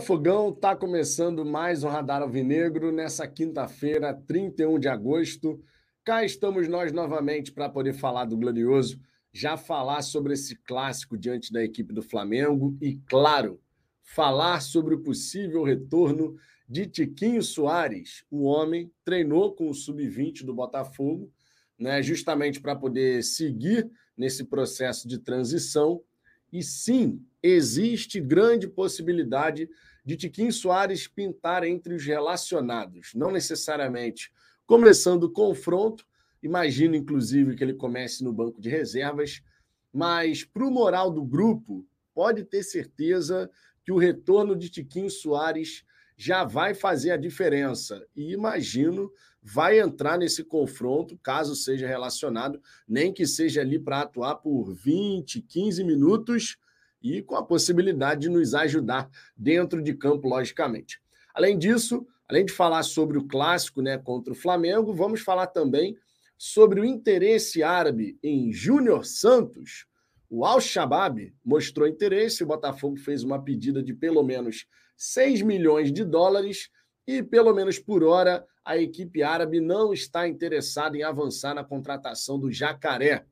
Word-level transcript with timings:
Fogão 0.00 0.50
está 0.50 0.74
começando 0.74 1.44
mais 1.44 1.84
um 1.84 1.88
Radar 1.88 2.20
Alvinegro 2.20 2.90
nessa 2.90 3.28
quinta-feira, 3.28 4.12
31 4.12 4.76
de 4.76 4.88
agosto. 4.88 5.62
Cá 6.04 6.24
estamos 6.24 6.66
nós 6.66 6.92
novamente 6.92 7.52
para 7.52 7.68
poder 7.68 7.92
falar 7.92 8.24
do 8.24 8.36
Glorioso, 8.36 9.00
já 9.32 9.56
falar 9.56 10.02
sobre 10.02 10.34
esse 10.34 10.56
clássico 10.56 11.16
diante 11.16 11.52
da 11.52 11.62
equipe 11.62 11.94
do 11.94 12.02
Flamengo 12.02 12.76
e, 12.82 12.96
claro, 13.06 13.60
falar 14.02 14.60
sobre 14.62 14.96
o 14.96 15.00
possível 15.00 15.62
retorno 15.62 16.36
de 16.68 16.86
Tiquinho 16.86 17.42
Soares. 17.42 18.24
O 18.28 18.42
homem 18.42 18.90
treinou 19.04 19.54
com 19.54 19.70
o 19.70 19.74
sub-20 19.74 20.44
do 20.44 20.52
Botafogo, 20.52 21.32
né, 21.78 22.02
justamente 22.02 22.60
para 22.60 22.74
poder 22.74 23.22
seguir 23.22 23.88
nesse 24.16 24.42
processo 24.42 25.06
de 25.06 25.18
transição. 25.20 26.02
E 26.52 26.64
sim, 26.64 27.24
existe 27.46 28.20
grande 28.20 28.66
possibilidade 28.66 29.68
de 30.02 30.16
Tiquinho 30.16 30.50
Soares 30.50 31.06
pintar 31.06 31.62
entre 31.62 31.94
os 31.94 32.04
relacionados, 32.04 33.12
não 33.14 33.30
necessariamente 33.30 34.32
começando 34.66 35.24
o 35.24 35.30
confronto, 35.30 36.06
imagino 36.42 36.96
inclusive 36.96 37.54
que 37.54 37.62
ele 37.62 37.74
comece 37.74 38.24
no 38.24 38.32
banco 38.32 38.62
de 38.62 38.70
reservas, 38.70 39.42
mas 39.92 40.42
para 40.42 40.66
o 40.66 40.70
moral 40.70 41.10
do 41.10 41.22
grupo, 41.22 41.86
pode 42.14 42.44
ter 42.44 42.62
certeza 42.62 43.50
que 43.84 43.92
o 43.92 43.98
retorno 43.98 44.56
de 44.56 44.70
Tiquinho 44.70 45.10
Soares 45.10 45.84
já 46.16 46.44
vai 46.44 46.72
fazer 46.74 47.10
a 47.10 47.16
diferença. 47.16 48.06
E 48.16 48.32
imagino 48.32 49.12
vai 49.42 49.80
entrar 49.80 50.16
nesse 50.16 50.42
confronto, 50.42 51.18
caso 51.18 51.54
seja 51.54 51.86
relacionado, 51.86 52.58
nem 52.88 53.12
que 53.12 53.26
seja 53.26 53.60
ali 53.60 53.78
para 53.78 54.00
atuar 54.00 54.36
por 54.36 54.72
20, 54.72 55.42
15 55.42 55.84
minutos, 55.84 56.56
e 57.04 57.20
com 57.20 57.36
a 57.36 57.44
possibilidade 57.44 58.22
de 58.22 58.28
nos 58.30 58.54
ajudar 58.54 59.10
dentro 59.36 59.82
de 59.82 59.92
campo, 59.92 60.26
logicamente. 60.26 60.98
Além 61.34 61.58
disso, 61.58 62.06
além 62.26 62.46
de 62.46 62.52
falar 62.52 62.82
sobre 62.82 63.18
o 63.18 63.28
clássico 63.28 63.82
né, 63.82 63.98
contra 63.98 64.32
o 64.32 64.36
Flamengo, 64.36 64.94
vamos 64.94 65.20
falar 65.20 65.48
também 65.48 65.98
sobre 66.38 66.80
o 66.80 66.84
interesse 66.84 67.62
árabe 67.62 68.18
em 68.22 68.50
Júnior 68.50 69.04
Santos. 69.04 69.86
O 70.30 70.46
Al-Shabaab 70.46 71.34
mostrou 71.44 71.86
interesse, 71.86 72.42
o 72.42 72.46
Botafogo 72.46 72.96
fez 72.96 73.22
uma 73.22 73.42
pedida 73.42 73.82
de 73.82 73.92
pelo 73.92 74.22
menos 74.22 74.66
6 74.96 75.42
milhões 75.42 75.92
de 75.92 76.04
dólares 76.04 76.70
e, 77.06 77.22
pelo 77.22 77.52
menos 77.52 77.78
por 77.78 78.02
hora, 78.02 78.46
a 78.64 78.78
equipe 78.78 79.22
árabe 79.22 79.60
não 79.60 79.92
está 79.92 80.26
interessada 80.26 80.96
em 80.96 81.02
avançar 81.02 81.54
na 81.54 81.62
contratação 81.62 82.38
do 82.38 82.50
Jacaré. 82.50 83.26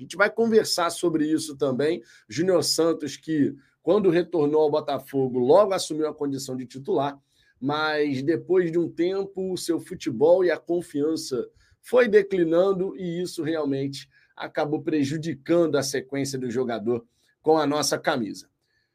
A 0.00 0.02
gente 0.02 0.16
vai 0.16 0.30
conversar 0.30 0.88
sobre 0.88 1.30
isso 1.30 1.54
também. 1.58 2.02
Júnior 2.26 2.64
Santos, 2.64 3.18
que 3.18 3.54
quando 3.82 4.08
retornou 4.08 4.62
ao 4.62 4.70
Botafogo, 4.70 5.38
logo 5.38 5.74
assumiu 5.74 6.08
a 6.08 6.14
condição 6.14 6.56
de 6.56 6.64
titular, 6.64 7.20
mas 7.60 8.22
depois 8.22 8.72
de 8.72 8.78
um 8.78 8.90
tempo, 8.90 9.52
o 9.52 9.58
seu 9.58 9.78
futebol 9.78 10.42
e 10.42 10.50
a 10.50 10.56
confiança 10.56 11.46
foi 11.82 12.08
declinando 12.08 12.96
e 12.96 13.20
isso 13.20 13.42
realmente 13.42 14.08
acabou 14.34 14.80
prejudicando 14.80 15.76
a 15.76 15.82
sequência 15.82 16.38
do 16.38 16.50
jogador 16.50 17.04
com 17.42 17.58
a 17.58 17.66
nossa 17.66 17.98
camisa. 17.98 18.48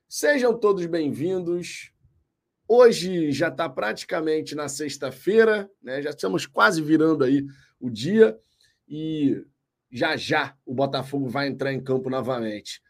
Sejam 0.09 0.57
todos 0.57 0.87
bem-vindos. 0.87 1.91
Hoje 2.67 3.31
já 3.31 3.49
está 3.49 3.69
praticamente 3.69 4.55
na 4.55 4.67
sexta-feira, 4.67 5.69
né? 5.83 6.01
já 6.01 6.09
estamos 6.09 6.47
quase 6.47 6.81
virando 6.81 7.23
aí 7.23 7.45
o 7.79 7.91
dia 7.91 8.35
e 8.87 9.45
já 9.95 10.17
já 10.17 10.57
o 10.65 10.73
Botafogo 10.73 11.29
vai 11.29 11.47
entrar 11.47 11.71
em 11.71 11.81
campo 11.81 12.09
novamente. 12.09 12.81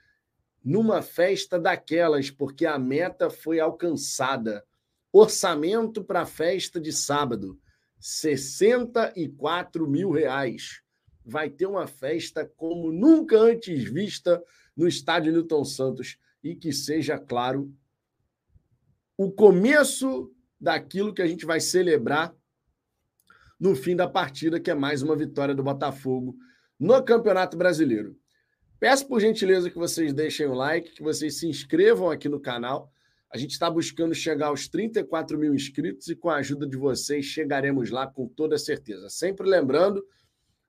Numa 0.63 1.03
festa 1.03 1.59
daquelas, 1.59 2.31
porque 2.31 2.65
a 2.65 2.79
meta 2.79 3.29
foi 3.29 3.59
alcançada. 3.59 4.65
Orçamento 5.13 6.03
para 6.03 6.21
a 6.21 6.25
festa 6.25 6.81
de 6.81 6.91
sábado: 6.91 7.61
64 7.99 9.87
mil 9.87 10.09
reais. 10.09 10.81
Vai 11.23 11.47
ter 11.47 11.67
uma 11.67 11.85
festa 11.85 12.51
como 12.57 12.91
nunca 12.91 13.37
antes 13.37 13.83
vista 13.83 14.43
no 14.75 14.87
estádio 14.87 15.31
Newton 15.31 15.63
Santos 15.63 16.17
e 16.43 16.55
que 16.55 16.73
seja, 16.73 17.19
claro, 17.19 17.71
o 19.15 19.31
começo 19.31 20.33
daquilo 20.59 21.13
que 21.13 21.21
a 21.21 21.27
gente 21.27 21.45
vai 21.45 21.59
celebrar 21.59 22.35
no 23.59 23.75
fim 23.75 23.95
da 23.95 24.07
partida, 24.07 24.59
que 24.59 24.71
é 24.71 24.75
mais 24.75 25.03
uma 25.03 25.15
vitória 25.15 25.53
do 25.53 25.61
Botafogo 25.61 26.35
no 26.79 27.03
Campeonato 27.03 27.57
Brasileiro. 27.57 28.15
Peço 28.79 29.07
por 29.07 29.19
gentileza 29.19 29.69
que 29.69 29.77
vocês 29.77 30.13
deixem 30.13 30.45
o 30.47 30.53
like, 30.53 30.91
que 30.91 31.03
vocês 31.03 31.39
se 31.39 31.47
inscrevam 31.47 32.09
aqui 32.09 32.27
no 32.27 32.39
canal. 32.39 32.91
A 33.31 33.37
gente 33.37 33.51
está 33.51 33.69
buscando 33.69 34.13
chegar 34.13 34.47
aos 34.47 34.67
34 34.67 35.37
mil 35.37 35.53
inscritos 35.53 36.07
e 36.07 36.15
com 36.15 36.29
a 36.29 36.37
ajuda 36.37 36.67
de 36.67 36.77
vocês 36.77 37.25
chegaremos 37.25 37.89
lá 37.89 38.05
com 38.05 38.27
toda 38.27 38.57
certeza. 38.57 39.09
Sempre 39.09 39.47
lembrando, 39.47 40.05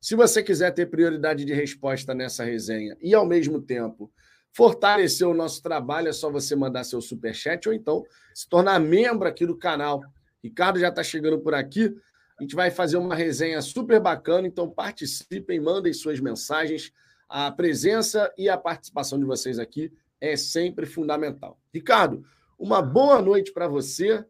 se 0.01 0.15
você 0.15 0.43
quiser 0.43 0.73
ter 0.73 0.87
prioridade 0.87 1.45
de 1.45 1.53
resposta 1.53 2.15
nessa 2.15 2.45
resenha 2.45 2.97
e 3.01 3.15
ao 3.15 3.27
mesmo 3.27 3.61
tempo 3.61 4.13
fortalecer 4.53 5.29
o 5.29 5.35
nosso 5.35 5.63
trabalho, 5.63 6.09
é 6.09 6.13
só 6.13 6.31
você 6.31 6.57
mandar 6.57 6.85
seu 6.85 7.01
super 7.01 7.35
chat 7.35 7.69
ou 7.69 7.75
então 7.75 8.05
se 8.35 8.49
tornar 8.49 8.79
membro 8.79 9.29
aqui 9.29 9.45
do 9.45 9.59
canal. 9.59 10.01
Ricardo 10.43 10.79
já 10.79 10.89
está 10.89 11.03
chegando 11.03 11.41
por 11.41 11.55
aqui. 11.55 11.95
A 12.39 12.43
gente 12.43 12.55
vai 12.55 12.71
fazer 12.71 12.99
uma 12.99 13.15
resenha 13.15 13.63
super 13.63 13.99
bacana, 13.99 14.47
então 14.47 14.71
participem, 14.71 15.59
mandem 15.59 15.93
suas 15.93 16.21
mensagens. 16.21 16.93
A 17.29 17.51
presença 17.51 18.33
e 18.37 18.49
a 18.49 18.59
participação 18.59 19.19
de 19.19 19.25
vocês 19.25 19.59
aqui 19.59 19.93
é 20.21 20.37
sempre 20.37 20.85
fundamental. 20.85 21.59
Ricardo, 21.73 22.25
uma 22.59 22.83
boa 22.83 23.23
noite 23.23 23.53
para 23.53 23.69
você. 23.69 24.25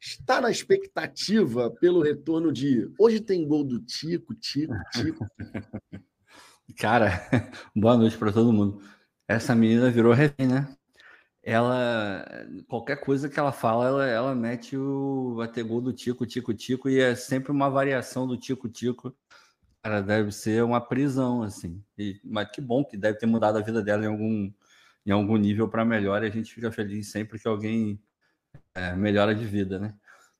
Está 0.00 0.40
na 0.40 0.50
expectativa 0.50 1.70
pelo 1.70 2.02
retorno 2.02 2.50
de. 2.50 2.90
Hoje 2.98 3.20
tem 3.20 3.46
gol 3.46 3.62
do 3.62 3.78
Tico, 3.78 4.34
Tico, 4.34 4.74
Tico. 4.90 5.26
Cara, 6.76 7.28
boa 7.76 7.96
noite 7.96 8.16
para 8.16 8.32
todo 8.32 8.52
mundo. 8.52 8.82
Essa 9.28 9.54
menina 9.54 9.90
virou 9.90 10.12
refém, 10.12 10.48
né? 10.48 10.74
Ela 11.42 12.24
qualquer 12.68 12.96
coisa 12.96 13.28
que 13.28 13.38
ela 13.38 13.52
fala, 13.52 13.86
ela, 13.86 14.06
ela 14.06 14.34
mete 14.34 14.76
o 14.76 15.36
ter 15.52 15.64
gol 15.64 15.80
do 15.80 15.92
Tico, 15.92 16.26
Tico, 16.26 16.54
Tico 16.54 16.88
e 16.88 17.00
é 17.00 17.14
sempre 17.14 17.50
uma 17.52 17.68
variação 17.68 18.26
do 18.26 18.36
Tico, 18.36 18.68
Tico. 18.68 19.14
Cara, 19.82 20.00
deve 20.00 20.32
ser 20.32 20.62
uma 20.64 20.80
prisão 20.80 21.42
assim. 21.42 21.82
E, 21.98 22.20
mas 22.24 22.50
que 22.50 22.60
bom 22.60 22.84
que 22.84 22.96
deve 22.96 23.18
ter 23.18 23.26
mudado 23.26 23.58
a 23.58 23.62
vida 23.62 23.82
dela 23.82 24.04
em 24.04 24.08
algum 24.08 24.52
em 25.04 25.10
algum 25.10 25.36
nível 25.36 25.68
para 25.68 25.84
melhor. 25.84 26.22
E 26.22 26.26
a 26.26 26.30
gente 26.30 26.54
fica 26.54 26.70
feliz 26.72 27.10
sempre 27.10 27.38
que 27.38 27.48
alguém 27.48 28.00
é, 28.74 28.94
melhora 28.94 29.34
de 29.34 29.44
vida, 29.44 29.78
né? 29.78 29.94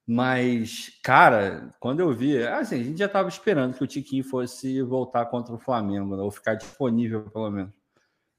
Mas, 0.06 0.98
cara, 1.02 1.70
quando 1.80 2.00
eu 2.00 2.12
vi, 2.12 2.42
assim, 2.44 2.80
a 2.80 2.84
gente 2.84 2.98
já 2.98 3.06
estava 3.06 3.28
esperando 3.28 3.76
que 3.76 3.84
o 3.84 3.86
Tiquinho 3.86 4.24
fosse 4.24 4.82
voltar 4.82 5.26
contra 5.26 5.54
o 5.54 5.58
Flamengo, 5.58 6.16
né? 6.16 6.22
ou 6.22 6.30
ficar 6.30 6.54
disponível, 6.54 7.30
pelo 7.30 7.50
menos. 7.50 7.72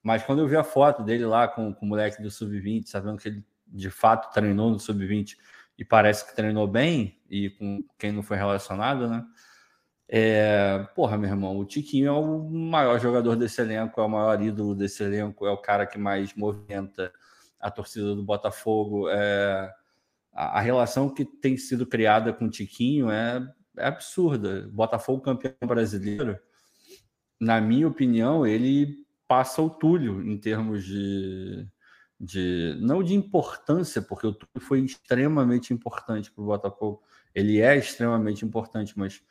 Mas 0.04 0.22
quando 0.22 0.40
eu 0.40 0.48
vi 0.48 0.58
a 0.58 0.64
foto 0.64 1.02
dele 1.02 1.26
lá 1.26 1.48
com, 1.48 1.74
com 1.74 1.86
o 1.86 1.90
moleque 1.90 2.22
do 2.22 2.30
Sub-20, 2.30 2.86
sabendo 2.88 3.18
que 3.18 3.30
ele 3.30 3.46
de 3.66 3.90
fato 3.90 4.32
treinou 4.34 4.70
no 4.70 4.78
Sub-20 4.78 5.38
e 5.78 5.86
parece 5.86 6.28
que 6.28 6.36
treinou 6.36 6.68
bem, 6.68 7.20
e 7.30 7.50
com 7.50 7.84
quem 7.98 8.12
não 8.12 8.22
foi 8.22 8.38
relacionado, 8.38 9.08
né? 9.08 9.26
É, 10.08 10.86
porra, 10.94 11.18
meu 11.18 11.30
irmão, 11.30 11.58
o 11.58 11.66
Tiquinho 11.66 12.08
é 12.08 12.12
o 12.12 12.38
maior 12.50 13.00
jogador 13.00 13.36
desse 13.36 13.62
elenco, 13.62 14.00
é 14.00 14.04
o 14.04 14.10
maior 14.10 14.40
ídolo 14.42 14.76
desse 14.76 15.02
elenco, 15.04 15.48
é 15.48 15.52
o 15.52 15.58
cara 15.58 15.88
que 15.88 15.98
mais 15.98 16.36
movimenta 16.36 17.12
a 17.60 17.72
torcida 17.72 18.14
do 18.14 18.24
Botafogo. 18.24 19.10
É, 19.10 19.74
a, 20.32 20.60
a 20.60 20.62
relação 20.62 21.10
que 21.10 21.26
tem 21.26 21.58
sido 21.58 21.88
criada 21.88 22.32
com 22.34 22.46
o 22.46 22.50
Tiquinho 22.50 23.10
é, 23.10 23.42
é 23.78 23.88
absurda. 23.88 24.70
Botafogo 24.72 25.22
campeão 25.22 25.56
brasileiro, 25.66 26.38
na 27.40 27.60
minha 27.60 27.88
opinião, 27.88 28.46
ele 28.46 29.04
passa 29.28 29.62
o 29.62 29.70
Túlio 29.70 30.22
em 30.22 30.38
termos 30.38 30.84
de, 30.84 31.68
de 32.20 32.78
não 32.82 33.04
de 33.04 33.14
importância, 33.14 34.02
porque 34.02 34.28
o 34.28 34.34
Túlio 34.34 34.68
foi 34.68 34.80
extremamente 34.82 35.74
importante 35.74 36.32
para 36.32 36.44
o 36.44 36.48
Botafogo. 36.48 37.02
Ele 37.34 37.60
é 37.60 37.76
extremamente 37.76 38.46
importante, 38.46 38.94
mas 38.98 39.22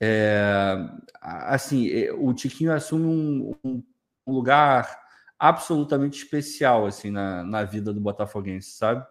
é, 0.00 0.76
assim 1.20 1.88
é, 1.88 2.12
o 2.12 2.32
Tiquinho 2.34 2.72
assume 2.72 3.06
um, 3.06 3.54
um, 3.64 3.82
lugar 4.26 5.02
absolutamente 5.38 6.18
especial 6.22 6.86
assim 6.86 7.10
na, 7.10 7.44
na 7.44 7.62
vida 7.64 7.92
do 7.92 8.00
botafoguense, 8.00 8.70
sabe? 8.70 9.06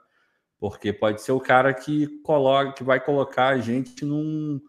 Porque 0.59 0.91
pode 0.91 1.21
ser 1.21 1.31
o 1.31 1.39
cara 1.39 1.73
que 1.73 2.07
coloca, 2.21 2.73
que 2.73 2.83
vai 2.83 2.99
colocar 2.99 3.49
a 3.49 3.59
gente 3.59 4.03
num, 4.03 4.61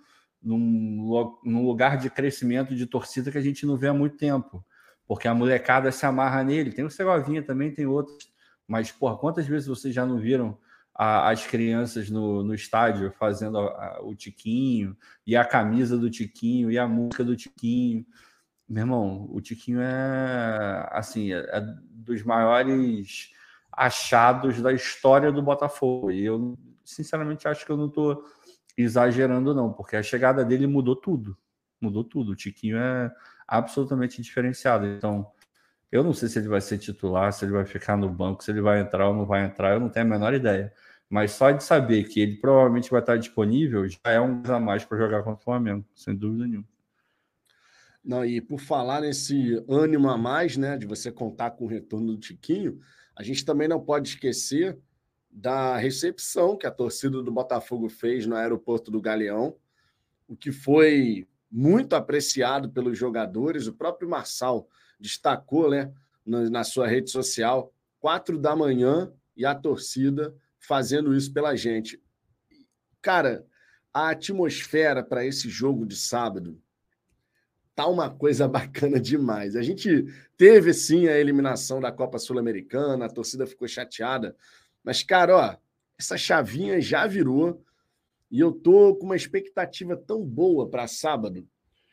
num, 0.43 1.39
num 1.45 1.67
lugar 1.67 1.97
de 1.97 2.11
crescimento 2.11 2.75
de 2.75 2.87
torcida 2.87 3.31
que 3.31 3.39
a 3.39 3.43
gente 3.43 3.67
não 3.67 3.77
vê 3.77 3.89
há 3.89 3.95
muito 3.95 4.17
tempo 4.17 4.65
porque 5.07 5.29
a 5.29 5.35
molecada 5.35 5.93
se 5.93 6.05
amarra 6.07 6.43
nele. 6.43 6.73
Tem 6.73 6.85
o 6.85 6.91
Segovinha 6.91 7.43
também, 7.43 7.73
tem 7.73 7.87
outros. 7.87 8.33
Mas, 8.67 8.91
porra, 8.91 9.17
quantas 9.17 9.47
vezes 9.47 9.69
vocês 9.69 9.95
já 9.95 10.07
não 10.07 10.19
viram 10.19 10.59
a, 10.95 11.31
as 11.31 11.47
crianças 11.47 12.09
no, 12.09 12.43
no 12.43 12.55
estádio 12.55 13.13
fazendo 13.13 13.59
a, 13.59 13.65
a, 13.65 14.03
o 14.03 14.15
Tiquinho, 14.15 14.97
e 15.27 15.37
a 15.37 15.45
camisa 15.45 15.99
do 15.99 16.11
Tiquinho, 16.11 16.71
e 16.71 16.79
a 16.79 16.87
música 16.87 17.23
do 17.25 17.37
Tiquinho? 17.37 18.07
Meu 18.69 18.83
irmão, 18.83 19.29
o 19.31 19.41
Tiquinho 19.41 19.81
é, 19.81 20.89
assim, 20.91 21.33
é, 21.33 21.39
é 21.39 21.61
dos 21.91 22.23
maiores 22.23 23.31
achados 23.71 24.63
da 24.63 24.73
história 24.73 25.31
do 25.31 25.43
Botafogo. 25.43 26.11
E 26.11 26.25
eu, 26.25 26.57
sinceramente, 26.85 27.47
acho 27.47 27.67
que 27.67 27.73
eu 27.73 27.77
não 27.77 27.89
estou 27.89 28.25
exagerando, 28.77 29.55
não, 29.55 29.73
porque 29.73 29.97
a 29.97 30.03
chegada 30.03 30.45
dele 30.45 30.67
mudou 30.67 30.97
tudo. 30.97 31.37
Mudou 31.81 32.03
tudo. 32.03 32.33
O 32.33 32.37
Tiquinho 32.37 32.79
é 32.79 33.13
absolutamente 33.47 34.21
diferenciado. 34.23 34.87
Então, 34.87 35.31
eu 35.91 36.03
não 36.03 36.13
sei 36.13 36.29
se 36.29 36.39
ele 36.39 36.49
vai 36.49 36.61
ser 36.61 36.79
titular, 36.79 37.33
se 37.33 37.45
ele 37.45 37.53
vai 37.53 37.65
ficar 37.65 37.97
no 37.97 38.09
banco, 38.09 38.43
se 38.43 38.51
ele 38.51 38.61
vai 38.61 38.81
entrar 38.81 39.09
ou 39.09 39.15
não 39.15 39.25
vai 39.25 39.45
entrar, 39.45 39.75
eu 39.75 39.81
não 39.81 39.89
tenho 39.89 40.07
a 40.07 40.09
menor 40.09 40.35
ideia. 40.35 40.73
Mas 41.09 41.33
só 41.33 41.51
de 41.51 41.63
saber 41.63 42.05
que 42.05 42.21
ele 42.21 42.37
provavelmente 42.37 42.91
vai 42.91 43.01
estar 43.01 43.17
disponível 43.17 43.89
já 43.89 43.99
é 44.07 44.21
um 44.21 44.43
a 44.45 44.59
mais 44.59 44.85
para 44.85 44.99
jogar 44.99 45.23
contra 45.23 45.41
o 45.41 45.45
Flamengo, 45.45 45.85
sem 45.95 46.17
dúvida 46.17 46.47
nenhuma. 46.47 46.69
Não, 48.05 48.25
e 48.25 48.41
por 48.41 48.61
falar 48.61 49.01
nesse 49.01 49.65
ânimo 49.69 50.11
a 50.11 50.19
mais, 50.19 50.57
né, 50.57 50.77
de 50.77 50.87
você 50.87 51.11
contar 51.11 51.53
com 51.53 51.65
o 51.65 51.69
retorno 51.69 52.09
do 52.09 52.19
Tiquinho, 52.19 52.81
a 53.17 53.23
gente 53.23 53.45
também 53.45 53.69
não 53.69 53.81
pode 53.81 54.09
esquecer 54.09 54.79
da 55.31 55.77
recepção 55.77 56.57
que 56.57 56.67
a 56.67 56.71
torcida 56.71 57.23
do 57.23 57.33
Botafogo 57.33 57.89
fez 57.89 58.27
no 58.27 58.37
aeroporto 58.37 58.91
do 58.91 59.01
Galeão, 59.01 59.57
o 60.29 60.37
que 60.37 60.53
foi 60.53 61.27
muito 61.57 61.95
apreciado 61.95 62.69
pelos 62.69 62.99
jogadores. 62.99 63.69
O 63.69 63.73
próprio 63.73 64.09
Marçal 64.09 64.69
destacou 64.99 65.71
né, 65.71 65.93
na 66.27 66.65
sua 66.65 66.89
rede 66.89 67.13
social, 67.13 67.73
quatro 68.01 68.37
da 68.37 68.57
manhã, 68.57 69.13
e 69.37 69.47
a 69.47 69.55
torcida 69.55 70.35
fazendo 70.59 71.15
isso 71.15 71.33
pela 71.33 71.55
gente. 71.55 72.03
Cara, 73.01 73.47
a 73.93 74.11
atmosfera 74.11 75.01
para 75.01 75.25
esse 75.25 75.49
jogo 75.49 75.87
de 75.87 75.95
sábado 75.95 76.61
tá 77.73 77.87
uma 77.87 78.11
coisa 78.11 78.49
bacana 78.49 78.99
demais. 78.99 79.55
A 79.55 79.63
gente 79.63 80.07
teve 80.37 80.75
sim 80.75 81.07
a 81.07 81.17
eliminação 81.17 81.81
da 81.81 81.93
Copa 81.93 82.19
Sul-Americana, 82.19 83.07
a 83.07 83.11
torcida 83.11 83.47
ficou 83.47 83.69
chateada, 83.69 84.37
mas 84.83 85.05
cara, 85.05 85.37
ó, 85.37 85.57
essa 85.97 86.19
chavinha 86.19 86.81
já 86.81 87.07
virou 87.07 87.65
e 88.35 88.41
eu 88.41 88.51
tô 88.51 88.97
com 88.97 89.07
uma 89.07 89.15
expectativa 89.15 89.97
tão 89.97 90.21
boa 90.21 90.69
para 90.69 90.89
sábado, 90.89 91.47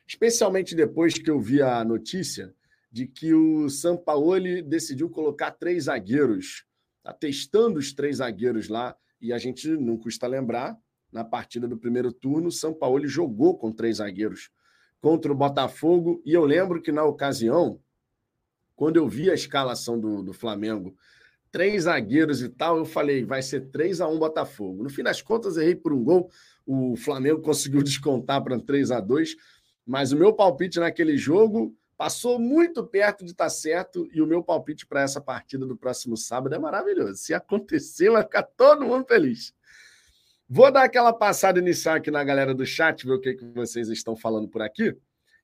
especialmente 0.07 0.73
depois 0.73 1.13
que 1.13 1.29
eu 1.29 1.39
vi 1.39 1.61
a 1.61 1.85
notícia 1.85 2.51
de 2.91 3.05
que 3.05 3.31
o 3.31 3.69
Sampaoli 3.69 4.63
decidiu 4.63 5.07
colocar 5.07 5.51
três 5.51 5.83
zagueiros. 5.83 6.65
Tá 7.03 7.13
testando 7.13 7.77
os 7.77 7.93
três 7.93 8.17
zagueiros 8.17 8.69
lá 8.69 8.97
e 9.21 9.31
a 9.31 9.37
gente 9.37 9.67
não 9.67 9.95
custa 9.95 10.25
lembrar, 10.25 10.75
na 11.11 11.23
partida 11.23 11.67
do 11.67 11.77
primeiro 11.77 12.11
turno, 12.11 12.47
o 12.47 12.51
Sampaoli 12.51 13.07
jogou 13.07 13.55
com 13.55 13.71
três 13.71 13.97
zagueiros 13.97 14.49
contra 14.99 15.31
o 15.31 15.35
Botafogo. 15.35 16.23
E 16.25 16.33
eu 16.33 16.43
lembro 16.43 16.81
que 16.81 16.91
na 16.91 17.03
ocasião, 17.03 17.79
quando 18.75 18.97
eu 18.97 19.07
vi 19.07 19.29
a 19.29 19.35
escalação 19.35 19.99
do, 19.99 20.23
do 20.23 20.33
Flamengo, 20.33 20.97
três 21.51 21.83
zagueiros 21.83 22.41
e 22.41 22.49
tal, 22.49 22.77
eu 22.77 22.85
falei, 22.85 23.25
vai 23.25 23.41
ser 23.41 23.69
3 23.69 24.01
a 24.01 24.07
1 24.07 24.17
Botafogo. 24.17 24.83
No 24.83 24.89
fim 24.89 25.03
das 25.03 25.21
contas, 25.21 25.57
errei 25.57 25.75
por 25.75 25.93
um 25.93 26.03
gol. 26.03 26.29
O 26.65 26.95
Flamengo 26.95 27.41
conseguiu 27.43 27.83
descontar 27.83 28.43
para 28.43 28.59
3 28.59 28.91
a 28.91 28.99
2 28.99 29.35
mas 29.85 30.11
o 30.11 30.17
meu 30.17 30.31
palpite 30.33 30.79
naquele 30.79 31.17
jogo 31.17 31.75
passou 31.97 32.39
muito 32.39 32.85
perto 32.85 33.25
de 33.25 33.31
estar 33.31 33.45
tá 33.45 33.49
certo 33.49 34.07
e 34.13 34.21
o 34.21 34.25
meu 34.25 34.43
palpite 34.43 34.85
para 34.85 35.01
essa 35.01 35.19
partida 35.19 35.65
do 35.65 35.75
próximo 35.75 36.15
sábado 36.15 36.55
é 36.55 36.59
maravilhoso. 36.59 37.15
Se 37.15 37.33
acontecer, 37.33 38.09
vai 38.09 38.23
ficar 38.23 38.43
todo 38.43 38.85
mundo 38.85 39.05
feliz. 39.05 39.53
Vou 40.47 40.71
dar 40.71 40.83
aquela 40.83 41.13
passada 41.13 41.59
inicial 41.59 41.95
aqui 41.95 42.11
na 42.11 42.23
galera 42.23 42.53
do 42.53 42.65
chat, 42.65 43.05
ver 43.05 43.13
o 43.13 43.21
que, 43.21 43.33
que 43.33 43.45
vocês 43.53 43.89
estão 43.89 44.15
falando 44.15 44.47
por 44.47 44.61
aqui. 44.61 44.95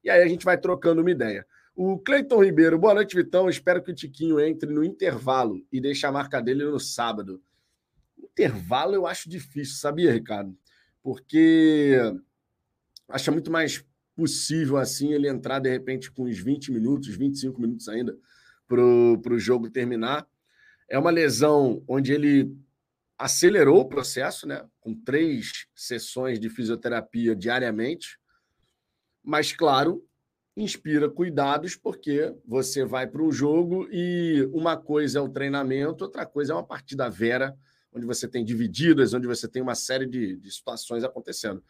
E 0.04 0.10
aí 0.10 0.22
a 0.22 0.28
gente 0.28 0.46
vai 0.46 0.58
trocando 0.58 1.02
uma 1.02 1.12
ideia. 1.12 1.46
O 1.80 2.00
Cleiton 2.00 2.44
Ribeiro, 2.44 2.80
boa 2.80 2.96
noite, 2.96 3.16
Vitão. 3.16 3.48
Espero 3.48 3.84
que 3.84 3.92
o 3.92 3.94
Tiquinho 3.94 4.40
entre 4.40 4.68
no 4.74 4.84
intervalo 4.84 5.64
e 5.72 5.80
deixe 5.80 6.08
a 6.08 6.12
marca 6.12 6.42
dele 6.42 6.66
no 6.66 6.80
sábado. 6.80 7.40
Intervalo 8.18 8.96
eu 8.96 9.06
acho 9.06 9.30
difícil, 9.30 9.76
sabia, 9.76 10.12
Ricardo? 10.12 10.58
Porque 11.04 11.96
acho 13.08 13.32
muito 13.32 13.52
mais 13.52 13.86
possível 14.16 14.78
assim 14.78 15.14
ele 15.14 15.30
entrar 15.30 15.60
de 15.60 15.70
repente 15.70 16.12
com 16.12 16.24
uns 16.24 16.40
20 16.40 16.72
minutos, 16.72 17.16
25 17.16 17.62
minutos 17.62 17.88
ainda 17.88 18.18
para 18.68 18.82
o 18.82 19.38
jogo 19.38 19.70
terminar. 19.70 20.28
É 20.90 20.98
uma 20.98 21.12
lesão 21.12 21.84
onde 21.88 22.12
ele 22.12 22.58
acelerou 23.20 23.82
o 23.82 23.88
processo, 23.88 24.48
né? 24.48 24.68
Com 24.80 24.96
três 24.96 25.68
sessões 25.76 26.40
de 26.40 26.50
fisioterapia 26.50 27.36
diariamente, 27.36 28.20
mas 29.24 29.54
claro, 29.54 30.07
inspira 30.58 31.10
cuidados 31.10 31.76
porque 31.76 32.34
você 32.46 32.84
vai 32.84 33.06
para 33.06 33.22
um 33.22 33.32
jogo 33.32 33.88
e 33.92 34.50
uma 34.52 34.76
coisa 34.76 35.20
é 35.20 35.22
o 35.22 35.30
treinamento, 35.30 36.04
outra 36.04 36.26
coisa 36.26 36.54
é 36.54 36.56
uma 36.56 36.66
partida 36.66 37.10
vera, 37.10 37.56
onde 37.94 38.06
você 38.06 38.28
tem 38.28 38.44
divididas, 38.44 39.14
onde 39.14 39.28
você 39.28 39.48
tem 39.48 39.62
uma 39.62 39.76
série 39.76 40.08
de, 40.08 40.36
de 40.38 40.52
situações 40.52 41.04
acontecendo. 41.04 41.64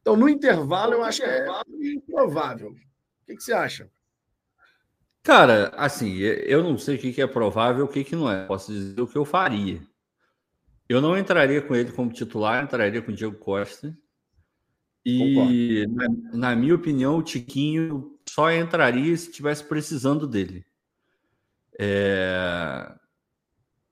Então, 0.00 0.16
no 0.16 0.28
intervalo, 0.28 0.94
eu 0.94 1.02
acho 1.02 1.20
que 1.20 1.26
é 1.26 1.46
improvável. 1.94 2.70
O 2.70 3.26
que, 3.26 3.36
que 3.36 3.42
você 3.42 3.52
acha? 3.52 3.90
Cara, 5.22 5.68
assim, 5.76 6.16
eu 6.18 6.62
não 6.62 6.78
sei 6.78 6.96
o 6.96 6.98
que 6.98 7.20
é 7.20 7.26
provável 7.26 7.84
e 7.84 8.00
o 8.00 8.04
que 8.04 8.16
não 8.16 8.30
é. 8.30 8.46
Posso 8.46 8.72
dizer 8.72 9.00
o 9.00 9.06
que 9.06 9.18
eu 9.18 9.24
faria. 9.24 9.82
Eu 10.88 11.00
não 11.00 11.16
entraria 11.16 11.60
com 11.60 11.74
ele 11.74 11.92
como 11.92 12.10
titular, 12.10 12.64
entraria 12.64 13.02
com 13.02 13.12
o 13.12 13.14
Diego 13.14 13.36
Costa. 13.36 13.96
E, 15.04 15.86
na, 15.86 16.08
na, 16.32 16.56
minha 16.56 16.74
opinião, 16.74 17.16
o 17.16 17.22
Tiquinho 17.22 18.18
só 18.32 18.50
entraria 18.52 19.16
se 19.16 19.30
estivesse 19.30 19.64
precisando 19.64 20.26
dele. 20.26 20.64
É... 21.78 22.92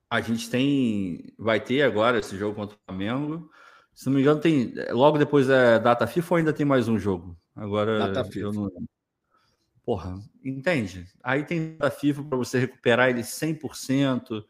A 0.09 0.21
gente 0.21 0.49
tem. 0.49 1.33
Vai 1.37 1.61
ter 1.61 1.83
agora 1.83 2.19
esse 2.19 2.37
jogo 2.37 2.55
contra 2.55 2.77
o 2.77 2.81
Flamengo. 2.87 3.51
Se 3.93 4.07
não 4.07 4.15
me 4.15 4.23
engano, 4.23 4.41
tem. 4.41 4.73
Logo 4.91 5.19
depois 5.19 5.49
da 5.49 5.79
data 5.79 6.07
FIFA 6.07 6.35
ou 6.35 6.39
ainda 6.39 6.53
tem 6.53 6.65
mais 6.65 6.89
um 6.89 6.99
jogo? 6.99 7.37
Agora. 7.55 7.99
Data 7.99 8.25
FIFA. 8.25 8.53
Não... 8.53 8.71
Porra, 9.85 10.19
entende? 10.45 11.07
Aí 11.23 11.45
tem 11.45 11.77
data 11.77 11.91
FIFA 11.91 12.23
para 12.23 12.39
você 12.39 12.59
recuperar 12.59 13.09
ele 13.09 13.23
100% 13.23 14.45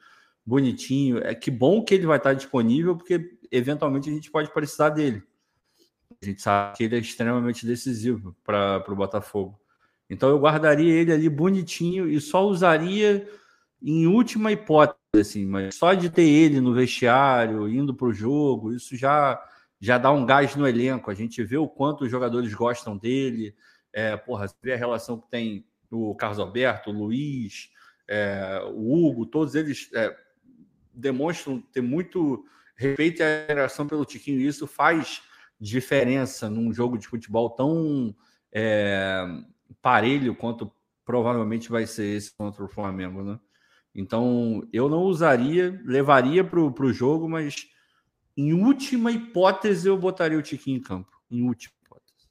bonitinho. 0.44 1.18
É 1.18 1.34
que 1.34 1.50
bom 1.50 1.82
que 1.82 1.94
ele 1.94 2.06
vai 2.06 2.18
estar 2.18 2.34
disponível, 2.34 2.96
porque 2.96 3.38
eventualmente 3.50 4.10
a 4.10 4.12
gente 4.12 4.30
pode 4.30 4.52
precisar 4.52 4.90
dele. 4.90 5.22
A 6.20 6.26
gente 6.26 6.42
sabe 6.42 6.76
que 6.76 6.84
ele 6.84 6.96
é 6.96 6.98
extremamente 6.98 7.64
decisivo 7.64 8.36
para 8.44 8.84
o 8.88 8.96
Botafogo. 8.96 9.58
Então 10.08 10.28
eu 10.28 10.38
guardaria 10.38 10.92
ele 10.92 11.12
ali 11.12 11.28
bonitinho 11.28 12.08
e 12.08 12.20
só 12.20 12.46
usaria 12.46 13.28
em 13.82 14.06
última 14.06 14.50
hipótese, 14.50 14.98
assim, 15.18 15.46
mas 15.46 15.74
só 15.74 15.94
de 15.94 16.10
ter 16.10 16.22
ele 16.22 16.60
no 16.60 16.74
vestiário, 16.74 17.68
indo 17.68 17.94
para 17.94 18.08
o 18.08 18.12
jogo, 18.12 18.72
isso 18.72 18.96
já 18.96 19.40
já 19.80 19.96
dá 19.96 20.10
um 20.10 20.26
gás 20.26 20.56
no 20.56 20.66
elenco. 20.66 21.10
A 21.10 21.14
gente 21.14 21.42
vê 21.44 21.56
o 21.56 21.68
quanto 21.68 22.04
os 22.04 22.10
jogadores 22.10 22.52
gostam 22.52 22.96
dele. 22.96 23.54
É, 23.92 24.16
porra, 24.16 24.46
vê 24.62 24.74
a 24.74 24.76
relação 24.76 25.20
que 25.20 25.30
tem 25.30 25.64
o 25.90 26.14
Carlos 26.14 26.38
Alberto, 26.38 26.90
o 26.90 26.92
Luiz, 26.92 27.70
é, 28.06 28.60
o 28.74 29.06
Hugo, 29.06 29.26
todos 29.26 29.54
eles 29.54 29.88
é, 29.94 30.14
demonstram 30.92 31.60
ter 31.72 31.80
muito 31.80 32.44
respeito 32.76 33.20
e 33.20 33.24
admiração 33.24 33.86
pelo 33.86 34.04
Tiquinho. 34.04 34.40
E 34.40 34.46
isso 34.46 34.66
faz 34.66 35.22
diferença 35.60 36.48
num 36.50 36.72
jogo 36.72 36.98
de 36.98 37.06
futebol 37.06 37.50
tão 37.50 38.14
é, 38.52 39.24
parelho 39.80 40.34
quanto 40.34 40.72
provavelmente 41.04 41.70
vai 41.70 41.86
ser 41.86 42.16
esse 42.16 42.34
contra 42.34 42.64
o 42.64 42.68
Flamengo, 42.68 43.22
né? 43.22 43.38
Então, 43.94 44.66
eu 44.72 44.88
não 44.88 45.02
usaria, 45.02 45.80
levaria 45.84 46.44
para 46.44 46.60
o 46.60 46.92
jogo, 46.92 47.28
mas 47.28 47.66
em 48.36 48.52
última 48.52 49.10
hipótese 49.10 49.88
eu 49.88 49.96
botaria 49.98 50.38
o 50.38 50.42
Tiquinho 50.42 50.78
em 50.78 50.82
campo. 50.82 51.10
Em 51.30 51.42
última 51.42 51.74
hipótese. 51.82 52.28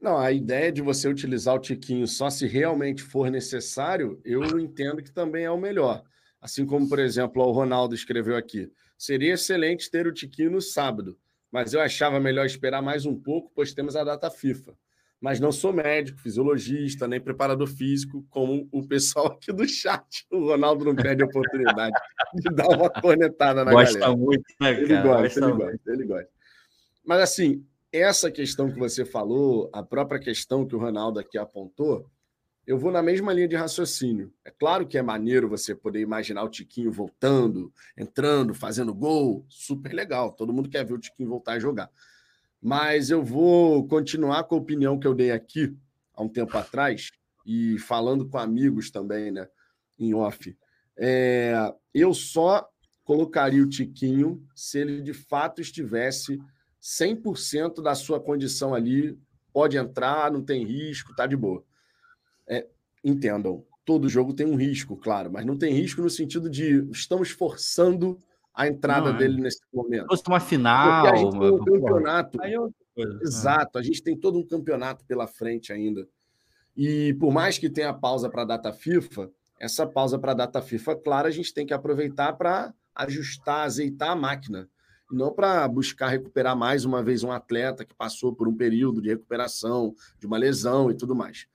Não, 0.00 0.18
a 0.18 0.32
ideia 0.32 0.72
de 0.72 0.82
você 0.82 1.08
utilizar 1.08 1.54
o 1.54 1.60
Tiquinho 1.60 2.06
só 2.06 2.28
se 2.28 2.46
realmente 2.46 3.02
for 3.02 3.30
necessário, 3.30 4.20
eu 4.24 4.58
entendo 4.58 5.02
que 5.02 5.12
também 5.12 5.44
é 5.44 5.50
o 5.50 5.56
melhor. 5.56 6.02
Assim 6.40 6.66
como, 6.66 6.88
por 6.88 6.98
exemplo, 6.98 7.42
o 7.42 7.52
Ronaldo 7.52 7.94
escreveu 7.94 8.36
aqui. 8.36 8.70
Seria 8.98 9.34
excelente 9.34 9.90
ter 9.90 10.06
o 10.06 10.12
Tiquinho 10.12 10.50
no 10.50 10.60
sábado, 10.60 11.16
mas 11.50 11.72
eu 11.72 11.80
achava 11.80 12.18
melhor 12.18 12.44
esperar 12.44 12.82
mais 12.82 13.06
um 13.06 13.18
pouco, 13.18 13.52
pois 13.54 13.72
temos 13.72 13.94
a 13.94 14.02
data 14.02 14.28
FIFA. 14.28 14.76
Mas 15.22 15.38
não 15.38 15.52
sou 15.52 15.72
médico, 15.72 16.18
fisiologista, 16.18 17.06
nem 17.06 17.20
preparador 17.20 17.68
físico, 17.68 18.26
como 18.28 18.68
o 18.72 18.84
pessoal 18.84 19.28
aqui 19.28 19.52
do 19.52 19.66
chat. 19.68 20.26
O 20.28 20.48
Ronaldo 20.48 20.84
não 20.84 20.96
perde 20.96 21.22
a 21.22 21.26
oportunidade 21.26 21.94
de 22.34 22.52
dar 22.52 22.66
uma 22.66 22.90
cornetada 22.90 23.64
na 23.64 23.70
gosta 23.70 24.00
galera. 24.00 24.16
Muito, 24.16 24.44
né, 24.60 24.72
ele 24.72 25.00
gosta, 25.00 25.22
gosta 25.22 25.40
ele 25.40 25.52
gosta, 25.52 25.92
ele 25.92 26.04
gosta. 26.04 26.28
Mas 27.04 27.20
assim, 27.20 27.64
essa 27.92 28.32
questão 28.32 28.68
que 28.68 28.76
você 28.76 29.04
falou, 29.04 29.70
a 29.72 29.80
própria 29.80 30.18
questão 30.18 30.66
que 30.66 30.74
o 30.74 30.78
Ronaldo 30.80 31.20
aqui 31.20 31.38
apontou, 31.38 32.10
eu 32.66 32.76
vou 32.76 32.90
na 32.90 33.00
mesma 33.00 33.32
linha 33.32 33.46
de 33.46 33.54
raciocínio. 33.54 34.32
É 34.44 34.50
claro 34.50 34.88
que 34.88 34.98
é 34.98 35.02
maneiro 35.02 35.48
você 35.48 35.72
poder 35.72 36.00
imaginar 36.00 36.42
o 36.42 36.48
Tiquinho 36.48 36.90
voltando, 36.90 37.72
entrando, 37.96 38.54
fazendo 38.54 38.92
gol, 38.92 39.46
super 39.48 39.92
legal. 39.92 40.32
Todo 40.32 40.52
mundo 40.52 40.68
quer 40.68 40.84
ver 40.84 40.94
o 40.94 40.98
Tiquinho 40.98 41.28
voltar 41.28 41.52
a 41.52 41.58
jogar. 41.60 41.88
Mas 42.62 43.10
eu 43.10 43.24
vou 43.24 43.88
continuar 43.88 44.44
com 44.44 44.54
a 44.54 44.58
opinião 44.58 44.98
que 44.98 45.06
eu 45.06 45.14
dei 45.14 45.32
aqui 45.32 45.76
há 46.14 46.22
um 46.22 46.28
tempo 46.28 46.56
atrás 46.56 47.10
e 47.44 47.76
falando 47.80 48.28
com 48.28 48.38
amigos 48.38 48.88
também, 48.90 49.32
né, 49.32 49.48
em 49.98 50.14
off. 50.14 50.56
É, 50.96 51.74
eu 51.92 52.14
só 52.14 52.68
colocaria 53.02 53.62
o 53.62 53.68
Tiquinho 53.68 54.46
se 54.54 54.78
ele 54.78 55.02
de 55.02 55.12
fato 55.12 55.60
estivesse 55.60 56.40
100% 56.80 57.82
da 57.82 57.96
sua 57.96 58.20
condição 58.20 58.74
ali, 58.74 59.18
pode 59.52 59.76
entrar, 59.76 60.30
não 60.30 60.42
tem 60.42 60.64
risco, 60.64 61.14
tá 61.16 61.26
de 61.26 61.36
boa. 61.36 61.64
É, 62.46 62.66
entendam, 63.04 63.64
todo 63.84 64.08
jogo 64.08 64.34
tem 64.34 64.46
um 64.46 64.56
risco, 64.56 64.96
claro, 64.96 65.32
mas 65.32 65.44
não 65.44 65.56
tem 65.58 65.74
risco 65.74 66.00
no 66.00 66.10
sentido 66.10 66.48
de 66.48 66.88
estamos 66.90 67.30
forçando 67.30 68.18
a 68.54 68.66
entrada 68.66 69.10
não, 69.10 69.16
é. 69.16 69.18
dele 69.18 69.40
nesse 69.40 69.60
momento. 69.72 70.06
Fosse 70.06 70.22
uma 70.26 70.40
final, 70.40 71.02
Porque 71.02 71.08
a 71.08 71.16
gente 71.16 71.38
tem 71.38 71.50
um 71.50 71.64
campeonato. 71.64 72.42
É 72.42 72.56
Exato, 73.22 73.78
a 73.78 73.82
gente 73.82 74.02
tem 74.02 74.16
todo 74.16 74.38
um 74.38 74.46
campeonato 74.46 75.04
pela 75.06 75.26
frente 75.26 75.72
ainda. 75.72 76.06
E 76.76 77.14
por 77.14 77.32
mais 77.32 77.58
que 77.58 77.70
tenha 77.70 77.92
pausa 77.92 78.28
para 78.28 78.42
a 78.42 78.46
data 78.46 78.72
FIFA, 78.72 79.30
essa 79.58 79.86
pausa 79.86 80.18
para 80.18 80.32
a 80.32 80.34
data 80.34 80.60
FIFA, 80.60 80.96
claro, 80.96 81.28
a 81.28 81.30
gente 81.30 81.54
tem 81.54 81.64
que 81.64 81.72
aproveitar 81.72 82.34
para 82.34 82.74
ajustar, 82.94 83.64
azeitar 83.64 84.10
a 84.10 84.16
máquina. 84.16 84.68
Não 85.10 85.32
para 85.32 85.66
buscar 85.68 86.08
recuperar 86.08 86.56
mais 86.56 86.84
uma 86.84 87.02
vez 87.02 87.22
um 87.22 87.30
atleta 87.30 87.84
que 87.84 87.94
passou 87.94 88.34
por 88.34 88.48
um 88.48 88.56
período 88.56 89.00
de 89.00 89.10
recuperação, 89.10 89.94
de 90.18 90.26
uma 90.26 90.38
lesão 90.38 90.90
e 90.90 90.94
tudo 90.94 91.14
mais. 91.14 91.46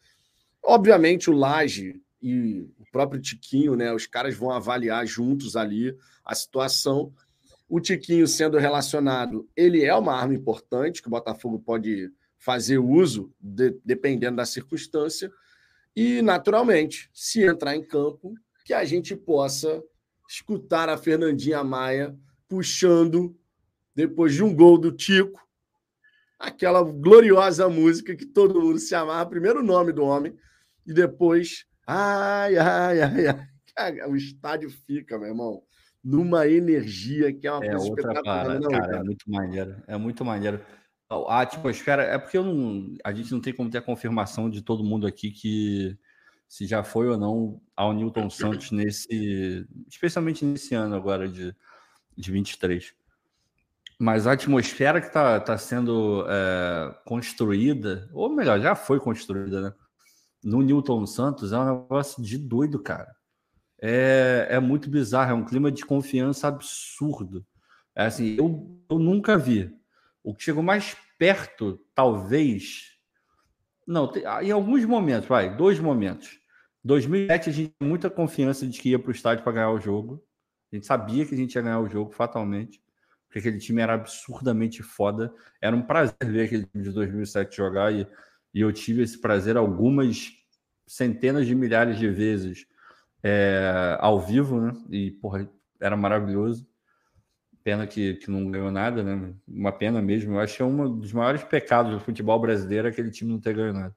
Obviamente, 0.63 1.29
o 1.29 1.33
Laje 1.33 2.01
e 2.21 2.61
o 2.79 2.85
próprio 2.91 3.21
Tiquinho, 3.21 3.75
né? 3.75 3.93
Os 3.93 4.07
caras 4.07 4.35
vão 4.35 4.51
avaliar 4.51 5.05
juntos 5.05 5.55
ali 5.55 5.95
a 6.23 6.33
situação. 6.33 7.13
O 7.69 7.79
Tiquinho 7.79 8.27
sendo 8.27 8.57
relacionado, 8.57 9.47
ele 9.55 9.83
é 9.83 9.93
uma 9.95 10.15
arma 10.15 10.33
importante 10.33 11.01
que 11.01 11.07
o 11.07 11.11
Botafogo 11.11 11.59
pode 11.59 12.11
fazer 12.37 12.77
uso 12.77 13.33
de, 13.39 13.77
dependendo 13.83 14.37
da 14.37 14.45
circunstância. 14.45 15.31
E, 15.95 16.21
naturalmente, 16.21 17.09
se 17.13 17.43
entrar 17.43 17.75
em 17.75 17.83
campo, 17.83 18.33
que 18.63 18.73
a 18.73 18.85
gente 18.85 19.15
possa 19.15 19.81
escutar 20.29 20.89
a 20.89 20.97
Fernandinha 20.97 21.63
Maia 21.63 22.15
puxando, 22.47 23.35
depois 23.95 24.33
de 24.33 24.43
um 24.43 24.53
gol 24.53 24.77
do 24.77 24.91
Tico, 24.91 25.41
aquela 26.37 26.83
gloriosa 26.83 27.67
música 27.67 28.15
que 28.15 28.25
todo 28.25 28.61
mundo 28.61 28.77
se 28.77 28.93
amarra, 28.93 29.25
primeiro 29.25 29.59
o 29.59 29.63
nome 29.63 29.91
do 29.91 30.03
homem, 30.03 30.37
e 30.85 30.93
depois, 30.93 31.65
ai, 31.87 32.57
ai, 32.57 33.01
ai, 33.01 33.47
ai, 33.77 34.01
o 34.09 34.15
estádio 34.15 34.69
fica, 34.69 35.17
meu 35.17 35.29
irmão, 35.29 35.63
numa 36.03 36.47
energia 36.47 37.33
que 37.33 37.47
é 37.47 37.51
uma 37.51 37.65
é 37.65 37.69
coisa 37.71 37.85
outra 37.85 38.01
espetacular. 38.01 38.45
Para, 38.45 38.59
não, 38.59 38.69
cara, 38.69 38.85
cara, 38.85 38.97
é 38.97 39.03
muito 39.03 39.31
maneiro, 39.31 39.83
é 39.87 39.97
muito 39.97 40.25
maneiro. 40.25 40.61
A 41.09 41.41
atmosfera, 41.41 42.03
é 42.03 42.17
porque 42.17 42.37
eu 42.37 42.43
não, 42.43 42.95
a 43.03 43.13
gente 43.13 43.31
não 43.31 43.39
tem 43.39 43.53
como 43.53 43.69
ter 43.69 43.77
a 43.77 43.81
confirmação 43.81 44.49
de 44.49 44.61
todo 44.61 44.83
mundo 44.83 45.07
aqui 45.07 45.31
que 45.31 45.97
se 46.47 46.65
já 46.65 46.83
foi 46.83 47.07
ou 47.07 47.17
não 47.17 47.61
ao 47.75 47.93
Newton 47.93 48.29
Santos 48.61 48.71
nesse, 48.71 49.65
especialmente 49.87 50.45
nesse 50.45 50.75
ano 50.75 50.95
agora 50.95 51.27
de, 51.27 51.55
de 52.15 52.31
23. 52.31 52.93
Mas 53.99 54.27
a 54.27 54.33
atmosfera 54.33 55.01
que 55.01 55.07
está 55.07 55.39
tá 55.39 55.57
sendo 55.57 56.25
é, 56.27 56.95
construída, 57.05 58.07
ou 58.13 58.29
melhor, 58.29 58.59
já 58.59 58.75
foi 58.75 58.99
construída, 58.99 59.61
né? 59.61 59.73
No 60.47 60.61
Newton 60.61 61.05
Santos 61.05 61.51
é 61.51 61.59
um 61.59 61.81
negócio 61.81 62.23
de 62.23 62.37
doido, 62.37 62.79
cara. 62.79 63.13
É, 63.81 64.47
é 64.49 64.59
muito 64.61 64.89
bizarro, 64.89 65.31
é 65.31 65.33
um 65.33 65.43
clima 65.43 65.69
de 65.69 65.85
confiança 65.85 66.47
absurdo. 66.47 67.45
É 67.93 68.05
assim, 68.05 68.37
eu, 68.37 68.81
eu 68.89 68.97
nunca 68.97 69.37
vi. 69.37 69.75
O 70.23 70.33
que 70.33 70.45
chegou 70.45 70.63
mais 70.63 70.95
perto, 71.19 71.77
talvez. 71.93 72.93
Não, 73.85 74.09
em 74.41 74.51
alguns 74.51 74.85
momentos, 74.85 75.27
vai, 75.27 75.53
dois 75.53 75.81
momentos. 75.81 76.39
2007 76.81 77.49
a 77.49 77.53
gente 77.53 77.73
tinha 77.77 77.89
muita 77.89 78.09
confiança 78.09 78.65
de 78.65 78.79
que 78.79 78.91
ia 78.91 78.99
para 78.99 79.09
o 79.09 79.11
estádio 79.11 79.43
para 79.43 79.51
ganhar 79.51 79.71
o 79.71 79.81
jogo. 79.81 80.23
A 80.71 80.77
gente 80.77 80.87
sabia 80.87 81.25
que 81.25 81.35
a 81.35 81.37
gente 81.37 81.53
ia 81.55 81.61
ganhar 81.61 81.81
o 81.81 81.89
jogo 81.89 82.13
fatalmente 82.13 82.81
porque 83.27 83.39
aquele 83.39 83.59
time 83.59 83.81
era 83.81 83.95
absurdamente 83.95 84.81
foda. 84.81 85.33
Era 85.61 85.75
um 85.75 85.81
prazer 85.81 86.15
ver 86.23 86.45
aquele 86.45 86.65
time 86.65 86.85
de 86.85 86.91
2007 86.91 87.57
jogar 87.57 87.93
e, 87.93 88.07
e 88.53 88.61
eu 88.61 88.71
tive 88.71 89.03
esse 89.03 89.19
prazer 89.19 89.57
algumas 89.57 90.31
centenas 90.85 91.45
de 91.45 91.53
milhares 91.53 91.97
de 91.97 92.09
vezes 92.09 92.65
é, 93.23 93.97
ao 93.99 94.19
vivo, 94.19 94.59
né? 94.61 94.73
E, 94.89 95.11
porra, 95.11 95.49
era 95.79 95.97
maravilhoso. 95.97 96.67
Pena 97.63 97.85
que, 97.85 98.15
que 98.15 98.31
não 98.31 98.49
ganhou 98.49 98.71
nada, 98.71 99.03
né? 99.03 99.33
Uma 99.47 99.71
pena 99.71 100.01
mesmo. 100.01 100.35
Eu 100.35 100.39
acho 100.39 100.55
que 100.55 100.61
é 100.61 100.65
um 100.65 100.97
dos 100.97 101.11
maiores 101.11 101.43
pecados 101.43 101.93
do 101.93 101.99
futebol 101.99 102.39
brasileiro 102.39 102.87
aquele 102.87 103.11
time 103.11 103.31
não 103.31 103.39
ter 103.39 103.53
ganho 103.53 103.73
nada. 103.73 103.95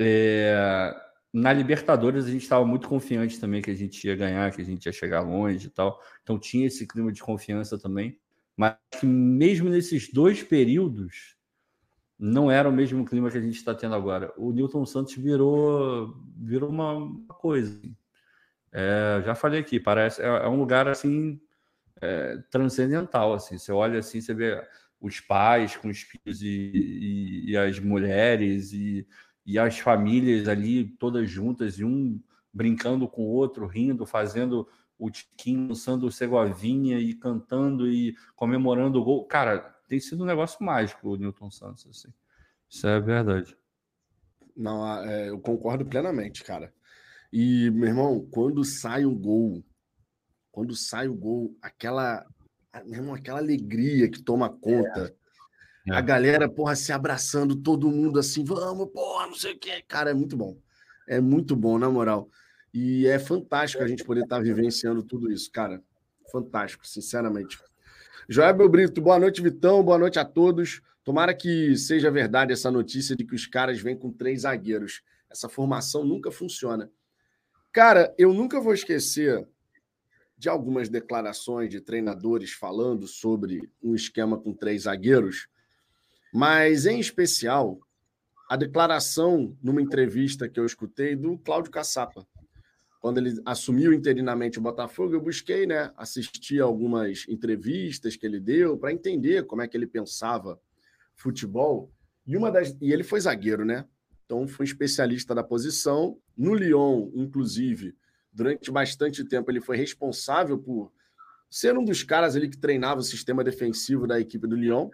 É, 0.00 0.94
na 1.32 1.52
Libertadores 1.52 2.26
a 2.26 2.30
gente 2.30 2.42
estava 2.42 2.66
muito 2.66 2.88
confiante 2.88 3.40
também 3.40 3.62
que 3.62 3.70
a 3.70 3.74
gente 3.74 4.06
ia 4.06 4.14
ganhar, 4.14 4.52
que 4.52 4.60
a 4.60 4.64
gente 4.64 4.84
ia 4.84 4.92
chegar 4.92 5.20
longe 5.20 5.68
e 5.68 5.70
tal. 5.70 5.98
Então 6.22 6.38
tinha 6.38 6.66
esse 6.66 6.86
clima 6.86 7.10
de 7.10 7.22
confiança 7.22 7.78
também. 7.78 8.18
Mas 8.54 8.76
mesmo 9.02 9.70
nesses 9.70 10.12
dois 10.12 10.42
períodos 10.42 11.36
não 12.18 12.50
era 12.50 12.68
o 12.68 12.72
mesmo 12.72 13.04
clima 13.04 13.30
que 13.30 13.38
a 13.38 13.40
gente 13.40 13.56
está 13.56 13.74
tendo 13.74 13.94
agora. 13.94 14.32
O 14.36 14.52
Newton 14.52 14.86
Santos 14.86 15.14
virou 15.14 16.16
virou 16.36 16.70
uma 16.70 17.10
coisa. 17.28 17.80
É, 18.72 19.22
já 19.24 19.34
falei 19.34 19.60
aqui, 19.60 19.78
parece 19.78 20.22
é, 20.22 20.26
é 20.26 20.48
um 20.48 20.58
lugar 20.58 20.88
assim 20.88 21.40
é, 22.00 22.38
transcendental. 22.50 23.34
Assim, 23.34 23.58
você 23.58 23.72
olha 23.72 23.98
assim, 23.98 24.20
você 24.20 24.34
vê 24.34 24.62
os 25.00 25.20
pais 25.20 25.76
com 25.76 25.88
os 25.88 26.02
filhos 26.02 26.42
e, 26.42 26.46
e, 26.48 27.50
e 27.50 27.56
as 27.56 27.78
mulheres 27.78 28.72
e 28.72 29.06
e 29.44 29.58
as 29.58 29.78
famílias 29.78 30.48
ali 30.48 30.84
todas 30.98 31.28
juntas, 31.28 31.78
e 31.78 31.84
um 31.84 32.20
brincando 32.52 33.08
com 33.08 33.22
o 33.22 33.30
outro, 33.30 33.66
rindo, 33.66 34.06
fazendo 34.06 34.68
o 34.98 35.10
tiquinho, 35.10 35.68
dançando 35.68 36.06
o 36.06 36.12
Segovinha 36.12 36.98
e 36.98 37.14
cantando 37.14 37.88
e 37.88 38.14
comemorando 38.36 39.00
o 39.00 39.04
gol. 39.04 39.24
Cara, 39.26 39.74
tem 39.92 40.00
sido 40.00 40.22
um 40.22 40.26
negócio 40.26 40.64
mágico 40.64 41.10
o 41.10 41.16
Newton 41.16 41.50
Santos, 41.50 41.86
assim. 41.86 42.08
Isso 42.66 42.86
é 42.86 42.98
verdade. 42.98 43.54
Não, 44.56 45.04
é, 45.04 45.28
eu 45.28 45.38
concordo 45.38 45.84
plenamente, 45.84 46.42
cara. 46.42 46.72
E, 47.30 47.70
meu 47.72 47.88
irmão, 47.90 48.26
quando 48.30 48.64
sai 48.64 49.04
um 49.04 49.14
gol, 49.14 49.62
quando 50.50 50.74
sai 50.74 51.08
o 51.08 51.14
gol, 51.14 51.54
aquela, 51.60 52.24
meu 52.86 53.00
irmão, 53.00 53.14
aquela 53.14 53.38
alegria 53.38 54.10
que 54.10 54.22
toma 54.22 54.48
conta. 54.48 55.14
É. 55.86 55.92
É. 55.92 55.94
A 55.94 56.00
galera, 56.00 56.48
porra, 56.48 56.74
se 56.74 56.90
abraçando, 56.90 57.54
todo 57.54 57.90
mundo 57.90 58.18
assim, 58.18 58.42
vamos, 58.42 58.90
porra, 58.90 59.26
não 59.26 59.34
sei 59.34 59.52
o 59.52 59.58
quê. 59.58 59.84
Cara, 59.86 60.12
é 60.12 60.14
muito 60.14 60.38
bom. 60.38 60.56
É 61.06 61.20
muito 61.20 61.54
bom, 61.54 61.78
na 61.78 61.90
moral. 61.90 62.30
E 62.72 63.06
é 63.06 63.18
fantástico 63.18 63.82
a 63.82 63.86
gente 63.86 64.04
poder 64.04 64.22
estar 64.22 64.40
vivenciando 64.40 65.02
tudo 65.02 65.30
isso, 65.30 65.52
cara. 65.52 65.84
Fantástico, 66.30 66.86
sinceramente. 66.86 67.58
Joel 68.28 68.68
Brito, 68.68 69.00
boa 69.00 69.18
noite, 69.18 69.42
Vitão. 69.42 69.82
Boa 69.82 69.98
noite 69.98 70.18
a 70.18 70.24
todos. 70.24 70.80
Tomara 71.04 71.34
que 71.34 71.76
seja 71.76 72.10
verdade 72.10 72.52
essa 72.52 72.70
notícia 72.70 73.16
de 73.16 73.24
que 73.24 73.34
os 73.34 73.46
caras 73.46 73.80
vêm 73.80 73.96
com 73.96 74.12
três 74.12 74.42
zagueiros. 74.42 75.02
Essa 75.30 75.48
formação 75.48 76.04
nunca 76.04 76.30
funciona. 76.30 76.90
Cara, 77.72 78.14
eu 78.18 78.32
nunca 78.32 78.60
vou 78.60 78.74
esquecer 78.74 79.46
de 80.36 80.48
algumas 80.48 80.88
declarações 80.88 81.70
de 81.70 81.80
treinadores 81.80 82.52
falando 82.52 83.06
sobre 83.06 83.70
um 83.82 83.94
esquema 83.94 84.38
com 84.38 84.52
três 84.52 84.82
zagueiros 84.82 85.48
mas, 86.32 86.86
em 86.86 86.98
especial, 86.98 87.78
a 88.48 88.56
declaração 88.56 89.54
numa 89.62 89.82
entrevista 89.82 90.48
que 90.48 90.58
eu 90.58 90.64
escutei 90.64 91.14
do 91.14 91.36
Cláudio 91.38 91.70
Caçapa. 91.70 92.26
Quando 93.02 93.18
ele 93.18 93.42
assumiu 93.44 93.92
interinamente 93.92 94.60
o 94.60 94.62
Botafogo, 94.62 95.12
eu 95.12 95.20
busquei 95.20 95.66
né, 95.66 95.92
assistir 95.96 96.60
algumas 96.60 97.26
entrevistas 97.28 98.14
que 98.14 98.24
ele 98.24 98.38
deu 98.38 98.78
para 98.78 98.92
entender 98.92 99.44
como 99.44 99.60
é 99.60 99.66
que 99.66 99.76
ele 99.76 99.88
pensava 99.88 100.60
futebol. 101.16 101.92
E, 102.24 102.36
uma 102.36 102.48
das... 102.48 102.76
e 102.80 102.92
ele 102.92 103.02
foi 103.02 103.20
zagueiro, 103.20 103.64
né? 103.64 103.84
Então, 104.24 104.46
foi 104.46 104.64
especialista 104.64 105.34
da 105.34 105.42
posição. 105.42 106.16
No 106.36 106.54
Lyon, 106.54 107.10
inclusive, 107.12 107.96
durante 108.32 108.70
bastante 108.70 109.24
tempo, 109.24 109.50
ele 109.50 109.60
foi 109.60 109.76
responsável 109.76 110.56
por 110.56 110.92
ser 111.50 111.76
um 111.76 111.84
dos 111.84 112.04
caras 112.04 112.36
ali 112.36 112.48
que 112.48 112.56
treinava 112.56 113.00
o 113.00 113.04
sistema 113.04 113.42
defensivo 113.42 114.06
da 114.06 114.20
equipe 114.20 114.46
do 114.46 114.54
Lyon. 114.54 114.88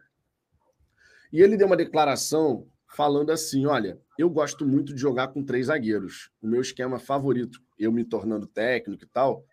E 1.30 1.42
ele 1.42 1.58
deu 1.58 1.66
uma 1.66 1.76
declaração 1.76 2.66
falando 2.86 3.30
assim: 3.30 3.66
olha, 3.66 4.00
eu 4.16 4.30
gosto 4.30 4.66
muito 4.66 4.94
de 4.94 5.00
jogar 5.00 5.28
com 5.28 5.44
três 5.44 5.66
zagueiros. 5.66 6.30
O 6.40 6.48
meu 6.48 6.62
esquema 6.62 6.98
favorito, 6.98 7.60
eu 7.78 7.92
me 7.92 8.04
tornando 8.04 8.46
técnico 8.46 9.04
e 9.04 9.08
tal, 9.08 9.44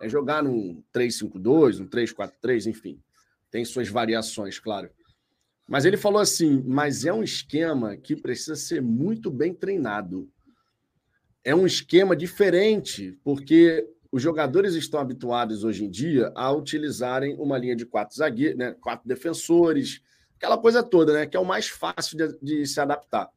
é 0.00 0.08
jogar 0.08 0.42
num 0.42 0.82
3-5-2, 0.94 1.80
um 1.80 1.86
3-4-3, 1.86 2.66
enfim. 2.66 3.00
Tem 3.50 3.64
suas 3.64 3.88
variações, 3.88 4.58
claro. 4.58 4.90
Mas 5.68 5.84
ele 5.84 5.96
falou 5.96 6.20
assim: 6.20 6.62
mas 6.66 7.04
é 7.04 7.12
um 7.12 7.22
esquema 7.22 7.96
que 7.96 8.14
precisa 8.14 8.56
ser 8.56 8.80
muito 8.80 9.30
bem 9.30 9.54
treinado. 9.54 10.30
É 11.42 11.54
um 11.54 11.66
esquema 11.66 12.16
diferente, 12.16 13.18
porque 13.22 13.88
os 14.10 14.22
jogadores 14.22 14.74
estão 14.74 15.00
habituados 15.00 15.64
hoje 15.64 15.84
em 15.84 15.90
dia 15.90 16.32
a 16.34 16.50
utilizarem 16.52 17.36
uma 17.38 17.58
linha 17.58 17.76
de 17.76 17.84
quatro 17.84 18.16
zagueiros, 18.16 18.58
né, 18.58 18.74
quatro 18.80 19.06
defensores, 19.06 20.00
aquela 20.36 20.58
coisa 20.58 20.82
toda, 20.82 21.12
né? 21.12 21.26
Que 21.26 21.36
é 21.36 21.40
o 21.40 21.44
mais 21.44 21.68
fácil 21.68 22.16
de, 22.16 22.38
de 22.40 22.66
se 22.66 22.80
adaptar. 22.80 23.28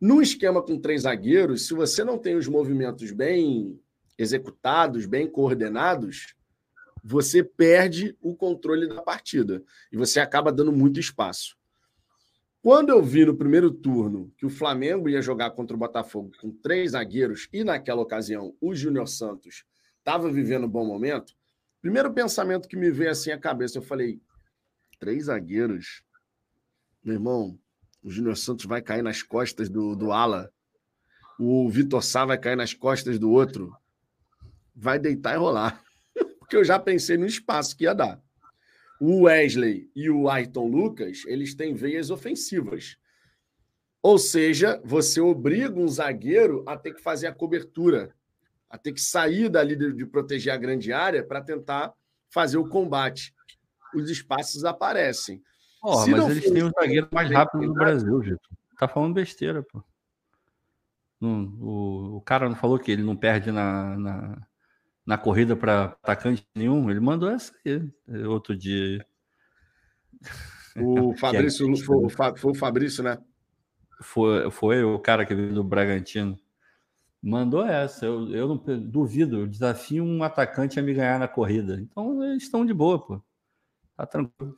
Num 0.00 0.22
esquema 0.22 0.62
com 0.62 0.80
três 0.80 1.02
zagueiros, 1.02 1.66
se 1.66 1.74
você 1.74 2.02
não 2.02 2.16
tem 2.16 2.34
os 2.34 2.48
movimentos 2.48 3.10
bem 3.10 3.78
executados, 4.16 5.04
bem 5.04 5.28
coordenados, 5.30 6.34
você 7.04 7.42
perde 7.42 8.16
o 8.20 8.34
controle 8.34 8.88
da 8.88 9.02
partida 9.02 9.62
e 9.92 9.96
você 9.96 10.18
acaba 10.18 10.50
dando 10.50 10.72
muito 10.72 10.98
espaço. 10.98 11.56
Quando 12.62 12.90
eu 12.90 13.02
vi 13.02 13.24
no 13.24 13.36
primeiro 13.36 13.70
turno 13.70 14.32
que 14.36 14.44
o 14.44 14.50
Flamengo 14.50 15.08
ia 15.08 15.22
jogar 15.22 15.50
contra 15.50 15.74
o 15.74 15.78
Botafogo 15.78 16.30
com 16.40 16.50
três 16.50 16.92
zagueiros 16.92 17.48
e 17.52 17.64
naquela 17.64 18.02
ocasião 18.02 18.54
o 18.60 18.74
Júnior 18.74 19.08
Santos 19.08 19.64
estava 19.98 20.30
vivendo 20.30 20.64
um 20.64 20.70
bom 20.70 20.86
momento, 20.86 21.34
primeiro 21.80 22.12
pensamento 22.12 22.68
que 22.68 22.76
me 22.76 22.90
veio 22.90 23.10
assim 23.10 23.30
à 23.30 23.38
cabeça, 23.38 23.78
eu 23.78 23.82
falei: 23.82 24.20
três 24.98 25.24
zagueiros, 25.24 26.02
meu 27.02 27.14
irmão, 27.14 27.58
o 28.02 28.10
Júnior 28.10 28.36
Santos 28.36 28.64
vai 28.64 28.80
cair 28.80 29.02
nas 29.02 29.22
costas 29.22 29.68
do, 29.68 29.94
do 29.94 30.12
Ala, 30.12 30.52
o 31.38 31.68
Vitor 31.70 32.02
Sá 32.02 32.24
vai 32.24 32.36
cair 32.36 32.56
nas 32.56 32.74
costas 32.74 33.18
do 33.18 33.30
outro, 33.30 33.74
vai 34.76 34.98
deitar 34.98 35.34
e 35.34 35.38
rolar. 35.38 35.82
Porque 36.38 36.56
eu 36.56 36.64
já 36.64 36.78
pensei 36.78 37.16
no 37.16 37.24
espaço 37.24 37.76
que 37.76 37.84
ia 37.84 37.94
dar. 37.94 38.22
O 39.00 39.22
Wesley 39.22 39.90
e 39.96 40.10
o 40.10 40.28
Ayrton 40.28 40.66
Lucas, 40.66 41.22
eles 41.26 41.54
têm 41.54 41.74
veias 41.74 42.10
ofensivas. 42.10 42.98
Ou 44.02 44.18
seja, 44.18 44.80
você 44.84 45.20
obriga 45.20 45.78
um 45.78 45.88
zagueiro 45.88 46.62
a 46.66 46.76
ter 46.76 46.92
que 46.92 47.02
fazer 47.02 47.26
a 47.26 47.34
cobertura, 47.34 48.14
a 48.68 48.76
ter 48.76 48.92
que 48.92 49.00
sair 49.00 49.48
dali 49.48 49.74
de, 49.74 49.94
de 49.94 50.04
proteger 50.04 50.52
a 50.52 50.58
grande 50.58 50.92
área 50.92 51.24
para 51.24 51.40
tentar 51.40 51.94
fazer 52.28 52.58
o 52.58 52.68
combate. 52.68 53.34
Os 53.94 54.10
espaços 54.10 54.64
aparecem. 54.64 55.42
Oh, 55.82 56.06
mas 56.06 56.28
eles 56.28 56.50
têm 56.50 56.62
o 56.62 56.70
zagueiro 56.70 57.08
mais 57.12 57.30
rápido 57.30 57.66
do 57.66 57.72
Brasil, 57.72 58.18
Vitor. 58.20 58.50
Tá 58.78 58.86
falando 58.86 59.14
besteira, 59.14 59.62
pô. 59.62 59.82
Não, 61.20 61.44
o, 61.60 62.16
o 62.16 62.20
cara 62.22 62.48
não 62.48 62.56
falou 62.56 62.78
que 62.78 62.90
ele 62.90 63.02
não 63.02 63.14
perde 63.14 63.52
na, 63.52 63.96
na, 63.98 64.46
na 65.06 65.18
corrida 65.18 65.54
para 65.54 65.84
atacante 66.02 66.46
nenhum. 66.54 66.90
Ele 66.90 67.00
mandou 67.00 67.30
essa 67.30 67.52
aí 67.66 68.24
outro 68.26 68.56
dia. 68.56 69.04
O 70.76 71.14
Fabrício 71.20 71.66
foi, 71.76 72.08
foi, 72.36 72.50
o 72.52 72.54
Fabrício, 72.54 73.02
né? 73.02 73.18
Foi, 74.02 74.50
foi 74.50 74.82
o 74.82 74.98
cara 74.98 75.26
que 75.26 75.34
veio 75.34 75.52
do 75.52 75.64
Bragantino. 75.64 76.38
Mandou 77.22 77.66
essa. 77.66 78.06
Eu, 78.06 78.34
eu 78.34 78.48
não 78.48 78.56
duvido. 78.56 79.40
Eu 79.40 79.46
desafio 79.46 80.02
um 80.02 80.22
atacante 80.22 80.80
a 80.80 80.82
me 80.82 80.94
ganhar 80.94 81.18
na 81.18 81.28
corrida. 81.28 81.78
Então 81.78 82.22
eles 82.24 82.44
estão 82.44 82.64
de 82.64 82.72
boa, 82.72 82.98
pô. 82.98 83.22
Tá 83.94 84.06
tranquilo. 84.06 84.56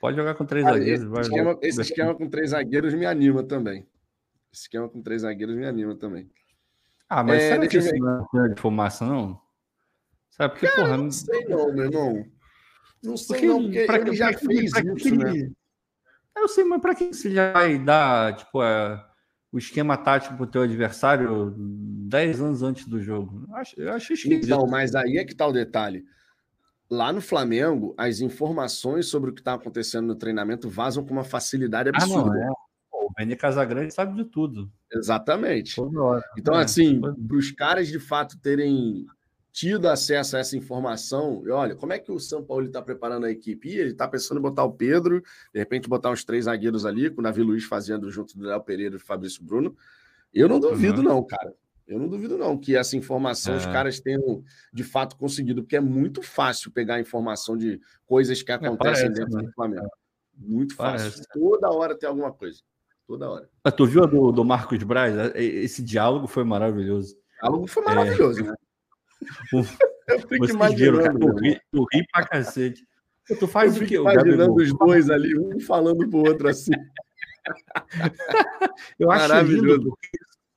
Pode 0.00 0.16
jogar 0.16 0.34
com 0.34 0.46
três 0.46 0.64
zagueiros. 0.64 1.02
Esse, 1.02 1.20
esquema, 1.20 1.58
esse 1.60 1.80
esquema 1.82 2.14
com 2.14 2.28
três 2.28 2.50
zagueiros 2.50 2.94
me 2.94 3.04
anima 3.04 3.42
também. 3.42 3.86
Esse 4.52 4.62
esquema 4.62 4.88
com 4.88 5.02
três 5.02 5.22
zagueiros 5.22 5.54
me 5.54 5.66
anima 5.66 5.94
também. 5.94 6.30
Ah, 7.08 7.22
mas 7.22 7.42
é, 7.42 7.48
será 7.50 7.66
que 7.66 7.76
isso 7.76 7.94
não 7.96 8.44
é 8.44 8.48
de 8.48 8.60
formação, 8.60 9.08
não? 9.08 9.40
Sabe, 10.30 10.54
porque, 10.54 10.66
Cara, 10.68 10.82
porra... 10.82 10.96
Não 10.96 11.10
sei 11.10 11.44
não, 11.44 11.72
meu 11.72 11.84
irmão. 11.84 12.26
Não 13.02 13.16
sei 13.16 13.26
porque, 13.26 13.46
não, 13.46 13.62
porque 13.62 13.84
pra, 13.84 13.98
ele 13.98 14.16
já 14.16 14.30
pra, 14.30 14.38
fez 14.38 14.72
isso, 14.72 15.16
né? 15.16 15.50
Eu 16.36 16.48
sei, 16.48 16.64
mas 16.64 16.80
para 16.80 16.94
que 16.94 17.12
você 17.12 17.30
já 17.30 17.52
vai 17.52 17.78
dar, 17.78 18.36
tipo, 18.36 18.62
é, 18.62 19.04
o 19.52 19.58
esquema 19.58 19.96
tático 19.96 20.36
pro 20.36 20.46
teu 20.46 20.62
adversário 20.62 21.54
10 21.56 22.40
anos 22.40 22.62
antes 22.62 22.86
do 22.86 23.02
jogo? 23.02 23.44
Eu 23.48 23.56
acho, 23.56 23.80
eu 23.80 23.92
acho 23.92 24.12
esquisito. 24.12 24.44
Então, 24.46 24.66
mas 24.66 24.94
aí 24.94 25.18
é 25.18 25.24
que 25.24 25.34
tá 25.34 25.46
o 25.46 25.52
detalhe. 25.52 26.04
Lá 26.90 27.12
no 27.12 27.20
Flamengo, 27.20 27.94
as 27.96 28.20
informações 28.20 29.06
sobre 29.06 29.30
o 29.30 29.32
que 29.32 29.40
está 29.40 29.54
acontecendo 29.54 30.08
no 30.08 30.16
treinamento 30.16 30.68
vazam 30.68 31.04
com 31.04 31.12
uma 31.12 31.22
facilidade 31.22 31.88
absurda. 31.88 32.30
Ah, 32.30 32.34
não, 32.34 32.52
é. 32.52 32.52
O 32.92 33.12
Vene 33.16 33.36
Casagrande 33.36 33.94
sabe 33.94 34.14
de 34.14 34.24
tudo. 34.28 34.68
Exatamente. 34.92 35.80
Então, 36.36 36.58
é, 36.58 36.64
assim, 36.64 37.00
para 37.00 37.36
os 37.36 37.52
caras 37.52 37.86
de 37.88 38.00
fato 38.00 38.36
terem 38.40 39.06
tido 39.52 39.88
acesso 39.88 40.36
a 40.36 40.40
essa 40.40 40.56
informação, 40.56 41.42
e 41.44 41.50
olha, 41.50 41.74
como 41.74 41.92
é 41.92 41.98
que 41.98 42.10
o 42.10 42.18
São 42.18 42.42
Paulo 42.42 42.66
está 42.66 42.82
preparando 42.82 43.26
a 43.26 43.30
equipe? 43.30 43.68
E 43.68 43.78
ele 43.78 43.90
está 43.90 44.08
pensando 44.08 44.38
em 44.38 44.42
botar 44.42 44.64
o 44.64 44.72
Pedro, 44.72 45.22
de 45.52 45.58
repente 45.58 45.88
botar 45.88 46.10
uns 46.10 46.24
três 46.24 46.44
zagueiros 46.46 46.86
ali, 46.86 47.10
com 47.10 47.20
o 47.20 47.24
Davi 47.24 47.42
Luiz 47.42 47.64
fazendo 47.64 48.10
junto 48.10 48.36
do 48.36 48.46
Léo 48.46 48.60
Pereira 48.62 48.96
e 48.96 48.98
do 48.98 49.04
Fabrício 49.04 49.42
Bruno. 49.44 49.76
Eu 50.32 50.48
não 50.48 50.60
duvido, 50.60 50.98
uhum. 50.98 51.08
não, 51.08 51.24
cara. 51.24 51.52
Eu 51.90 51.98
não 51.98 52.08
duvido, 52.08 52.38
não, 52.38 52.56
que 52.56 52.76
essa 52.76 52.96
informação 52.96 53.54
é. 53.54 53.56
os 53.56 53.66
caras 53.66 53.98
tenham 53.98 54.44
de 54.72 54.84
fato 54.84 55.16
conseguido, 55.16 55.62
porque 55.62 55.76
é 55.76 55.80
muito 55.80 56.22
fácil 56.22 56.70
pegar 56.70 57.00
informação 57.00 57.56
de 57.56 57.80
coisas 58.06 58.40
que 58.44 58.52
é, 58.52 58.54
acontecem 58.54 59.06
é, 59.06 59.08
parece, 59.08 59.12
dentro 59.12 59.36
né? 59.36 59.42
do 59.42 59.52
Flamengo. 59.52 59.90
Muito 60.38 60.76
parece. 60.76 61.18
fácil. 61.18 61.24
Toda 61.32 61.68
hora 61.70 61.98
tem 61.98 62.08
alguma 62.08 62.32
coisa. 62.32 62.60
Toda 63.08 63.28
hora. 63.28 63.50
Mas 63.64 63.74
tu 63.74 63.86
viu 63.86 64.04
a 64.04 64.06
do, 64.06 64.30
do 64.30 64.44
Marcos 64.44 64.80
Braz? 64.84 65.34
Esse 65.34 65.82
diálogo 65.82 66.28
foi 66.28 66.44
maravilhoso. 66.44 67.16
O 67.16 67.42
diálogo 67.42 67.66
foi 67.66 67.82
maravilhoso, 67.82 68.40
é... 68.40 68.42
né? 68.44 68.54
O, 69.52 69.58
eu 70.06 70.20
fico 70.20 70.48
imaginando. 70.48 71.36
Ri, 71.40 71.60
eu 71.72 71.84
ri 71.92 72.06
pra 72.12 72.24
cacete. 72.24 72.86
Tu 73.26 73.48
faz 73.48 73.76
eu 73.76 73.82
o 73.82 73.86
quê? 73.86 73.96
Imaginando 73.96 74.54
os 74.54 74.72
dois 74.78 75.10
ali, 75.10 75.36
um 75.36 75.58
falando 75.58 76.08
pro 76.08 76.20
outro 76.20 76.48
assim. 76.48 76.70
eu 78.96 79.10
acho 79.10 79.28
maravilhoso. 79.28 79.82
Lindo, 79.82 79.98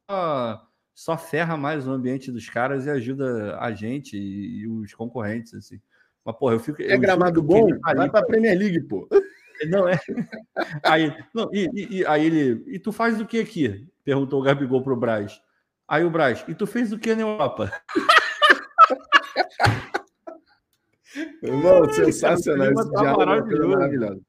só, 0.10 0.68
só 0.94 1.18
ferra 1.18 1.58
mais 1.58 1.88
o 1.88 1.92
ambiente 1.92 2.32
dos 2.32 2.50
caras 2.50 2.86
e 2.86 2.90
ajuda 2.90 3.58
a 3.60 3.72
gente 3.72 4.18
e, 4.18 4.62
e 4.62 4.68
os 4.68 4.94
concorrentes, 4.94 5.54
assim. 5.54 5.80
Mas, 6.24 6.38
porra, 6.38 6.56
eu 6.56 6.60
fico. 6.60 6.82
É 6.82 6.96
eu 6.96 7.00
gramado 7.00 7.42
bom? 7.42 7.68
Vai 7.82 8.10
pra 8.10 8.24
Premier 8.24 8.58
League, 8.58 8.82
pô. 8.82 9.08
Não 9.70 9.88
é. 9.88 9.98
Aí, 10.84 11.16
não, 11.34 11.50
e, 11.54 12.00
e, 12.00 12.06
aí 12.06 12.26
ele. 12.26 12.64
E 12.68 12.80
tu 12.80 12.92
faz 12.92 13.22
o 13.22 13.26
que 13.26 13.40
aqui? 13.40 13.88
Perguntou 14.04 14.42
o 14.42 14.44
Gabigol 14.44 14.84
pro 14.84 14.96
Braz. 14.96 15.40
Aí 15.88 16.04
o 16.04 16.10
Braz, 16.10 16.44
e 16.50 16.56
tu 16.56 16.68
fez 16.68 16.92
o 16.92 17.00
que 17.00 17.16
na 17.16 17.22
Europa? 17.22 17.72
Irmão, 21.42 21.92
sensacional. 21.94 22.72
Esse 22.72 22.92
tá 22.92 23.02
diálogo 23.02 23.22
é 23.22 23.26
uma 23.26 23.44
coisa 23.44 23.68
maravilhosa. 23.68 24.22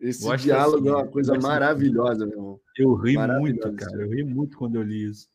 Esse 0.00 0.36
diálogo 0.38 0.88
é 0.88 0.92
uma 0.92 1.06
coisa 1.06 1.38
maravilhosa, 1.38 2.24
meu 2.26 2.38
irmão. 2.38 2.60
Eu 2.76 2.94
ri 2.94 3.16
muito, 3.18 3.72
cara. 3.74 4.02
Eu 4.02 4.08
ri 4.08 4.24
muito 4.24 4.56
quando 4.56 4.76
eu 4.76 4.82
li 4.82 5.04
isso. 5.04 5.28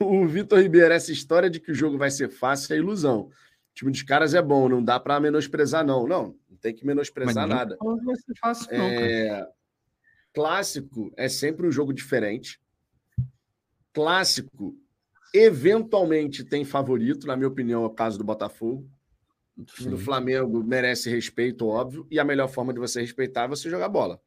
O 0.00 0.26
Vitor 0.26 0.60
Ribeiro, 0.60 0.92
essa 0.92 1.12
história 1.12 1.50
de 1.50 1.60
que 1.60 1.70
o 1.70 1.74
jogo 1.74 1.98
vai 1.98 2.10
ser 2.10 2.30
fácil 2.30 2.74
é 2.74 2.78
ilusão. 2.78 3.20
O 3.20 3.32
time 3.74 3.92
dos 3.92 4.02
caras 4.02 4.34
é 4.34 4.42
bom, 4.42 4.68
não 4.68 4.82
dá 4.82 4.98
para 4.98 5.20
menosprezar, 5.20 5.84
não. 5.84 6.06
Não, 6.06 6.34
não 6.48 6.56
tem 6.56 6.74
que 6.74 6.86
menosprezar 6.86 7.46
nada. 7.46 7.76
Não 7.80 8.02
vai 8.02 8.16
ser 8.16 8.34
fácil, 8.40 8.76
não, 8.76 8.84
é... 8.84 9.46
Clássico 10.32 11.12
é 11.16 11.28
sempre 11.28 11.66
um 11.66 11.70
jogo 11.70 11.92
diferente. 11.92 12.60
Clássico, 13.92 14.76
eventualmente, 15.34 16.44
tem 16.44 16.64
favorito, 16.64 17.26
na 17.26 17.36
minha 17.36 17.48
opinião, 17.48 17.82
é 17.82 17.86
o 17.86 17.90
caso 17.90 18.18
do 18.18 18.24
Botafogo. 18.24 18.88
O 19.58 19.64
time 19.64 19.90
do 19.90 19.98
Flamengo 19.98 20.62
merece 20.62 21.10
respeito, 21.10 21.66
óbvio, 21.66 22.06
e 22.08 22.20
a 22.20 22.24
melhor 22.24 22.48
forma 22.48 22.72
de 22.72 22.78
você 22.78 23.00
respeitar 23.00 23.44
é 23.44 23.48
você 23.48 23.68
jogar 23.68 23.88
bola. 23.88 24.22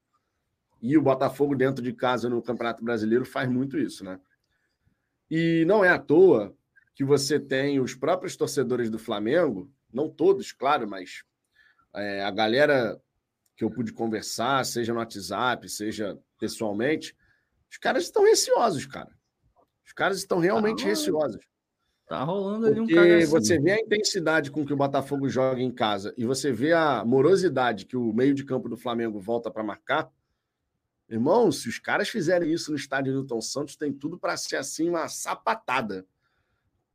E 0.81 0.97
o 0.97 1.01
Botafogo, 1.01 1.55
dentro 1.55 1.81
de 1.81 1.93
casa 1.93 2.29
no 2.29 2.41
Campeonato 2.41 2.83
Brasileiro, 2.83 3.23
faz 3.23 3.49
muito 3.49 3.79
isso, 3.79 4.03
né? 4.03 4.19
E 5.29 5.63
não 5.65 5.85
é 5.85 5.89
à 5.89 5.97
toa 5.97 6.53
que 6.93 7.05
você 7.05 7.39
tem 7.39 7.79
os 7.79 7.95
próprios 7.95 8.35
torcedores 8.35 8.89
do 8.89 8.99
Flamengo, 8.99 9.71
não 9.93 10.09
todos, 10.09 10.51
claro, 10.51 10.85
mas 10.85 11.23
é, 11.95 12.23
a 12.23 12.31
galera 12.31 13.01
que 13.55 13.63
eu 13.63 13.71
pude 13.71 13.93
conversar, 13.93 14.65
seja 14.65 14.91
no 14.91 14.99
WhatsApp, 14.99 15.69
seja 15.69 16.19
pessoalmente, 16.37 17.15
os 17.69 17.77
caras 17.77 18.03
estão 18.03 18.25
receosos, 18.25 18.85
cara. 18.85 19.15
Os 19.85 19.93
caras 19.93 20.17
estão 20.17 20.39
realmente 20.39 20.83
tá 20.83 20.89
receosos. 20.89 21.41
Tá 22.11 22.25
rolando 22.25 22.65
ali 22.65 22.75
Porque 22.75 22.99
um 22.99 23.03
Porque 23.03 23.25
você 23.25 23.57
vê 23.57 23.71
a 23.71 23.79
intensidade 23.79 24.51
com 24.51 24.65
que 24.65 24.73
o 24.73 24.75
Botafogo 24.75 25.29
joga 25.29 25.61
em 25.61 25.71
casa 25.71 26.13
e 26.17 26.25
você 26.25 26.51
vê 26.51 26.73
a 26.73 27.05
morosidade 27.05 27.85
que 27.85 27.95
o 27.95 28.11
meio 28.11 28.33
de 28.33 28.43
campo 28.43 28.67
do 28.67 28.75
Flamengo 28.75 29.17
volta 29.17 29.49
para 29.49 29.63
marcar. 29.63 30.11
Irmão, 31.07 31.49
se 31.53 31.69
os 31.69 31.79
caras 31.79 32.09
fizerem 32.09 32.51
isso 32.51 32.69
no 32.69 32.75
estádio 32.75 33.13
Newton 33.13 33.39
Santos, 33.39 33.77
tem 33.77 33.93
tudo 33.93 34.19
para 34.19 34.35
ser 34.35 34.57
assim 34.57 34.89
uma 34.89 35.07
sapatada. 35.07 36.05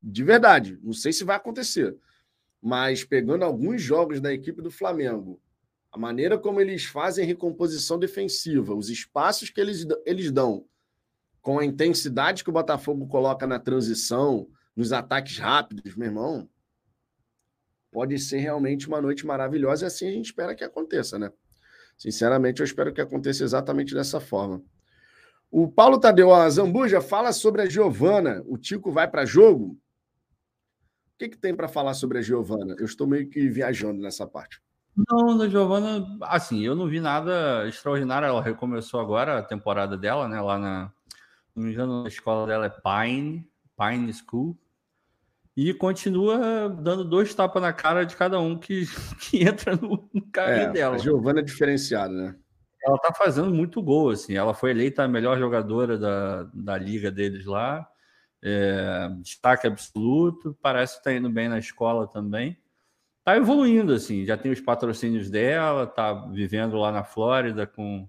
De 0.03 0.23
verdade. 0.23 0.79
Não 0.83 0.93
sei 0.93 1.15
se 1.15 1.25
vai 1.25 1.37
acontecer. 1.37 1.97
Mas 2.61 3.03
pegando 3.03 3.43
alguns 3.43 3.81
jogos 3.81 4.21
da 4.21 4.35
equipe 4.35 4.61
do 4.61 4.71
Flamengo, 4.71 5.41
a 5.91 5.97
maneira 5.97 6.37
como 6.37 6.61
eles 6.61 6.85
fazem 6.85 7.25
recomposição 7.25 7.99
defensiva, 7.99 8.75
os 8.75 8.91
espaços 8.91 9.49
que 9.49 9.63
eles, 9.63 9.87
eles 10.05 10.31
dão, 10.31 10.67
com 11.41 11.59
a 11.59 11.65
intensidade 11.65 12.45
que 12.45 12.51
o 12.51 12.53
Botafogo 12.53 13.07
coloca 13.07 13.47
na 13.47 13.59
transição, 13.59 14.47
nos 14.77 14.93
ataques 14.93 15.39
rápidos, 15.39 15.97
meu 15.97 16.09
irmão, 16.09 16.49
pode 17.91 18.19
ser 18.19 18.39
realmente 18.39 18.87
uma 18.87 19.01
noite 19.01 19.27
maravilhosa 19.27 19.85
e 19.85 19.87
assim 19.87 20.07
a 20.07 20.13
gente 20.13 20.27
espera 20.27 20.55
que 20.55 20.63
aconteça, 20.63 21.19
né? 21.19 21.33
Sinceramente, 21.97 22.61
eu 22.61 22.65
espero 22.65 22.93
que 22.93 23.01
aconteça 23.01 23.43
exatamente 23.43 23.95
dessa 23.95 24.21
forma. 24.21 24.63
O 25.51 25.67
Paulo 25.67 25.99
Tadeu, 25.99 26.35
a 26.35 26.49
Zambuja, 26.51 27.01
fala 27.01 27.33
sobre 27.33 27.63
a 27.63 27.67
Giovana. 27.67 28.43
O 28.47 28.59
Tico 28.59 28.93
vai 28.93 29.09
para 29.09 29.25
jogo? 29.25 29.79
O 31.15 31.19
que, 31.19 31.31
que 31.31 31.39
tem 31.39 31.55
para 31.55 31.69
falar 31.69 31.95
sobre 31.95 32.19
a 32.19 32.23
Giovana? 32.23 32.77
Eu 32.79 32.85
estou 32.85 33.07
meio 33.07 33.27
que 33.31 33.49
viajando 33.49 34.03
nessa 34.03 34.27
parte. 34.27 34.61
Não, 35.09 35.37
da 35.37 35.49
Giovana, 35.49 36.07
assim, 36.23 36.63
eu 36.63 36.75
não 36.75 36.89
vi 36.89 37.01
nada 37.01 37.67
extraordinário. 37.67 38.27
Ela 38.27 38.43
recomeçou 38.43 39.01
agora 39.01 39.39
a 39.39 39.43
temporada 39.43 39.97
dela, 39.97 40.29
né? 40.29 40.41
Lá 40.41 40.59
na. 40.59 40.93
Não 41.55 41.65
me 41.65 41.73
engano, 41.73 42.05
a 42.05 42.09
escola 42.09 42.47
dela 42.47 42.67
é 42.67 42.69
Pine, 42.69 43.49
Pine 43.79 44.13
School. 44.13 44.59
E 45.57 45.73
continua 45.73 46.69
dando 46.69 47.03
dois 47.03 47.35
tapas 47.35 47.63
na 47.63 47.73
cara 47.73 48.05
de 48.05 48.15
cada 48.15 48.39
um 48.39 48.59
que, 48.59 48.85
que 49.19 49.43
entra 49.43 49.75
no, 49.75 50.09
no 50.13 50.23
caminho 50.31 50.69
é, 50.69 50.73
dela. 50.73 50.97
A 50.97 50.99
Giovana 50.99 51.41
é 51.41 51.43
diferenciada, 51.43 52.13
né? 52.13 52.37
Ela 52.85 52.99
tá 52.99 53.13
fazendo 53.13 53.51
muito 53.51 53.83
gol, 53.83 54.11
assim. 54.11 54.35
Ela 54.35 54.53
foi 54.53 54.71
eleita 54.71 55.03
a 55.03 55.09
melhor 55.09 55.39
jogadora 55.39 55.99
da, 55.99 56.43
da 56.53 56.77
liga 56.77 57.11
deles 57.11 57.47
lá. 57.47 57.89
É, 58.45 59.09
destaque 59.23 59.67
absoluto. 59.67 60.57
Parece 60.61 60.99
que 60.99 61.05
tá 61.05 61.13
indo 61.13 61.31
bem 61.31 61.49
na 61.49 61.59
escola 61.59 62.07
também. 62.07 62.57
Tá 63.25 63.37
evoluindo, 63.37 63.95
assim. 63.95 64.25
Já 64.25 64.37
tem 64.37 64.53
os 64.53 64.61
patrocínios 64.61 65.31
dela, 65.31 65.87
tá 65.87 66.13
vivendo 66.31 66.77
lá 66.77 66.93
na 66.93 67.03
Flórida 67.03 67.67
com, 67.67 68.09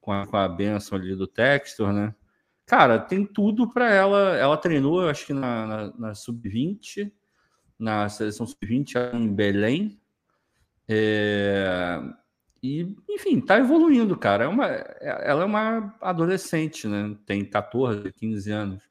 com, 0.00 0.12
a, 0.12 0.26
com 0.26 0.36
a 0.36 0.48
benção 0.48 0.96
ali 0.96 1.14
do 1.14 1.26
Textor, 1.26 1.92
né? 1.92 2.14
Cara, 2.66 2.98
tem 2.98 3.24
tudo 3.26 3.70
para 3.70 3.90
ela. 3.92 4.36
Ela 4.36 4.56
treinou, 4.56 5.02
eu 5.02 5.08
acho 5.08 5.26
que 5.26 5.32
na, 5.32 5.66
na, 5.66 5.92
na 5.98 6.14
Sub-20, 6.14 7.12
na 7.78 8.08
seleção 8.08 8.46
Sub-20 8.46 9.14
em 9.14 9.32
Belém. 9.32 10.00
É... 10.88 12.00
E, 12.62 12.96
enfim, 13.10 13.40
tá 13.40 13.58
evoluindo, 13.58 14.16
cara. 14.16 14.44
É 14.44 14.48
uma, 14.48 14.66
ela 14.66 15.42
é 15.42 15.44
uma 15.44 15.94
adolescente, 16.00 16.88
né? 16.88 17.14
Tem 17.26 17.44
14, 17.44 18.10
15 18.12 18.50
anos. 18.50 18.82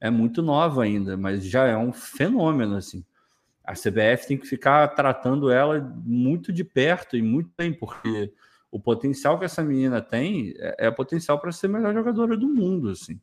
É 0.00 0.10
muito 0.10 0.42
nova 0.42 0.84
ainda, 0.84 1.16
mas 1.16 1.44
já 1.44 1.66
é 1.66 1.76
um 1.76 1.92
fenômeno, 1.92 2.76
assim. 2.76 3.04
A 3.64 3.72
CBF 3.72 4.28
tem 4.28 4.38
que 4.38 4.46
ficar 4.46 4.86
tratando 4.88 5.50
ela 5.50 5.80
muito 6.04 6.52
de 6.52 6.62
perto 6.62 7.16
e 7.16 7.22
muito 7.22 7.50
bem, 7.58 7.72
porque 7.72 8.32
o 8.70 8.80
potencial 8.80 9.38
que 9.38 9.44
essa 9.44 9.62
menina 9.62 10.00
tem 10.00 10.54
é, 10.58 10.86
é 10.86 10.90
potencial 10.90 11.38
para 11.38 11.52
ser 11.52 11.66
a 11.66 11.70
melhor 11.70 11.94
jogadora 11.94 12.36
do 12.36 12.48
mundo, 12.48 12.90
assim. 12.90 13.20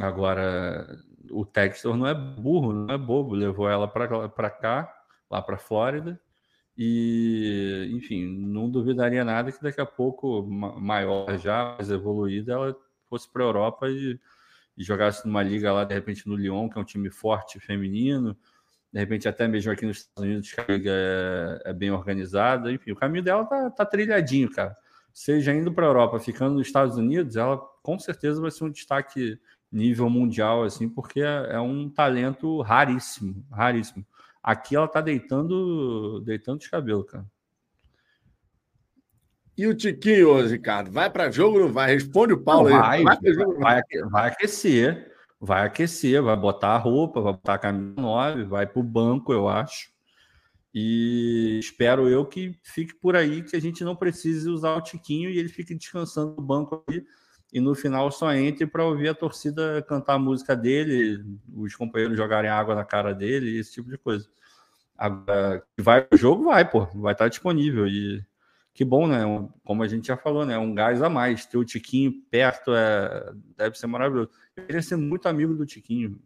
Agora, 0.00 0.98
o 1.30 1.44
Textor 1.44 1.96
não 1.96 2.06
é 2.06 2.14
burro, 2.14 2.72
não 2.72 2.94
é 2.94 2.98
bobo, 2.98 3.34
levou 3.34 3.68
ela 3.68 3.86
para 3.86 4.50
cá, 4.50 4.92
lá 5.30 5.42
para 5.42 5.58
Flórida, 5.58 6.20
e, 6.76 7.90
enfim, 7.92 8.26
não 8.26 8.70
duvidaria 8.70 9.24
nada 9.24 9.52
que 9.52 9.62
daqui 9.62 9.80
a 9.80 9.86
pouco, 9.86 10.42
maior 10.42 11.38
já, 11.38 11.74
mais 11.76 11.90
evoluída, 11.90 12.52
ela 12.52 12.76
fosse 13.08 13.30
para 13.30 13.42
a 13.42 13.46
Europa 13.46 13.88
e, 13.88 14.18
e, 14.76 14.82
jogasse 14.82 15.26
numa 15.26 15.42
liga 15.42 15.72
lá, 15.72 15.84
de 15.84 15.94
repente, 15.94 16.26
no 16.26 16.36
Lyon, 16.36 16.68
que 16.68 16.78
é 16.78 16.80
um 16.80 16.84
time 16.84 17.10
forte 17.10 17.60
feminino, 17.60 18.36
de 18.92 19.00
repente 19.00 19.26
até 19.26 19.48
mesmo 19.48 19.72
aqui 19.72 19.86
nos 19.86 19.98
Estados 19.98 20.22
Unidos, 20.22 20.52
que 20.52 20.60
a 20.60 20.64
liga 20.68 20.90
é, 20.92 21.70
é 21.70 21.72
bem 21.72 21.90
organizada, 21.90 22.70
enfim, 22.70 22.92
o 22.92 22.96
caminho 22.96 23.24
dela 23.24 23.44
tá, 23.44 23.70
tá 23.70 23.86
trilhadinho, 23.86 24.50
cara. 24.50 24.76
Seja 25.14 25.52
indo 25.52 25.72
para 25.72 25.86
a 25.86 25.88
Europa, 25.88 26.18
ficando 26.18 26.54
nos 26.54 26.66
Estados 26.66 26.96
Unidos, 26.96 27.36
ela 27.36 27.56
com 27.82 27.98
certeza 27.98 28.40
vai 28.40 28.50
ser 28.50 28.64
um 28.64 28.70
destaque 28.70 29.38
nível 29.70 30.10
mundial, 30.10 30.62
assim, 30.62 30.88
porque 30.88 31.20
é, 31.20 31.48
é 31.52 31.60
um 31.60 31.88
talento 31.88 32.60
raríssimo, 32.60 33.44
raríssimo. 33.50 34.04
Aqui 34.42 34.76
ela 34.76 34.88
tá 34.88 35.00
deitando, 35.00 36.20
deitando 36.20 36.60
os 36.60 36.66
cabelos, 36.66 37.10
cara. 37.10 37.24
E 39.56 39.66
o 39.66 39.74
Tiquinho, 39.74 40.46
Ricardo, 40.46 40.90
vai 40.90 41.10
para 41.10 41.30
jogo 41.30 41.58
ou 41.58 41.64
não 41.64 41.72
vai? 41.72 41.92
Responde 41.92 42.32
o 42.32 42.40
Paulo 42.40 42.70
não, 42.70 42.82
aí. 42.82 43.04
Vai, 43.04 43.16
vai, 43.58 43.82
vai, 44.10 44.28
aquecer 44.28 45.11
vai 45.44 45.66
aquecer, 45.66 46.22
vai 46.22 46.36
botar 46.36 46.76
a 46.76 46.78
roupa, 46.78 47.20
vai 47.20 47.32
botar 47.32 47.54
a 47.54 47.58
camisa 47.58 48.00
9, 48.00 48.44
vai 48.44 48.64
para 48.64 48.78
o 48.78 48.82
banco, 48.84 49.32
eu 49.32 49.48
acho. 49.48 49.90
E 50.72 51.58
espero 51.58 52.08
eu 52.08 52.24
que 52.24 52.56
fique 52.62 52.94
por 52.94 53.16
aí, 53.16 53.42
que 53.42 53.56
a 53.56 53.60
gente 53.60 53.82
não 53.82 53.96
precise 53.96 54.48
usar 54.48 54.76
o 54.76 54.80
Tiquinho 54.80 55.28
e 55.28 55.38
ele 55.38 55.48
fique 55.48 55.74
descansando 55.74 56.36
no 56.36 56.42
banco 56.42 56.84
ali. 56.88 57.04
E 57.52 57.60
no 57.60 57.74
final 57.74 58.10
só 58.12 58.32
entre 58.32 58.66
para 58.68 58.84
ouvir 58.84 59.08
a 59.08 59.14
torcida 59.14 59.82
cantar 59.82 60.14
a 60.14 60.18
música 60.18 60.54
dele, 60.54 61.22
os 61.54 61.74
companheiros 61.74 62.16
jogarem 62.16 62.48
água 62.48 62.76
na 62.76 62.84
cara 62.84 63.12
dele, 63.12 63.58
esse 63.58 63.72
tipo 63.72 63.90
de 63.90 63.98
coisa. 63.98 64.30
Vai 65.76 66.06
o 66.10 66.16
jogo, 66.16 66.44
vai, 66.44 66.70
pô, 66.70 66.86
vai 66.94 67.14
estar 67.14 67.28
disponível. 67.28 67.88
E 67.88 68.24
que 68.72 68.84
bom, 68.84 69.08
né? 69.08 69.24
Como 69.64 69.82
a 69.82 69.88
gente 69.88 70.06
já 70.06 70.16
falou, 70.16 70.46
né? 70.46 70.56
Um 70.56 70.72
gás 70.72 71.02
a 71.02 71.10
mais. 71.10 71.44
Ter 71.44 71.58
o 71.58 71.64
Tiquinho 71.64 72.12
perto 72.30 72.72
é... 72.72 73.32
deve 73.56 73.76
ser 73.76 73.88
maravilhoso. 73.88 74.30
Eu 74.56 74.64
queria 74.64 74.82
ser 74.82 74.96
muito 74.96 75.26
amigo 75.26 75.54
do 75.54 75.64
Tiquinho. 75.64 76.20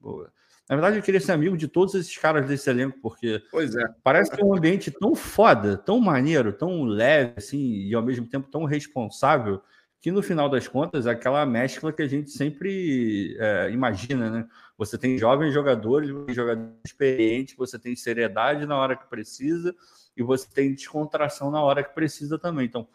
Na 0.69 0.75
verdade, 0.75 0.97
eu 0.97 1.03
queria 1.03 1.21
ser 1.21 1.33
amigo 1.33 1.57
de 1.57 1.69
todos 1.69 1.95
esses 1.95 2.17
caras 2.19 2.47
desse 2.47 2.69
elenco, 2.69 2.99
porque 3.01 3.41
pois 3.51 3.75
é. 3.77 3.85
parece 4.03 4.31
que 4.33 4.41
é 4.41 4.45
um 4.45 4.55
ambiente 4.55 4.91
tão 4.91 5.15
foda, 5.15 5.77
tão 5.77 6.01
maneiro, 6.01 6.53
tão 6.53 6.83
leve, 6.85 7.35
assim, 7.37 7.87
e 7.87 7.95
ao 7.95 8.03
mesmo 8.03 8.27
tempo 8.27 8.51
tão 8.51 8.65
responsável, 8.65 9.63
que 10.01 10.11
no 10.11 10.23
final 10.23 10.49
das 10.49 10.67
contas 10.67 11.07
é 11.07 11.11
aquela 11.11 11.47
mescla 11.47 11.93
que 11.93 12.03
a 12.03 12.09
gente 12.09 12.31
sempre 12.31 13.37
é, 13.39 13.71
imagina, 13.71 14.29
né? 14.29 14.49
Você 14.77 14.99
tem 14.99 15.17
jovens 15.17 15.55
jogadores, 15.55 16.09
jogadores 16.35 16.75
experientes, 16.85 17.57
você 17.57 17.79
tem 17.79 17.95
seriedade 17.95 18.67
na 18.67 18.77
hora 18.77 18.97
que 18.97 19.09
precisa 19.09 19.75
e 20.17 20.23
você 20.23 20.49
tem 20.53 20.75
descontração 20.75 21.51
na 21.51 21.63
hora 21.63 21.83
que 21.83 21.95
precisa 21.95 22.39
também. 22.39 22.67
Então, 22.67 22.87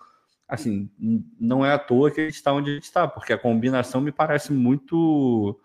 assim, 0.51 0.91
não 1.39 1.65
é 1.65 1.71
à 1.71 1.79
toa 1.79 2.11
que 2.11 2.19
a 2.19 2.25
gente 2.25 2.35
está 2.35 2.51
onde 2.51 2.71
a 2.71 2.73
gente 2.73 2.83
está, 2.83 3.07
porque 3.07 3.31
a 3.31 3.37
combinação 3.37 4.01
me 4.01 4.11
parece 4.11 4.51
muito. 4.51 5.57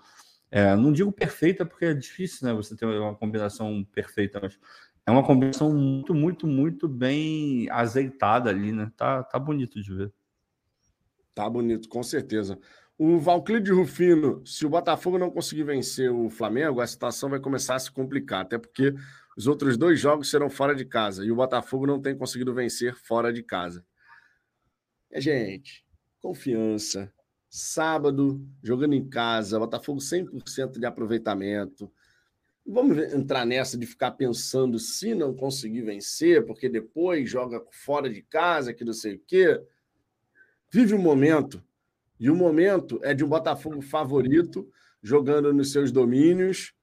É, 0.49 0.77
não 0.77 0.93
digo 0.93 1.11
perfeita, 1.11 1.67
porque 1.67 1.87
é 1.87 1.93
difícil, 1.93 2.47
né? 2.47 2.55
Você 2.55 2.77
ter 2.77 2.87
uma 2.87 3.17
combinação 3.17 3.85
perfeita, 3.93 4.39
mas 4.41 4.57
é 5.05 5.11
uma 5.11 5.25
combinação 5.25 5.75
muito, 5.75 6.15
muito, 6.15 6.47
muito 6.47 6.87
bem 6.87 7.69
azeitada 7.69 8.49
ali, 8.49 8.71
né? 8.71 8.93
Tá, 8.97 9.25
tá 9.25 9.41
bonito 9.41 9.83
de 9.83 9.93
ver. 9.93 10.13
Tá 11.35 11.51
bonito, 11.51 11.89
com 11.89 12.05
certeza. 12.05 12.57
O 12.97 13.19
Valclide 13.19 13.73
Rufino, 13.73 14.41
se 14.47 14.65
o 14.65 14.71
Botafogo 14.71 15.19
não 15.19 15.33
conseguir 15.33 15.65
vencer 15.65 16.13
o 16.13 16.31
Flamengo, 16.31 16.81
a 16.81 16.87
situação 16.87 17.29
vai 17.29 17.41
começar 17.41 17.75
a 17.75 17.81
se 17.81 17.91
complicar, 17.91 18.43
até 18.43 18.57
porque 18.57 18.95
os 19.37 19.49
outros 19.49 19.77
dois 19.77 19.99
jogos 19.99 20.31
serão 20.31 20.49
fora 20.49 20.77
de 20.77 20.85
casa 20.85 21.25
e 21.25 21.33
o 21.33 21.37
Botafogo 21.37 21.87
não 21.87 22.01
tem 22.01 22.17
conseguido 22.17 22.55
vencer 22.55 22.95
fora 22.95 23.33
de 23.33 23.43
casa. 23.43 23.85
É, 25.11 25.21
gente, 25.21 25.85
confiança. 26.21 27.13
Sábado, 27.49 28.45
jogando 28.63 28.95
em 28.95 29.09
casa, 29.09 29.59
Botafogo 29.59 30.01
100% 30.01 30.79
de 30.79 30.87
aproveitamento. 30.87 31.91
Vamos 32.67 32.99
entrar 33.15 33.47
nessa 33.47 33.79
de 33.79 33.87
ficar 33.87 34.11
pensando 34.13 34.79
se 34.79 35.15
não 35.15 35.33
conseguir 35.33 35.83
vencer, 35.83 36.45
porque 36.45 36.69
depois 36.69 37.31
joga 37.31 37.65
fora 37.71 38.11
de 38.11 38.23
casa, 38.23 38.75
que 38.75 38.85
não 38.85 38.93
sei 38.93 39.15
o 39.15 39.23
quê. 39.27 39.61
Vive 40.71 40.95
o 40.95 40.99
um 40.99 41.03
momento. 41.03 41.63
E 42.19 42.29
o 42.29 42.35
momento 42.35 42.99
é 43.03 43.15
de 43.15 43.25
um 43.25 43.29
Botafogo 43.29 43.81
favorito, 43.81 44.69
jogando 45.01 45.53
nos 45.53 45.71
seus 45.71 45.93
domínios, 45.93 46.75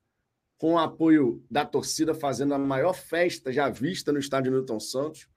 com 0.58 0.76
o 0.76 0.80
apoio 0.80 1.44
da 1.52 1.66
torcida, 1.66 2.14
fazendo 2.14 2.54
a 2.54 2.58
maior 2.58 2.94
festa 2.94 3.52
já 3.52 3.70
vista 3.70 4.14
no 4.14 4.20
estádio 4.20 4.52
Newton 4.52 4.80
Santos. 4.80 5.28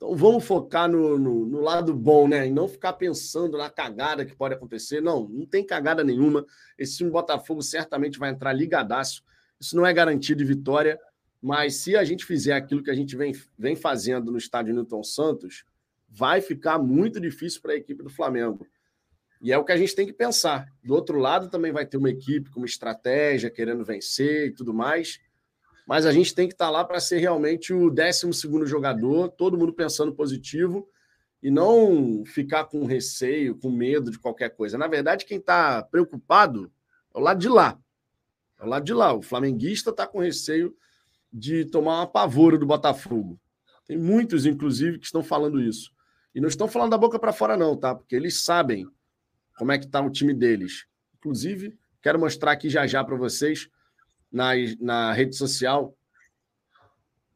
Então 0.00 0.16
vamos 0.16 0.46
focar 0.46 0.90
no, 0.90 1.18
no, 1.18 1.44
no, 1.44 1.60
lado 1.60 1.94
bom, 1.94 2.26
né? 2.26 2.48
E 2.48 2.50
não 2.50 2.66
ficar 2.66 2.94
pensando 2.94 3.58
na 3.58 3.68
cagada 3.68 4.24
que 4.24 4.34
pode 4.34 4.54
acontecer. 4.54 5.02
Não, 5.02 5.28
não 5.28 5.44
tem 5.44 5.62
cagada 5.62 6.02
nenhuma. 6.02 6.46
Esse 6.78 6.96
time 6.96 7.10
Botafogo 7.10 7.60
certamente 7.60 8.18
vai 8.18 8.30
entrar 8.30 8.54
ligadaço. 8.54 9.22
Isso 9.60 9.76
não 9.76 9.84
é 9.84 9.92
garantia 9.92 10.34
de 10.34 10.42
vitória, 10.42 10.98
mas 11.42 11.76
se 11.76 11.98
a 11.98 12.02
gente 12.02 12.24
fizer 12.24 12.54
aquilo 12.54 12.82
que 12.82 12.90
a 12.90 12.94
gente 12.94 13.14
vem, 13.14 13.34
vem 13.58 13.76
fazendo 13.76 14.32
no 14.32 14.38
estádio 14.38 14.72
Newton 14.72 15.04
Santos, 15.04 15.66
vai 16.08 16.40
ficar 16.40 16.78
muito 16.78 17.20
difícil 17.20 17.60
para 17.60 17.72
a 17.72 17.76
equipe 17.76 18.02
do 18.02 18.08
Flamengo. 18.08 18.66
E 19.42 19.52
é 19.52 19.58
o 19.58 19.64
que 19.66 19.72
a 19.72 19.76
gente 19.76 19.94
tem 19.94 20.06
que 20.06 20.14
pensar. 20.14 20.66
Do 20.82 20.94
outro 20.94 21.18
lado 21.18 21.50
também 21.50 21.72
vai 21.72 21.84
ter 21.84 21.98
uma 21.98 22.08
equipe 22.08 22.48
com 22.48 22.60
uma 22.60 22.66
estratégia, 22.66 23.50
querendo 23.50 23.84
vencer 23.84 24.46
e 24.46 24.50
tudo 24.50 24.72
mais 24.72 25.20
mas 25.90 26.06
a 26.06 26.12
gente 26.12 26.32
tem 26.32 26.46
que 26.46 26.54
estar 26.54 26.70
lá 26.70 26.84
para 26.84 27.00
ser 27.00 27.18
realmente 27.18 27.74
o 27.74 27.90
12 27.90 28.30
jogador, 28.64 29.28
todo 29.28 29.58
mundo 29.58 29.72
pensando 29.72 30.14
positivo 30.14 30.88
e 31.42 31.50
não 31.50 32.24
ficar 32.24 32.66
com 32.66 32.84
receio, 32.84 33.56
com 33.56 33.72
medo 33.72 34.08
de 34.08 34.16
qualquer 34.16 34.50
coisa. 34.50 34.78
Na 34.78 34.86
verdade, 34.86 35.24
quem 35.24 35.38
está 35.38 35.82
preocupado 35.82 36.70
é 37.12 37.18
o 37.18 37.20
lado 37.20 37.40
de 37.40 37.48
lá. 37.48 37.76
É 38.60 38.64
o 38.64 38.68
lado 38.68 38.84
de 38.84 38.94
lá. 38.94 39.12
O 39.12 39.20
flamenguista 39.20 39.90
está 39.90 40.06
com 40.06 40.20
receio 40.20 40.76
de 41.32 41.64
tomar 41.64 41.98
uma 41.98 42.06
pavora 42.06 42.56
do 42.56 42.66
Botafogo. 42.66 43.36
Tem 43.84 43.98
muitos, 43.98 44.46
inclusive, 44.46 44.96
que 44.96 45.06
estão 45.06 45.24
falando 45.24 45.60
isso. 45.60 45.90
E 46.32 46.40
não 46.40 46.48
estão 46.48 46.68
falando 46.68 46.92
da 46.92 46.98
boca 46.98 47.18
para 47.18 47.32
fora, 47.32 47.56
não, 47.56 47.76
tá? 47.76 47.96
Porque 47.96 48.14
eles 48.14 48.44
sabem 48.44 48.86
como 49.58 49.72
é 49.72 49.78
que 49.78 49.86
está 49.86 50.00
o 50.00 50.08
time 50.08 50.32
deles. 50.32 50.86
Inclusive, 51.18 51.76
quero 52.00 52.16
mostrar 52.16 52.52
aqui 52.52 52.70
já 52.70 52.86
já 52.86 53.02
para 53.02 53.16
vocês 53.16 53.68
na, 54.30 54.50
na 54.80 55.12
rede 55.12 55.36
social, 55.36 55.96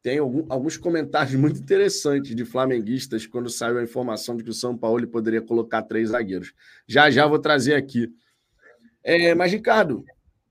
tem 0.02 0.18
algum, 0.18 0.44
alguns 0.50 0.76
comentários 0.76 1.34
muito 1.34 1.58
interessantes 1.60 2.36
de 2.36 2.44
flamenguistas 2.44 3.26
quando 3.26 3.48
saiu 3.48 3.78
a 3.78 3.82
informação 3.82 4.36
de 4.36 4.44
que 4.44 4.50
o 4.50 4.54
São 4.54 4.76
Paulo 4.76 5.06
poderia 5.08 5.40
colocar 5.40 5.82
três 5.82 6.10
zagueiros. 6.10 6.52
Já 6.86 7.10
já 7.10 7.26
vou 7.26 7.38
trazer 7.38 7.74
aqui. 7.74 8.14
É, 9.02 9.34
mas, 9.34 9.50
Ricardo, 9.50 10.04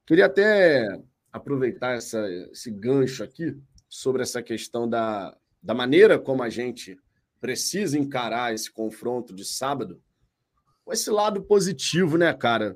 queria 0.05 0.25
até 0.25 0.99
aproveitar 1.31 1.95
essa, 1.95 2.27
esse 2.51 2.71
gancho 2.71 3.23
aqui 3.23 3.55
sobre 3.87 4.23
essa 4.23 4.41
questão 4.41 4.89
da, 4.89 5.37
da 5.61 5.73
maneira 5.73 6.17
como 6.17 6.41
a 6.41 6.49
gente 6.49 6.97
precisa 7.39 7.97
encarar 7.97 8.53
esse 8.53 8.71
confronto 8.71 9.35
de 9.35 9.45
sábado 9.45 10.01
com 10.83 10.91
esse 10.91 11.11
lado 11.11 11.43
positivo, 11.43 12.17
né, 12.17 12.33
cara? 12.33 12.75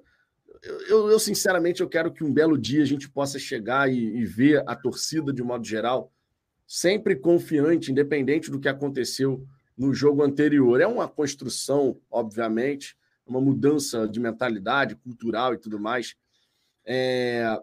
Eu, 0.63 1.11
eu, 1.11 1.19
sinceramente 1.19 1.81
eu 1.81 1.89
quero 1.89 2.11
que 2.11 2.23
um 2.23 2.33
belo 2.33 2.57
dia 2.57 2.81
a 2.81 2.85
gente 2.85 3.09
possa 3.09 3.37
chegar 3.37 3.91
e, 3.91 3.97
e 3.97 4.25
ver 4.25 4.63
a 4.67 4.75
torcida 4.75 5.33
de 5.33 5.43
modo 5.43 5.65
geral 5.65 6.11
sempre 6.67 7.15
confiante, 7.15 7.91
independente 7.91 8.51
do 8.51 8.59
que 8.59 8.67
aconteceu 8.67 9.47
no 9.77 9.93
jogo 9.93 10.21
anterior. 10.21 10.81
É 10.81 10.87
uma 10.87 11.07
construção, 11.07 11.97
obviamente, 12.11 12.97
uma 13.25 13.39
mudança 13.39 14.07
de 14.07 14.19
mentalidade 14.19 14.95
cultural 14.95 15.53
e 15.53 15.57
tudo 15.57 15.79
mais. 15.79 16.15
É... 16.85 17.57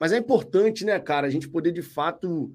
Mas 0.00 0.12
é 0.12 0.18
importante, 0.18 0.84
né, 0.84 0.98
cara, 0.98 1.26
a 1.26 1.30
gente 1.30 1.48
poder 1.48 1.70
de 1.70 1.82
fato. 1.82 2.52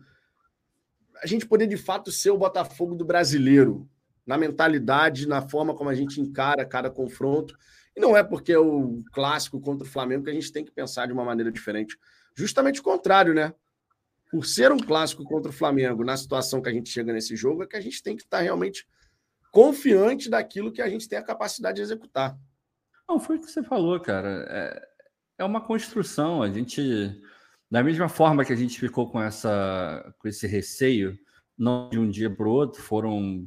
A 1.21 1.27
gente 1.27 1.45
poder 1.45 1.67
de 1.67 1.77
fato 1.77 2.11
ser 2.11 2.31
o 2.31 2.37
Botafogo 2.37 2.95
do 2.95 3.05
brasileiro, 3.05 3.87
na 4.25 4.37
mentalidade, 4.37 5.27
na 5.27 5.41
forma 5.41 5.73
como 5.73 5.89
a 5.89 5.95
gente 5.95 6.19
encara 6.19 6.65
cada 6.65 6.89
confronto. 6.89 7.57
E 7.95 7.99
não 7.99 8.17
é 8.17 8.23
porque 8.23 8.51
é 8.51 8.59
o 8.59 9.03
clássico 9.13 9.59
contra 9.61 9.85
o 9.85 9.89
Flamengo 9.89 10.23
que 10.23 10.29
a 10.29 10.33
gente 10.33 10.51
tem 10.51 10.65
que 10.65 10.71
pensar 10.71 11.05
de 11.05 11.13
uma 11.13 11.23
maneira 11.23 11.51
diferente. 11.51 11.97
Justamente 12.35 12.79
o 12.79 12.83
contrário, 12.83 13.33
né? 13.33 13.53
Por 14.31 14.45
ser 14.45 14.71
um 14.71 14.77
clássico 14.77 15.23
contra 15.23 15.49
o 15.49 15.53
Flamengo, 15.53 16.03
na 16.03 16.17
situação 16.17 16.61
que 16.61 16.69
a 16.69 16.73
gente 16.73 16.89
chega 16.89 17.13
nesse 17.13 17.35
jogo, 17.35 17.63
é 17.63 17.67
que 17.67 17.77
a 17.77 17.81
gente 17.81 18.01
tem 18.01 18.15
que 18.15 18.23
estar 18.23 18.39
realmente 18.39 18.87
confiante 19.51 20.29
daquilo 20.29 20.71
que 20.71 20.81
a 20.81 20.89
gente 20.89 21.07
tem 21.07 21.19
a 21.19 21.23
capacidade 21.23 21.75
de 21.75 21.83
executar. 21.83 22.35
Não, 23.07 23.19
foi 23.19 23.37
o 23.37 23.39
que 23.39 23.51
você 23.51 23.61
falou, 23.61 23.99
cara. 23.99 24.47
É, 24.49 24.87
é 25.39 25.43
uma 25.43 25.61
construção. 25.61 26.41
A 26.41 26.49
gente, 26.49 27.21
da 27.69 27.83
mesma 27.83 28.09
forma 28.09 28.43
que 28.43 28.51
a 28.51 28.55
gente 28.55 28.79
ficou 28.79 29.11
com, 29.11 29.21
essa, 29.21 30.15
com 30.17 30.27
esse 30.27 30.47
receio, 30.47 31.15
não 31.55 31.89
de 31.91 31.99
um 31.99 32.09
dia 32.09 32.29
para 32.29 32.47
o 32.47 32.51
outro, 32.51 32.81
foram 32.81 33.45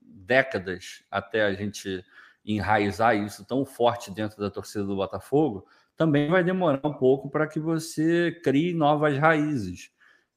décadas 0.00 1.02
até 1.10 1.42
a 1.42 1.52
gente 1.52 2.04
enraizar 2.44 3.16
isso 3.16 3.44
tão 3.44 3.64
forte 3.64 4.10
dentro 4.10 4.40
da 4.40 4.50
torcida 4.50 4.84
do 4.84 4.96
Botafogo, 4.96 5.66
também 5.96 6.30
vai 6.30 6.42
demorar 6.42 6.80
um 6.84 6.94
pouco 6.94 7.28
para 7.28 7.46
que 7.46 7.60
você 7.60 8.32
crie 8.42 8.72
novas 8.72 9.18
raízes, 9.18 9.88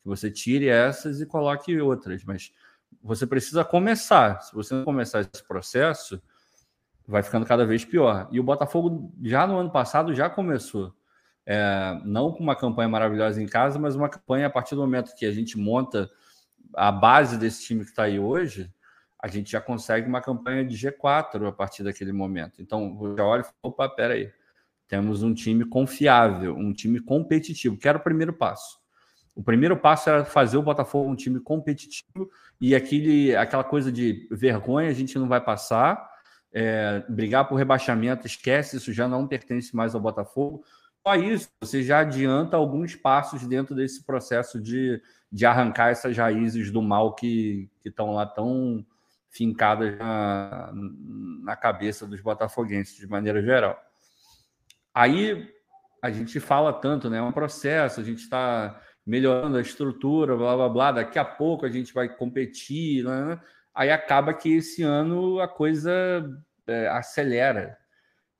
que 0.01 0.07
você 0.07 0.29
tire 0.29 0.67
essas 0.67 1.21
e 1.21 1.25
coloque 1.25 1.79
outras. 1.79 2.23
Mas 2.23 2.51
você 3.01 3.25
precisa 3.25 3.63
começar. 3.63 4.41
Se 4.41 4.53
você 4.53 4.73
não 4.73 4.83
começar 4.83 5.21
esse 5.21 5.43
processo, 5.47 6.21
vai 7.07 7.23
ficando 7.23 7.45
cada 7.45 7.65
vez 7.65 7.85
pior. 7.85 8.27
E 8.31 8.39
o 8.39 8.43
Botafogo 8.43 9.13
já 9.21 9.47
no 9.47 9.57
ano 9.57 9.71
passado 9.71 10.13
já 10.13 10.29
começou. 10.29 10.93
É, 11.45 11.99
não 12.05 12.31
com 12.31 12.41
uma 12.41 12.55
campanha 12.55 12.87
maravilhosa 12.87 13.41
em 13.41 13.47
casa, 13.47 13.77
mas 13.77 13.95
uma 13.95 14.09
campanha 14.09 14.47
a 14.47 14.49
partir 14.49 14.75
do 14.75 14.81
momento 14.81 15.15
que 15.15 15.25
a 15.25 15.31
gente 15.31 15.57
monta 15.57 16.09
a 16.75 16.91
base 16.91 17.37
desse 17.37 17.63
time 17.65 17.83
que 17.83 17.89
está 17.89 18.03
aí 18.03 18.19
hoje, 18.19 18.73
a 19.23 19.27
gente 19.29 19.49
já 19.49 19.61
consegue 19.61 20.05
uma 20.05 20.19
campanha 20.19 20.65
de 20.65 20.75
G4 20.75 21.47
a 21.47 21.51
partir 21.53 21.81
daquele 21.81 22.11
momento. 22.11 22.61
Então, 22.61 22.99
eu 23.01 23.15
já 23.15 23.23
olho 23.23 23.39
e 23.39 23.43
falo, 23.45 23.55
opa, 23.63 23.87
peraí, 23.87 24.29
temos 24.85 25.23
um 25.23 25.33
time 25.33 25.63
confiável, 25.63 26.53
um 26.57 26.73
time 26.73 26.99
competitivo, 26.99 27.77
que 27.77 27.87
era 27.87 27.97
o 27.97 28.01
primeiro 28.01 28.33
passo. 28.33 28.81
O 29.33 29.41
primeiro 29.41 29.77
passo 29.77 30.09
era 30.09 30.25
fazer 30.25 30.57
o 30.57 30.61
Botafogo 30.61 31.09
um 31.09 31.15
time 31.15 31.39
competitivo 31.39 32.29
e 32.59 32.75
aquele, 32.75 33.33
aquela 33.33 33.63
coisa 33.63 33.89
de 33.89 34.27
vergonha 34.29 34.89
a 34.89 34.93
gente 34.93 35.17
não 35.17 35.29
vai 35.29 35.39
passar, 35.39 36.05
é, 36.51 37.01
brigar 37.07 37.47
por 37.47 37.55
rebaixamento, 37.55 38.27
esquece, 38.27 38.75
isso 38.75 38.91
já 38.91 39.07
não 39.07 39.25
pertence 39.25 39.73
mais 39.73 39.95
ao 39.95 40.01
Botafogo. 40.01 40.65
Só 41.07 41.15
isso, 41.15 41.47
você 41.61 41.81
já 41.81 41.99
adianta 41.99 42.57
alguns 42.57 42.93
passos 42.93 43.47
dentro 43.47 43.73
desse 43.73 44.03
processo 44.03 44.59
de, 44.59 45.01
de 45.31 45.45
arrancar 45.45 45.91
essas 45.91 46.17
raízes 46.17 46.69
do 46.71 46.81
mal 46.81 47.15
que 47.15 47.69
estão 47.85 48.15
lá 48.15 48.25
tão 48.25 48.85
fincadas 49.33 49.97
na, 49.97 50.71
na 51.43 51.55
cabeça 51.55 52.05
dos 52.05 52.21
botafoguenses, 52.21 52.95
de 52.95 53.07
maneira 53.07 53.41
geral. 53.41 53.77
Aí 54.93 55.51
a 56.01 56.11
gente 56.11 56.39
fala 56.39 56.71
tanto, 56.71 57.09
né? 57.09 57.17
É 57.17 57.21
um 57.21 57.31
processo, 57.31 57.99
a 57.99 58.03
gente 58.03 58.19
está 58.19 58.79
melhorando 59.05 59.57
a 59.57 59.61
estrutura, 59.61 60.37
blá 60.37 60.55
blá 60.55 60.69
blá. 60.69 60.91
Daqui 60.91 61.17
a 61.17 61.25
pouco 61.25 61.65
a 61.65 61.69
gente 61.69 61.93
vai 61.93 62.07
competir, 62.07 63.03
né? 63.03 63.41
aí 63.73 63.89
acaba 63.89 64.33
que 64.33 64.53
esse 64.53 64.83
ano 64.83 65.39
a 65.39 65.47
coisa 65.47 65.91
é, 66.67 66.87
acelera 66.89 67.75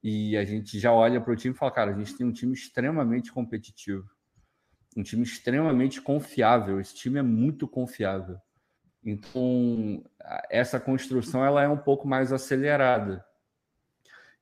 e 0.04 0.38
a 0.38 0.46
gente 0.46 0.80
já 0.80 0.92
olha 0.92 1.20
para 1.20 1.34
o 1.34 1.36
time 1.36 1.56
e 1.56 1.58
fala, 1.58 1.72
cara, 1.72 1.92
a 1.92 1.98
gente 1.98 2.16
tem 2.16 2.28
um 2.28 2.32
time 2.32 2.54
extremamente 2.54 3.32
competitivo, 3.32 4.08
um 4.96 5.02
time 5.02 5.24
extremamente 5.24 6.02
confiável. 6.02 6.80
Esse 6.80 6.94
time 6.94 7.20
é 7.20 7.24
muito 7.24 7.68
confiável. 7.68 8.38
Então, 9.06 10.04
essa 10.50 10.80
construção 10.80 11.44
ela 11.44 11.62
é 11.62 11.68
um 11.68 11.78
pouco 11.78 12.08
mais 12.08 12.32
acelerada. 12.32 13.24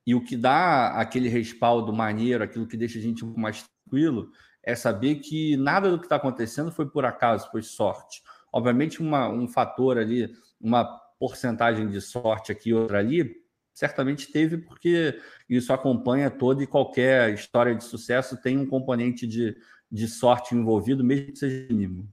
E 0.05 0.13
o 0.15 0.23
que 0.23 0.35
dá 0.35 0.89
aquele 0.99 1.29
respaldo 1.29 1.91
maneiro, 1.93 2.43
aquilo 2.43 2.67
que 2.67 2.77
deixa 2.77 2.99
a 2.99 3.01
gente 3.01 3.25
mais 3.25 3.63
tranquilo, 3.63 4.31
é 4.63 4.75
saber 4.75 5.15
que 5.15 5.57
nada 5.57 5.89
do 5.89 5.97
que 5.97 6.05
está 6.05 6.15
acontecendo 6.15 6.71
foi 6.71 6.87
por 6.87 7.05
acaso, 7.05 7.49
foi 7.51 7.61
sorte. 7.61 8.21
Obviamente, 8.53 9.01
uma, 9.01 9.29
um 9.29 9.47
fator 9.47 9.97
ali, 9.97 10.31
uma 10.59 10.85
porcentagem 11.19 11.87
de 11.89 12.01
sorte 12.01 12.51
aqui, 12.51 12.73
outra 12.73 12.99
ali, 12.99 13.41
certamente 13.73 14.31
teve, 14.31 14.57
porque 14.57 15.19
isso 15.49 15.71
acompanha 15.71 16.29
toda 16.29 16.61
e 16.61 16.67
qualquer 16.67 17.33
história 17.33 17.75
de 17.75 17.83
sucesso, 17.83 18.41
tem 18.41 18.57
um 18.57 18.67
componente 18.67 19.25
de, 19.25 19.55
de 19.91 20.07
sorte 20.07 20.53
envolvido, 20.53 21.03
mesmo 21.03 21.31
que 21.31 21.39
seja 21.39 21.67
mínimo 21.73 22.11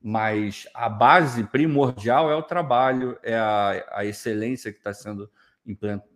mas 0.00 0.66
a 0.72 0.88
base 0.88 1.44
primordial 1.44 2.30
é 2.30 2.34
o 2.34 2.42
trabalho, 2.42 3.18
é 3.22 3.36
a, 3.36 3.84
a 3.92 4.04
excelência 4.04 4.72
que 4.72 4.78
está 4.78 4.94
sendo 4.94 5.30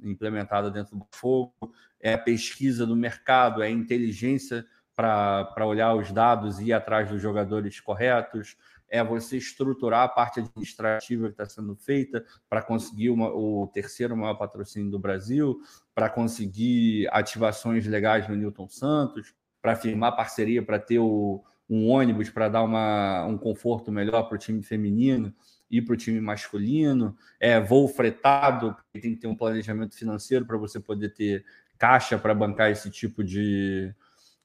implementada 0.02 0.70
dentro 0.70 0.96
do 0.96 1.06
fogo, 1.10 1.52
é 2.00 2.14
a 2.14 2.18
pesquisa 2.18 2.86
do 2.86 2.96
mercado, 2.96 3.62
é 3.62 3.66
a 3.66 3.70
inteligência 3.70 4.64
para 4.94 5.66
olhar 5.66 5.94
os 5.94 6.12
dados 6.12 6.58
e 6.58 6.66
ir 6.66 6.72
atrás 6.72 7.08
dos 7.08 7.20
jogadores 7.20 7.80
corretos, 7.80 8.56
é 8.88 9.02
você 9.02 9.38
estruturar 9.38 10.02
a 10.02 10.08
parte 10.08 10.40
administrativa 10.40 11.26
que 11.26 11.32
está 11.32 11.46
sendo 11.46 11.74
feita 11.74 12.24
para 12.48 12.62
conseguir 12.62 13.08
uma, 13.08 13.28
o 13.28 13.66
terceiro 13.72 14.14
maior 14.16 14.34
patrocínio 14.34 14.90
do 14.90 14.98
Brasil, 14.98 15.60
para 15.94 16.10
conseguir 16.10 17.08
ativações 17.10 17.86
legais 17.86 18.28
no 18.28 18.36
Newton 18.36 18.68
Santos, 18.68 19.34
para 19.62 19.76
firmar 19.76 20.14
parceria 20.14 20.62
para 20.62 20.78
ter 20.78 20.98
o, 20.98 21.42
um 21.72 21.88
ônibus 21.88 22.28
para 22.28 22.50
dar 22.50 22.62
uma, 22.62 23.24
um 23.24 23.38
conforto 23.38 23.90
melhor 23.90 24.24
para 24.24 24.34
o 24.34 24.38
time 24.38 24.62
feminino 24.62 25.34
e 25.70 25.80
para 25.80 25.94
o 25.94 25.96
time 25.96 26.20
masculino, 26.20 27.16
é 27.40 27.58
voo 27.58 27.88
fretado, 27.88 28.76
tem 28.92 29.00
que 29.00 29.16
ter 29.16 29.26
um 29.26 29.34
planejamento 29.34 29.96
financeiro 29.96 30.44
para 30.44 30.58
você 30.58 30.78
poder 30.78 31.14
ter 31.14 31.46
caixa 31.78 32.18
para 32.18 32.34
bancar 32.34 32.70
esse 32.70 32.90
tipo 32.90 33.24
de, 33.24 33.90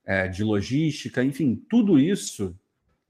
é, 0.06 0.30
de 0.30 0.42
logística, 0.42 1.22
enfim, 1.22 1.62
tudo 1.70 2.00
isso 2.00 2.58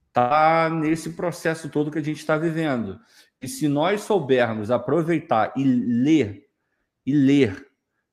está 0.08 0.67
nesse 0.67 1.12
processo 1.12 1.69
todo 1.69 1.91
que 1.91 1.99
a 1.99 2.03
gente 2.03 2.17
está 2.17 2.36
vivendo. 2.36 2.99
E 3.39 3.47
se 3.47 3.67
nós 3.67 4.01
soubermos 4.01 4.71
aproveitar 4.71 5.53
e 5.56 5.63
ler 5.63 6.49
e 7.06 7.13
ler 7.13 7.67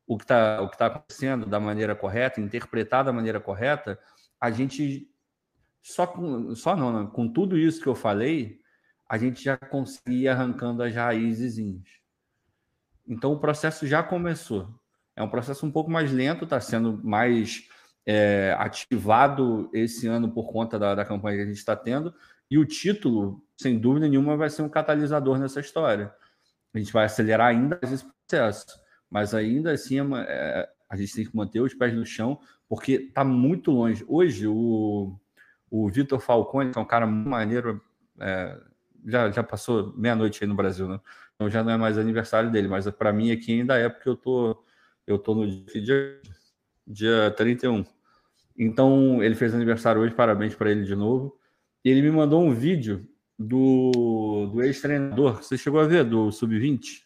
o 0.07 0.19
que 0.19 0.25
está 0.25 0.69
tá 0.69 0.87
acontecendo 0.87 1.47
da 1.47 1.59
maneira 1.59 1.97
correta, 1.97 2.43
interpretar 2.43 3.05
da 3.05 3.13
maneira 3.13 3.41
correta, 3.41 3.99
a 4.39 4.51
gente 4.51 5.09
só, 5.85 6.07
com, 6.07 6.55
só 6.55 6.75
não, 6.75 6.91
não, 6.91 7.07
com 7.07 7.29
tudo 7.29 7.59
isso 7.59 7.83
que 7.83 7.87
eu 7.87 7.95
falei, 7.95 8.59
a 9.07 9.19
gente 9.19 9.45
já 9.45 9.55
conseguia 9.55 10.33
arrancando 10.33 10.83
as 10.83 10.95
raízes. 10.95 11.59
Então 13.07 13.35
o 13.35 13.39
processo 13.39 13.87
já 13.87 14.03
começou. 14.03 14.81
É 15.15 15.23
um 15.23 15.29
processo 15.29 15.67
um 15.67 15.71
pouco 15.71 15.91
mais 15.91 16.11
lento, 16.11 16.45
está 16.45 16.59
sendo 16.59 17.05
mais 17.05 17.69
é, 18.07 18.57
ativado 18.59 19.69
esse 19.75 20.07
ano 20.07 20.33
por 20.33 20.51
conta 20.51 20.79
da, 20.79 20.95
da 20.95 21.05
campanha 21.05 21.37
que 21.37 21.43
a 21.43 21.47
gente 21.47 21.59
está 21.59 21.77
tendo. 21.77 22.15
E 22.51 22.57
o 22.57 22.65
título, 22.65 23.45
sem 23.55 23.79
dúvida 23.79 24.09
nenhuma, 24.09 24.39
vai 24.39 24.49
ser 24.49 24.63
um 24.63 24.71
catalisador 24.71 25.39
nessa 25.39 25.61
história. 25.61 26.15
A 26.73 26.79
gente 26.79 26.95
vai 26.95 27.05
acelerar 27.05 27.49
ainda 27.49 27.79
esse 27.83 28.07
processo, 28.27 28.81
mas 29.11 29.35
ainda 29.35 29.71
assim 29.73 29.99
é, 30.17 30.67
a 30.89 30.97
gente 30.97 31.15
tem 31.15 31.27
que 31.27 31.37
manter 31.37 31.61
os 31.61 31.75
pés 31.75 31.93
no 31.93 32.07
chão, 32.07 32.41
porque 32.67 32.93
está 32.93 33.23
muito 33.23 33.71
longe. 33.71 34.03
Hoje, 34.09 34.47
o, 34.47 35.21
o 35.71 35.89
Vitor 35.89 36.21
Falcone, 36.21 36.71
que 36.71 36.79
é 36.79 36.81
um 36.81 36.87
cara 36.87 37.07
muito 37.07 37.29
maneiro, 37.29 37.83
é, 38.21 38.59
já, 39.07 39.31
já 39.31 39.43
passou 39.43 39.93
meia-noite 39.97 40.43
aí 40.43 40.49
no 40.49 40.55
Brasil, 40.55 40.89
né? 40.89 41.01
Então 41.35 41.51
já 41.51 41.63
não 41.63 41.73
é 41.73 41.77
mais 41.77 41.99
aniversário 41.99 42.51
dele, 42.51 42.69
mas 42.69 42.89
para 42.91 43.13
mim 43.13 43.33
aqui 43.33 43.61
ainda 43.61 43.77
é 43.77 43.89
porque 43.89 44.09
eu 44.09 44.17
tô, 44.17 44.65
eu 45.07 45.19
tô 45.19 45.35
no 45.35 45.47
dia, 45.47 46.21
dia 46.87 47.31
31. 47.37 47.85
Então 48.57 49.23
ele 49.23 49.35
fez 49.35 49.55
aniversário 49.55 50.01
hoje, 50.01 50.15
parabéns 50.15 50.55
para 50.55 50.71
ele 50.71 50.85
de 50.85 50.95
novo. 50.95 51.39
E 51.85 51.91
ele 51.91 52.03
me 52.03 52.11
mandou 52.11 52.43
um 52.43 52.55
vídeo 52.55 53.07
do, 53.39 54.49
do 54.53 54.63
ex-treinador, 54.63 55.43
você 55.43 55.59
chegou 55.59 55.81
a 55.81 55.87
ver, 55.87 56.05
do 56.05 56.31
Sub-20? 56.31 57.03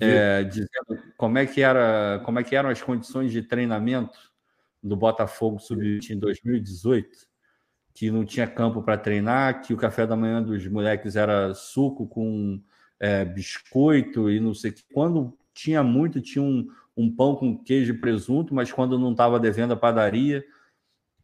É, 0.00 0.42
dizendo 0.44 1.02
como 1.18 1.36
é 1.36 1.44
que 1.44 1.60
era, 1.60 2.20
como 2.24 2.38
é 2.38 2.44
que 2.44 2.56
eram 2.56 2.70
as 2.70 2.80
condições 2.80 3.30
de 3.30 3.42
treinamento 3.42 4.18
do 4.82 4.96
Botafogo 4.96 5.58
Sub-20 5.58 6.10
em 6.10 6.18
2018 6.18 7.31
que 7.94 8.10
não 8.10 8.24
tinha 8.24 8.46
campo 8.46 8.82
para 8.82 8.96
treinar, 8.96 9.62
que 9.62 9.74
o 9.74 9.76
café 9.76 10.06
da 10.06 10.16
manhã 10.16 10.42
dos 10.42 10.66
moleques 10.66 11.16
era 11.16 11.54
suco 11.54 12.06
com 12.06 12.60
é, 12.98 13.24
biscoito 13.24 14.30
e 14.30 14.40
não 14.40 14.54
sei 14.54 14.70
o 14.70 14.74
que. 14.74 14.84
Quando 14.92 15.36
tinha 15.52 15.82
muito, 15.82 16.20
tinha 16.20 16.42
um, 16.42 16.66
um 16.96 17.14
pão 17.14 17.34
com 17.34 17.56
queijo 17.56 17.92
e 17.92 17.98
presunto, 17.98 18.54
mas 18.54 18.72
quando 18.72 18.98
não 18.98 19.12
estava 19.12 19.38
devendo 19.38 19.72
a 19.72 19.76
padaria. 19.76 20.44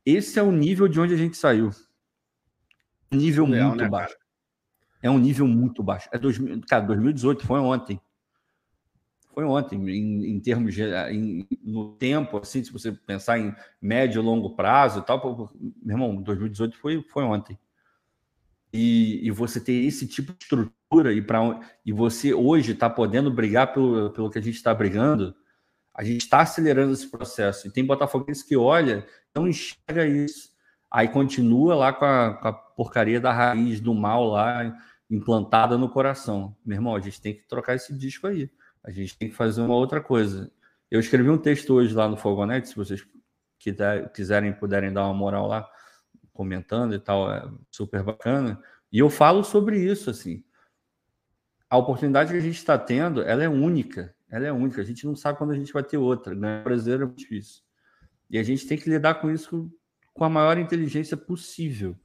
Esse 0.05 0.39
é 0.39 0.43
o 0.43 0.53
nível 0.53 0.89
de 0.89 0.99
onde 1.01 1.15
a 1.15 1.17
gente 1.17 1.37
saiu. 1.37 1.71
nível 3.11 3.47
muito 3.47 3.77
né, 3.77 3.89
baixo. 3.89 4.15
Cara? 4.15 4.29
É 5.03 5.11
um 5.11 5.19
nível 5.19 5.47
muito 5.47 5.83
baixo. 5.83 6.09
É 6.13 6.19
2000, 6.19 6.63
cara, 6.67 6.85
2018 6.87 7.47
foi 7.47 7.61
ontem. 7.61 8.01
Foi 9.39 9.45
ontem, 9.45 9.79
em, 9.89 10.33
em 10.33 10.41
termos 10.41 10.75
de, 10.75 10.83
em, 11.13 11.47
no 11.63 11.93
tempo, 11.93 12.39
assim, 12.39 12.65
se 12.65 12.73
você 12.73 12.91
pensar 12.91 13.39
em 13.39 13.55
médio 13.81 14.21
e 14.21 14.25
longo 14.25 14.57
prazo 14.57 15.01
tal, 15.03 15.55
meu 15.81 15.95
irmão, 15.95 16.21
2018 16.21 16.77
foi, 16.77 17.05
foi 17.09 17.23
ontem. 17.23 17.57
E, 18.73 19.25
e 19.25 19.31
você 19.31 19.61
ter 19.61 19.75
esse 19.75 20.09
tipo 20.09 20.33
de 20.33 20.39
estrutura 20.43 21.13
e, 21.13 21.23
pra, 21.23 21.39
e 21.87 21.93
você 21.93 22.35
hoje 22.35 22.73
está 22.73 22.91
podendo 22.91 23.31
brigar 23.31 23.73
pelo, 23.73 24.11
pelo 24.11 24.29
que 24.29 24.41
a 24.41 24.43
gente 24.43 24.57
está 24.57 24.75
brigando, 24.75 25.33
a 25.95 26.03
gente 26.03 26.23
está 26.23 26.41
acelerando 26.41 26.93
esse 26.93 27.09
processo. 27.09 27.69
E 27.69 27.71
tem 27.71 27.87
botafoguense 27.87 28.45
que 28.45 28.57
olha, 28.57 29.07
não 29.33 29.47
enxerga 29.47 30.05
isso. 30.05 30.51
Aí 30.91 31.07
continua 31.07 31.77
lá 31.77 31.93
com 31.93 32.05
a, 32.05 32.35
com 32.35 32.49
a 32.49 32.53
porcaria 32.53 33.21
da 33.21 33.33
raiz 33.33 33.79
do 33.79 33.95
mal 33.95 34.31
lá 34.31 34.77
implantada 35.09 35.79
no 35.79 35.89
coração. 35.89 36.57
Meu 36.67 36.77
irmão, 36.77 36.97
a 36.97 37.01
gente 37.01 37.21
tem 37.21 37.35
que 37.35 37.47
trocar 37.47 37.77
esse 37.77 37.97
disco 37.97 38.27
aí. 38.27 38.51
A 38.85 38.91
gente 38.91 39.17
tem 39.17 39.29
que 39.29 39.35
fazer 39.35 39.61
uma 39.61 39.75
outra 39.75 40.01
coisa. 40.01 40.51
Eu 40.91 41.01
escrevi 41.01 41.29
um 41.29 41.39
texto 41.39 41.75
hoje 41.75 41.95
lá 41.95 42.09
no 42.09 42.17
Fogonete, 42.17 42.69
se 42.69 42.77
vocês 42.77 43.07
quiserem, 43.59 44.53
puderem 44.53 44.93
dar 44.93 45.05
uma 45.05 45.15
moral 45.15 45.47
lá, 45.47 45.69
comentando 46.33 46.95
e 46.95 46.99
tal, 46.99 47.31
é 47.33 47.49
super 47.71 48.03
bacana. 48.03 48.63
E 48.91 48.99
eu 48.99 49.11
falo 49.11 49.43
sobre 49.45 49.79
isso, 49.79 50.09
assim. 50.09 50.45
A 51.69 51.77
oportunidade 51.77 52.31
que 52.31 52.39
a 52.39 52.43
gente 52.43 52.57
está 52.57 52.79
tendo, 52.79 53.23
ela 53.23 53.43
é 53.43 53.49
única. 53.49 54.15
Ela 54.31 54.47
é 54.47 54.53
única. 54.53 54.81
A 54.81 54.85
gente 54.85 55.05
não 55.05 55.15
sabe 55.15 55.37
quando 55.37 55.51
a 55.51 55.57
gente 55.57 55.73
vai 55.73 55.83
ter 55.83 55.99
outra. 55.99 56.35
Ganhar 56.35 56.63
brasileiro 56.63 57.03
é 57.03 57.07
muito 57.07 57.19
difícil. 57.19 57.63
E 58.31 58.39
a 58.39 58.43
gente 58.43 58.67
tem 58.67 58.79
que 58.79 58.89
lidar 58.89 59.15
com 59.15 59.31
isso 59.31 59.71
com 60.15 60.25
a 60.25 60.29
maior 60.29 60.59
inteligência 60.59 61.17
possível. 61.17 61.97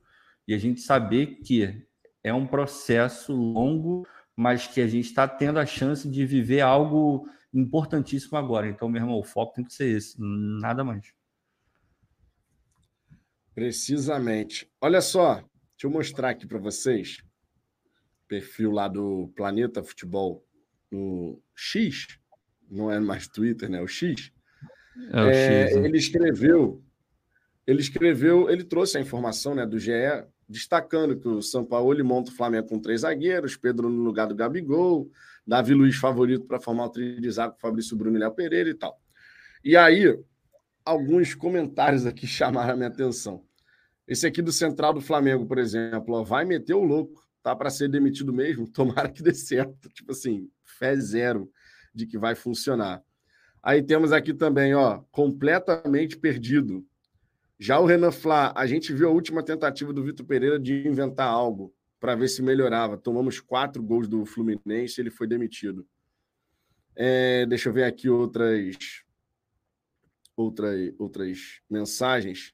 E 0.48 0.54
a 0.54 0.58
gente 0.58 0.82
saber 0.82 1.38
que 1.38 1.86
é 2.24 2.34
um 2.34 2.46
processo 2.46 3.34
longo, 3.34 4.06
mas 4.36 4.67
que 4.67 4.82
a 4.82 4.88
gente 4.88 5.06
está 5.06 5.28
tendo 5.28 5.60
a 5.60 5.65
chance 5.65 6.08
de 6.10 6.26
viver 6.26 6.62
algo 6.62 7.28
importantíssimo 7.54 8.38
agora. 8.38 8.67
Então, 8.67 8.89
meu 8.89 9.02
irmão, 9.02 9.17
o 9.17 9.24
foco 9.24 9.54
tem 9.56 9.63
que 9.63 9.74
ser 9.74 9.96
esse, 9.96 10.15
nada 10.19 10.84
mais. 10.84 11.13
Precisamente. 13.54 14.69
Olha 14.82 15.02
só, 15.02 15.36
deixa 15.36 15.86
eu 15.86 15.91
mostrar 15.91 16.30
aqui 16.30 16.48
para 16.48 16.58
vocês 16.58 17.24
perfil 18.28 18.72
lá 18.72 18.88
do 18.88 19.32
Planeta 19.36 19.84
Futebol 19.84 20.43
no 20.91 21.39
X, 21.56 22.19
não 22.69 22.91
é 22.91 23.00
mais 23.00 23.28
Twitter, 23.28 23.69
né? 23.69 23.80
O 23.82 23.88
X. 23.88 24.32
É 25.12 25.22
o 25.22 25.30
é, 25.30 25.67
X 25.67 25.76
né? 25.76 25.86
Ele 25.86 25.98
escreveu, 25.98 26.84
ele 27.67 27.82
escreveu, 27.82 28.50
ele 28.50 28.63
trouxe 28.63 28.98
a 28.98 29.02
informação 29.02 29.54
né, 29.54 29.65
do 29.65 29.78
GE 29.78 29.91
destacando 30.48 31.18
que 31.18 31.28
o 31.28 31.42
São 31.42 31.64
Paulo 31.64 32.04
monta 32.04 32.32
o 32.32 32.34
Flamengo 32.34 32.68
com 32.68 32.80
três 32.80 33.02
zagueiros, 33.02 33.56
Pedro 33.56 33.90
no 33.90 34.04
lugar 34.04 34.28
do 34.28 34.36
Gabigol, 34.36 35.10
Davi 35.46 35.74
Luiz 35.74 35.96
favorito 35.96 36.46
para 36.46 36.60
formar 36.60 36.86
o 36.86 36.90
trio 36.90 37.20
de 37.20 37.30
zaga 37.30 37.54
com 37.54 37.60
Fabrício 37.60 37.98
Bruno 37.98 38.18
e 38.18 38.20
Léo 38.20 38.32
Pereira 38.32 38.70
e 38.70 38.74
tal. 38.74 39.00
E 39.64 39.76
aí, 39.76 40.18
alguns 40.86 41.34
comentários 41.36 42.06
aqui 42.06 42.26
chamaram 42.28 42.74
a 42.74 42.76
minha 42.76 42.90
atenção. 42.90 43.44
Esse 44.08 44.28
aqui 44.28 44.42
do 44.42 44.52
Central 44.52 44.94
do 44.94 45.02
Flamengo, 45.02 45.46
por 45.46 45.58
exemplo, 45.58 46.16
ó, 46.16 46.24
vai 46.24 46.44
meter 46.46 46.74
o 46.74 46.84
louco, 46.84 47.24
tá 47.42 47.56
para 47.56 47.70
ser 47.70 47.88
demitido 47.90 48.34
mesmo, 48.34 48.68
tomara 48.72 49.10
que 49.10 49.24
dê 49.24 49.34
certo. 49.34 49.90
Tipo 49.90 50.12
assim, 50.12 50.50
fé 50.64 50.96
zero 50.96 51.50
de 51.94 52.06
que 52.06 52.18
vai 52.18 52.36
funcionar. 52.36 53.02
Aí 53.62 53.82
temos 53.82 54.12
aqui 54.12 54.34
também, 54.34 54.74
ó, 54.76 55.02
completamente 55.10 56.18
perdido. 56.18 56.86
Já 57.60 57.80
o 57.80 57.86
Renan 57.86 58.12
Flá, 58.12 58.52
a 58.56 58.66
gente 58.66 58.94
viu 58.94 59.08
a 59.08 59.12
última 59.12 59.44
tentativa 59.44 59.94
do 59.94 60.04
Vitor 60.04 60.26
Pereira 60.26 60.60
de 60.60 60.88
inventar 60.88 61.28
algo 61.28 61.74
para 62.00 62.16
ver 62.16 62.28
se 62.28 62.42
melhorava. 62.42 62.98
Tomamos 62.98 63.39
quatro 63.39 63.82
gols 63.82 64.08
do 64.08 64.26
Fluminense, 64.26 65.00
ele 65.00 65.10
foi 65.10 65.28
demitido. 65.28 65.88
É, 66.96 67.46
deixa 67.46 67.70
eu 67.70 67.74
ver 67.74 67.86
aqui 67.86 68.10
outras, 68.10 69.04
outras, 70.36 70.94
outras 70.98 71.62
mensagens. 71.70 72.54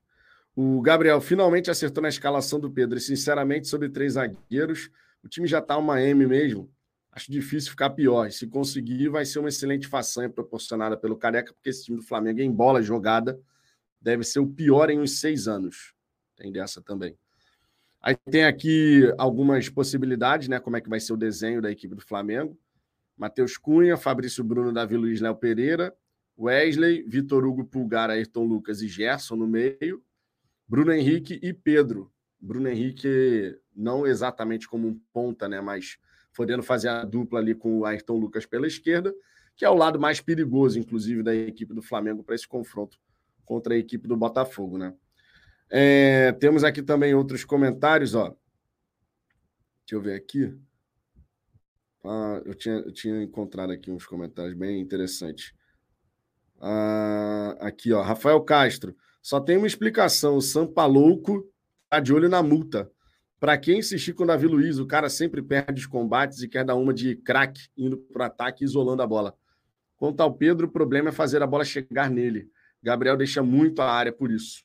O 0.56 0.82
Gabriel 0.82 1.20
finalmente 1.22 1.72
acertou 1.72 2.02
na 2.02 2.10
escalação 2.10 2.60
do 2.60 2.70
Pedro. 2.70 2.98
E, 2.98 3.02
sinceramente, 3.02 3.68
sobre 3.68 3.90
três 3.90 4.14
zagueiros, 4.14 4.90
o 5.24 5.28
time 5.28 5.48
já 5.48 5.60
está 5.60 5.78
uma 5.78 6.02
M 6.02 6.28
mesmo. 6.28 6.70
Acho 7.12 7.32
difícil 7.32 7.72
ficar 7.72 7.90
pior. 7.92 8.28
E 8.28 8.32
se 8.32 8.46
conseguir, 8.46 9.10
vai 9.10 9.26
ser 9.26 9.40
uma 9.40 9.50
excelente 9.50 9.88
façanha 9.88 10.30
proporcionada 10.30 10.96
pelo 10.96 11.18
Careca, 11.18 11.54
porque 11.54 11.70
esse 11.70 11.86
time 11.86 11.98
do 11.98 12.04
Flamengo, 12.04 12.40
em 12.42 12.52
bola 12.52 12.82
jogada, 12.82 13.40
deve 14.02 14.24
ser 14.24 14.40
o 14.40 14.48
pior 14.48 14.90
em 14.90 15.00
uns 15.00 15.20
seis 15.20 15.48
anos. 15.48 15.94
Tem 16.36 16.52
dessa 16.52 16.82
também. 16.82 17.18
Aí 18.02 18.16
tem 18.16 18.46
aqui 18.46 19.14
algumas 19.18 19.68
possibilidades, 19.68 20.48
né? 20.48 20.60
Como 20.60 20.78
é 20.78 20.82
que 20.82 20.90
vai 20.90 21.00
ser 21.00 21.14
o 21.14 21.18
desenho 21.18 21.62
da 21.62 21.70
equipe 21.70 21.94
do 21.94 22.02
Flamengo. 22.02 22.58
Matheus 23.18 23.58
Cunha, 23.58 23.98
Fabrício 23.98 24.44
Bruno, 24.44 24.72
Davi 24.72 24.96
Luiz, 24.96 25.20
Léo 25.20 25.36
Pereira, 25.36 25.94
Wesley, 26.38 27.04
Vitor 27.04 27.46
Hugo 27.46 27.66
Pulgar, 27.66 28.10
Ayrton 28.10 28.46
Lucas 28.46 28.82
e 28.82 28.88
Gerson 28.88 29.36
no 29.36 29.46
meio, 29.46 30.02
Bruno 30.66 30.94
Henrique 30.94 31.38
e 31.44 31.52
Pedro. 31.52 32.10
Bruno 32.40 32.70
Henrique 32.70 33.60
não 33.76 34.08
exatamente 34.08 34.66
como 34.70 34.88
um 34.88 34.98
ponta, 35.12 35.50
né? 35.50 35.60
Mas 35.60 35.98
podendo 36.34 36.64
fazer 36.64 36.88
a 36.88 37.04
dupla 37.04 37.40
ali 37.40 37.54
com 37.54 37.80
o 37.80 37.86
Ayrton 37.86 38.18
Lucas 38.18 38.46
pela 38.46 38.66
esquerda, 38.66 39.14
que 39.58 39.66
é 39.66 39.70
o 39.70 39.76
lado 39.76 40.00
mais 40.00 40.22
perigoso, 40.22 40.80
inclusive, 40.80 41.22
da 41.22 41.36
equipe 41.36 41.74
do 41.74 41.82
Flamengo 41.82 42.24
para 42.24 42.36
esse 42.36 42.48
confronto 42.48 42.98
contra 43.50 43.74
a 43.74 43.78
equipe 43.78 44.08
do 44.08 44.16
Botafogo, 44.16 44.78
né? 44.78 44.94
É, 45.72 46.32
temos 46.34 46.64
aqui 46.64 46.84
também 46.84 47.16
outros 47.16 47.44
comentários, 47.44 48.14
ó. 48.14 48.28
Deixa 49.80 49.96
eu 49.96 50.02
ver 50.02 50.14
aqui. 50.14 50.56
Ah, 52.06 52.44
eu, 52.46 52.54
tinha, 52.54 52.76
eu 52.76 52.92
tinha 52.92 53.24
encontrado 53.24 53.72
aqui 53.72 53.90
uns 53.90 54.06
comentários 54.06 54.54
bem 54.54 54.80
interessantes. 54.80 55.52
Ah, 56.62 57.58
aqui, 57.60 57.92
ó. 57.92 58.04
Rafael 58.04 58.40
Castro. 58.42 58.96
Só 59.20 59.40
tem 59.40 59.58
uma 59.58 59.66
explicação. 59.66 60.38
O 60.38 60.42
Sampa 60.42 60.86
louco 60.86 61.52
tá 61.90 62.00
de 62.00 62.14
olho 62.14 62.30
na 62.30 62.44
multa. 62.44 62.92
Para 63.40 63.58
quem 63.58 63.80
insistir 63.80 64.14
com 64.14 64.26
o 64.26 64.28
Davi 64.28 64.46
Luiz, 64.46 64.78
o 64.78 64.86
cara 64.86 65.10
sempre 65.10 65.42
perde 65.42 65.82
os 65.82 65.88
combates 65.88 66.44
e 66.44 66.48
quer 66.48 66.64
dar 66.64 66.76
uma 66.76 66.94
de 66.94 67.16
craque 67.16 67.68
indo 67.76 67.98
para 67.98 68.22
o 68.22 68.26
ataque 68.26 68.64
isolando 68.64 69.02
a 69.02 69.08
bola. 69.08 69.36
Quanto 69.98 70.22
ao 70.22 70.36
Pedro, 70.36 70.68
o 70.68 70.72
problema 70.72 71.10
é 71.10 71.12
fazer 71.12 71.42
a 71.42 71.48
bola 71.48 71.66
chegar 71.66 72.12
nele. 72.12 72.52
Gabriel 72.82 73.18
deixa 73.18 73.44
muito 73.44 73.82
a 73.82 73.92
área 73.92 74.12
por 74.12 74.32
isso. 74.32 74.64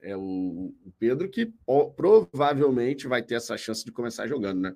É 0.00 0.16
o, 0.16 0.74
o 0.84 0.92
Pedro 0.98 1.28
que 1.28 1.52
ó, 1.66 1.86
provavelmente 1.86 3.08
vai 3.08 3.22
ter 3.22 3.34
essa 3.34 3.56
chance 3.56 3.84
de 3.84 3.90
começar 3.90 4.26
jogando, 4.26 4.60
né? 4.60 4.74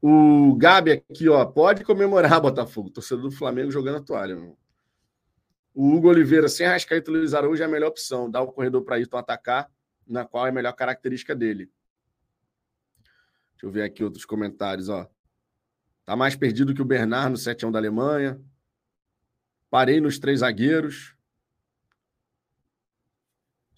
O 0.00 0.54
Gabi 0.56 0.92
aqui, 0.92 1.28
ó, 1.28 1.44
pode 1.46 1.82
comemorar, 1.82 2.38
Botafogo, 2.42 2.90
torcedor 2.90 3.24
do 3.24 3.30
Flamengo 3.30 3.70
jogando 3.70 3.96
a 3.96 4.02
toalha. 4.02 4.36
Meu. 4.36 4.58
O 5.74 5.92
Hugo 5.92 6.08
Oliveira, 6.08 6.48
sem 6.48 6.66
Rascaeta 6.66 7.10
e 7.10 7.14
Luiz 7.14 7.34
Araújo 7.34 7.62
é 7.62 7.66
a 7.66 7.68
melhor 7.68 7.88
opção. 7.88 8.30
Dá 8.30 8.40
o 8.40 8.52
corredor 8.52 8.84
para 8.84 8.96
Ayrton 8.96 9.16
atacar, 9.16 9.68
na 10.06 10.24
qual 10.24 10.46
é 10.46 10.50
a 10.50 10.52
melhor 10.52 10.72
característica 10.72 11.34
dele. 11.34 11.70
Deixa 13.54 13.66
eu 13.66 13.70
ver 13.70 13.82
aqui 13.82 14.04
outros 14.04 14.24
comentários, 14.24 14.88
ó. 14.88 15.08
Tá 16.04 16.14
mais 16.14 16.36
perdido 16.36 16.74
que 16.74 16.82
o 16.82 16.84
Bernard 16.84 17.30
no 17.30 17.36
7 17.36 17.70
da 17.70 17.78
Alemanha. 17.78 18.40
Parei 19.70 20.00
nos 20.00 20.18
três 20.18 20.40
zagueiros. 20.40 21.16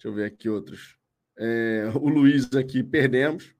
Eu 0.07 0.13
ver 0.13 0.23
aqui 0.23 0.47
outros. 0.47 0.97
É, 1.37 1.91
o 1.93 2.07
Luiz 2.07 2.53
aqui, 2.53 2.81
perdemos. 2.81 3.53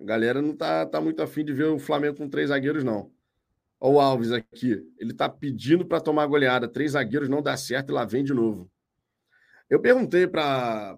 A 0.00 0.04
galera 0.04 0.40
não 0.40 0.56
tá, 0.56 0.86
tá 0.86 1.00
muito 1.00 1.20
afim 1.20 1.44
de 1.44 1.52
ver 1.52 1.64
o 1.64 1.78
Flamengo 1.80 2.18
com 2.18 2.28
três 2.28 2.50
zagueiros, 2.50 2.84
não. 2.84 3.10
O 3.80 3.98
Alves 3.98 4.30
aqui. 4.30 4.80
Ele 4.96 5.12
tá 5.12 5.28
pedindo 5.28 5.84
para 5.84 6.00
tomar 6.00 6.24
goleada. 6.26 6.68
Três 6.68 6.92
zagueiros 6.92 7.28
não 7.28 7.42
dá 7.42 7.56
certo 7.56 7.90
e 7.90 7.92
lá 7.92 8.04
vem 8.04 8.22
de 8.22 8.32
novo. 8.32 8.70
Eu 9.68 9.80
perguntei 9.80 10.24
para 10.28 10.96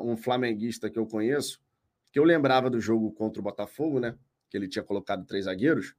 um 0.00 0.16
flamenguista 0.16 0.88
que 0.88 0.98
eu 0.98 1.06
conheço, 1.06 1.60
que 2.10 2.18
eu 2.18 2.24
lembrava 2.24 2.70
do 2.70 2.80
jogo 2.80 3.12
contra 3.12 3.38
o 3.38 3.44
Botafogo, 3.44 4.00
né? 4.00 4.16
Que 4.48 4.56
ele 4.56 4.66
tinha 4.66 4.82
colocado 4.82 5.26
três 5.26 5.44
zagueiros. 5.44 5.94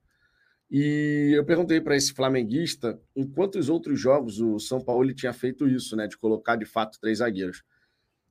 E 0.70 1.32
eu 1.36 1.46
perguntei 1.46 1.80
para 1.80 1.96
esse 1.96 2.14
flamenguista 2.14 3.00
em 3.16 3.26
quantos 3.26 3.70
outros 3.70 4.00
jogos 4.00 4.40
o 4.40 4.60
São 4.60 4.82
Paulo 4.82 5.14
tinha 5.14 5.34
feito 5.34 5.68
isso, 5.68 5.96
né, 5.96 6.08
de 6.08 6.18
colocar 6.18 6.56
de 6.56 6.66
fato 6.66 7.00
três 7.00 7.20
zagueiros. 7.20 7.64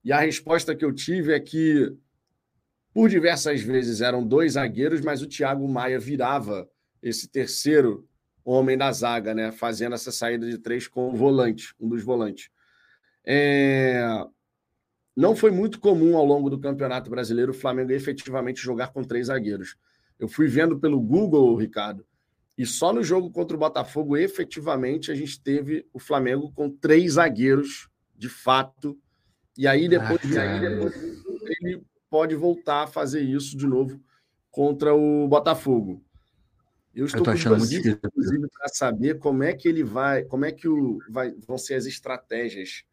E 0.05 0.12
a 0.12 0.18
resposta 0.18 0.74
que 0.74 0.85
eu 0.85 0.93
tive 0.93 1.32
é 1.32 1.41
que 1.41 1.97
por 2.93 3.09
diversas 3.09 3.61
vezes 3.61 4.01
eram 4.01 4.26
dois 4.26 4.53
zagueiros, 4.53 5.01
mas 5.01 5.22
o 5.22 5.26
Thiago 5.26 5.66
Maia 5.68 5.99
virava 5.99 6.68
esse 7.03 7.28
terceiro 7.28 8.09
homem 8.45 8.76
da 8.76 8.93
zaga, 8.93 9.35
né, 9.35 9.51
fazendo 9.51 9.95
essa 9.95 10.12
saída 10.12 10.49
de 10.49 10.59
três 10.59 10.87
com 10.87 11.09
o 11.09 11.16
volante, 11.16 11.74
um 11.80 11.89
dos 11.89 12.03
volantes. 12.03 12.51
É... 13.24 14.05
Não 15.16 15.35
foi 15.35 15.51
muito 15.51 15.78
comum 15.78 16.16
ao 16.16 16.24
longo 16.24 16.51
do 16.51 16.59
Campeonato 16.59 17.09
Brasileiro 17.09 17.53
o 17.53 17.55
Flamengo 17.55 17.93
efetivamente 17.93 18.61
jogar 18.61 18.93
com 18.93 19.03
três 19.05 19.28
zagueiros. 19.28 19.76
Eu 20.18 20.28
fui 20.28 20.47
vendo 20.49 20.78
pelo 20.78 21.01
Google, 21.01 21.57
Ricardo, 21.57 22.05
E 22.57 22.65
só 22.65 22.93
no 22.93 23.03
jogo 23.03 23.31
contra 23.31 23.57
o 23.57 23.61
Botafogo, 23.61 24.17
efetivamente, 24.17 25.11
a 25.11 25.15
gente 25.15 25.41
teve 25.41 25.87
o 25.93 25.99
Flamengo 25.99 26.53
com 26.53 26.71
três 26.71 27.15
zagueiros, 27.15 27.89
de 28.17 28.29
fato. 28.29 28.97
E 29.59 29.67
aí 29.67 29.89
depois, 29.89 30.37
ah, 30.37 30.43
aí, 30.43 30.61
depois 30.61 30.95
ele 31.45 31.85
pode 32.09 32.35
voltar 32.37 32.85
a 32.85 32.87
fazer 32.87 33.23
isso 33.23 33.57
de 33.57 33.67
novo 33.67 34.01
contra 34.51 34.95
o 34.95 35.27
Botafogo. 35.27 36.01
Eu 36.95 37.07
estou 37.07 37.25
curioso, 37.25 37.77
inclusive, 37.77 38.49
para 38.49 38.69
saber 38.69 39.19
como 39.19 39.43
é 39.43 39.53
que 39.53 39.67
ele 39.67 39.83
vai, 39.83 40.23
como 40.23 40.45
é 40.45 40.53
que 40.53 40.69
o, 40.69 41.01
vai, 41.11 41.35
vão 41.45 41.59
ser 41.59 41.75
as 41.75 41.87
estratégias. 41.87 42.85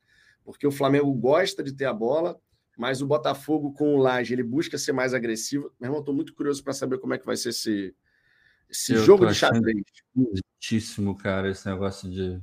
Porque 0.44 0.66
o 0.66 0.72
Flamengo 0.72 1.14
gosta 1.14 1.62
de 1.62 1.72
ter 1.72 1.86
a 1.86 1.94
bola, 1.94 2.36
mas 2.76 3.00
o 3.00 3.06
Botafogo 3.06 3.74
com 3.74 3.94
o 3.94 3.98
Laje, 4.00 4.34
ele 4.34 4.42
busca 4.42 4.76
ser 4.76 4.92
mais 4.92 5.14
agressivo. 5.14 5.72
Meu 5.80 5.90
irmão, 5.90 6.00
estou 6.00 6.16
muito 6.16 6.34
curioso 6.34 6.64
para 6.64 6.74
saber 6.74 6.98
como 6.98 7.14
é 7.14 7.20
que 7.20 7.26
vai 7.28 7.38
ser 7.38 7.50
esse, 7.50 7.94
esse 8.72 8.96
jogo 8.98 9.26
de 9.26 9.36
xadrez. 9.36 9.84
Muitíssimo, 10.16 11.16
cara, 11.16 11.50
esse 11.50 11.68
negócio 11.68 12.10
de. 12.10 12.42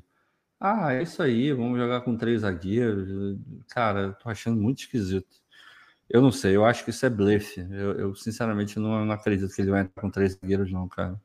Ah, 0.60 0.92
é 0.92 1.02
isso 1.02 1.22
aí, 1.22 1.52
vamos 1.52 1.78
jogar 1.78 2.02
com 2.02 2.16
três 2.16 2.42
zagueiros. 2.42 3.38
Cara, 3.68 4.12
tô 4.12 4.28
achando 4.28 4.60
muito 4.60 4.80
esquisito. 4.80 5.38
Eu 6.08 6.20
não 6.22 6.32
sei, 6.32 6.56
eu 6.56 6.64
acho 6.64 6.84
que 6.84 6.90
isso 6.90 7.04
é 7.06 7.10
blefe. 7.10 7.60
Eu, 7.70 7.92
eu 7.98 8.14
sinceramente 8.14 8.78
não, 8.78 9.04
não, 9.04 9.12
acredito 9.12 9.54
que 9.54 9.62
ele 9.62 9.70
vai 9.70 9.82
entrar 9.82 10.02
com 10.02 10.10
três 10.10 10.32
zagueiros, 10.32 10.70
não, 10.72 10.88
cara. 10.88 11.20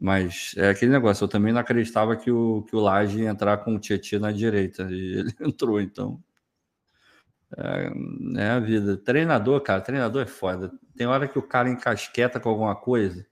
Mas 0.00 0.54
é 0.56 0.70
aquele 0.70 0.92
negócio, 0.92 1.24
eu 1.24 1.28
também 1.28 1.52
não 1.52 1.60
acreditava 1.60 2.16
que 2.16 2.30
o, 2.30 2.62
que 2.62 2.76
o 2.76 2.80
Laje 2.80 3.22
ia 3.22 3.30
entrar 3.30 3.58
com 3.58 3.74
o 3.74 3.78
Tietchan 3.80 4.20
na 4.20 4.32
direita. 4.32 4.84
E 4.90 5.18
ele 5.18 5.34
entrou, 5.40 5.80
então. 5.80 6.22
É, 7.56 7.90
é, 8.36 8.50
a 8.50 8.60
vida. 8.60 8.96
Treinador, 8.96 9.60
cara, 9.62 9.80
treinador 9.80 10.22
é 10.22 10.26
foda. 10.26 10.72
Tem 10.96 11.06
hora 11.06 11.28
que 11.28 11.38
o 11.38 11.42
cara 11.42 11.68
encasqueta 11.68 12.40
com 12.40 12.48
alguma 12.50 12.76
coisa, 12.76 13.26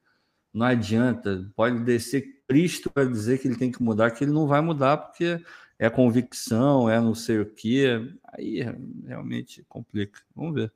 não 0.57 0.67
adianta. 0.67 1.47
Pode 1.55 1.81
descer 1.81 2.41
Cristo 2.49 2.91
para 2.91 3.05
dizer 3.05 3.39
que 3.39 3.47
ele 3.47 3.57
tem 3.57 3.71
que 3.71 3.83
mudar, 3.83 4.11
que 4.11 4.25
ele 4.25 4.33
não 4.33 4.47
vai 4.47 4.63
mudar 4.63 4.97
porque 4.97 5.39
é 5.79 5.91
convicção, 5.91 6.89
é 6.89 6.99
não 6.99 7.15
sei 7.15 7.41
o 7.41 7.47
quê. 7.47 8.11
Aí 8.33 8.65
realmente 9.07 9.63
complica. 9.69 10.19
Vamos 10.35 10.55
ver. 10.55 10.73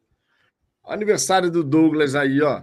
Aniversário 0.85 1.51
do 1.51 1.64
Douglas 1.64 2.14
aí, 2.14 2.43
ó. 2.43 2.62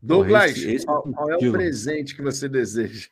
Douglas, 0.00 0.52
esse, 0.52 0.72
esse 0.72 0.86
qual, 0.86 1.02
qual, 1.02 1.30
é 1.30 1.36
o 1.36 1.52
presente 1.52 2.16
que 2.16 2.22
você 2.22 2.48
deseja? 2.48 3.08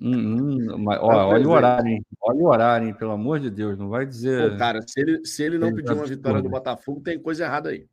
Hum, 0.00 0.38
hum, 0.38 0.78
mas, 0.78 0.98
é 0.98 1.02
olha 1.02 1.48
o 1.48 1.50
horário, 1.52 1.88
hein? 1.88 2.06
Olha 2.20 2.38
o 2.38 2.46
horário, 2.46 2.88
hein? 2.88 2.94
Pelo 2.94 3.12
amor 3.12 3.38
de 3.38 3.50
Deus, 3.50 3.78
não 3.78 3.88
vai 3.88 4.04
dizer. 4.04 4.50
Pô, 4.50 4.58
cara, 4.58 4.82
se 4.82 5.00
ele, 5.00 5.24
se 5.24 5.42
ele 5.42 5.56
não 5.56 5.72
pediu 5.72 5.94
uma 5.94 6.04
vitória 6.04 6.42
do 6.42 6.48
Botafogo, 6.48 7.00
tem 7.00 7.18
coisa 7.18 7.44
errada 7.44 7.70
aí. 7.70 7.86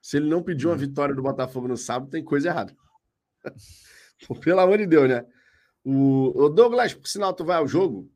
Se 0.00 0.16
ele 0.16 0.28
não 0.28 0.42
pediu 0.42 0.70
uma 0.70 0.76
hum. 0.76 0.78
vitória 0.78 1.14
do 1.14 1.22
Botafogo 1.22 1.68
no 1.68 1.76
sábado, 1.76 2.10
tem 2.10 2.24
coisa 2.24 2.48
errada. 2.48 2.74
Pelo 4.42 4.60
amor 4.60 4.78
de 4.78 4.86
Deus, 4.86 5.08
né? 5.08 5.24
O, 5.84 6.44
o 6.44 6.48
Douglas, 6.48 6.94
por 6.94 7.08
sinal, 7.08 7.32
tu 7.32 7.44
vai 7.44 7.56
ao 7.56 7.66
jogo? 7.66 8.10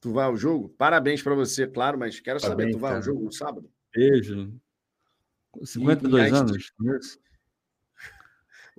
Tu 0.00 0.12
vai 0.12 0.26
ao 0.26 0.36
jogo? 0.36 0.68
Parabéns 0.78 1.22
para 1.22 1.34
você, 1.34 1.66
claro, 1.66 1.98
mas 1.98 2.20
quero 2.20 2.40
Parabéns, 2.40 2.66
saber, 2.66 2.76
tu 2.76 2.80
vai 2.80 2.90
cara. 2.90 2.98
ao 3.00 3.02
jogo 3.02 3.24
no 3.24 3.32
sábado? 3.32 3.68
Beijo. 3.94 4.52
52 5.62 6.30
e, 6.30 6.34
anos. 6.34 6.72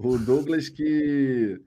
O 0.02 0.18
Douglas 0.18 0.70
que 0.70 1.62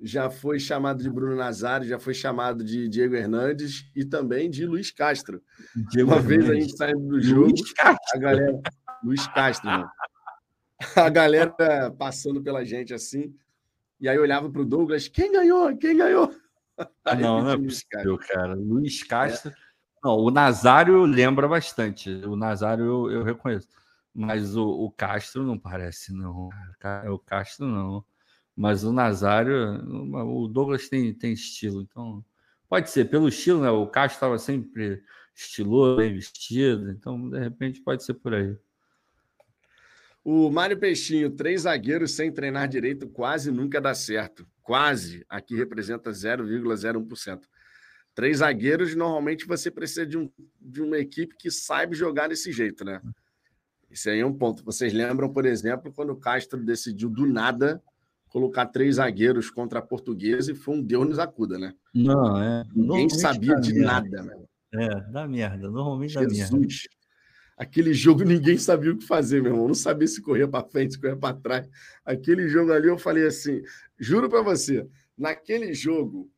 já 0.00 0.30
foi 0.30 0.60
chamado 0.60 1.02
de 1.02 1.10
Bruno 1.10 1.34
Nazário, 1.34 1.88
já 1.88 1.98
foi 1.98 2.14
chamado 2.14 2.62
de 2.62 2.88
Diego 2.88 3.16
Hernandes 3.16 3.90
e 3.96 4.04
também 4.04 4.48
de 4.48 4.64
Luiz 4.64 4.92
Castro. 4.92 5.42
Diego 5.90 6.12
Uma 6.12 6.18
Hernandes. 6.18 6.46
vez 6.46 6.50
a 6.50 6.54
gente 6.60 6.76
saindo 6.76 7.08
do 7.08 7.20
jogo, 7.20 7.52
a 8.14 8.18
galera. 8.18 8.60
Luiz 9.02 9.26
Castro, 9.28 9.70
mano. 9.70 9.90
A 10.96 11.08
galera 11.08 11.54
passando 11.98 12.42
pela 12.42 12.64
gente 12.64 12.94
assim, 12.94 13.34
e 14.00 14.08
aí 14.08 14.18
olhava 14.18 14.48
para 14.50 14.62
o 14.62 14.64
Douglas: 14.64 15.08
quem 15.08 15.32
ganhou? 15.32 15.76
Quem 15.76 15.96
ganhou? 15.96 16.32
Aí 17.04 17.20
não, 17.20 17.42
não 17.42 17.50
é 17.50 17.56
possível, 17.56 18.16
cara. 18.18 18.40
cara. 18.40 18.54
Luiz 18.54 19.02
Castro. 19.02 19.50
É. 19.50 19.54
Não, 20.04 20.16
o 20.16 20.30
Nazário 20.30 21.02
lembra 21.04 21.48
bastante. 21.48 22.08
O 22.08 22.36
Nazário 22.36 22.84
eu, 22.84 23.10
eu 23.10 23.24
reconheço. 23.24 23.66
Mas 24.14 24.56
o, 24.56 24.64
o, 24.64 24.90
Castro 24.90 25.42
não 25.42 25.58
parece, 25.58 26.12
não. 26.12 26.50
O 27.10 27.18
Castro 27.18 27.66
não. 27.66 28.04
Mas 28.54 28.84
o 28.84 28.92
Nazário, 28.92 29.54
o 30.12 30.48
Douglas 30.48 30.88
tem, 30.88 31.14
tem 31.14 31.32
estilo, 31.32 31.82
então 31.82 32.24
pode 32.68 32.90
ser 32.90 33.08
pelo 33.08 33.28
estilo, 33.28 33.60
né? 33.60 33.70
O 33.70 33.86
Castro 33.86 34.16
estava 34.16 34.38
sempre 34.38 35.02
estiloso, 35.34 35.98
bem 35.98 36.12
vestido, 36.12 36.90
então 36.90 37.30
de 37.30 37.38
repente 37.38 37.80
pode 37.80 38.02
ser 38.02 38.14
por 38.14 38.34
aí. 38.34 38.56
O 40.24 40.50
Mário 40.50 40.78
Peixinho, 40.78 41.30
três 41.30 41.62
zagueiros 41.62 42.12
sem 42.12 42.30
treinar 42.30 42.68
direito 42.68 43.08
quase 43.08 43.50
nunca 43.50 43.80
dá 43.80 43.94
certo. 43.94 44.46
Quase, 44.62 45.24
aqui 45.28 45.56
representa 45.56 46.10
0,01%. 46.10 47.40
Três 48.14 48.38
zagueiros, 48.38 48.94
normalmente 48.94 49.46
você 49.46 49.70
precisa 49.70 50.04
de, 50.04 50.18
um, 50.18 50.30
de 50.60 50.82
uma 50.82 50.98
equipe 50.98 51.36
que 51.38 51.50
saiba 51.50 51.94
jogar 51.94 52.28
desse 52.28 52.52
jeito, 52.52 52.84
né? 52.84 53.00
Isso 53.90 54.10
aí 54.10 54.20
é 54.20 54.26
um 54.26 54.34
ponto. 54.34 54.64
Vocês 54.64 54.92
lembram, 54.92 55.32
por 55.32 55.46
exemplo, 55.46 55.92
quando 55.92 56.10
o 56.10 56.16
Castro 56.16 56.62
decidiu 56.62 57.08
do 57.08 57.26
nada 57.26 57.82
colocar 58.28 58.66
três 58.66 58.96
zagueiros 58.96 59.50
contra 59.50 59.78
a 59.78 59.82
portuguesa 59.82 60.52
e 60.52 60.54
foi 60.54 60.76
um 60.76 60.82
Deus 60.82 61.08
nos 61.08 61.18
acuda, 61.18 61.58
né? 61.58 61.72
Não, 61.94 62.42
é. 62.42 62.64
Ninguém 62.74 63.08
sabia 63.08 63.54
de 63.56 63.72
merda. 63.72 63.86
nada, 63.86 64.22
né? 64.22 64.44
É, 64.74 65.00
dá 65.10 65.26
merda. 65.26 65.70
Normalmente 65.70 66.12
Jesus. 66.12 66.50
dá 66.50 66.58
merda. 66.58 66.97
Aquele 67.58 67.92
jogo 67.92 68.22
ninguém 68.24 68.56
sabia 68.56 68.92
o 68.92 68.96
que 68.96 69.04
fazer, 69.04 69.42
meu 69.42 69.52
irmão. 69.52 69.68
Não 69.68 69.74
sabia 69.74 70.06
se 70.06 70.22
corria 70.22 70.48
para 70.48 70.66
frente, 70.66 70.94
se 70.94 71.00
corria 71.00 71.16
para 71.16 71.36
trás. 71.36 71.68
Aquele 72.04 72.48
jogo 72.48 72.72
ali 72.72 72.88
eu 72.88 72.96
falei 72.96 73.26
assim, 73.26 73.62
juro 73.98 74.28
para 74.28 74.40
você, 74.40 74.86
naquele 75.16 75.74
jogo, 75.74 76.30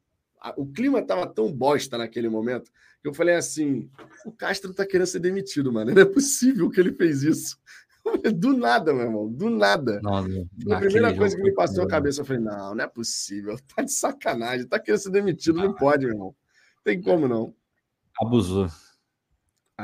o 0.57 0.67
clima 0.67 1.03
tava 1.03 1.27
tão 1.27 1.53
bosta 1.53 1.99
naquele 1.99 2.29
momento 2.29 2.71
que 3.03 3.09
eu 3.09 3.15
falei 3.15 3.35
assim: 3.35 3.91
o 4.25 4.33
Castro 4.33 4.75
tá 4.75 4.87
querendo 4.87 5.07
ser 5.07 5.21
demitido, 5.21 5.73
mano. 5.73 5.93
Não 5.95 6.03
é 6.03 6.07
possível 6.07 6.71
que 6.71 6.81
ele 6.81 6.93
fez 6.93 7.23
isso. 7.23 7.59
Do 8.35 8.57
nada, 8.57 8.95
meu 8.95 9.05
irmão, 9.05 9.29
do 9.29 9.51
nada. 9.51 10.01
Não, 10.03 10.17
a 10.17 10.79
primeira 10.79 11.15
coisa 11.15 11.37
que 11.37 11.43
me 11.43 11.53
passou 11.53 11.85
a 11.85 11.87
cabeça, 11.87 12.23
eu 12.23 12.25
falei: 12.25 12.43
não, 12.43 12.75
não 12.75 12.83
é 12.83 12.89
possível, 12.89 13.59
tá 13.77 13.83
de 13.83 13.93
sacanagem, 13.93 14.67
tá 14.67 14.79
querendo 14.79 15.01
ser 15.03 15.11
demitido, 15.11 15.59
não 15.59 15.75
pode, 15.75 16.07
meu 16.07 16.15
irmão. 16.15 16.35
Tem 16.83 17.01
como 17.01 17.29
não. 17.29 17.55
Abusou. 18.19 18.69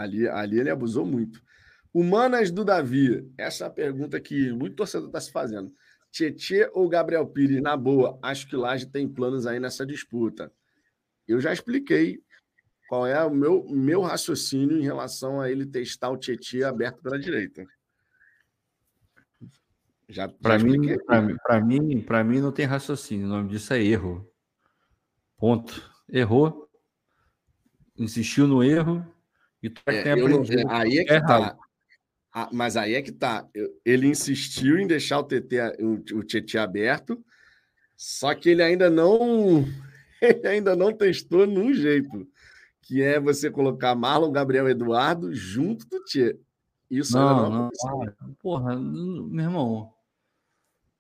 Ali, 0.01 0.29
ali 0.29 0.61
ele 0.61 0.71
abusou 0.71 1.05
muito. 1.05 1.43
Humanas 1.93 2.51
do 2.51 2.65
Davi, 2.65 3.27
essa 3.39 3.65
é 3.65 3.67
a 3.67 3.71
pergunta 3.71 4.21
que 4.21 4.53
muito 4.53 4.77
torcedor 4.77 5.09
está 5.09 5.21
se 5.21 5.33
fazendo. 5.33 5.73
Tietê 6.11 6.71
ou 6.75 6.89
Gabriel 6.89 7.27
Pires? 7.27 7.63
Na 7.63 7.77
boa, 7.77 8.19
acho 8.23 8.49
que 8.49 8.57
Laje 8.57 8.87
tem 8.87 9.09
planos 9.09 9.47
aí 9.47 9.59
nessa 9.59 9.87
disputa. 9.87 10.53
Eu 11.27 11.41
já 11.41 11.53
expliquei 11.53 12.23
qual 12.89 13.07
é 13.07 13.23
o 13.25 13.31
meu, 13.31 13.67
meu 13.69 14.03
raciocínio 14.03 14.79
em 14.79 14.83
relação 14.83 15.41
a 15.41 15.51
ele 15.51 15.67
testar 15.67 16.11
o 16.11 16.17
Tietchan 16.17 16.69
aberto 16.69 17.03
pela 17.03 17.19
direita. 17.19 17.67
Já 20.09 20.29
para 20.29 20.59
mim, 20.59 20.97
para 21.05 21.61
mim, 21.61 22.01
para 22.03 22.23
mim 22.23 22.41
não 22.41 22.53
tem 22.53 22.65
raciocínio. 22.65 23.27
O 23.27 23.31
nome 23.31 23.49
disso 23.49 23.73
é 23.73 23.83
erro. 23.83 24.31
Ponto. 25.37 25.91
Errou. 26.09 26.69
Insistiu 27.99 28.47
no 28.47 28.63
erro 28.63 29.16
e 29.63 29.71
tu 29.71 29.83
é, 29.87 30.03
tem 30.03 30.13
aprendido. 30.13 30.65
Não, 30.65 30.71
aí 30.71 30.99
é 30.99 31.05
que 31.05 31.21
tá. 31.27 31.57
Ah, 32.33 32.51
mas 32.53 32.77
aí 32.77 32.95
é 32.95 33.03
que 33.03 33.13
tá. 33.13 33.49
Ele 33.85 34.07
insistiu 34.07 34.79
em 34.79 34.87
deixar 34.87 35.21
o 35.21 35.25
TT, 35.25 35.83
o, 36.15 36.23
Tietchan 36.23 36.63
aberto, 36.63 37.25
só 37.97 38.35
que 38.35 38.51
ele 38.51 38.63
ainda 38.63 38.91
não 38.91 39.65
ele 40.21 40.47
ainda 40.47 40.77
não 40.77 40.93
testou 40.93 41.47
num 41.47 41.73
jeito 41.73 42.29
que 42.83 43.03
é 43.03 43.19
você 43.19 43.51
colocar 43.51 43.95
Marlon 43.95 44.31
Gabriel 44.31 44.69
Eduardo 44.69 45.35
junto 45.35 45.89
do 45.89 46.05
Tchê. 46.05 46.39
Isso 46.89 47.17
não, 47.19 47.51
não, 47.51 47.71
não 47.83 48.35
Porra, 48.41 48.77
meu 48.77 49.45
irmão, 49.45 49.93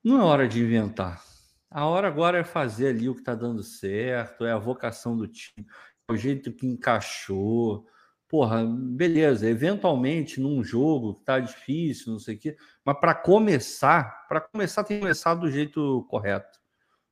não 0.02 0.20
é 0.20 0.24
hora 0.24 0.48
de 0.48 0.60
inventar. 0.60 1.22
A 1.70 1.84
hora 1.84 2.08
agora 2.08 2.38
é 2.38 2.44
fazer 2.44 2.88
ali 2.88 3.08
o 3.08 3.14
que 3.14 3.20
está 3.20 3.34
dando 3.34 3.62
certo, 3.62 4.44
é 4.44 4.52
a 4.52 4.58
vocação 4.58 5.16
do 5.16 5.28
time, 5.28 5.66
é 6.08 6.12
o 6.12 6.16
jeito 6.16 6.52
que 6.52 6.66
encaixou. 6.66 7.86
Porra, 8.28 8.64
beleza, 8.66 9.48
eventualmente 9.48 10.40
num 10.40 10.64
jogo 10.64 11.14
que 11.14 11.24
tá 11.24 11.38
difícil, 11.38 12.12
não 12.12 12.18
sei 12.18 12.34
o 12.34 12.38
quê, 12.38 12.56
mas 12.84 12.98
para 12.98 13.14
começar, 13.14 14.26
para 14.28 14.40
começar 14.40 14.82
tem 14.82 14.96
que 14.96 15.02
começar 15.02 15.34
do 15.34 15.48
jeito 15.48 16.04
correto, 16.10 16.58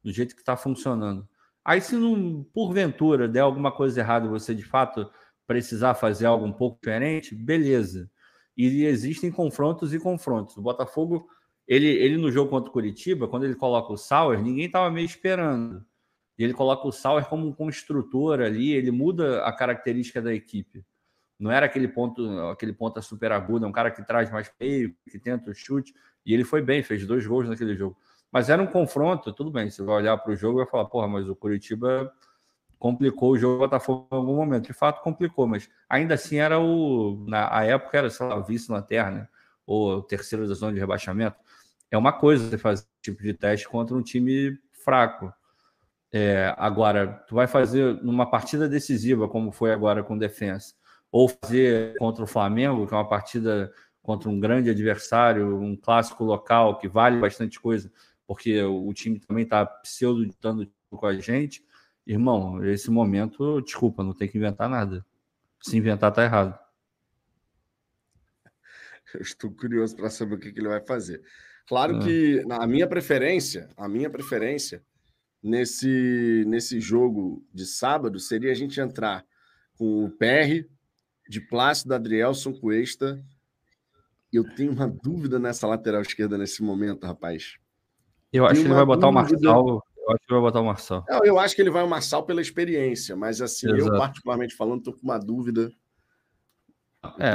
do 0.03 0.13
jeito 0.13 0.35
que 0.35 0.43
está 0.43 0.57
funcionando. 0.57 1.29
Aí, 1.65 1.81
se 1.81 1.95
não, 1.97 2.45
porventura 2.53 3.29
der 3.29 3.41
alguma 3.41 3.73
coisa 3.73 4.01
errada, 4.01 4.29
você 4.29 4.55
de 4.55 4.65
fato 4.65 5.09
precisar 5.47 5.95
fazer 5.95 6.27
algo 6.27 6.45
um 6.45 6.53
pouco 6.53 6.79
diferente, 6.81 7.35
beleza. 7.35 8.11
E 8.57 8.85
existem 8.85 9.31
confrontos 9.31 9.95
e 9.95 9.99
confrontos. 10.01 10.57
O 10.57 10.63
Botafogo, 10.63 11.29
ele, 11.67 11.87
ele 11.87 12.17
no 12.17 12.31
jogo 12.31 12.51
contra 12.51 12.71
o 12.71 12.73
Curitiba, 12.73 13.29
quando 13.29 13.45
ele 13.45 13.55
coloca 13.55 13.93
o 13.93 13.97
Sauer, 13.97 14.43
ninguém 14.43 14.67
estava 14.67 14.91
meio 14.91 15.07
esperando. 15.07 15.85
E 16.39 16.45
ele 16.45 16.53
coloca 16.53 16.87
o 16.87 16.93
Sauer 16.93 17.27
como 17.27 17.47
um 17.47 17.53
construtor 17.53 18.41
ali, 18.41 18.73
ele 18.73 18.91
muda 18.91 19.45
a 19.45 19.53
característica 19.53 20.21
da 20.21 20.35
equipe. 20.35 20.85
Não 21.45 21.53
era 21.53 21.67
aquele 21.67 21.87
ponto, 21.87 22.27
aquele 22.49 22.73
ponta 22.73 23.03
super 23.03 23.31
agudo, 23.31 23.67
é 23.67 23.69
um 23.69 23.73
cara 23.73 23.91
que 23.91 24.03
traz 24.03 24.31
mais 24.31 24.51
meio, 24.59 24.97
que 25.11 25.19
tenta 25.19 25.51
o 25.51 25.55
chute, 25.55 25.95
e 26.25 26.33
ele 26.33 26.43
foi 26.43 26.63
bem, 26.63 26.83
fez 26.83 27.07
dois 27.07 27.27
gols 27.27 27.47
naquele 27.47 27.77
jogo. 27.77 27.95
Mas 28.33 28.49
era 28.49 28.63
um 28.63 28.67
confronto, 28.67 29.31
tudo 29.31 29.51
bem. 29.51 29.69
Você 29.69 29.83
vai 29.83 29.97
olhar 29.97 30.17
para 30.17 30.33
o 30.33 30.37
jogo 30.37 30.59
e 30.59 30.63
vai 30.63 30.71
falar, 30.71 30.87
porra, 30.87 31.07
mas 31.07 31.29
o 31.29 31.37
Curitiba 31.37 32.11
complicou 32.79 33.33
o 33.33 33.37
jogo 33.37 33.57
do 33.57 33.59
Botafogo 33.59 34.09
em 34.11 34.17
algum 34.17 34.35
momento. 34.35 34.69
De 34.69 34.73
fato, 34.73 35.03
complicou, 35.03 35.47
mas 35.47 35.69
ainda 35.87 36.15
assim 36.15 36.37
era 36.39 36.59
o. 36.59 37.23
Na 37.29 37.55
a 37.55 37.63
época 37.63 37.99
era, 37.99 38.09
sei 38.09 38.27
lá, 38.27 38.41
vice-lanterna, 38.41 39.29
ou 39.67 40.01
terceiro 40.01 40.49
da 40.49 40.55
zona 40.55 40.73
de 40.73 40.81
rebaixamento. 40.81 41.37
É 41.91 41.99
uma 41.99 42.13
coisa 42.15 42.49
você 42.49 42.57
fazer 42.57 42.85
esse 42.85 43.03
tipo 43.03 43.23
de 43.23 43.35
teste 43.35 43.69
contra 43.69 43.95
um 43.95 44.03
time 44.03 44.59
fraco. 44.83 45.31
É, 46.11 46.55
agora, 46.57 47.23
tu 47.29 47.35
vai 47.35 47.47
fazer 47.47 48.03
numa 48.03 48.25
partida 48.31 48.67
decisiva, 48.67 49.29
como 49.29 49.53
foi 49.53 49.75
agora 49.75 50.03
com 50.03 50.17
defesa, 50.17 50.73
ou 51.15 51.29
fazer 51.29 51.97
contra 51.97 52.25
o 52.25 52.27
Flamengo, 52.27 52.89
que 52.89 52.93
é 52.93 52.97
uma 52.97 53.09
partida 53.09 53.73
contra 54.03 54.29
um 54.29 54.41
grande 54.41 54.69
adversário, 54.69 55.61
um 55.61 55.77
clássico 55.77 56.25
local 56.25 56.77
que 56.77 56.89
vale 56.89 57.21
bastante 57.21 57.61
coisa, 57.61 57.89
porque 58.27 58.61
o 58.65 58.93
time 58.93 59.21
também 59.21 59.45
está 59.45 59.65
pseudo 59.65 60.27
ditando 60.27 60.69
com 60.91 61.07
a 61.07 61.15
gente. 61.15 61.65
Irmão, 62.05 62.65
esse 62.65 62.91
momento, 62.91 63.63
desculpa, 63.63 64.03
não 64.03 64.13
tem 64.13 64.27
que 64.27 64.39
inventar 64.39 64.69
nada. 64.69 65.07
Se 65.63 65.77
inventar, 65.77 66.11
tá 66.11 66.25
errado. 66.25 66.59
Eu 69.15 69.21
estou 69.21 69.53
curioso 69.53 69.95
para 69.95 70.11
saber 70.11 70.35
o 70.35 70.39
que, 70.41 70.51
que, 70.51 70.59
ele 70.59 70.69
vai 70.69 70.85
fazer. 70.85 71.23
Claro 71.69 71.99
ah. 71.99 72.01
que 72.01 72.45
a 72.51 72.67
minha 72.67 72.89
preferência, 72.89 73.69
a 73.77 73.87
minha 73.89 74.11
preferência 74.11 74.83
nesse, 75.41 76.45
nesse 76.49 76.81
jogo 76.81 77.47
de 77.55 77.67
sábado 77.67 78.19
seria 78.19 78.51
a 78.51 78.55
gente 78.55 78.81
entrar 78.81 79.25
com 79.79 80.07
o 80.07 80.11
PR, 80.11 80.74
de 81.29 81.41
Plácido, 81.41 81.95
Adrielson, 81.95 82.53
Cuesta 82.53 83.25
eu 84.37 84.45
tenho 84.45 84.73
uma 84.73 84.89
dúvida 84.89 85.39
nessa 85.39 85.67
lateral 85.67 86.03
esquerda 86.03 86.37
nesse 86.37 86.63
momento, 86.63 87.07
rapaz. 87.07 87.57
Eu 88.33 88.45
acho 88.47 88.61
que 88.61 88.67
ele 88.67 88.75
vai 88.75 88.85
botar 88.85 89.09
o 89.09 89.13
Marçal. 89.13 89.83
Eu 89.97 90.13
acho 90.13 90.27
que 90.27 90.33
vai 90.33 90.41
botar 90.41 90.61
o 90.61 90.65
Marçal. 90.65 91.05
Não, 91.09 91.25
eu 91.25 91.39
acho 91.39 91.55
que 91.55 91.63
ele 91.63 91.71
vai 91.71 91.83
o 91.85 91.89
Marçal 91.89 92.25
pela 92.27 92.43
experiência, 92.43 93.17
mas 93.17 93.41
assim, 93.41 93.73
Exato. 93.73 93.95
eu 93.95 93.99
particularmente 93.99 94.55
falando, 94.55 94.79
estou 94.79 94.93
com 94.93 95.03
uma 95.03 95.19
dúvida. 95.19 95.71
É. 97.19 97.35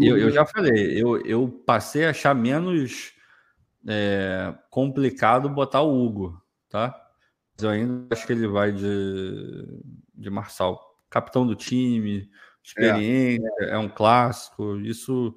Eu, 0.00 0.18
eu, 0.18 0.30
já 0.30 0.44
falei, 0.44 1.00
eu, 1.00 1.20
eu 1.24 1.48
passei 1.66 2.06
a 2.06 2.10
achar 2.10 2.34
menos 2.34 3.12
é, 3.86 4.54
complicado 4.70 5.48
botar 5.48 5.82
o 5.82 6.04
Hugo, 6.04 6.42
tá? 6.68 6.94
Mas 7.54 7.62
eu 7.62 7.70
ainda 7.70 8.06
acho 8.10 8.26
que 8.26 8.32
ele 8.32 8.48
vai 8.48 8.72
de, 8.72 9.82
de 10.14 10.30
Marçal. 10.30 10.80
Capitão 11.08 11.46
do 11.46 11.54
time, 11.54 12.28
experiência, 12.62 13.50
é, 13.60 13.70
é 13.70 13.78
um 13.78 13.88
clássico, 13.88 14.76
isso 14.80 15.34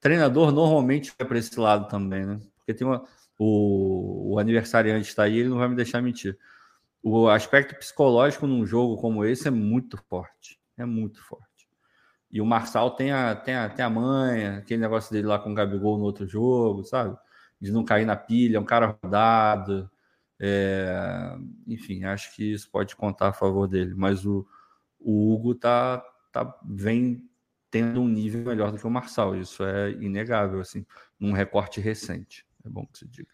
Treinador 0.00 0.52
normalmente 0.52 1.12
vai 1.18 1.26
para 1.26 1.38
esse 1.38 1.58
lado 1.58 1.88
também, 1.88 2.24
né? 2.24 2.40
Porque 2.58 2.74
tem 2.74 2.86
uma, 2.86 3.04
o, 3.38 4.34
o 4.34 4.38
aniversariante 4.38 5.08
está 5.08 5.24
aí, 5.24 5.38
ele 5.38 5.48
não 5.48 5.58
vai 5.58 5.68
me 5.68 5.74
deixar 5.74 6.00
mentir. 6.00 6.38
O 7.02 7.28
aspecto 7.28 7.74
psicológico 7.76 8.46
num 8.46 8.66
jogo 8.66 8.96
como 8.96 9.24
esse 9.24 9.48
é 9.48 9.50
muito 9.50 9.96
forte. 10.08 10.60
É 10.76 10.84
muito 10.84 11.22
forte. 11.22 11.68
E 12.30 12.40
o 12.40 12.46
Marçal 12.46 12.90
tem 12.90 13.12
a, 13.12 13.34
tem 13.34 13.54
a, 13.54 13.68
tem 13.68 13.84
a 13.84 13.90
manha, 13.90 14.58
aquele 14.58 14.80
negócio 14.80 15.12
dele 15.12 15.26
lá 15.26 15.38
com 15.38 15.50
o 15.50 15.54
Gabigol 15.54 15.98
no 15.98 16.04
outro 16.04 16.26
jogo, 16.26 16.84
sabe? 16.84 17.16
De 17.60 17.72
não 17.72 17.84
cair 17.84 18.04
na 18.04 18.16
pilha, 18.16 18.58
é 18.58 18.60
um 18.60 18.64
cara 18.64 18.98
rodado. 19.02 19.90
É... 20.38 21.36
Enfim, 21.66 22.04
acho 22.04 22.34
que 22.34 22.52
isso 22.52 22.70
pode 22.70 22.94
contar 22.94 23.28
a 23.28 23.32
favor 23.32 23.66
dele. 23.66 23.94
Mas 23.96 24.26
o, 24.26 24.46
o 25.00 25.32
Hugo 25.32 25.54
tá, 25.54 26.04
tá, 26.36 26.58
vem 26.62 27.26
tendo 27.70 28.00
um 28.00 28.08
nível 28.08 28.42
melhor 28.42 28.70
do 28.70 28.78
que 28.78 28.86
o 28.86 28.90
Marçal. 28.90 29.34
Isso 29.34 29.64
é 29.64 29.90
inegável, 29.92 30.60
assim, 30.60 30.84
num 31.18 31.32
recorte 31.32 31.80
recente. 31.80 32.46
É 32.64 32.68
bom 32.68 32.86
que 32.86 32.98
se 32.98 33.08
diga. 33.08 33.28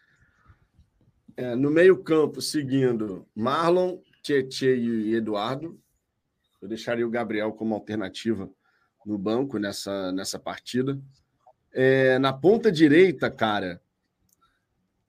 É, 1.35 1.55
no 1.55 1.69
meio-campo, 1.69 2.41
seguindo 2.41 3.27
Marlon, 3.35 3.99
Tietê 4.21 4.75
e 4.77 5.15
Eduardo. 5.15 5.79
Eu 6.61 6.67
deixaria 6.67 7.05
o 7.05 7.09
Gabriel 7.09 7.51
como 7.51 7.73
alternativa 7.73 8.49
no 9.05 9.17
banco 9.17 9.57
nessa, 9.57 10.11
nessa 10.13 10.39
partida. 10.39 10.97
É, 11.73 12.17
na 12.19 12.31
ponta 12.31 12.71
direita, 12.71 13.29
cara, 13.29 13.81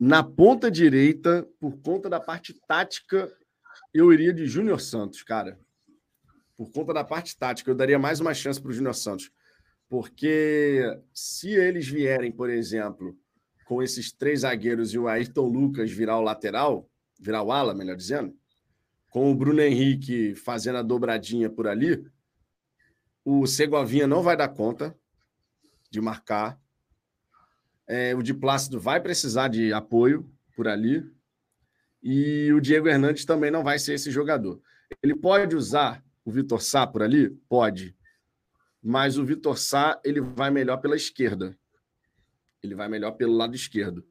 na 0.01 0.25
ponta 0.25 0.71
direita, 0.71 1.47
por 1.61 1.77
conta 1.79 2.09
da 2.09 2.19
parte 2.19 2.55
tática, 2.67 3.33
eu 3.93 4.13
iria 4.13 4.33
de 4.33 4.47
Júnior 4.47 4.81
Santos, 4.81 5.23
cara 5.23 5.59
por 6.57 6.71
conta 6.71 6.93
da 6.93 7.05
parte 7.05 7.37
tática, 7.37 7.71
eu 7.71 7.75
daria 7.75 7.99
mais 7.99 8.21
uma 8.21 8.35
chance 8.35 8.61
para 8.61 8.71
o 8.71 8.73
Júnior 8.73 8.95
Santos. 8.95 9.31
Porque 9.89 10.83
se 11.13 11.51
eles 11.51 11.87
vierem, 11.87 12.31
por 12.33 12.49
exemplo, 12.51 13.17
com 13.65 13.83
esses 13.83 14.13
três 14.13 14.41
zagueiros 14.41 14.93
e 14.93 14.99
o 14.99 15.09
Ayrton 15.09 15.47
Lucas 15.47 15.91
virar 15.91 16.19
o 16.19 16.23
lateral, 16.23 16.89
virar 17.19 17.43
o 17.43 17.53
ala, 17.53 17.75
melhor 17.75 17.97
dizendo, 17.97 18.37
com 19.09 19.31
o 19.31 19.35
Bruno 19.35 19.61
Henrique 19.61 20.35
fazendo 20.35 20.79
a 20.79 20.83
dobradinha 20.83 21.49
por 21.49 21.67
ali, 21.67 22.05
o 23.25 23.47
Segovinha 23.47 24.07
não 24.07 24.23
vai 24.23 24.37
dar 24.37 24.49
conta 24.49 24.97
de 25.91 26.01
marcar. 26.01 26.61
É, 27.87 28.15
o 28.15 28.23
de 28.23 28.35
Plácido 28.35 28.81
vai 28.81 29.01
precisar 29.01 29.49
de 29.49 29.73
apoio 29.73 30.31
por 30.55 30.69
ali. 30.69 31.09
E 32.03 32.53
o 32.53 32.61
Diego 32.61 32.89
Hernandes 32.89 33.25
também 33.25 33.51
não 33.51 33.63
vai 33.63 33.79
ser 33.79 33.95
esse 33.95 34.11
jogador. 34.11 34.61
Ele 35.03 35.15
pode 35.15 35.57
usar 35.57 36.04
o 36.25 36.31
Vitor 36.31 36.63
Sá 36.63 36.87
por 36.87 37.03
ali? 37.03 37.31
Pode. 37.49 37.97
Mas 38.83 39.19
o 39.19 39.25
Vitor 39.25 39.59
Sá 39.59 40.01
ele 40.05 40.21
vai 40.21 40.51
melhor 40.51 40.79
pela 40.79 40.97
esquerda. 40.97 41.57
Ele 42.63 42.75
vai 42.75 42.89
melhor 42.89 43.13
pelo 43.13 43.35
lado 43.35 43.55
esquerdo. 43.55 44.07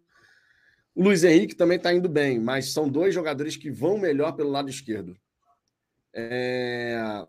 O 0.95 1.03
Luiz 1.03 1.23
Henrique 1.23 1.55
também 1.55 1.77
está 1.77 1.91
indo 1.91 2.07
bem, 2.07 2.39
mas 2.39 2.71
são 2.71 2.87
dois 2.87 3.13
jogadores 3.13 3.57
que 3.57 3.71
vão 3.71 3.97
melhor 3.97 4.33
pelo 4.33 4.51
lado 4.51 4.69
esquerdo. 4.69 5.17
É... 6.13 7.25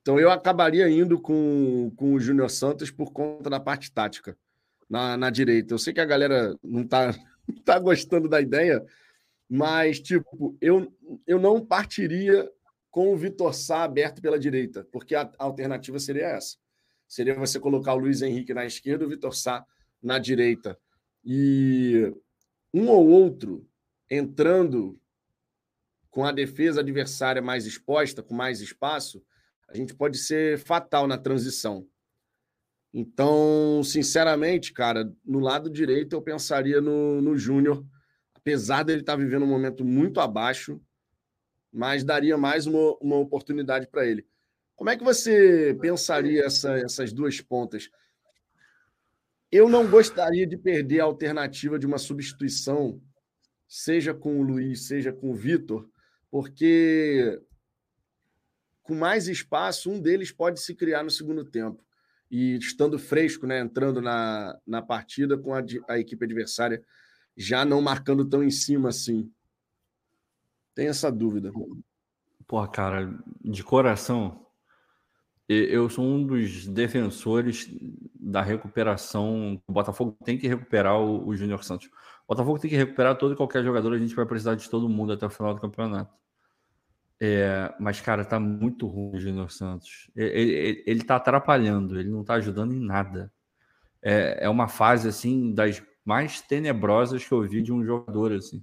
Então 0.00 0.20
eu 0.20 0.30
acabaria 0.30 0.88
indo 0.88 1.20
com, 1.20 1.92
com 1.96 2.14
o 2.14 2.20
Júnior 2.20 2.48
Santos 2.48 2.92
por 2.92 3.12
conta 3.12 3.50
da 3.50 3.58
parte 3.58 3.90
tática 3.90 4.38
na, 4.88 5.16
na 5.16 5.30
direita. 5.30 5.74
Eu 5.74 5.78
sei 5.78 5.92
que 5.92 6.00
a 6.00 6.04
galera 6.04 6.56
não 6.62 6.82
está 6.86 7.12
tá 7.64 7.78
gostando 7.80 8.28
da 8.28 8.40
ideia, 8.40 8.84
mas 9.48 9.98
tipo, 9.98 10.56
eu, 10.60 10.92
eu 11.26 11.40
não 11.40 11.64
partiria 11.64 12.48
com 12.96 13.12
o 13.12 13.16
Vitor 13.18 13.52
Sá 13.52 13.84
aberto 13.84 14.22
pela 14.22 14.38
direita, 14.38 14.88
porque 14.90 15.14
a 15.14 15.30
alternativa 15.38 15.98
seria 15.98 16.28
essa. 16.28 16.56
Seria 17.06 17.34
você 17.34 17.60
colocar 17.60 17.92
o 17.92 17.98
Luiz 17.98 18.22
Henrique 18.22 18.54
na 18.54 18.64
esquerda 18.64 19.04
e 19.04 19.06
o 19.06 19.10
Vitor 19.10 19.36
Sá 19.36 19.66
na 20.02 20.18
direita. 20.18 20.78
E 21.22 22.10
um 22.72 22.88
ou 22.88 23.06
outro 23.06 23.68
entrando 24.10 24.98
com 26.08 26.24
a 26.24 26.32
defesa 26.32 26.80
adversária 26.80 27.42
mais 27.42 27.66
exposta, 27.66 28.22
com 28.22 28.32
mais 28.32 28.62
espaço, 28.62 29.22
a 29.68 29.76
gente 29.76 29.94
pode 29.94 30.16
ser 30.16 30.58
fatal 30.58 31.06
na 31.06 31.18
transição. 31.18 31.86
Então, 32.94 33.82
sinceramente, 33.84 34.72
cara, 34.72 35.12
no 35.22 35.38
lado 35.38 35.68
direito 35.68 36.16
eu 36.16 36.22
pensaria 36.22 36.80
no, 36.80 37.20
no 37.20 37.36
Júnior, 37.36 37.84
apesar 38.32 38.84
dele 38.84 39.00
estar 39.00 39.16
vivendo 39.16 39.42
um 39.42 39.48
momento 39.48 39.84
muito 39.84 40.18
abaixo, 40.18 40.80
mas 41.76 42.02
daria 42.02 42.38
mais 42.38 42.66
uma, 42.66 42.96
uma 43.02 43.16
oportunidade 43.16 43.86
para 43.86 44.06
ele. 44.06 44.26
Como 44.74 44.88
é 44.88 44.96
que 44.96 45.04
você 45.04 45.76
pensaria 45.78 46.44
essa, 46.44 46.72
essas 46.78 47.12
duas 47.12 47.40
pontas? 47.40 47.90
Eu 49.52 49.68
não 49.68 49.86
gostaria 49.86 50.46
de 50.46 50.56
perder 50.56 51.00
a 51.00 51.04
alternativa 51.04 51.78
de 51.78 51.86
uma 51.86 51.98
substituição, 51.98 53.00
seja 53.68 54.14
com 54.14 54.40
o 54.40 54.42
Luiz, 54.42 54.86
seja 54.86 55.12
com 55.12 55.30
o 55.30 55.34
Vitor, 55.34 55.86
porque 56.30 57.40
com 58.82 58.94
mais 58.94 59.28
espaço, 59.28 59.90
um 59.90 60.00
deles 60.00 60.32
pode 60.32 60.60
se 60.60 60.74
criar 60.74 61.02
no 61.02 61.10
segundo 61.10 61.44
tempo. 61.44 61.84
E 62.30 62.56
estando 62.56 62.98
fresco, 62.98 63.46
né, 63.46 63.60
entrando 63.60 64.00
na, 64.00 64.58
na 64.66 64.80
partida 64.80 65.36
com 65.36 65.54
a, 65.54 65.62
a 65.88 65.98
equipe 65.98 66.24
adversária 66.24 66.82
já 67.36 67.66
não 67.66 67.82
marcando 67.82 68.24
tão 68.24 68.42
em 68.42 68.50
cima 68.50 68.88
assim. 68.88 69.30
Tem 70.76 70.88
essa 70.88 71.10
dúvida. 71.10 71.50
Porra, 72.46 72.68
cara, 72.68 73.18
de 73.42 73.64
coração, 73.64 74.46
eu 75.48 75.88
sou 75.88 76.04
um 76.04 76.24
dos 76.24 76.66
defensores 76.66 77.66
da 78.14 78.42
recuperação. 78.42 79.60
O 79.66 79.72
Botafogo 79.72 80.16
tem 80.22 80.36
que 80.36 80.46
recuperar 80.46 81.00
o, 81.00 81.26
o 81.26 81.34
Júnior 81.34 81.64
Santos. 81.64 81.86
O 81.86 82.28
Botafogo 82.28 82.58
tem 82.58 82.68
que 82.68 82.76
recuperar 82.76 83.16
todo 83.16 83.32
e 83.32 83.36
qualquer 83.36 83.64
jogador. 83.64 83.94
A 83.94 83.98
gente 83.98 84.14
vai 84.14 84.26
precisar 84.26 84.54
de 84.54 84.68
todo 84.68 84.86
mundo 84.86 85.14
até 85.14 85.24
o 85.24 85.30
final 85.30 85.54
do 85.54 85.60
campeonato. 85.62 86.14
É, 87.18 87.74
mas, 87.80 87.98
cara, 88.02 88.22
tá 88.22 88.38
muito 88.38 88.86
ruim 88.86 89.16
o 89.16 89.20
Júnior 89.20 89.50
Santos. 89.50 90.10
Ele, 90.14 90.52
ele, 90.52 90.84
ele 90.86 91.04
tá 91.04 91.16
atrapalhando, 91.16 91.98
ele 91.98 92.10
não 92.10 92.22
tá 92.22 92.34
ajudando 92.34 92.74
em 92.74 92.80
nada. 92.80 93.32
É, 94.02 94.44
é 94.44 94.48
uma 94.50 94.68
fase, 94.68 95.08
assim, 95.08 95.54
das 95.54 95.82
mais 96.04 96.42
tenebrosas 96.42 97.26
que 97.26 97.32
eu 97.32 97.42
vi 97.48 97.62
de 97.62 97.72
um 97.72 97.82
jogador, 97.82 98.32
assim. 98.32 98.62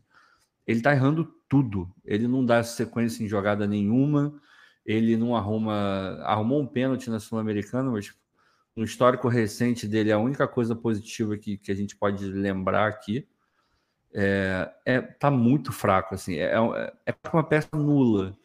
Ele 0.68 0.80
tá 0.80 0.91
errando 0.93 1.34
tudo. 1.54 1.88
Ele 2.04 2.28
não 2.28 2.43
dá 2.43 2.64
sequência 2.64 3.24
em 3.24 3.28
jogada 3.28 3.68
nenhuma. 3.68 4.34
Ele 4.84 5.16
não 5.16 5.36
arruma. 5.36 6.18
Arrumou 6.24 6.60
um 6.60 6.66
pênalti 6.66 7.12
na 7.12 7.20
Sul-Americana, 7.20 7.91
mas 7.91 8.12
no 8.76 8.84
histórico 8.84 9.28
recente 9.28 9.88
dele, 9.88 10.12
a 10.12 10.18
única 10.18 10.47
coisa 10.47 10.76
positiva 10.76 11.38
que, 11.38 11.58
que 11.60 11.72
a 11.72 11.76
gente 11.76 11.95
pode 11.95 12.26
lembrar 12.26 12.88
aqui. 12.88 13.28
é, 14.12 14.72
é 14.84 14.99
tá 15.01 15.30
muito 15.30 15.72
fraco 15.72 16.16
assim. 16.16 16.38
É, 16.38 16.56
é, 16.56 16.93
é 17.06 17.16
uma 17.32 17.43
peça 17.43 17.70
nula. 17.76 18.36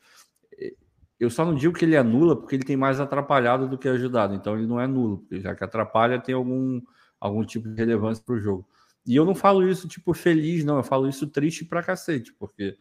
Eu 1.19 1.31
só 1.31 1.47
não 1.47 1.55
digo 1.55 1.73
que 1.75 1.87
ele 1.87 1.97
é 1.97 2.03
nula 2.03 2.37
porque 2.37 2.57
ele 2.57 2.63
tem 2.63 2.77
mais 2.77 3.01
atrapalhado 3.01 3.67
do 3.69 3.79
que 3.79 3.89
ajudado. 3.89 4.35
Então 4.35 4.55
ele 4.55 4.67
não 4.67 4.79
é 4.79 4.87
nulo, 4.87 5.19
porque 5.19 5.41
já 5.41 5.55
que 5.55 5.65
atrapalha 5.65 6.21
tem 6.21 6.35
algum 6.35 6.83
algum 7.19 7.43
tipo 7.45 7.69
de 7.69 7.75
relevância 7.75 8.23
para 8.23 8.35
o 8.35 8.39
jogo. 8.39 8.69
E 9.07 9.17
eu 9.17 9.25
não 9.25 9.35
falo 9.35 9.67
isso 9.67 9.89
tipo 9.89 10.13
feliz, 10.13 10.63
não. 10.63 10.77
Eu 10.77 10.85
falo 10.85 11.09
isso 11.09 11.27
triste 11.27 11.65
pra 11.65 11.83
cacete, 11.83 12.35
porque 12.35 12.77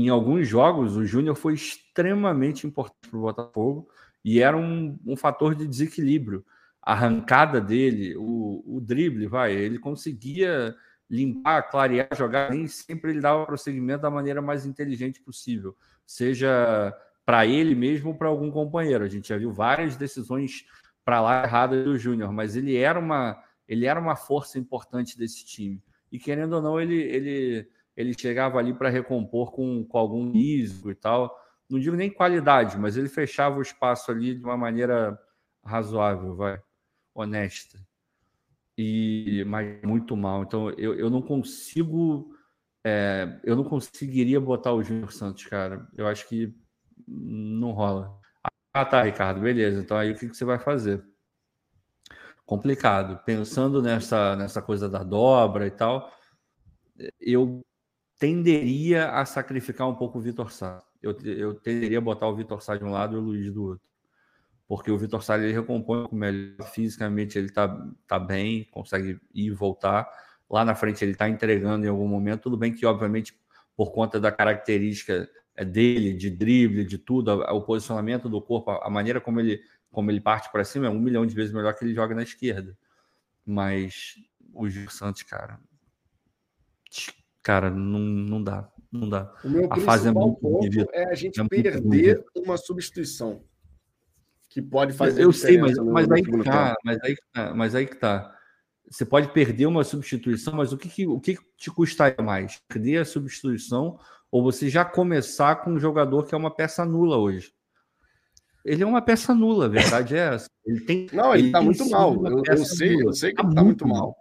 em 0.00 0.08
alguns 0.08 0.46
jogos 0.46 0.96
o 0.96 1.04
Júnior 1.04 1.34
foi 1.34 1.54
extremamente 1.54 2.66
importante 2.66 3.08
para 3.10 3.18
o 3.18 3.22
Botafogo 3.22 3.88
e 4.24 4.40
era 4.40 4.56
um, 4.56 4.96
um 5.04 5.16
fator 5.16 5.56
de 5.56 5.66
desequilíbrio. 5.66 6.44
A 6.80 6.92
arrancada 6.92 7.60
dele, 7.60 8.16
o, 8.16 8.62
o 8.64 8.80
drible, 8.80 9.26
vai, 9.26 9.52
ele 9.52 9.78
conseguia 9.78 10.74
limpar, 11.10 11.62
clarear, 11.68 12.08
jogar, 12.14 12.50
nem 12.50 12.68
sempre 12.68 13.10
ele 13.10 13.20
dava 13.20 13.44
prosseguimento 13.44 14.02
da 14.02 14.10
maneira 14.10 14.40
mais 14.40 14.64
inteligente 14.64 15.20
possível, 15.20 15.76
seja 16.06 16.94
para 17.26 17.44
ele 17.44 17.74
mesmo 17.74 18.10
ou 18.10 18.14
para 18.14 18.28
algum 18.28 18.52
companheiro. 18.52 19.04
A 19.04 19.08
gente 19.08 19.28
já 19.28 19.36
viu 19.36 19.52
várias 19.52 19.96
decisões 19.96 20.64
para 21.04 21.20
lá 21.20 21.42
erradas 21.42 21.84
do 21.84 21.98
Júnior, 21.98 22.32
mas 22.32 22.54
ele 22.54 22.76
era 22.76 23.00
uma 23.00 23.42
ele 23.66 23.84
era 23.84 24.00
uma 24.00 24.14
força 24.14 24.58
importante 24.58 25.18
desse 25.18 25.44
time. 25.44 25.82
E 26.10 26.18
querendo 26.18 26.54
ou 26.54 26.62
não, 26.62 26.80
ele 26.80 26.96
ele 26.96 27.68
ele 27.98 28.14
chegava 28.16 28.60
ali 28.60 28.72
para 28.72 28.88
recompor 28.88 29.50
com, 29.50 29.84
com 29.84 29.98
algum 29.98 30.30
risco 30.30 30.88
e 30.88 30.94
tal. 30.94 31.36
Não 31.68 31.80
digo 31.80 31.96
nem 31.96 32.08
qualidade, 32.08 32.78
mas 32.78 32.96
ele 32.96 33.08
fechava 33.08 33.58
o 33.58 33.62
espaço 33.62 34.12
ali 34.12 34.36
de 34.36 34.44
uma 34.44 34.56
maneira 34.56 35.18
razoável, 35.64 36.36
vai, 36.36 36.62
honesta. 37.12 37.76
E 38.78 39.42
mas 39.48 39.82
muito 39.82 40.16
mal. 40.16 40.44
Então 40.44 40.70
eu, 40.78 40.94
eu 40.94 41.10
não 41.10 41.20
consigo 41.20 42.32
é, 42.86 43.40
eu 43.42 43.56
não 43.56 43.64
conseguiria 43.64 44.40
botar 44.40 44.72
o 44.72 44.82
Júnior 44.84 45.12
Santos, 45.12 45.44
cara. 45.46 45.84
Eu 45.96 46.06
acho 46.06 46.28
que 46.28 46.56
não 47.08 47.72
rola. 47.72 48.16
Ah, 48.72 48.84
tá, 48.84 49.02
Ricardo, 49.02 49.40
beleza. 49.40 49.80
Então 49.80 49.96
aí 49.96 50.12
o 50.12 50.14
que, 50.14 50.28
que 50.28 50.36
você 50.36 50.44
vai 50.44 50.60
fazer? 50.60 51.04
Complicado. 52.46 53.20
Pensando 53.24 53.82
nessa, 53.82 54.36
nessa 54.36 54.62
coisa 54.62 54.88
da 54.88 55.02
dobra 55.02 55.66
e 55.66 55.70
tal, 55.72 56.12
eu 57.20 57.60
tenderia 58.18 59.10
a 59.12 59.24
sacrificar 59.24 59.88
um 59.88 59.94
pouco 59.94 60.18
o 60.18 60.20
Vitor 60.20 60.50
Sá. 60.50 60.82
Eu, 61.00 61.16
eu 61.24 61.54
tenderia 61.54 61.98
a 61.98 62.00
botar 62.00 62.26
o 62.26 62.34
Vitor 62.34 62.60
Sá 62.60 62.76
de 62.76 62.84
um 62.84 62.90
lado 62.90 63.16
e 63.16 63.18
o 63.18 63.22
Luiz 63.22 63.52
do 63.52 63.64
outro. 63.64 63.88
Porque 64.66 64.90
o 64.90 64.98
Vitor 64.98 65.22
Sá 65.22 65.38
ele 65.38 65.52
recompõe 65.52 66.08
melhor 66.12 66.68
fisicamente, 66.70 67.38
ele 67.38 67.50
tá, 67.50 67.68
tá 68.06 68.18
bem, 68.18 68.64
consegue 68.70 69.20
ir 69.32 69.46
e 69.46 69.50
voltar. 69.50 70.10
Lá 70.50 70.64
na 70.64 70.74
frente 70.74 71.04
ele 71.04 71.12
está 71.12 71.28
entregando 71.28 71.86
em 71.86 71.88
algum 71.88 72.08
momento. 72.08 72.42
Tudo 72.42 72.56
bem 72.56 72.74
que, 72.74 72.84
obviamente, 72.84 73.38
por 73.76 73.92
conta 73.92 74.18
da 74.18 74.32
característica 74.32 75.30
é, 75.54 75.64
dele, 75.64 76.12
de 76.12 76.28
drible, 76.28 76.84
de 76.84 76.98
tudo, 76.98 77.30
o 77.30 77.62
posicionamento 77.62 78.28
do 78.28 78.42
corpo, 78.42 78.72
a 78.72 78.90
maneira 78.90 79.20
como 79.20 79.38
ele, 79.38 79.62
como 79.90 80.10
ele 80.10 80.20
parte 80.20 80.50
para 80.50 80.64
cima 80.64 80.86
é 80.86 80.90
um 80.90 80.98
milhão 80.98 81.24
de 81.24 81.34
vezes 81.34 81.54
melhor 81.54 81.74
que 81.74 81.84
ele 81.84 81.94
joga 81.94 82.14
na 82.14 82.22
esquerda. 82.24 82.76
Mas 83.46 84.16
o 84.52 84.68
Gil 84.68 84.90
Santos, 84.90 85.22
cara, 85.22 85.60
cara, 87.48 87.70
não, 87.70 87.98
não 87.98 88.42
dá. 88.42 88.68
Não 88.92 89.08
dá. 89.08 89.32
O 89.42 89.48
meu 89.48 89.72
a 89.72 89.76
fase 89.80 90.06
é 90.06 90.12
muito 90.12 90.38
ponto 90.38 90.66
é 90.92 91.04
a 91.10 91.14
gente 91.14 91.40
é 91.40 91.48
perder 91.48 92.22
uma 92.36 92.58
substituição 92.58 93.42
que 94.50 94.60
pode 94.60 94.92
fazer. 94.92 95.24
Eu 95.24 95.32
sei, 95.32 95.56
mas, 95.56 95.78
mas, 95.78 96.10
aí 96.10 96.22
que 96.22 96.44
tá, 96.44 96.74
mas 96.84 96.98
aí 97.02 97.16
que 97.16 97.22
tá, 97.32 97.54
mas 97.54 97.74
aí 97.74 97.86
que 97.86 97.96
tá. 97.96 98.36
Você 98.90 99.06
pode 99.06 99.32
perder 99.32 99.64
uma 99.64 99.82
substituição, 99.82 100.52
mas 100.54 100.74
o 100.74 100.76
que, 100.76 100.90
que 100.90 101.06
o 101.06 101.18
que 101.18 101.38
te 101.56 101.70
custaria 101.70 102.22
mais? 102.22 102.60
Perder 102.68 102.98
a 102.98 103.04
substituição 103.06 103.98
ou 104.30 104.42
você 104.42 104.68
já 104.68 104.84
começar 104.84 105.56
com 105.56 105.70
um 105.70 105.78
jogador 105.78 106.26
que 106.26 106.34
é 106.34 106.38
uma 106.38 106.54
peça 106.54 106.84
nula 106.84 107.16
hoje? 107.16 107.50
Ele 108.62 108.82
é 108.82 108.86
uma 108.86 109.00
peça 109.00 109.34
nula, 109.34 109.64
a 109.64 109.68
verdade 109.68 110.14
é 110.14 110.34
essa. 110.34 110.50
Ele 110.66 110.80
tem. 110.80 111.06
Não, 111.14 111.34
ele, 111.34 111.44
ele 111.44 111.52
tá 111.52 111.62
muito 111.62 111.88
mal. 111.88 112.14
Eu, 112.26 112.42
eu, 112.46 112.64
sei, 112.64 112.96
nula. 112.96 113.04
eu 113.04 113.12
sei 113.14 113.30
que 113.30 113.36
tá 113.36 113.42
ele 113.42 113.54
tá 113.54 113.64
muito 113.64 113.88
mal. 113.88 113.98
mal. 113.98 114.16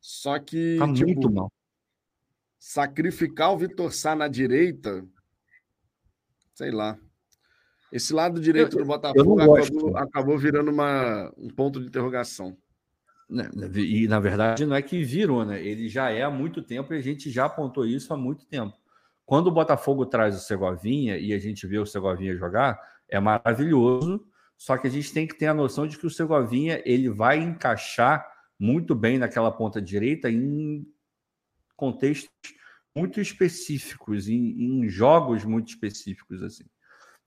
Só 0.00 0.40
que. 0.40 0.76
Tá 0.76 0.92
tipo, 0.92 1.06
muito 1.06 1.30
mal. 1.30 1.52
Sacrificar 2.58 3.52
o 3.52 3.58
Vitor 3.58 3.92
Sá 3.92 4.14
na 4.14 4.28
direita, 4.28 5.06
sei 6.54 6.70
lá. 6.70 6.98
Esse 7.92 8.12
lado 8.12 8.40
direito 8.40 8.76
eu, 8.76 8.82
do 8.82 8.86
Botafogo 8.86 9.40
acabou, 9.40 9.96
acabou, 9.96 10.38
virando 10.38 10.70
uma, 10.70 11.32
um 11.36 11.48
ponto 11.48 11.80
de 11.80 11.86
interrogação. 11.86 12.56
Né, 13.30 13.48
e 13.76 14.08
na 14.08 14.18
verdade 14.18 14.64
não 14.64 14.74
é 14.74 14.80
que 14.80 15.04
virou, 15.04 15.44
né? 15.44 15.62
Ele 15.62 15.86
já 15.86 16.10
é 16.10 16.22
há 16.22 16.30
muito 16.30 16.62
tempo 16.62 16.94
e 16.94 16.96
a 16.96 17.00
gente 17.00 17.30
já 17.30 17.44
apontou 17.44 17.84
isso 17.86 18.12
há 18.12 18.16
muito 18.16 18.46
tempo. 18.46 18.74
Quando 19.24 19.48
o 19.48 19.52
Botafogo 19.52 20.06
traz 20.06 20.34
o 20.34 20.40
Segovinha 20.40 21.18
e 21.18 21.34
a 21.34 21.38
gente 21.38 21.66
vê 21.66 21.78
o 21.78 21.84
Segovinha 21.84 22.34
jogar, 22.34 22.80
é 23.08 23.20
maravilhoso. 23.20 24.26
Só 24.56 24.76
que 24.76 24.86
a 24.86 24.90
gente 24.90 25.12
tem 25.12 25.26
que 25.26 25.36
ter 25.36 25.46
a 25.46 25.54
noção 25.54 25.86
de 25.86 25.98
que 25.98 26.06
o 26.06 26.10
Segovinha 26.10 26.82
ele 26.84 27.10
vai 27.10 27.38
encaixar 27.38 28.26
muito 28.58 28.94
bem 28.94 29.18
naquela 29.18 29.52
ponta 29.52 29.80
direita 29.80 30.30
em 30.30 30.86
contextos 31.78 32.28
muito 32.94 33.20
específicos, 33.20 34.28
em, 34.28 34.82
em 34.82 34.88
jogos 34.88 35.44
muito 35.44 35.68
específicos 35.68 36.42
assim. 36.42 36.64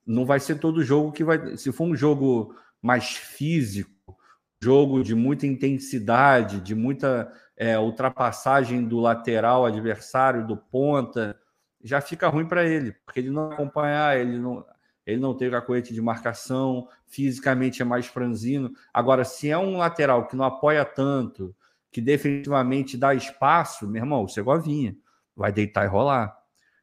Não 0.06 0.26
vai 0.26 0.39
ser 0.39 0.60
todo 0.60 0.84
jogo 0.84 1.12
que 1.12 1.24
vai. 1.24 1.56
Se 1.58 1.72
for 1.72 1.86
um 1.86 1.95
jogo 1.95 2.54
mais 2.82 3.12
físico, 3.12 4.18
jogo 4.62 5.04
de 5.04 5.16
muita 5.16 5.47
intensidade, 5.47 6.60
de 6.60 6.76
muita 6.76 7.32
é, 7.56 7.80
ultrapassagem 7.80 8.86
do 8.86 8.99
lateral 8.99 9.66
adversário, 9.66 10.45
do 10.45 10.58
ponta, 10.58 11.39
já 11.82 12.02
fica 12.02 12.28
ruim 12.28 12.45
para 12.45 12.66
ele, 12.66 12.91
porque 13.06 13.22
ele 13.22 13.30
não 13.30 13.52
acompanhar, 13.52 14.20
ele 14.20 14.38
não, 14.38 14.66
ele 15.06 15.22
não 15.22 15.36
tem 15.36 15.47
o 15.47 15.52
cacoete 15.52 15.93
de 15.93 16.02
marcação, 16.02 16.88
fisicamente 17.08 17.82
é 17.82 17.86
mais 17.86 18.06
franzino. 18.06 18.72
Agora, 18.93 19.24
se 19.24 19.49
é 19.49 19.58
um 19.58 19.78
lateral 19.78 20.28
que 20.28 20.36
não 20.36 20.43
apoia 20.43 20.84
tanto, 20.84 21.56
que 21.92 22.00
definitivamente 22.00 22.98
dá 22.98 23.14
espaço, 23.14 23.88
meu 23.88 24.02
irmão, 24.02 24.24
o 24.24 24.30
Segovinha 24.30 24.96
vai 25.36 25.52
deitar 25.52 25.84
e 25.86 25.88
rolar. 25.88 26.36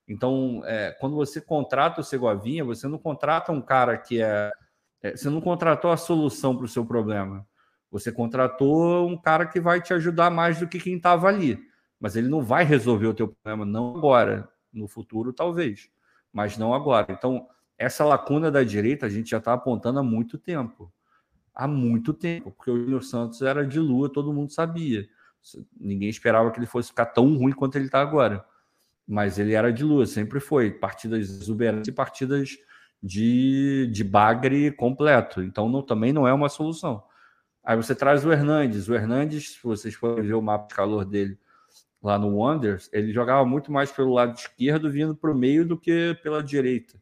Então, 0.06 0.62
é, 0.64 0.90
quando 1.00 1.16
você 1.16 1.40
contrata 1.40 2.00
o 2.00 2.04
Segovinha, 2.04 2.64
você 2.64 2.86
não 2.86 2.98
contrata 2.98 3.52
um 3.52 3.61
cara 3.61 3.96
que 3.96 4.22
é. 4.22 4.50
é 5.02 5.16
você 5.16 5.28
não 5.28 5.40
contratou 5.40 5.90
a 5.90 5.96
solução 5.96 6.56
para 6.56 6.64
o 6.64 6.68
seu 6.68 6.84
problema. 6.84 7.46
Você 7.90 8.12
contratou 8.12 9.09
um 9.09 9.16
cara 9.16 9.46
que 9.46 9.61
vai 9.61 9.80
te 9.80 9.94
ajudar 9.94 10.30
mais 10.30 10.59
do 10.59 10.68
que 10.68 10.78
quem 10.78 10.96
estava 10.96 11.28
ali. 11.28 11.59
Mas 11.98 12.16
ele 12.16 12.28
não 12.28 12.42
vai 12.42 12.64
resolver 12.64 13.06
o 13.06 13.14
teu 13.14 13.28
problema, 13.28 13.64
não 13.64 13.96
agora. 13.96 14.48
No 14.70 14.86
futuro, 14.86 15.32
talvez, 15.32 15.90
mas 16.30 16.59
não 16.59 16.74
agora. 16.74 17.06
Então, 17.11 17.48
essa 17.78 18.04
lacuna 18.04 18.50
da 18.50 18.62
direita 18.62 19.06
a 19.06 19.09
gente 19.09 19.30
já 19.30 19.38
está 19.38 19.54
apontando 19.54 19.98
há 19.98 20.02
muito 20.02 20.36
tempo. 20.36 20.92
Há 21.59 21.66
muito 21.66 22.14
tempo, 22.14 22.52
porque 22.52 22.70
o 22.70 22.78
Júnior 22.78 23.02
Santos 23.02 23.42
era 23.42 23.66
de 23.66 23.80
lua, 23.80 24.09
todo 24.09 24.32
mundo 24.32 24.52
sabia. 24.52 25.09
Ninguém 25.76 26.09
esperava 26.09 26.52
que 26.52 26.61
ele 26.61 26.66
fosse 26.66 26.90
ficar 26.90 27.06
tão 27.06 27.36
ruim 27.36 27.50
quanto 27.50 27.74
ele 27.74 27.86
está 27.86 28.00
agora. 28.00 28.44
Mas 29.04 29.40
ele 29.40 29.54
era 29.54 29.72
de 29.72 29.82
lua, 29.82 30.06
sempre 30.06 30.38
foi. 30.38 30.70
Partidas 30.70 31.28
exuberantes 31.28 31.88
e 31.88 31.92
partidas 31.92 32.56
de, 33.02 33.88
de 33.92 34.04
bagre 34.04 34.70
completo. 34.70 35.42
Então 35.42 35.68
não, 35.68 35.82
também 35.82 36.12
não 36.12 36.28
é 36.28 36.32
uma 36.32 36.48
solução. 36.48 37.02
Aí 37.64 37.76
você 37.76 37.92
traz 37.92 38.24
o 38.24 38.32
Hernandes. 38.32 38.88
O 38.88 38.94
Hernandes, 38.94 39.54
se 39.54 39.62
vocês 39.62 39.94
forem 39.96 40.24
ver 40.24 40.34
o 40.34 40.42
mapa 40.42 40.68
de 40.68 40.74
calor 40.76 41.04
dele, 41.04 41.36
lá 42.00 42.16
no 42.16 42.36
Wonders, 42.36 42.88
ele 42.92 43.12
jogava 43.12 43.44
muito 43.44 43.72
mais 43.72 43.90
pelo 43.90 44.14
lado 44.14 44.36
esquerdo, 44.36 44.88
vindo 44.88 45.16
para 45.16 45.32
o 45.32 45.36
meio 45.36 45.66
do 45.66 45.76
que 45.76 46.16
pela 46.22 46.40
direita. 46.40 47.00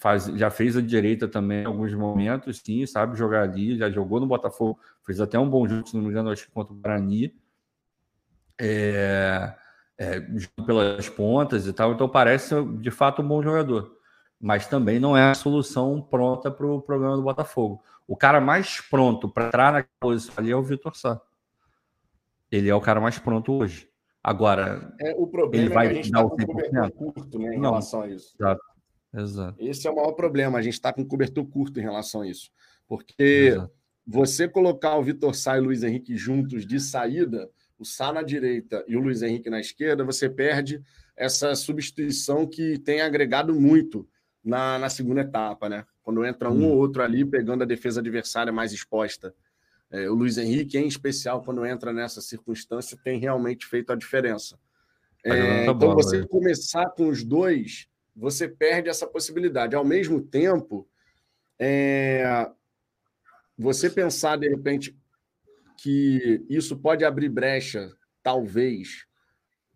Faz, 0.00 0.24
já 0.24 0.50
fez 0.50 0.78
a 0.78 0.80
direita 0.80 1.28
também 1.28 1.62
em 1.62 1.66
alguns 1.66 1.92
momentos, 1.92 2.62
sim, 2.64 2.86
sabe 2.86 3.18
jogar 3.18 3.42
ali, 3.42 3.76
já 3.76 3.90
jogou 3.90 4.18
no 4.18 4.26
Botafogo, 4.26 4.80
fez 5.04 5.20
até 5.20 5.38
um 5.38 5.48
bom 5.48 5.68
jogo, 5.68 5.86
se 5.86 5.94
não 5.94 6.02
me 6.02 6.08
engano, 6.08 6.30
acho 6.30 6.46
que 6.46 6.50
contra 6.50 6.72
o 6.72 6.76
Guarani. 6.76 7.34
É, 8.58 9.54
é, 9.98 10.20
pelas 10.64 11.06
pontas 11.10 11.66
e 11.66 11.72
tal, 11.74 11.92
então 11.92 12.08
parece 12.08 12.54
de 12.78 12.90
fato 12.90 13.20
um 13.20 13.28
bom 13.28 13.42
jogador. 13.42 13.94
Mas 14.40 14.66
também 14.66 14.98
não 14.98 15.14
é 15.14 15.30
a 15.30 15.34
solução 15.34 16.00
pronta 16.00 16.50
para 16.50 16.66
o 16.66 16.80
problema 16.80 17.14
do 17.14 17.22
Botafogo. 17.22 17.82
O 18.08 18.16
cara 18.16 18.40
mais 18.40 18.80
pronto 18.80 19.28
para 19.28 19.48
entrar 19.48 19.72
na 19.74 19.84
posição 20.00 20.34
ali 20.38 20.50
é 20.50 20.56
o 20.56 20.62
Vitor 20.62 20.96
Sá. 20.96 21.20
Ele 22.50 22.70
é 22.70 22.74
o 22.74 22.80
cara 22.80 23.02
mais 23.02 23.18
pronto 23.18 23.52
hoje. 23.52 23.90
Agora, 24.22 24.94
é, 24.98 25.14
o 25.16 25.26
problema 25.26 25.64
ele 25.64 25.74
vai 25.74 25.86
é 25.86 25.88
que 25.88 25.92
a 25.92 25.96
gente 25.96 26.06
está 26.06 26.22
com 26.22 26.36
cobertor 26.36 26.90
curto 26.92 27.38
né, 27.38 27.54
em 27.54 27.60
Não, 27.60 27.70
relação 27.70 28.02
a 28.02 28.08
isso. 28.08 28.34
Exato, 28.38 28.62
exato. 29.14 29.56
Esse 29.58 29.86
é 29.86 29.90
o 29.90 29.96
maior 29.96 30.12
problema. 30.12 30.58
A 30.58 30.62
gente 30.62 30.74
está 30.74 30.92
com 30.92 31.04
cobertor 31.04 31.46
curto 31.46 31.78
em 31.78 31.82
relação 31.82 32.22
a 32.22 32.28
isso. 32.28 32.50
Porque 32.86 33.50
exato. 33.52 33.72
você 34.06 34.48
colocar 34.48 34.96
o 34.96 35.02
Vitor 35.02 35.34
Sá 35.34 35.56
e 35.56 35.60
o 35.60 35.64
Luiz 35.64 35.82
Henrique 35.82 36.16
juntos 36.16 36.66
de 36.66 36.80
saída, 36.80 37.48
o 37.78 37.84
Sá 37.84 38.12
na 38.12 38.22
direita 38.22 38.84
e 38.86 38.96
o 38.96 39.00
Luiz 39.00 39.22
Henrique 39.22 39.48
na 39.48 39.60
esquerda, 39.60 40.04
você 40.04 40.28
perde 40.28 40.82
essa 41.16 41.54
substituição 41.54 42.46
que 42.46 42.78
tem 42.78 43.00
agregado 43.00 43.54
muito 43.54 44.08
na, 44.44 44.78
na 44.78 44.88
segunda 44.88 45.20
etapa, 45.20 45.68
né? 45.68 45.84
Quando 46.02 46.24
entra 46.24 46.50
um 46.50 46.62
hum. 46.62 46.70
ou 46.70 46.78
outro 46.78 47.02
ali 47.02 47.24
pegando 47.24 47.62
a 47.62 47.66
defesa 47.66 48.00
adversária 48.00 48.52
mais 48.52 48.72
exposta. 48.72 49.34
É, 49.90 50.08
o 50.08 50.14
Luiz 50.14 50.38
Henrique, 50.38 50.78
em 50.78 50.86
especial, 50.86 51.42
quando 51.42 51.64
entra 51.66 51.92
nessa 51.92 52.20
circunstância, 52.20 52.98
tem 53.02 53.18
realmente 53.18 53.66
feito 53.66 53.92
a 53.92 53.96
diferença. 53.96 54.56
Tá 55.22 55.36
é, 55.36 55.62
então, 55.62 55.76
bola, 55.76 55.94
você 55.94 56.20
né? 56.20 56.26
começar 56.28 56.88
com 56.90 57.08
os 57.08 57.24
dois, 57.24 57.86
você 58.20 58.46
perde 58.46 58.90
essa 58.90 59.06
possibilidade. 59.06 59.74
Ao 59.74 59.84
mesmo 59.84 60.20
tempo, 60.20 60.86
é, 61.58 62.50
você 63.56 63.88
pensar, 63.88 64.36
de 64.36 64.46
repente, 64.46 64.94
que 65.82 66.44
isso 66.48 66.76
pode 66.76 67.02
abrir 67.02 67.30
brecha, 67.30 67.90
talvez, 68.22 69.06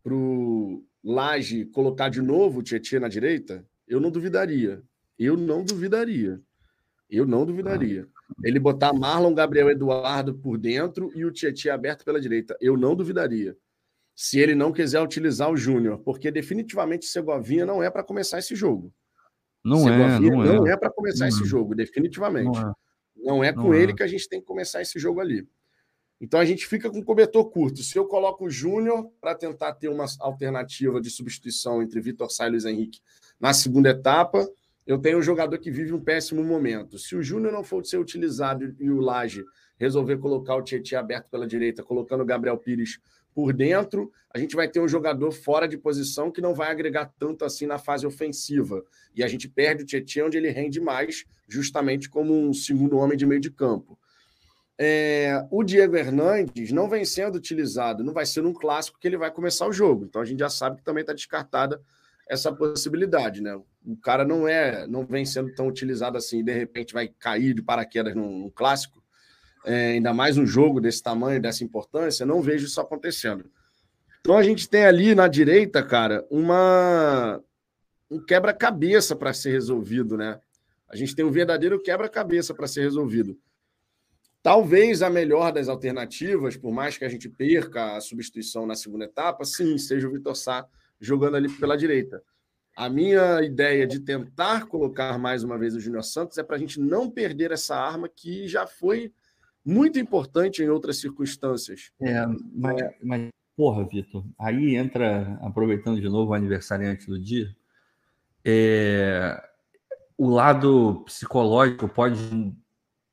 para 0.03 0.15
o 0.15 0.85
Laje 1.03 1.65
colocar 1.65 2.11
de 2.11 2.21
novo 2.21 2.59
o 2.59 2.63
Tietchan 2.63 3.01
na 3.01 3.09
direita, 3.09 3.67
eu 3.89 3.99
não 3.99 4.11
duvidaria. 4.11 4.83
Eu 5.19 5.39
não 5.39 5.65
duvidaria. 5.65 6.39
Eu 7.09 7.27
não 7.27 7.47
duvidaria. 7.47 8.07
Ele 8.43 8.59
botar 8.59 8.93
Marlon, 8.93 9.35
Gabriel 9.35 9.71
Eduardo 9.71 10.35
por 10.35 10.59
dentro 10.59 11.11
e 11.15 11.25
o 11.25 11.31
Tietchan 11.31 11.73
aberto 11.73 12.05
pela 12.05 12.21
direita. 12.21 12.57
Eu 12.61 12.77
não 12.77 12.95
duvidaria. 12.95 13.57
Se 14.15 14.39
ele 14.39 14.55
não 14.55 14.73
quiser 14.73 15.01
utilizar 15.01 15.51
o 15.51 15.57
Júnior, 15.57 15.99
porque 15.99 16.31
definitivamente 16.31 17.07
Segovinha 17.07 17.67
não 17.67 17.83
é 17.83 17.91
para 17.91 18.05
começar 18.05 18.39
esse 18.39 18.55
jogo. 18.55 18.93
Não 19.65 19.79
Segovinha 19.79 20.33
é, 20.33 20.37
não, 20.37 20.55
não 20.55 20.67
é, 20.67 20.73
é 20.73 20.77
para 20.77 20.91
começar 20.91 21.25
não 21.25 21.29
esse 21.29 21.43
é. 21.43 21.47
jogo, 21.47 21.75
definitivamente. 21.75 22.59
Não 22.59 22.71
é, 22.71 22.75
não 23.17 23.45
é 23.45 23.53
com 23.53 23.63
não 23.63 23.75
ele 23.75 23.93
é. 23.93 23.95
que 23.95 24.03
a 24.03 24.07
gente 24.07 24.29
tem 24.29 24.41
que 24.41 24.47
começar 24.47 24.83
esse 24.83 24.99
jogo 24.99 25.21
ali. 25.21 25.49
Então 26.21 26.39
a 26.39 26.45
gente 26.45 26.67
fica 26.67 26.91
com 26.91 27.03
cobertor 27.03 27.51
curto. 27.51 27.83
Se 27.83 27.99
eu 27.99 28.07
coloco 28.07 28.45
o 28.45 28.51
Júnior 28.51 29.11
para 29.21 29.35
tentar 29.35 29.75
ter 29.75 29.89
uma 29.89 30.07
alternativa 30.21 31.01
de 31.01 31.11
substituição 31.11 31.83
entre 31.83 32.01
Vitor 32.01 32.31
Sá 32.31 32.47
e 32.47 32.51
Luiz 32.51 32.65
Henrique 32.65 33.01
na 33.41 33.53
segunda 33.53 33.91
etapa, 33.91 34.49
eu 34.87 34.99
tenho 34.99 35.19
um 35.19 35.23
jogador 35.23 35.59
que 35.59 35.71
vive 35.71 35.93
um 35.93 36.01
péssimo 36.01 36.45
momento. 36.45 36.99
Se 36.99 37.17
o 37.17 37.23
Júnior 37.23 37.53
não 37.53 37.65
for 37.65 37.85
ser 37.85 37.99
utilizado 37.99 38.77
e 38.79 38.91
o 38.91 39.01
Laje 39.01 39.45
resolver 39.77 40.19
colocar 40.19 40.55
o 40.55 40.63
Tietchan 40.63 41.01
aberto 41.01 41.29
pela 41.31 41.47
direita, 41.47 41.83
colocando 41.83 42.23
o 42.23 42.27
Gabriel 42.27 42.57
Pires 42.59 42.99
por 43.35 43.53
dentro, 43.53 44.13
a 44.33 44.39
gente 44.39 44.55
vai 44.55 44.69
ter 44.69 44.81
um 44.81 44.89
jogador 44.89 45.33
fora 45.33 45.67
de 45.67 45.77
posição 45.77 46.31
que 46.31 46.41
não 46.41 46.55
vai 46.55 46.71
agregar 46.71 47.13
tanto 47.19 47.45
assim 47.45 47.67
na 47.67 47.79
fase 47.79 48.07
ofensiva. 48.07 48.85
E 49.15 49.23
a 49.23 49.29
gente 49.29 49.49
perde 49.49 49.83
o 49.83 49.87
Tietchan 49.87 50.27
onde 50.27 50.37
ele 50.37 50.51
rende 50.51 50.81
mais, 50.81 51.25
justamente 51.49 52.09
como 52.09 52.33
um 52.33 52.53
segundo 52.53 52.97
homem 52.97 53.17
de 53.17 53.27
meio 53.27 53.41
de 53.41 53.51
campo. 53.51 53.99
É, 54.77 55.47
o 55.51 55.63
Diego 55.63 55.97
Hernandes 55.97 56.73
não 56.73 56.89
vem 56.89 57.05
sendo 57.05 57.37
utilizado, 57.37 58.03
não 58.03 58.13
vai 58.13 58.27
ser 58.27 58.43
num 58.43 58.53
clássico 58.53 58.99
que 58.99 59.07
ele 59.07 59.17
vai 59.17 59.31
começar 59.31 59.67
o 59.69 59.73
jogo. 59.73 60.05
Então 60.05 60.21
a 60.21 60.25
gente 60.25 60.41
já 60.41 60.49
sabe 60.49 60.79
que 60.79 60.85
também 60.85 61.03
está 61.03 61.13
descartada 61.13 61.81
essa 62.29 62.53
possibilidade, 62.53 63.41
né? 63.41 63.55
O 63.87 63.97
cara 63.97 64.25
não 64.25 64.49
é, 64.49 64.87
não 64.87 65.05
vem 65.05 65.25
sendo 65.25 65.55
tão 65.55 65.69
utilizado 65.69 66.17
assim, 66.17 66.43
de 66.43 66.53
repente 66.53 66.95
vai 66.95 67.07
cair 67.07 67.55
de 67.55 67.63
paraquedas 67.63 68.15
num, 68.15 68.39
num 68.39 68.51
clássico, 68.51 69.04
é, 69.65 69.93
ainda 69.93 70.13
mais 70.13 70.37
um 70.37 70.47
jogo 70.47 70.81
desse 70.81 71.03
tamanho, 71.03 71.41
dessa 71.41 71.65
importância, 71.65 72.27
não 72.27 72.41
vejo 72.41 72.67
isso 72.67 72.81
acontecendo. 72.81 73.51
Então 74.21 74.37
a 74.37 74.43
gente 74.43 74.69
tem 74.69 74.85
ali 74.85 75.15
na 75.15 75.29
direita, 75.29 75.83
cara, 75.83 76.27
uma 76.31 77.41
um 78.11 78.19
quebra-cabeça 78.25 79.17
para 79.17 79.33
ser 79.33 79.51
resolvido, 79.51 80.17
né? 80.17 80.41
A 80.89 80.97
gente 80.97 81.15
tem 81.15 81.25
um 81.25 81.31
verdadeiro 81.31 81.83
quebra-cabeça 81.83 82.55
para 82.55 82.67
ser 82.67 82.83
resolvido. 82.83 83.39
Talvez 84.43 85.03
a 85.03 85.09
melhor 85.09 85.53
das 85.53 85.69
alternativas, 85.69 86.57
por 86.57 86.71
mais 86.71 86.99
que 86.99 87.05
a 87.05 87.09
gente 87.09 87.29
perca 87.29 87.97
a 87.97 88.01
substituição 88.01 88.67
na 88.67 88.75
segunda 88.75 89.07
etapa, 89.07 89.45
sim, 89.45 89.77
seja 89.79 90.07
o 90.07 90.13
Vitor 90.13 90.37
Sá 90.37 90.67
jogando 91.01 91.37
ali 91.37 91.49
pela 91.49 91.77
direita. 91.77 92.23
A 92.77 92.89
minha 92.91 93.43
ideia 93.43 93.87
de 93.87 94.01
tentar 94.01 94.67
colocar 94.67 95.19
mais 95.19 95.43
uma 95.43 95.57
vez 95.57 95.75
o 95.75 95.81
Júnior 95.81 96.05
Santos 96.05 96.39
é 96.39 96.43
para 96.43 96.57
a 96.57 96.59
gente 96.59 96.79
não 96.79 97.11
perder 97.11 97.53
essa 97.53 97.77
arma 97.77 98.09
que 98.09 98.47
já 98.47 98.67
foi 98.67 99.13
muito 99.65 99.99
importante 99.99 100.63
em 100.63 100.69
outras 100.69 100.99
circunstâncias. 100.99 101.91
É, 102.01 102.27
mas, 102.53 102.77
mas 103.03 103.29
porra, 103.57 103.85
Vitor, 103.87 104.25
aí 104.39 104.77
entra, 104.77 105.39
aproveitando 105.43 106.01
de 106.01 106.09
novo 106.09 106.33
o 106.33 106.35
aniversariante 106.35 107.07
do 107.07 107.19
dia, 107.19 107.55
é, 108.45 109.43
o 110.19 110.29
lado 110.29 111.03
psicológico 111.07 111.89
pode, 111.89 112.19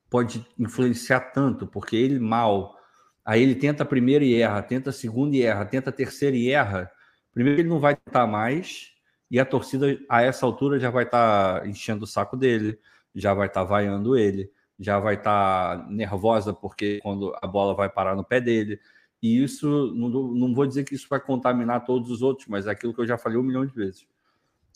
pode 0.09 0.45
influenciar 0.59 1.31
tanto, 1.31 1.65
porque 1.65 1.95
ele 1.95 2.19
mal, 2.19 2.75
aí 3.23 3.41
ele 3.41 3.55
tenta 3.55 3.83
a 3.83 3.85
primeira 3.85 4.25
e 4.25 4.35
erra, 4.35 4.61
tenta 4.61 4.89
a 4.89 4.93
segunda 4.93 5.35
e 5.35 5.43
erra, 5.43 5.65
tenta 5.65 5.89
a 5.89 5.93
terceira 5.93 6.35
e 6.35 6.49
erra, 6.49 6.91
Primeiro, 7.33 7.61
ele 7.61 7.69
não 7.69 7.79
vai 7.79 7.95
tentar 7.95 8.27
mais, 8.27 8.91
e 9.29 9.39
a 9.39 9.45
torcida, 9.45 9.97
a 10.09 10.21
essa 10.21 10.45
altura, 10.45 10.79
já 10.79 10.89
vai 10.89 11.05
estar 11.05 11.61
tá 11.61 11.67
enchendo 11.67 12.03
o 12.03 12.07
saco 12.07 12.35
dele, 12.35 12.77
já 13.15 13.33
vai 13.33 13.47
estar 13.47 13.61
tá 13.61 13.65
vaiando 13.65 14.17
ele, 14.17 14.51
já 14.81 14.99
vai 14.99 15.13
estar 15.13 15.77
tá 15.77 15.89
nervosa 15.89 16.53
porque 16.53 16.99
quando 17.01 17.33
a 17.41 17.47
bola 17.47 17.73
vai 17.73 17.87
parar 17.87 18.15
no 18.15 18.23
pé 18.23 18.41
dele. 18.41 18.79
E 19.21 19.43
isso, 19.43 19.93
não, 19.95 20.09
não 20.09 20.53
vou 20.53 20.65
dizer 20.65 20.83
que 20.83 20.95
isso 20.95 21.07
vai 21.07 21.19
contaminar 21.19 21.85
todos 21.85 22.09
os 22.09 22.21
outros, 22.23 22.47
mas 22.47 22.65
é 22.65 22.71
aquilo 22.71 22.93
que 22.93 22.99
eu 22.99 23.07
já 23.07 23.17
falei 23.17 23.37
um 23.37 23.43
milhão 23.43 23.65
de 23.65 23.73
vezes. 23.73 24.07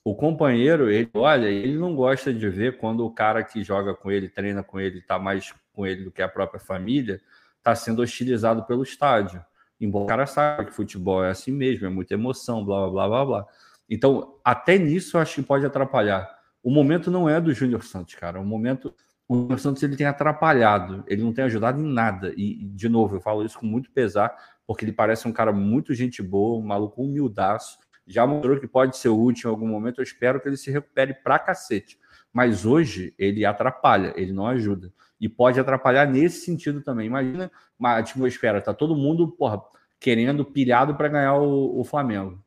O 0.04 0.14
companheiro, 0.14 0.90
ele 0.92 1.10
olha, 1.16 1.48
ele 1.48 1.78
não 1.80 1.96
gosta 1.96 2.32
de 2.32 2.48
ver 2.48 2.78
quando 2.78 3.04
o 3.04 3.10
cara 3.10 3.44
que 3.44 3.64
joga 3.64 3.96
com 3.96 4.12
ele, 4.12 4.30
treina 4.30 4.62
com 4.62 4.80
ele, 4.80 5.00
está 5.00 5.18
mais 5.18 5.52
com 5.74 5.88
ele 5.88 6.04
do 6.04 6.12
que 6.12 6.22
a 6.22 6.30
própria 6.30 6.60
família, 6.60 7.20
está 7.58 7.74
sendo 7.74 8.04
hostilizado 8.04 8.64
pelo 8.66 8.84
estádio. 8.84 9.44
Embora 9.82 10.06
o 10.06 10.08
cara 10.08 10.28
saiba 10.28 10.66
que 10.66 10.72
futebol 10.72 11.24
é 11.24 11.32
assim 11.32 11.52
mesmo, 11.52 11.88
é 11.88 11.90
muita 11.90 12.14
emoção, 12.14 12.64
blá, 12.64 12.88
blá, 12.88 13.08
blá, 13.08 13.26
blá. 13.26 13.46
Então, 13.90 14.36
até 14.44 14.78
nisso 14.78 15.18
eu 15.18 15.22
acho 15.22 15.36
que 15.36 15.44
pode 15.44 15.66
atrapalhar. 15.66 16.30
O 16.62 16.72
momento 16.72 17.12
não 17.12 17.30
é 17.30 17.40
do 17.40 17.54
Júnior 17.54 17.84
Santos, 17.84 18.16
cara. 18.16 18.40
O 18.40 18.46
momento. 18.46 18.94
O 19.28 19.36
Júnior 19.36 19.60
Santos 19.60 19.82
ele 19.82 19.96
tem 19.96 20.06
atrapalhado, 20.06 21.04
ele 21.08 21.24
não 21.24 21.34
tem 21.34 21.46
ajudado 21.46 21.82
em 21.82 21.86
nada. 21.86 22.34
E, 22.38 22.64
de 22.66 22.88
novo, 22.88 23.16
eu 23.16 23.22
falo 23.22 23.44
isso 23.44 23.60
com 23.60 23.66
muito 23.66 23.92
pesar, 23.92 24.36
porque 24.68 24.86
ele 24.86 24.92
parece 24.92 25.28
um 25.28 25.32
cara 25.32 25.52
muito 25.52 25.94
gente 25.94 26.22
boa, 26.22 26.60
um 26.60 26.66
maluco 26.66 27.02
humildaço. 27.02 27.80
Já 28.06 28.28
mostrou 28.28 28.60
que 28.60 28.68
pode 28.68 28.98
ser 28.98 29.10
útil 29.10 29.50
em 29.50 29.54
algum 29.54 29.68
momento. 29.68 30.00
Eu 30.00 30.04
espero 30.04 30.40
que 30.40 30.48
ele 30.48 30.58
se 30.58 30.70
recupere 30.70 31.14
pra 31.14 31.40
cacete. 31.40 31.98
Mas 32.32 32.66
hoje 32.66 33.16
ele 33.18 33.46
atrapalha, 33.46 34.14
ele 34.16 34.32
não 34.32 34.46
ajuda 34.46 34.92
e 35.20 35.30
pode 35.30 35.60
atrapalhar 35.60 36.06
nesse 36.06 36.46
sentido 36.46 36.82
também. 36.82 37.08
Imagina 37.08 37.52
uma 37.80 37.98
atmosfera, 37.98 38.62
tá 38.62 38.74
todo 38.74 38.96
mundo 38.96 39.28
porra, 39.28 39.62
querendo, 40.00 40.46
pilhado 40.46 40.96
para 40.96 41.08
ganhar 41.08 41.36
o, 41.36 41.80
o, 41.80 41.84
Flamengo. 41.84 42.44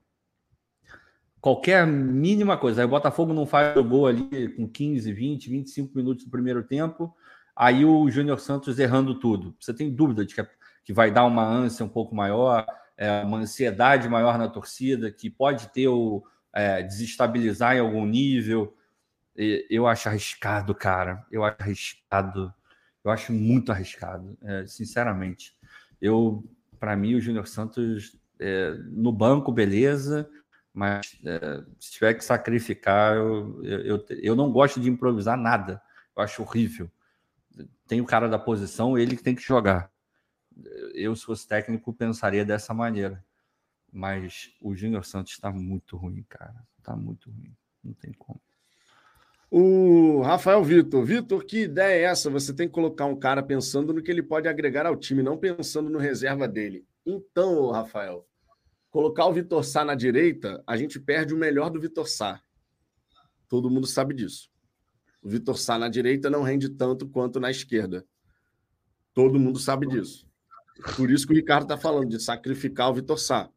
Qualquer 1.41 1.87
mínima 1.87 2.57
coisa, 2.57 2.81
aí 2.81 2.85
o 2.85 2.91
Botafogo 2.91 3.33
não 3.33 3.47
faz 3.47 3.77
o 3.77 3.85
gol 3.85 4.07
ali 4.07 4.49
com 4.57 4.69
15, 4.69 5.13
20, 5.13 5.51
25 5.51 5.97
minutos 5.97 6.25
do 6.25 6.31
primeiro 6.31 6.65
tempo, 6.65 7.15
aí 7.55 7.85
o 7.85 8.11
Júnior 8.11 8.41
Santos 8.41 8.79
errando 8.79 9.19
tudo. 9.19 9.55
Você 9.61 9.73
tem 9.73 9.95
dúvida 9.95 10.25
de 10.25 10.35
que, 10.35 10.47
que 10.85 10.93
vai 10.93 11.11
dar 11.11 11.25
uma 11.25 11.45
ânsia 11.45 11.85
um 11.85 11.89
pouco 11.89 12.15
maior, 12.15 12.67
é, 12.97 13.23
uma 13.23 13.39
ansiedade 13.39 14.09
maior 14.09 14.37
na 14.37 14.49
torcida, 14.49 15.13
que 15.13 15.31
pode 15.31 15.69
ter 15.69 15.87
o 15.87 16.25
é, 16.53 16.83
desestabilizar 16.83 17.77
em 17.77 17.81
algum 17.81 18.05
nível. 18.05 18.77
Eu 19.71 19.87
acho 19.87 20.09
arriscado, 20.09 20.75
cara. 20.75 21.25
Eu 21.31 21.45
acho 21.45 21.57
arriscado. 21.61 22.53
Eu 23.05 23.13
acho 23.13 23.33
muito 23.33 23.71
arriscado, 23.71 24.37
é, 24.43 24.67
sinceramente. 24.67 25.57
Eu, 26.01 26.45
para 26.81 26.97
mim, 26.97 27.15
o 27.15 27.21
Júnior 27.21 27.47
Santos 27.47 28.19
é, 28.41 28.75
no 28.91 29.13
banco, 29.13 29.53
beleza, 29.53 30.29
mas 30.73 31.19
é, 31.25 31.65
se 31.79 31.93
tiver 31.93 32.15
que 32.15 32.25
sacrificar, 32.25 33.17
eu, 33.17 33.63
eu, 33.65 34.07
eu 34.11 34.37
não 34.37 34.51
gosto 34.51 34.81
de 34.81 34.89
improvisar 34.89 35.37
nada. 35.37 35.83
Eu 36.17 36.23
acho 36.23 36.43
horrível. 36.43 36.91
Tem 37.87 38.01
o 38.01 38.07
cara 38.07 38.29
da 38.29 38.39
posição, 38.39 38.97
ele 38.97 39.17
que 39.17 39.23
tem 39.23 39.35
que 39.35 39.43
jogar. 39.43 39.91
Eu, 40.95 41.15
se 41.15 41.25
fosse 41.25 41.47
técnico, 41.47 41.93
pensaria 41.93 42.45
dessa 42.45 42.75
maneira. 42.75 43.25
Mas 43.93 44.53
o 44.61 44.75
Júnior 44.75 45.05
Santos 45.05 45.33
está 45.33 45.51
muito 45.51 45.97
ruim, 45.97 46.25
cara. 46.29 46.55
Está 46.79 46.95
muito 46.95 47.31
ruim. 47.31 47.57
Não 47.83 47.95
tem 47.95 48.13
como. 48.13 48.41
O 49.51 50.21
Rafael 50.21 50.63
Vitor. 50.63 51.05
Vitor, 51.05 51.45
que 51.45 51.63
ideia 51.63 51.95
é 51.95 52.03
essa? 52.03 52.29
Você 52.29 52.53
tem 52.53 52.69
que 52.69 52.75
colocar 52.75 53.07
um 53.07 53.17
cara 53.17 53.43
pensando 53.43 53.95
no 53.95 54.03
que 54.03 54.11
ele 54.11 54.23
pode 54.23 54.47
agregar 54.47 54.85
ao 54.85 54.97
time, 54.97 55.23
não 55.23 55.39
pensando 55.39 55.89
no 55.89 55.99
reserva 55.99 56.47
dele. 56.47 56.85
Então, 57.07 57.71
Rafael, 57.71 58.27
colocar 58.91 59.27
o 59.27 59.33
Vitor 59.33 59.65
Sá 59.65 59.85
na 59.85 59.95
direita, 59.95 60.63
a 60.67 60.77
gente 60.77 60.99
perde 60.99 61.35
o 61.35 61.39
melhor 61.39 61.71
do 61.71 61.81
Vitor 61.81 62.09
Sá. 62.09 62.41
Todo 63.49 63.71
mundo 63.71 63.87
sabe 63.87 64.15
disso. 64.15 64.51
O 65.23 65.29
Vitor 65.29 65.59
Sá 65.59 65.79
na 65.79 65.89
direita 65.89 66.31
não 66.31 66.43
rende 66.43 66.69
tanto 66.69 67.09
quanto 67.09 67.41
na 67.41 67.51
esquerda. 67.51 68.07
Todo 69.15 69.39
mundo 69.39 69.59
sabe 69.59 69.87
disso. 69.87 70.29
Por 70.97 71.11
isso 71.11 71.27
que 71.27 71.33
o 71.33 71.37
Ricardo 71.37 71.65
está 71.65 71.77
falando 71.77 72.09
de 72.09 72.23
sacrificar 72.23 72.91
o 72.91 72.95
Vitor 72.95 73.19
Sá. 73.19 73.51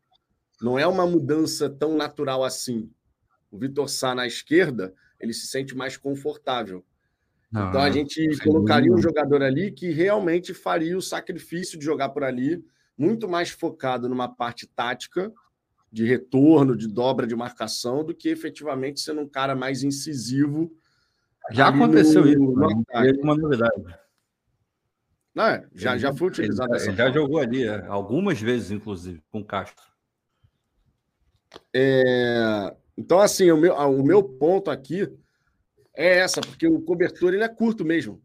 Não 0.61 0.77
é 0.77 0.87
uma 0.87 1.05
mudança 1.05 1.69
tão 1.69 1.95
natural 1.95 2.43
assim. 2.43 2.91
O 3.49 3.57
Vitor 3.57 3.89
Sá 3.89 4.15
na 4.15 4.25
esquerda 4.25 4.93
ele 5.19 5.33
se 5.33 5.47
sente 5.47 5.75
mais 5.75 5.97
confortável. 5.97 6.83
Não, 7.51 7.69
então 7.69 7.81
a 7.81 7.91
gente 7.91 8.37
colocaria 8.39 8.91
um 8.91 9.01
jogador 9.01 9.43
ali 9.43 9.71
que 9.71 9.91
realmente 9.91 10.53
faria 10.53 10.97
o 10.97 11.01
sacrifício 11.01 11.77
de 11.77 11.83
jogar 11.83 12.09
por 12.09 12.23
ali, 12.23 12.63
muito 13.01 13.27
mais 13.27 13.49
focado 13.49 14.07
numa 14.07 14.27
parte 14.27 14.67
tática, 14.67 15.33
de 15.91 16.05
retorno, 16.05 16.77
de 16.77 16.87
dobra 16.87 17.25
de 17.25 17.35
marcação, 17.35 18.03
do 18.03 18.13
que 18.13 18.29
efetivamente 18.29 19.01
sendo 19.01 19.21
um 19.21 19.27
cara 19.27 19.55
mais 19.55 19.83
incisivo. 19.83 20.71
Já 21.49 21.69
aconteceu 21.69 22.21
no, 22.21 22.29
isso, 22.29 22.39
no 22.39 22.85
é 22.91 23.11
uma 23.23 23.35
novidade. 23.35 23.83
Não, 25.33 25.45
é, 25.45 25.67
já, 25.73 25.97
já 25.97 26.13
foi 26.13 26.27
utilizado 26.27 26.75
ele, 26.75 26.83
ele 26.83 26.95
já 26.95 27.11
jogou 27.11 27.39
ali, 27.39 27.63
é, 27.63 27.87
algumas 27.87 28.39
vezes, 28.39 28.69
inclusive, 28.69 29.21
com 29.31 29.39
o 29.39 29.45
Castro. 29.45 29.83
É... 31.73 32.75
Então, 32.95 33.19
assim, 33.19 33.49
o 33.49 33.57
meu, 33.57 33.73
o 33.73 34.03
meu 34.03 34.23
ponto 34.23 34.69
aqui 34.69 35.11
é 35.95 36.19
essa, 36.19 36.39
porque 36.39 36.67
o 36.67 36.81
cobertor 36.81 37.33
ele 37.33 37.43
é 37.43 37.49
curto 37.49 37.83
mesmo. 37.83 38.21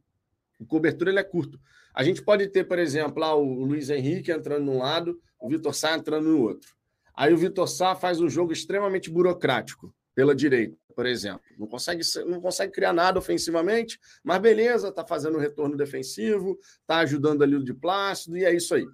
O 0.60 0.66
cobertor 0.66 1.08
ele 1.08 1.18
é 1.18 1.24
curto. 1.24 1.58
A 1.96 2.04
gente 2.04 2.22
pode 2.22 2.46
ter, 2.48 2.64
por 2.64 2.78
exemplo, 2.78 3.20
lá 3.20 3.34
o 3.34 3.64
Luiz 3.64 3.88
Henrique 3.88 4.30
entrando 4.30 4.66
num 4.66 4.76
lado, 4.76 5.18
o 5.40 5.48
Vitor 5.48 5.74
Sá 5.74 5.96
entrando 5.96 6.28
no 6.28 6.42
outro. 6.42 6.76
Aí 7.14 7.32
o 7.32 7.38
Vitor 7.38 7.66
Sá 7.66 7.94
faz 7.94 8.20
um 8.20 8.28
jogo 8.28 8.52
extremamente 8.52 9.10
burocrático 9.10 9.94
pela 10.14 10.34
direita, 10.34 10.76
por 10.94 11.06
exemplo. 11.06 11.40
Não 11.58 11.66
consegue, 11.66 12.02
não 12.26 12.38
consegue 12.38 12.70
criar 12.70 12.92
nada 12.92 13.18
ofensivamente, 13.18 13.98
mas 14.22 14.38
beleza, 14.38 14.88
está 14.88 15.06
fazendo 15.06 15.38
um 15.38 15.40
retorno 15.40 15.74
defensivo, 15.74 16.58
está 16.82 16.98
ajudando 16.98 17.42
ali 17.42 17.56
o 17.56 17.64
de 17.64 17.72
Plácido, 17.72 18.36
e 18.36 18.44
é 18.44 18.54
isso 18.54 18.74
aí. 18.74 18.86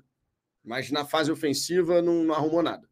Mas 0.64 0.92
na 0.92 1.04
fase 1.04 1.32
ofensiva 1.32 2.00
não, 2.00 2.22
não 2.22 2.34
arrumou 2.36 2.62
nada. 2.62 2.88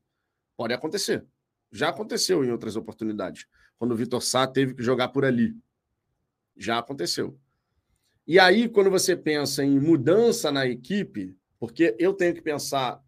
Pode 0.56 0.74
acontecer. 0.74 1.24
Já 1.70 1.90
aconteceu 1.90 2.44
em 2.44 2.50
outras 2.50 2.74
oportunidades, 2.74 3.46
quando 3.78 3.92
o 3.92 3.96
Vitor 3.96 4.20
Sá 4.20 4.44
teve 4.44 4.74
que 4.74 4.82
jogar 4.82 5.10
por 5.10 5.24
ali. 5.24 5.54
Já 6.56 6.80
aconteceu. 6.80 7.38
E 8.26 8.38
aí, 8.38 8.68
quando 8.68 8.90
você 8.90 9.16
pensa 9.16 9.64
em 9.64 9.78
mudança 9.78 10.52
na 10.52 10.66
equipe, 10.66 11.36
porque 11.58 11.96
eu 11.98 12.12
tenho 12.14 12.34
que 12.34 12.42
pensar 12.42 13.02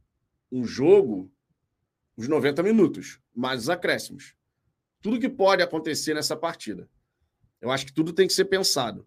um 0.51 0.65
jogo, 0.65 1.33
os 2.17 2.29
90 2.29 2.63
minutos, 2.63 3.21
mais 3.35 3.63
os 3.63 3.71
acréscimos. 3.71 4.35
Tudo 5.01 5.19
que 5.19 5.29
pode 5.29 5.63
acontecer 5.63 6.15
nessa 6.15 6.37
partida. 6.37 6.89
Eu 7.61 7.71
acho 7.71 7.87
que 7.87 7.93
tudo 7.93 8.13
tem 8.13 8.27
que 8.27 8.33
ser 8.33 8.45
pensado. 8.47 9.07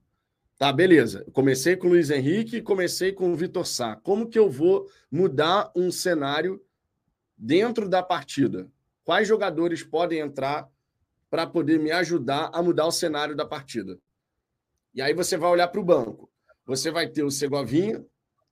Tá, 0.58 0.72
beleza. 0.72 1.26
Comecei 1.34 1.76
com 1.76 1.88
o 1.88 1.90
Luiz 1.92 2.10
Henrique 2.10 2.62
comecei 2.62 3.12
com 3.12 3.32
o 3.32 3.36
Vitor 3.36 3.66
Sá. 3.66 3.98
Como 3.98 4.28
que 4.28 4.40
eu 4.40 4.50
vou 4.50 4.90
mudar 5.12 5.72
um 5.76 5.92
cenário 5.92 6.64
dentro 7.38 7.90
da 7.90 8.02
partida? 8.02 8.72
Quais 9.04 9.28
jogadores 9.28 9.84
podem 9.84 10.20
entrar 10.20 10.70
para 11.30 11.46
poder 11.46 11.78
me 11.78 11.92
ajudar 11.92 12.50
a 12.54 12.64
mudar 12.64 12.86
o 12.86 12.92
cenário 12.92 13.36
da 13.36 13.46
partida? 13.46 14.00
E 14.96 15.02
aí 15.02 15.14
você 15.14 15.36
vai 15.36 15.52
olhar 15.52 15.68
para 15.68 15.82
o 15.82 15.84
banco. 15.84 16.32
Você 16.66 16.90
vai 16.90 17.08
ter 17.08 17.22
o 17.22 17.30
Segovinha, 17.30 18.04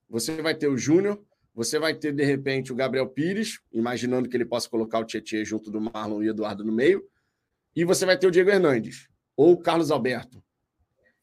você 0.10 0.42
vai 0.42 0.54
ter 0.54 0.68
o 0.68 0.78
Júnior, 0.78 1.24
você 1.56 1.80
vai 1.80 1.94
ter, 1.96 2.12
de 2.12 2.24
repente, 2.24 2.74
o 2.74 2.76
Gabriel 2.76 3.08
Pires, 3.08 3.62
imaginando 3.72 4.28
que 4.28 4.36
ele 4.36 4.46
possa 4.46 4.70
colocar 4.70 5.00
o 5.00 5.06
Tietchan 5.06 5.46
junto 5.46 5.72
do 5.72 5.80
Marlon 5.80 6.22
e 6.22 6.28
Eduardo 6.28 6.66
no 6.66 6.72
meio. 6.74 7.08
E 7.74 7.86
você 7.86 8.06
vai 8.06 8.18
ter 8.18 8.28
o 8.28 8.32
Diego 8.32 8.50
Hernandes, 8.50 9.08
ou 9.38 9.54
o 9.54 9.58
Carlos 9.58 9.90
Alberto. 9.90 10.44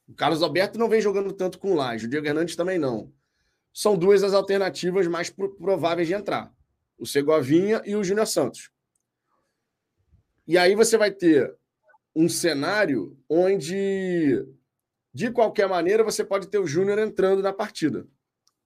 O 0.09 0.15
Carlos 0.15 0.43
Alberto 0.43 0.79
não 0.79 0.89
vem 0.89 1.01
jogando 1.01 1.33
tanto 1.33 1.59
com 1.59 1.73
o 1.73 1.75
Laje, 1.75 2.07
o 2.07 2.09
Diego 2.09 2.27
Hernandes 2.27 2.57
também 2.57 2.79
não. 2.79 3.13
São 3.73 3.97
duas 3.97 4.25
as 4.25 4.33
alternativas 4.33 5.07
mais 5.07 5.31
prováveis 5.31 6.09
de 6.09 6.15
entrar: 6.15 6.53
o 6.99 7.07
Segovinha 7.07 7.83
e 7.85 7.95
o 7.95 8.03
Júnior 8.03 8.27
Santos. 8.27 8.71
E 10.47 10.57
aí 10.57 10.75
você 10.75 10.97
vai 10.97 11.11
ter 11.11 11.55
um 12.17 12.29
cenário 12.29 13.17
onde 13.29 14.45
de 15.13 15.31
qualquer 15.31 15.69
maneira, 15.69 16.05
você 16.05 16.25
pode 16.25 16.49
ter 16.49 16.59
o 16.59 16.67
Júnior 16.67 16.99
entrando 16.99 17.43
na 17.43 17.53
partida. 17.53 18.07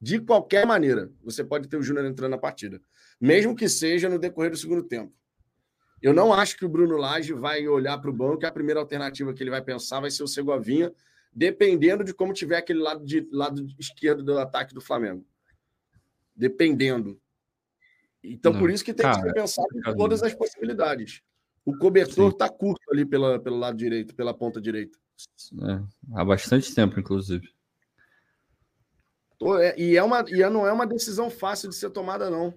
De 0.00 0.20
qualquer 0.20 0.66
maneira, 0.66 1.10
você 1.22 1.42
pode 1.42 1.68
ter 1.68 1.76
o 1.76 1.82
Júnior 1.82 2.04
entrando 2.04 2.32
na 2.32 2.38
partida. 2.38 2.80
Mesmo 3.20 3.56
que 3.56 3.68
seja 3.68 4.08
no 4.08 4.18
decorrer 4.18 4.50
do 4.50 4.56
segundo 4.56 4.82
tempo. 4.82 5.12
Eu 6.02 6.12
não 6.12 6.34
acho 6.34 6.58
que 6.58 6.66
o 6.66 6.68
Bruno 6.68 6.98
Lage 6.98 7.32
vai 7.32 7.66
olhar 7.66 7.96
para 7.96 8.10
o 8.10 8.12
banco 8.12 8.42
e 8.42 8.46
a 8.46 8.52
primeira 8.52 8.78
alternativa 8.78 9.32
que 9.32 9.42
ele 9.42 9.50
vai 9.50 9.62
pensar 9.62 10.00
vai 10.00 10.10
ser 10.10 10.22
o 10.22 10.28
Segovinha, 10.28 10.92
dependendo 11.32 12.04
de 12.04 12.12
como 12.12 12.34
tiver 12.34 12.58
aquele 12.58 12.80
lado, 12.80 13.02
de, 13.02 13.26
lado 13.32 13.66
esquerdo 13.78 14.22
do 14.22 14.38
ataque 14.38 14.74
do 14.74 14.82
Flamengo. 14.82 15.24
Dependendo. 16.36 17.18
Então, 18.22 18.52
não, 18.52 18.60
por 18.60 18.70
isso 18.70 18.84
que 18.84 18.92
tem 18.92 19.04
cara, 19.04 19.16
que 19.16 19.28
ser 19.28 19.32
pensado 19.32 19.68
em 19.74 19.96
todas 19.96 20.22
as 20.22 20.34
possibilidades. 20.34 21.22
O 21.64 21.76
cobertor 21.78 22.32
está 22.32 22.50
curto 22.50 22.82
ali 22.92 23.06
pela, 23.06 23.40
pelo 23.40 23.56
lado 23.56 23.76
direito, 23.78 24.14
pela 24.14 24.34
ponta 24.34 24.60
direita. 24.60 24.98
É, 25.62 25.80
há 26.14 26.24
bastante 26.24 26.74
tempo, 26.74 26.98
inclusive. 26.98 27.48
É, 29.60 29.80
e, 29.80 29.96
é 29.96 30.02
uma, 30.02 30.24
e 30.28 30.48
não 30.48 30.66
é 30.66 30.72
uma 30.72 30.86
decisão 30.86 31.30
fácil 31.30 31.68
de 31.68 31.74
ser 31.74 31.90
tomada, 31.90 32.30
não. 32.30 32.54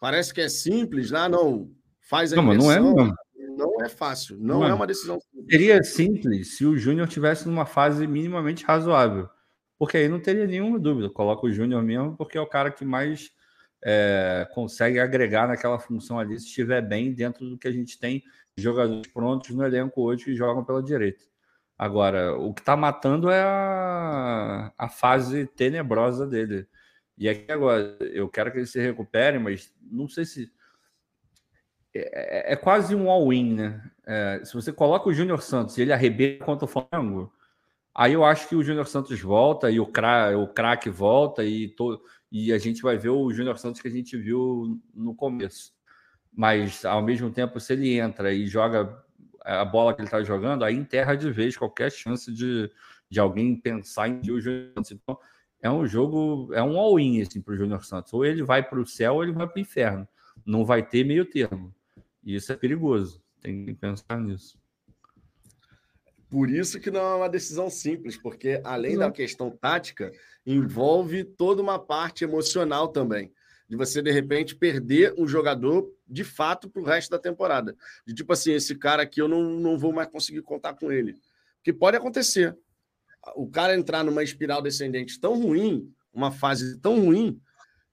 Parece 0.00 0.32
que 0.32 0.40
é 0.40 0.48
simples, 0.48 1.12
ah, 1.12 1.28
não, 1.28 1.70
faz 2.00 2.32
a 2.32 2.36
não, 2.36 2.54
não 2.54 2.72
é, 2.72 2.78
não. 2.78 3.14
não 3.56 3.84
é 3.84 3.88
fácil, 3.88 4.36
não, 4.38 4.60
não 4.60 4.66
é 4.66 4.74
uma 4.74 4.86
decisão 4.86 5.18
simples. 5.20 5.50
Seria 5.50 5.82
simples 5.82 6.56
se 6.56 6.66
o 6.66 6.76
Júnior 6.76 7.08
tivesse 7.08 7.46
numa 7.46 7.66
fase 7.66 8.06
minimamente 8.06 8.64
razoável, 8.64 9.28
porque 9.78 9.96
aí 9.96 10.08
não 10.08 10.20
teria 10.20 10.46
nenhuma 10.46 10.78
dúvida. 10.78 11.10
Coloca 11.10 11.46
o 11.46 11.52
Júnior 11.52 11.82
mesmo, 11.82 12.16
porque 12.16 12.38
é 12.38 12.40
o 12.40 12.46
cara 12.46 12.70
que 12.70 12.84
mais 12.84 13.30
é, 13.84 14.46
consegue 14.54 14.98
agregar 14.98 15.48
naquela 15.48 15.78
função 15.78 16.18
ali, 16.18 16.38
se 16.38 16.46
estiver 16.46 16.82
bem 16.82 17.12
dentro 17.12 17.48
do 17.48 17.58
que 17.58 17.68
a 17.68 17.72
gente 17.72 17.98
tem 17.98 18.22
jogadores 18.56 19.10
prontos 19.12 19.50
no 19.50 19.64
elenco 19.64 20.02
hoje 20.02 20.24
que 20.24 20.34
jogam 20.34 20.64
pela 20.64 20.82
direita. 20.82 21.24
Agora, 21.78 22.34
o 22.38 22.54
que 22.54 22.60
está 22.60 22.74
matando 22.76 23.30
é 23.30 23.42
a, 23.42 24.72
a 24.78 24.88
fase 24.88 25.46
tenebrosa 25.46 26.26
dele. 26.26 26.66
E 27.18 27.28
aqui 27.28 27.50
agora, 27.52 27.96
eu 28.00 28.28
quero 28.28 28.50
que 28.50 28.58
ele 28.58 28.66
se 28.66 28.80
recupere, 28.80 29.38
mas 29.38 29.72
não 29.80 30.08
sei 30.08 30.24
se. 30.24 30.50
É, 31.94 32.50
é, 32.50 32.52
é 32.52 32.56
quase 32.56 32.94
um 32.94 33.10
all-in, 33.10 33.54
né? 33.54 33.90
É, 34.06 34.40
se 34.44 34.54
você 34.54 34.72
coloca 34.72 35.08
o 35.08 35.12
Júnior 35.12 35.42
Santos 35.42 35.76
e 35.76 35.82
ele 35.82 35.92
arrebenta 35.92 36.44
contra 36.44 36.64
o 36.64 36.68
Flamengo, 36.68 37.32
aí 37.94 38.12
eu 38.12 38.24
acho 38.24 38.48
que 38.48 38.56
o 38.56 38.62
Júnior 38.62 38.86
Santos 38.86 39.20
volta 39.20 39.70
e 39.70 39.80
o, 39.80 39.86
cra 39.86 40.36
o 40.38 40.48
craque 40.48 40.90
volta 40.90 41.44
e, 41.44 41.68
to 41.68 42.00
e 42.30 42.52
a 42.52 42.58
gente 42.58 42.82
vai 42.82 42.96
ver 42.98 43.10
o 43.10 43.32
Júnior 43.32 43.58
Santos 43.58 43.80
que 43.80 43.88
a 43.88 43.90
gente 43.90 44.16
viu 44.16 44.80
no 44.94 45.14
começo. 45.14 45.74
Mas, 46.32 46.84
ao 46.84 47.02
mesmo 47.02 47.30
tempo, 47.30 47.58
se 47.60 47.72
ele 47.72 47.98
entra 47.98 48.32
e 48.32 48.46
joga 48.46 49.04
a 49.46 49.64
bola 49.64 49.94
que 49.94 50.00
ele 50.00 50.08
está 50.08 50.22
jogando, 50.22 50.64
aí 50.64 50.74
enterra 50.74 51.14
de 51.14 51.30
vez 51.30 51.56
qualquer 51.56 51.90
chance 51.90 52.32
de, 52.32 52.70
de 53.08 53.20
alguém 53.20 53.56
pensar 53.56 54.08
em 54.08 54.18
o 54.30 54.40
Júnior 54.40 54.72
Santos. 54.74 54.90
Então, 54.90 55.18
é 55.62 55.70
um 55.70 55.86
jogo, 55.86 56.52
é 56.52 56.62
um 56.62 56.78
all-in 56.78 57.22
assim, 57.22 57.40
para 57.40 57.54
o 57.54 57.56
Júnior 57.56 57.84
Santos. 57.84 58.12
Ou 58.12 58.24
ele 58.24 58.42
vai 58.42 58.62
para 58.62 58.80
o 58.80 58.86
céu 58.86 59.14
ou 59.14 59.22
ele 59.22 59.32
vai 59.32 59.46
para 59.46 59.56
o 59.56 59.60
inferno. 59.60 60.06
Não 60.44 60.64
vai 60.64 60.82
ter 60.82 61.04
meio 61.04 61.24
termo. 61.24 61.74
E 62.24 62.34
isso 62.34 62.52
é 62.52 62.56
perigoso. 62.56 63.22
Tem 63.40 63.64
que 63.64 63.74
pensar 63.74 64.20
nisso. 64.20 64.58
Por 66.28 66.50
isso 66.50 66.80
que 66.80 66.90
não 66.90 67.00
é 67.00 67.14
uma 67.14 67.28
decisão 67.28 67.70
simples, 67.70 68.16
porque 68.16 68.60
além 68.64 68.94
não. 68.94 69.06
da 69.06 69.12
questão 69.12 69.50
tática, 69.50 70.12
envolve 70.44 71.22
toda 71.24 71.62
uma 71.62 71.78
parte 71.78 72.24
emocional 72.24 72.88
também 72.88 73.32
de 73.68 73.76
você, 73.76 74.00
de 74.00 74.10
repente, 74.10 74.54
perder 74.54 75.14
um 75.18 75.26
jogador 75.26 75.92
de 76.06 76.22
fato 76.22 76.68
para 76.70 76.80
o 76.80 76.84
resto 76.84 77.10
da 77.10 77.18
temporada. 77.18 77.76
De 78.06 78.14
tipo 78.14 78.32
assim, 78.32 78.52
esse 78.52 78.76
cara 78.76 79.02
aqui 79.02 79.20
eu 79.20 79.28
não, 79.28 79.42
não 79.42 79.78
vou 79.78 79.92
mais 79.92 80.08
conseguir 80.08 80.42
contar 80.42 80.74
com 80.74 80.92
ele. 80.92 81.16
Que 81.62 81.72
pode 81.72 81.96
acontecer. 81.96 82.56
O 83.34 83.48
cara 83.48 83.74
entrar 83.74 84.04
numa 84.04 84.22
espiral 84.22 84.62
descendente 84.62 85.20
tão 85.20 85.42
ruim, 85.42 85.92
uma 86.12 86.30
fase 86.30 86.78
tão 86.78 87.00
ruim, 87.00 87.40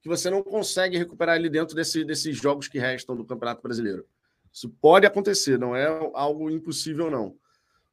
que 0.01 0.07
você 0.07 0.29
não 0.29 0.43
consegue 0.43 0.97
recuperar 0.97 1.37
ele 1.37 1.49
dentro 1.49 1.75
desse, 1.75 2.03
desses 2.03 2.37
jogos 2.37 2.67
que 2.67 2.77
restam 2.77 3.15
do 3.15 3.25
Campeonato 3.25 3.63
Brasileiro. 3.63 4.05
Isso 4.51 4.69
pode 4.69 5.07
acontecer, 5.07 5.57
não 5.57 5.75
é 5.75 5.87
algo 6.13 6.51
impossível, 6.51 7.09
não. 7.09 7.35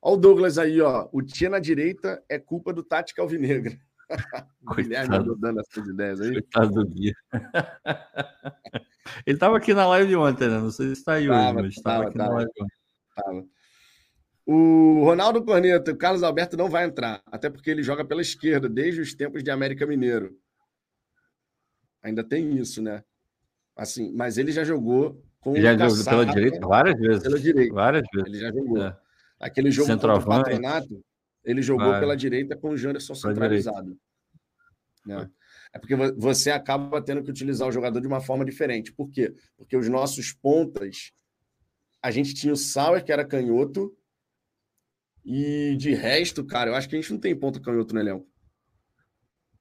Olha 0.03 0.15
o 0.15 0.17
Douglas 0.19 0.59
aí, 0.59 0.81
ó. 0.81 1.09
O 1.13 1.23
Tia 1.23 1.49
na 1.49 1.59
direita 1.59 2.23
é 2.29 2.39
culpa 2.39 2.73
do 2.73 2.83
Tática 2.83 3.23
Alvinegra. 3.23 3.79
Guilherme 4.77 5.37
dando 5.39 5.61
essas 5.61 5.87
ideias 5.87 6.21
aí. 6.21 6.33
Coitado 6.33 6.71
do 6.71 6.87
Guia. 6.87 7.15
Ele 9.27 9.37
estava 9.37 9.57
aqui 9.57 9.75
na 9.75 9.87
live 9.89 10.17
ontem, 10.17 10.49
né? 10.49 10.59
Não 10.59 10.71
sei 10.71 10.87
se 10.89 10.93
está 10.95 11.15
aí 11.15 11.27
tava, 11.27 11.41
hoje, 11.41 11.63
mas 11.63 11.77
estava 11.77 12.05
aqui 12.05 12.19
tava, 12.19 12.29
na 12.29 12.35
live 12.37 12.51
ontem. 12.61 12.77
Tava. 13.15 13.45
O 14.47 15.05
Ronaldo 15.05 15.45
Corneta, 15.45 15.93
o 15.93 15.97
Carlos 15.97 16.23
Alberto 16.23 16.57
não 16.57 16.69
vai 16.69 16.85
entrar, 16.85 17.23
até 17.27 17.49
porque 17.49 17.71
ele 17.71 17.83
joga 17.83 18.05
pela 18.05 18.21
esquerda 18.21 18.69
desde 18.69 19.01
os 19.01 19.15
tempos 19.15 19.45
de 19.45 19.51
América 19.51 19.87
Mineiro. 19.87 20.37
Ainda 22.03 22.25
tem 22.25 22.57
isso, 22.57 22.83
né? 22.83 23.05
Assim, 23.77 24.13
mas 24.13 24.39
ele 24.39 24.53
já 24.53 24.65
jogou 24.65 25.23
com 25.41 25.57
ele 25.57 25.63
já 25.63 25.89
jogou 25.89 26.05
pela 26.05 26.27
direita 26.27 26.67
várias 26.67 26.99
vezes. 26.99 27.23
Pela 27.23 27.39
direita. 27.39 27.75
Várias 27.75 28.03
vezes. 28.13 28.29
Ele 28.29 28.39
já 28.39 28.53
jogou. 28.53 28.83
É. 28.83 28.97
Aquele 29.39 29.71
jogo 29.71 29.89
contra 29.89 30.15
o 30.15 30.25
Patronato, 30.25 31.05
ele 31.51 31.63
jogou 31.63 31.93
pela 31.99 32.17
direita 32.17 32.57
com 32.57 32.71
o 32.71 32.77
Janderson 32.77 33.15
centralizado. 33.15 33.99
Né? 35.05 35.29
É 35.73 35.79
porque 35.79 35.95
você 36.17 36.51
acaba 36.51 37.01
tendo 37.01 37.23
que 37.23 37.31
utilizar 37.31 37.69
o 37.69 37.73
jogador 37.73 38.01
de 38.01 38.07
uma 38.07 38.21
forma 38.21 38.45
diferente. 38.45 38.93
Por 38.93 39.09
quê? 39.11 39.35
Porque 39.57 39.77
os 39.77 39.89
nossos 39.89 40.33
pontas, 40.33 41.13
a 42.03 42.11
gente 42.11 42.35
tinha 42.35 42.53
o 42.53 42.57
Sauer, 42.57 43.05
que 43.05 43.13
era 43.13 43.25
canhoto, 43.25 43.97
e 45.25 45.77
de 45.77 45.95
resto, 45.95 46.45
cara, 46.45 46.71
eu 46.71 46.75
acho 46.75 46.89
que 46.89 46.97
a 46.97 47.01
gente 47.01 47.13
não 47.13 47.21
tem 47.21 47.37
ponta 47.37 47.61
canhoto 47.61 47.95
no 47.95 48.01
elenco. 48.01 48.27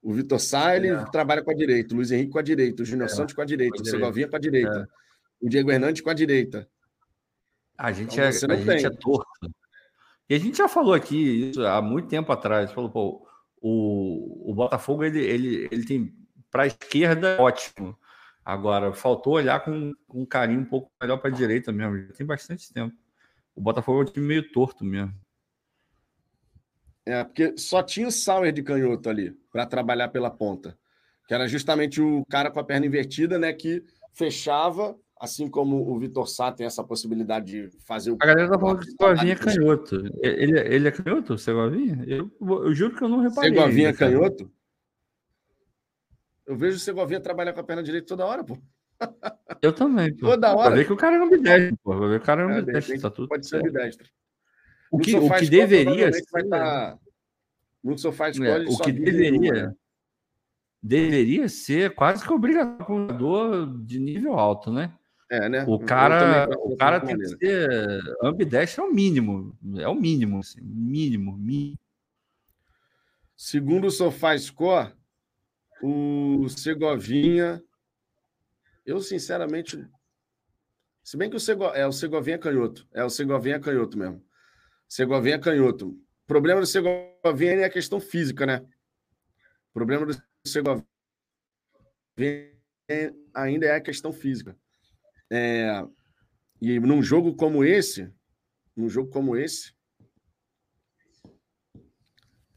O 0.02 0.14
Vitor 0.14 0.40
Sá, 0.40 0.76
ele 0.76 0.88
é. 0.88 1.06
trabalha 1.12 1.44
com 1.44 1.52
a 1.52 1.54
direita, 1.54 1.94
o 1.94 1.98
Luiz 1.98 2.10
Henrique 2.12 2.32
com 2.32 2.40
a 2.40 2.42
direita, 2.42 2.82
o 2.82 2.86
Júnior 2.86 3.08
é. 3.08 3.12
Santos 3.12 3.36
com 3.36 3.42
a 3.42 3.46
direita, 3.46 3.76
com 3.76 3.82
a 3.82 3.84
o 3.84 3.86
Segovinha 3.86 4.30
com 4.30 4.36
a 4.36 4.40
direita, 4.40 4.88
é. 4.90 5.46
o 5.46 5.50
Diego 5.50 5.72
Hernandes 5.72 6.02
com 6.02 6.10
a 6.10 6.14
direita. 6.14 6.68
A 7.78 7.92
gente, 7.92 8.14
então, 8.14 8.24
é, 8.24 8.28
a 8.28 8.76
gente 8.76 8.86
é 8.86 8.90
torto. 8.90 9.52
E 10.30 10.36
a 10.36 10.40
gente 10.40 10.58
já 10.58 10.68
falou 10.68 10.94
aqui 10.94 11.50
isso 11.50 11.66
há 11.66 11.82
muito 11.82 12.08
tempo 12.08 12.32
atrás. 12.32 12.72
Falou, 12.72 12.92
pô, 12.92 13.28
o, 13.60 14.52
o 14.52 14.54
Botafogo 14.54 15.04
ele, 15.04 15.20
ele, 15.20 15.68
ele 15.72 15.86
tem 15.86 16.14
para 16.52 16.64
a 16.64 16.68
esquerda 16.68 17.42
ótimo. 17.42 17.98
Agora, 18.46 18.94
faltou 18.94 19.34
olhar 19.34 19.60
com, 19.64 19.94
com 20.08 20.22
um 20.22 20.26
carinho 20.26 20.62
um 20.62 20.66
pouco 20.66 20.92
melhor 21.02 21.18
para 21.18 21.30
a 21.30 21.34
direita 21.34 21.72
mesmo. 21.72 21.98
Já 22.08 22.14
tem 22.14 22.26
bastante 22.26 22.72
tempo. 22.72 22.96
O 23.56 23.62
Botafogo 23.62 24.00
é 24.00 24.02
um 24.04 24.06
time 24.06 24.28
meio 24.28 24.52
torto 24.52 24.86
mesmo. 24.86 25.14
É, 27.06 27.24
porque 27.24 27.58
só 27.58 27.82
tinha 27.82 28.08
o 28.08 28.12
Sauer 28.12 28.52
de 28.52 28.62
canhoto 28.62 29.10
ali 29.10 29.32
para 29.52 29.66
trabalhar 29.66 30.10
pela 30.10 30.30
ponta. 30.30 30.78
Que 31.28 31.34
era 31.34 31.48
justamente 31.48 32.02
o 32.02 32.24
cara 32.26 32.52
com 32.52 32.60
a 32.60 32.64
perna 32.64 32.86
invertida, 32.86 33.40
né? 33.40 33.52
Que 33.52 33.84
fechava, 34.14 34.96
assim 35.20 35.49
como 35.49 35.91
o 35.91 35.99
Vitor 35.99 36.28
Sá 36.28 36.51
tem 36.51 36.65
essa 36.65 36.84
possibilidade 36.84 37.70
de 37.70 37.78
fazer 37.86 38.11
o. 38.11 38.17
A 38.22 38.26
galera 38.26 38.49
tá 38.49 38.57
falando 38.57 38.80
que 38.80 38.88
o 38.88 38.91
Segovinha 38.91 39.34
é 39.34 39.36
canhoto. 39.36 39.95
Ele, 40.22 40.59
ele 40.59 40.88
é 40.88 40.91
canhoto, 40.91 41.34
o 41.34 41.38
Segovinha? 41.38 42.03
Eu, 42.07 42.32
eu 42.39 42.74
juro 42.74 42.95
que 42.95 43.03
eu 43.03 43.09
não 43.09 43.20
reparei. 43.20 43.53
Segovinha 43.53 43.89
é 43.89 43.93
canhoto? 43.93 44.51
Eu 46.47 46.55
vejo 46.55 46.78
o 46.78 46.80
Segovinha 46.80 47.20
trabalhar 47.20 47.53
com 47.53 47.59
a 47.59 47.63
perna 47.63 47.84
direita 47.84 48.07
toda 48.07 48.26
hora, 48.26 48.43
pô. 48.43 48.57
Eu 49.61 49.74
também, 49.74 50.15
pô. 50.15 50.28
Toda 50.28 50.55
hora. 50.55 50.70
Pra 50.70 50.76
ver 50.78 50.86
que 50.86 50.93
o 50.93 50.97
cara 50.97 51.15
é 51.17 51.20
ambidestro, 51.20 51.78
pô. 51.84 51.97
Pra 51.97 52.07
ver 52.07 52.20
que 52.20 52.24
o 52.24 52.26
cara 52.26 52.41
é 52.41 52.45
ambidestro, 52.45 52.95
é, 52.95 52.99
tá 52.99 53.09
tudo 53.09 53.28
Pode 53.28 53.47
ser 53.47 53.57
ambidestro. 53.57 54.09
O 54.91 54.97
que, 54.97 55.15
o 55.15 55.30
que 55.30 55.49
deveria 55.49 56.11
ser... 56.11 56.24
Vai. 56.32 56.43
Tá 56.47 56.97
no 57.84 57.97
sofá 57.97 58.30
de 58.30 58.45
é, 58.45 58.57
O 58.67 58.78
que 58.78 58.91
deveria... 58.91 59.76
Deveria 60.82 61.49
ser 61.49 61.93
quase 61.93 62.26
que 62.26 62.32
obrigatório 62.32 63.67
de 63.84 63.99
nível 63.99 64.39
alto, 64.39 64.72
né? 64.72 64.93
É, 65.30 65.48
né? 65.48 65.64
O 65.68 65.78
cara, 65.78 66.50
o 66.50 66.76
cara 66.76 67.00
tem 67.00 67.16
que 67.16 67.28
ser 67.28 68.02
ambidestro 68.24 68.84
é 68.84 68.88
o 68.88 68.94
mínimo. 68.94 69.56
É 69.78 69.88
o 69.88 69.94
mínimo, 69.94 70.40
assim, 70.40 70.60
mínimo, 70.62 71.38
mínimo. 71.38 71.78
Segundo 73.38 73.86
o 73.88 73.92
SofaScore, 73.92 74.94
o 75.82 76.50
Segovinha, 76.50 77.64
eu 78.86 79.00
sinceramente, 79.00 79.88
se 81.04 81.16
bem 81.16 81.30
que 81.30 81.36
o, 81.36 81.40
Sego, 81.40 81.66
é, 81.68 81.86
o 81.86 81.92
Segovinha 81.92 82.36
é 82.36 82.40
canhoto, 82.40 82.88
é 82.92 83.04
o 83.04 83.10
Segovinha 83.10 83.56
é 83.56 83.60
canhoto 83.60 83.98
mesmo. 83.98 84.26
Segovinha 84.88 85.36
é 85.36 85.40
canhoto. 85.40 85.90
O 85.90 86.28
problema 86.28 86.60
do 86.60 86.66
Segovinha 86.66 87.54
é 87.54 87.64
a 87.66 87.70
questão 87.70 88.00
física, 88.00 88.46
né? 88.46 88.66
O 89.70 89.74
problema 89.74 90.08
do 90.08 90.22
Segovinha 90.46 90.86
ainda 93.34 93.68
é 93.68 93.76
a 93.76 93.82
questão 93.82 94.12
física. 94.12 94.58
É, 95.32 95.86
e 96.62 96.80
num 96.80 97.02
jogo 97.02 97.36
como 97.36 97.64
esse, 97.64 98.12
num 98.76 98.90
jogo 98.90 99.10
como 99.12 99.36
esse, 99.36 99.74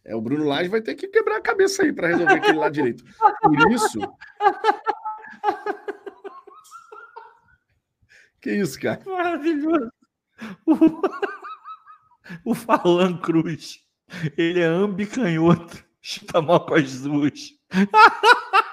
é, 0.05 0.16
o 0.16 0.20
Bruno 0.20 0.45
Lage 0.45 0.68
vai 0.68 0.83
ter 0.83 0.95
que 0.95 1.07
quebrar 1.07 1.37
a 1.37 1.43
cabeça 1.43 1.83
aí 1.83 1.93
para 1.93 2.09
resolver 2.09 2.35
aquele 2.35 2.59
lado 2.59 2.73
direito. 2.73 3.05
Por 3.43 3.73
isso. 3.73 3.99
Que 8.41 8.53
isso, 8.57 8.81
cara? 8.81 9.03
Maravilhoso. 9.07 9.93
O 12.45 12.55
Falan 12.55 13.18
Cruz. 13.18 13.81
Ele 14.39 14.61
é 14.61 14.64
ambicanhoto. 14.64 15.85
Chuta 16.01 16.41
mal 16.41 16.64
com 16.64 16.75
as 16.75 17.03
duas. 17.03 17.51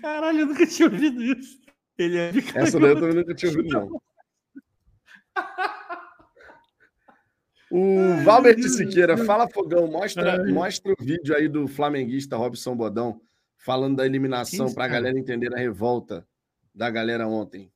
Caralho, 0.00 0.40
eu 0.40 0.46
nunca 0.46 0.66
tinha 0.66 0.88
ouvido 0.88 1.22
isso. 1.22 1.58
Ele 1.98 2.16
é. 2.18 2.32
Essa 2.54 2.78
daí 2.78 2.90
eu 2.90 3.00
também 3.00 3.16
nunca 3.16 3.34
tinha 3.34 3.50
ouvido, 3.50 3.68
não. 3.68 4.00
O 7.70 8.24
Valbert 8.24 8.62
Siqueira, 8.62 9.16
fala 9.16 9.48
Fogão, 9.48 9.86
mostra, 9.88 10.44
mostra 10.46 10.92
o 10.92 11.04
vídeo 11.04 11.34
aí 11.34 11.48
do 11.48 11.66
flamenguista 11.66 12.36
Robson 12.36 12.76
Bodão 12.76 13.20
falando 13.56 13.96
da 13.96 14.06
eliminação 14.06 14.72
para 14.72 14.84
a 14.84 14.88
galera 14.88 15.18
entender 15.18 15.52
a 15.52 15.58
revolta 15.58 16.26
da 16.72 16.88
galera 16.88 17.26
ontem. 17.26 17.72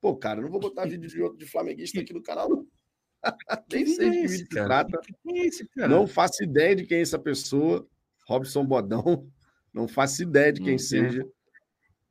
Pô, 0.00 0.16
cara, 0.16 0.40
não 0.40 0.50
vou 0.50 0.60
botar 0.60 0.86
vídeo 0.86 1.08
de 1.08 1.22
outro 1.22 1.38
de 1.38 1.46
flamenguista 1.46 2.00
aqui 2.00 2.12
no 2.12 2.22
canal, 2.22 2.48
não. 2.48 2.66
Nem 3.72 3.86
sei 3.86 4.10
de 4.10 4.16
que 4.16 4.26
vídeo 4.26 4.38
se 4.38 4.48
trata. 4.48 5.00
não 5.88 6.06
faço 6.06 6.42
ideia 6.42 6.74
de 6.74 6.84
quem 6.84 6.98
é 6.98 7.02
essa 7.02 7.18
pessoa. 7.18 7.86
Robson 8.26 8.64
Bodão. 8.64 9.26
Não 9.70 9.86
faço 9.86 10.22
ideia 10.22 10.50
de 10.52 10.62
quem 10.62 10.78
seja. 10.78 11.24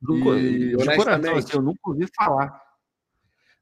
Do, 0.00 0.38
e, 0.38 0.70
de 0.70 0.74
honestamente, 0.76 1.04
coração, 1.04 1.36
assim, 1.36 1.56
eu 1.56 1.62
nunca 1.62 1.80
ouvi 1.86 2.06
falar. 2.14 2.68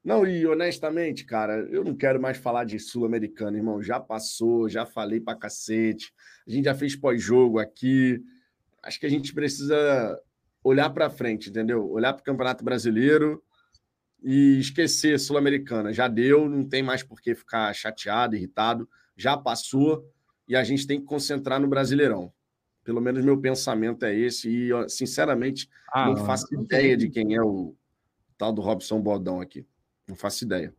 Não, 0.03 0.25
e 0.25 0.45
honestamente, 0.47 1.25
cara, 1.25 1.67
eu 1.69 1.83
não 1.83 1.93
quero 1.93 2.21
mais 2.21 2.37
falar 2.37 2.63
de 2.63 2.79
Sul-Americano, 2.79 3.57
irmão. 3.57 3.81
Já 3.81 3.99
passou, 3.99 4.69
já 4.69 4.85
falei 4.85 5.19
pra 5.19 5.35
cacete. 5.35 6.13
A 6.47 6.51
gente 6.51 6.65
já 6.65 6.73
fez 6.73 6.95
pós-jogo 6.95 7.59
aqui. 7.59 8.23
Acho 8.81 8.99
que 8.99 9.05
a 9.05 9.09
gente 9.09 9.33
precisa 9.33 10.17
olhar 10.63 10.89
para 10.91 11.09
frente, 11.09 11.49
entendeu? 11.49 11.89
Olhar 11.89 12.13
para 12.13 12.21
o 12.21 12.23
Campeonato 12.23 12.63
Brasileiro 12.63 13.43
e 14.23 14.59
esquecer 14.59 15.19
Sul-Americana. 15.19 15.91
Já 15.91 16.07
deu, 16.07 16.47
não 16.47 16.63
tem 16.63 16.81
mais 16.81 17.03
por 17.03 17.19
que 17.19 17.35
ficar 17.35 17.73
chateado, 17.73 18.35
irritado. 18.35 18.87
Já 19.15 19.35
passou 19.35 20.09
e 20.47 20.55
a 20.55 20.63
gente 20.63 20.87
tem 20.87 20.99
que 20.99 21.05
concentrar 21.05 21.59
no 21.59 21.67
Brasileirão. 21.67 22.31
Pelo 22.87 23.01
menos 23.01 23.21
meu 23.21 23.37
pensamento 23.37 24.05
é 24.05 24.15
esse. 24.15 24.49
E, 24.49 24.89
sinceramente, 24.89 25.69
ah, 25.91 26.05
não 26.05 26.15
faço 26.25 26.47
não 26.53 26.63
ideia 26.63 26.95
de 26.95 27.09
quem 27.09 27.35
é 27.35 27.41
o 27.41 27.75
tal 28.37 28.53
do 28.53 28.61
Robson 28.61 29.01
Bodão 29.01 29.41
aqui. 29.41 29.67
Não 30.07 30.15
faço 30.15 30.45
ideia. 30.45 30.73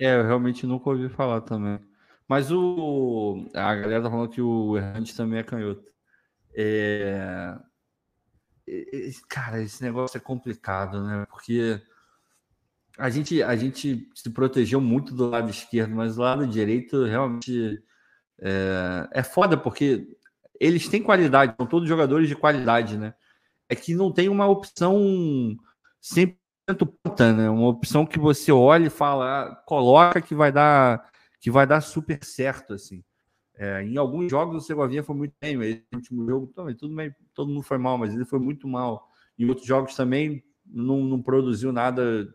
É, 0.00 0.16
eu 0.16 0.24
realmente 0.24 0.66
nunca 0.66 0.90
ouvi 0.90 1.08
falar 1.08 1.42
também. 1.42 1.78
Mas 2.26 2.50
o 2.50 3.48
a 3.54 3.72
galera 3.72 4.02
tá 4.02 4.10
falando 4.10 4.30
que 4.30 4.42
o 4.42 4.76
Errante 4.76 5.14
também 5.14 5.38
é 5.38 5.44
canhoto. 5.44 5.88
É... 6.52 7.56
Cara, 9.28 9.62
esse 9.62 9.80
negócio 9.80 10.18
é 10.18 10.20
complicado, 10.20 11.04
né? 11.04 11.24
Porque 11.30 11.80
a 12.98 13.08
gente, 13.10 13.40
a 13.44 13.54
gente 13.54 14.10
se 14.12 14.28
protegeu 14.30 14.80
muito 14.80 15.14
do 15.14 15.30
lado 15.30 15.48
esquerdo, 15.50 15.94
mas 15.94 16.18
o 16.18 16.22
lado 16.22 16.48
direito 16.48 17.04
realmente 17.04 17.80
é, 18.40 19.08
é 19.12 19.22
foda, 19.22 19.56
porque 19.56 20.17
eles 20.60 20.88
têm 20.88 21.02
qualidade, 21.02 21.54
são 21.56 21.66
todos 21.66 21.88
jogadores 21.88 22.28
de 22.28 22.36
qualidade, 22.36 22.96
né? 22.96 23.14
É 23.68 23.74
que 23.74 23.94
não 23.94 24.12
tem 24.12 24.28
uma 24.28 24.46
opção 24.46 25.56
sempre 26.00 26.38
ponta, 27.02 27.32
né? 27.32 27.48
Uma 27.50 27.68
opção 27.68 28.06
que 28.06 28.18
você 28.18 28.52
olha 28.52 28.86
e 28.86 28.90
fala, 28.90 29.42
ah, 29.42 29.56
coloca 29.66 30.20
que 30.20 30.34
vai 30.34 30.52
dar 30.52 31.10
que 31.40 31.50
vai 31.50 31.66
dar 31.66 31.80
super 31.80 32.22
certo, 32.24 32.74
assim. 32.74 33.04
É, 33.54 33.82
em 33.82 33.96
alguns 33.96 34.30
jogos 34.30 34.62
o 34.62 34.66
Segovinha 34.66 35.02
foi 35.02 35.16
muito 35.16 35.34
bem, 35.40 35.60
esse 35.62 35.84
último 35.94 36.24
jogo 36.28 36.46
também, 36.48 36.74
tudo 36.74 36.94
bem, 36.94 37.12
todo 37.34 37.48
mundo 37.48 37.62
foi 37.62 37.78
mal, 37.78 37.98
mas 37.98 38.14
ele 38.14 38.24
foi 38.24 38.38
muito 38.38 38.68
mal. 38.68 39.08
Em 39.38 39.48
outros 39.48 39.66
jogos 39.66 39.94
também 39.94 40.42
não, 40.64 40.98
não 40.98 41.22
produziu 41.22 41.72
nada 41.72 42.28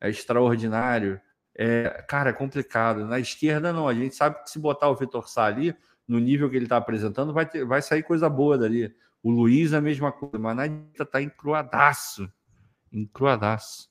é, 0.00 0.08
extraordinário. 0.08 1.20
É, 1.54 2.04
cara, 2.08 2.30
é 2.30 2.32
complicado. 2.32 3.04
Na 3.06 3.18
esquerda, 3.18 3.72
não. 3.72 3.88
A 3.88 3.94
gente 3.94 4.14
sabe 4.14 4.42
que 4.42 4.50
se 4.50 4.58
botar 4.58 4.88
o 4.88 4.94
Vitor 4.94 5.28
Sá 5.28 5.44
ali, 5.46 5.74
no 6.08 6.18
nível 6.18 6.50
que 6.50 6.56
ele 6.56 6.64
está 6.64 6.78
apresentando, 6.78 7.32
vai, 7.32 7.46
ter, 7.46 7.64
vai 7.64 7.82
sair 7.82 8.02
coisa 8.02 8.28
boa 8.28 8.58
dali. 8.58 8.92
O 9.22 9.30
Luiz, 9.30 9.72
a 9.74 9.80
mesma 9.80 10.10
coisa, 10.10 10.38
mas 10.38 10.56
na 10.56 10.66
direita 10.66 11.04
tá 11.04 11.20
encruadaço 11.22 12.28
encruadaço. 12.92 13.88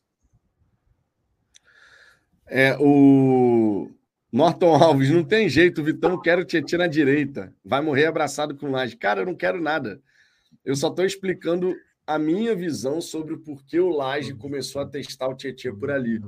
É, 2.46 2.78
o 2.80 3.92
Norton 4.32 4.76
Alves, 4.76 5.10
não 5.10 5.24
tem 5.24 5.50
jeito, 5.50 5.84
Vitão, 5.84 6.20
quero 6.20 6.46
Tietchan 6.46 6.80
na 6.80 6.88
direita. 6.88 7.54
Vai 7.64 7.82
morrer 7.82 8.06
abraçado 8.06 8.56
com 8.56 8.72
Laje. 8.72 8.96
Cara, 8.96 9.22
eu 9.22 9.26
não 9.26 9.36
quero 9.36 9.62
nada. 9.62 10.02
Eu 10.64 10.76
só 10.76 10.90
estou 10.90 11.06
explicando 11.06 11.76
a 12.06 12.18
minha 12.18 12.56
visão 12.56 13.02
sobre 13.02 13.34
o 13.34 13.40
porquê 13.40 13.80
o 13.80 13.90
Laje 13.90 14.34
começou 14.34 14.82
a 14.82 14.88
testar 14.88 15.28
o 15.28 15.36
Tietchan 15.36 15.76
por 15.76 15.92
ali. 15.92 16.22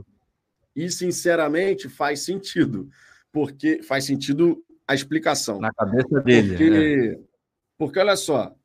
E, 0.75 0.89
sinceramente, 0.89 1.87
faz 1.87 2.21
sentido. 2.21 2.89
Porque 3.31 3.81
faz 3.83 4.05
sentido 4.05 4.63
a 4.89 4.95
explicação. 4.95 5.59
Na 5.59 5.71
cabeça 5.71 6.19
dele. 6.21 6.49
Porque, 6.49 6.63
é. 6.63 7.19
porque 7.77 7.99
olha 7.99 8.15
só, 8.15 8.55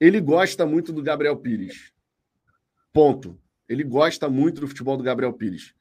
ele 0.00 0.20
gosta 0.20 0.66
muito 0.66 0.92
do 0.92 1.00
Gabriel 1.00 1.36
Pires. 1.36 1.92
Ponto. 2.92 3.38
Ele 3.68 3.84
gosta 3.84 4.28
muito 4.28 4.60
do 4.60 4.66
futebol 4.66 4.96
do 4.96 5.04
Gabriel 5.04 5.32
Pires. 5.32 5.72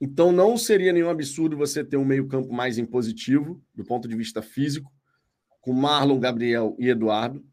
Então 0.00 0.32
não 0.32 0.58
seria 0.58 0.92
nenhum 0.92 1.10
absurdo 1.10 1.56
você 1.56 1.84
ter 1.84 1.96
um 1.96 2.04
meio-campo 2.04 2.52
mais 2.52 2.76
impositivo, 2.76 3.62
do 3.72 3.84
ponto 3.84 4.08
de 4.08 4.16
vista 4.16 4.42
físico, 4.42 4.92
com 5.60 5.72
Marlon, 5.72 6.18
Gabriel 6.18 6.74
e 6.76 6.88
Eduardo. 6.88 7.46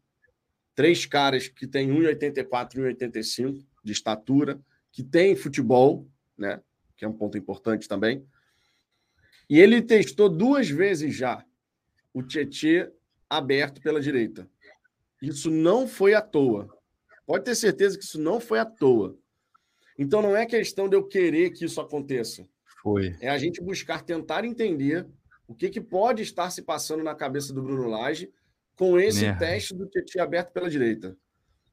Três 0.74 1.06
caras 1.06 1.46
que 1.46 1.64
têm 1.64 1.90
1,84 1.90 2.74
e 2.74 2.78
1,85 2.78 3.64
de 3.84 3.92
estatura, 3.92 4.60
que 4.90 5.04
têm 5.04 5.36
futebol, 5.36 6.08
né? 6.36 6.60
Que 6.96 7.04
é 7.04 7.08
um 7.08 7.12
ponto 7.12 7.38
importante 7.38 7.86
também. 7.86 8.26
E 9.48 9.60
ele 9.60 9.80
testou 9.82 10.28
duas 10.28 10.68
vezes 10.68 11.14
já 11.14 11.44
o 12.12 12.22
Tietê 12.22 12.90
aberto 13.28 13.80
pela 13.80 14.00
direita. 14.00 14.48
Isso 15.20 15.50
não 15.50 15.86
foi 15.86 16.14
à 16.14 16.20
toa. 16.20 16.68
Pode 17.26 17.44
ter 17.44 17.54
certeza 17.54 17.98
que 17.98 18.04
isso 18.04 18.20
não 18.20 18.40
foi 18.40 18.58
à 18.58 18.64
toa. 18.64 19.16
Então 19.98 20.20
não 20.20 20.36
é 20.36 20.46
questão 20.46 20.88
de 20.88 20.96
eu 20.96 21.04
querer 21.04 21.50
que 21.50 21.64
isso 21.64 21.80
aconteça. 21.80 22.46
Foi. 22.82 23.16
É 23.20 23.28
a 23.28 23.38
gente 23.38 23.60
buscar 23.60 24.02
tentar 24.02 24.44
entender 24.44 25.06
o 25.48 25.54
que, 25.54 25.68
que 25.68 25.80
pode 25.80 26.22
estar 26.22 26.50
se 26.50 26.62
passando 26.62 27.02
na 27.02 27.14
cabeça 27.14 27.52
do 27.52 27.62
Bruno 27.62 27.88
Lage 27.88 28.30
com 28.76 28.98
esse 28.98 29.22
Merda. 29.22 29.38
teste 29.38 29.74
do 29.74 29.86
Tietchan 29.86 30.22
aberto 30.22 30.52
pela 30.52 30.68
direita. 30.68 31.16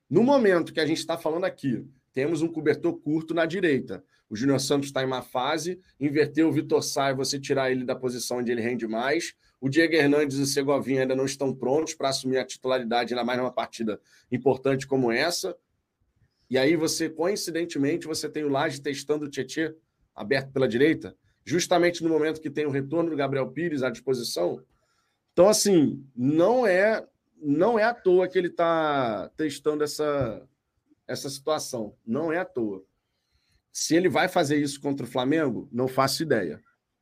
No 0.09 0.24
momento 0.24 0.74
que 0.74 0.80
a 0.80 0.86
gente 0.86 0.99
está 0.99 1.17
falando 1.17 1.43
aqui, 1.43 1.86
temos 2.13 2.41
um 2.41 2.47
cobertor 2.47 2.99
curto 2.99 3.34
na 3.34 3.45
direita. 3.45 4.03
O 4.34 4.36
Júnior 4.36 4.60
Santos 4.60 4.88
está 4.88 5.04
em 5.04 5.06
uma 5.06 5.22
fase, 5.22 5.80
inverter 6.00 6.44
o 6.44 6.52
Vitor 6.52 6.82
Sá 6.82 7.12
e 7.12 7.14
você 7.14 7.40
tirar 7.40 7.70
ele 7.70 7.86
da 7.86 7.96
posição 7.96 8.40
onde 8.40 8.52
ele 8.52 8.62
rende 8.62 8.88
mais. 8.88 9.36
O 9.62 9.70
Diego 9.70 9.94
Hernandes 9.94 10.40
e 10.40 10.42
o 10.42 10.46
Segovinha 10.48 11.02
ainda 11.02 11.16
não 11.16 11.26
estão 11.26 11.54
prontos 11.54 11.94
para 11.94 12.10
assumir 12.10 12.40
a 12.40 12.44
titularidade, 12.44 13.14
ainda 13.14 13.24
mais 13.24 13.38
numa 13.38 13.54
partida 13.54 14.02
importante 14.32 14.88
como 14.88 15.12
essa. 15.12 15.56
E 16.50 16.58
aí 16.58 16.76
você, 16.76 17.12
coincidentemente, 17.12 18.08
você 18.08 18.28
tem 18.28 18.44
o 18.44 18.50
Laje 18.50 18.82
testando 18.82 19.26
o 19.26 19.30
Tietê 19.30 19.76
aberto 20.16 20.52
pela 20.52 20.68
direita, 20.68 21.16
justamente 21.46 22.02
no 22.02 22.10
momento 22.10 22.42
que 22.42 22.50
tem 22.50 22.66
o 22.66 22.72
retorno 22.72 23.12
do 23.12 23.16
Gabriel 23.16 23.52
Pires 23.52 23.84
à 23.84 23.92
disposição. 23.92 24.60
Então, 25.32 25.48
assim, 25.48 26.04
não 26.16 26.66
é 26.66 27.08
não 27.40 27.78
é 27.78 27.84
à 27.84 27.94
toa 27.94 28.28
que 28.28 28.40
ele 28.40 28.48
está 28.48 29.30
testando 29.38 29.84
essa, 29.84 30.42
essa 31.08 31.30
situação. 31.30 31.96
Não 32.04 32.34
é 32.34 32.40
à 32.40 32.46
toa. 32.46 32.84
Se 33.74 33.95
ele 33.95 34.07
vai 34.07 34.30
fazer 34.30 34.55
isso 34.55 34.80
contra 34.80 35.05
o 35.05 35.09
Flamengo, 35.09 35.67
não 35.71 35.89
faço 35.89 36.24
ideia. 36.24 36.61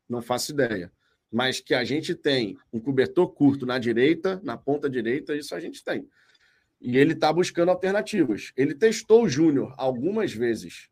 Não 0.10 0.24
faço 0.24 0.52
ideia 0.52 0.92
mas 1.32 1.62
que 1.62 1.74
a 1.74 1.84
gente 1.86 2.14
tem 2.14 2.58
um 2.74 2.80
cobertor 2.80 3.30
curto 3.34 3.66
na 3.66 3.80
direita, 3.80 4.42
na 4.44 4.58
ponta 4.58 4.90
direita, 4.90 5.34
isso 5.34 5.56
a 5.56 5.60
gente 5.60 5.82
tem. 5.82 6.06
E 6.82 6.98
ele 6.98 7.14
está 7.14 7.32
buscando 7.32 7.70
alternativas. 7.70 8.52
Ele 8.58 8.76
testou 8.76 9.24
o 9.24 9.30
Júnior 9.30 9.74
algumas 9.78 10.34
vezes, 10.34 10.90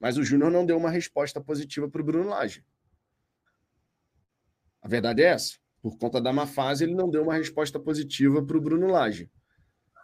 mas 0.00 0.16
o 0.16 0.24
Júnior 0.24 0.50
não 0.50 0.64
deu 0.64 0.78
uma 0.78 0.90
resposta 0.90 1.40
positiva 1.40 1.88
para 1.90 2.00
o 2.00 2.04
Bruno 2.04 2.30
Lage. 2.30 2.64
A 4.80 4.88
verdade 4.88 5.22
é 5.22 5.26
essa. 5.26 5.58
Por 5.82 5.98
conta 5.98 6.20
da 6.20 6.32
má 6.32 6.46
fase, 6.46 6.84
ele 6.84 6.94
não 6.94 7.10
deu 7.10 7.22
uma 7.22 7.34
resposta 7.34 7.78
positiva 7.78 8.42
para 8.42 8.56
o 8.56 8.60
Bruno 8.60 8.86
Lage. 8.86 9.30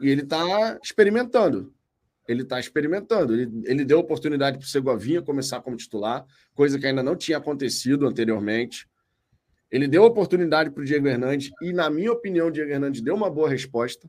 E 0.01 0.09
ele 0.09 0.23
está 0.23 0.79
experimentando. 0.83 1.73
Ele 2.27 2.43
está 2.43 2.59
experimentando. 2.61 3.35
Ele, 3.35 3.51
ele 3.65 3.85
deu 3.85 3.99
oportunidade 3.99 4.59
para 4.59 4.65
o 4.65 4.69
Segovinha 4.69 5.23
começar 5.23 5.61
como 5.61 5.77
titular, 5.77 6.25
coisa 6.55 6.79
que 6.79 6.87
ainda 6.87 7.03
não 7.03 7.17
tinha 7.17 7.39
acontecido 7.39 8.07
anteriormente. 8.07 8.89
Ele 9.71 9.89
deu 9.89 10.05
oportunidade 10.05 10.71
para 10.71 10.83
o 10.83 10.85
Diego 10.85 11.09
Hernandes 11.09 11.51
e, 11.63 11.73
na 11.73 11.89
minha 11.89 12.13
opinião, 12.13 12.49
o 12.49 12.51
Diego 12.51 12.71
Hernandes 12.71 13.01
deu 13.01 13.15
uma 13.15 13.31
boa 13.31 13.49
resposta. 13.49 14.09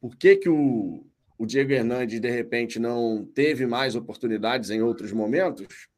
Por 0.00 0.16
que, 0.16 0.36
que 0.36 0.48
o, 0.48 1.06
o 1.36 1.44
Diego 1.44 1.72
Hernandes, 1.72 2.20
de 2.20 2.30
repente, 2.30 2.78
não 2.78 3.24
teve 3.34 3.66
mais 3.66 3.94
oportunidades 3.94 4.70
em 4.70 4.80
outros 4.80 5.12
momentos? 5.12 5.88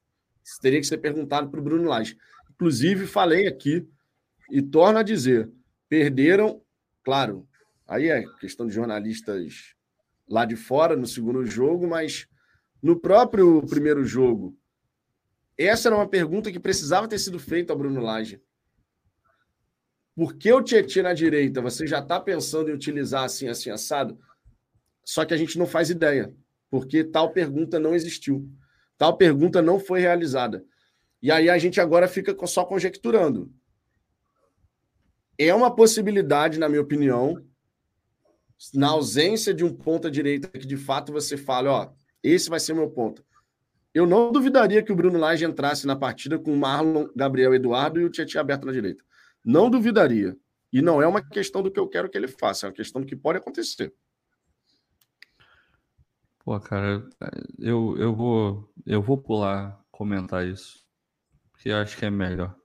Isso 0.45 0.61
teria 0.61 0.81
que 0.81 0.87
ser 0.87 0.99
perguntado 0.99 1.49
para 1.49 1.61
o 1.61 1.63
Bruno 1.63 1.89
Lage. 1.89 2.17
Inclusive, 2.51 3.07
falei 3.07 3.47
aqui 3.47 3.87
e 4.51 4.61
torno 4.61 4.99
a 4.99 5.03
dizer: 5.03 5.49
perderam, 5.89 6.61
claro, 7.05 7.49
aí 7.87 8.09
é 8.09 8.25
questão 8.41 8.67
de 8.67 8.75
jornalistas 8.75 9.75
lá 10.31 10.45
de 10.45 10.55
fora 10.55 10.97
no 10.97 11.07
segundo 11.07 11.45
jogo, 11.45 11.89
mas 11.89 12.29
no 12.81 12.99
próprio 12.99 13.61
primeiro 13.67 14.05
jogo, 14.05 14.57
essa 15.59 15.89
era 15.89 15.97
uma 15.97 16.09
pergunta 16.09 16.51
que 16.53 16.61
precisava 16.61 17.09
ter 17.09 17.19
sido 17.19 17.39
feita 17.39 17.73
ao 17.73 17.79
Bruno 17.79 18.01
Lage. 18.01 18.41
Por 20.15 20.35
que 20.35 20.53
o 20.53 20.63
Tietchan 20.63 21.03
na 21.03 21.13
direita? 21.13 21.61
Você 21.61 21.87
já 21.87 21.99
está 21.99 22.21
pensando 22.21 22.71
em 22.71 22.75
utilizar 22.75 23.25
assim, 23.25 23.49
assim, 23.49 23.71
assado? 23.71 24.19
Só 25.05 25.25
que 25.25 25.35
a 25.35 25.37
gente 25.37 25.59
não 25.59 25.67
faz 25.67 25.91
ideia, 25.91 26.35
porque 26.71 27.03
tal 27.03 27.33
pergunta 27.33 27.79
não 27.79 27.95
existiu. 27.95 28.49
Tal 28.97 29.17
pergunta 29.17 29.61
não 29.61 29.81
foi 29.81 30.01
realizada. 30.01 30.65
E 31.23 31.31
aí 31.31 31.51
a 31.51 31.59
gente 31.59 31.81
agora 31.81 32.07
fica 32.07 32.35
só 32.47 32.65
conjecturando. 32.65 33.53
É 35.39 35.55
uma 35.55 35.75
possibilidade, 35.75 36.59
na 36.59 36.69
minha 36.69 36.83
opinião, 36.83 37.43
na 38.75 38.89
ausência 38.89 39.55
de 39.55 39.65
um 39.65 39.73
ponta 39.73 40.11
direita 40.11 40.49
que 40.49 40.67
de 40.67 40.77
fato 40.77 41.13
você 41.13 41.37
fale, 41.37 41.69
ó, 41.69 41.91
esse 42.23 42.51
vai 42.51 42.61
ser 42.61 42.75
meu 42.75 42.91
ponto. 42.91 43.25
Eu 43.93 44.07
não 44.07 44.31
duvidaria 44.31 44.83
que 44.83 44.93
o 44.93 44.97
Bruno 44.97 45.19
Lage 45.19 45.45
entrasse 45.45 45.87
na 45.87 45.97
partida 45.97 46.39
com 46.39 46.53
o 46.53 46.57
Marlon, 46.57 47.09
Gabriel 47.17 47.55
Eduardo 47.55 48.01
e 48.01 48.05
o 48.05 48.11
Tietchan 48.11 48.41
aberto 48.41 48.65
na 48.65 48.73
direita. 48.73 49.03
Não 49.45 49.69
duvidaria. 49.69 50.37
E 50.73 50.81
não 50.81 51.03
é 51.03 51.07
uma 51.07 51.21
questão 51.21 51.63
do 51.63 51.71
que 51.71 51.81
eu 51.81 51.89
quero 51.89 52.09
que 52.09 52.17
ele 52.17 52.29
faça, 52.29 52.67
é 52.67 52.69
uma 52.69 52.75
questão 52.75 53.01
do 53.01 53.07
que 53.07 53.17
pode 53.17 53.39
acontecer. 53.39 53.93
Pô, 56.45 56.59
cara, 56.61 57.05
eu, 57.59 57.97
eu, 57.99 58.15
vou, 58.15 58.73
eu 58.87 59.03
vou 59.03 59.19
pular 59.19 59.81
comentar 59.91 60.47
isso, 60.47 60.85
porque 61.51 61.71
eu 61.71 61.77
acho 61.77 61.97
que 61.97 62.05
é 62.05 62.11
melhor. 62.11 62.57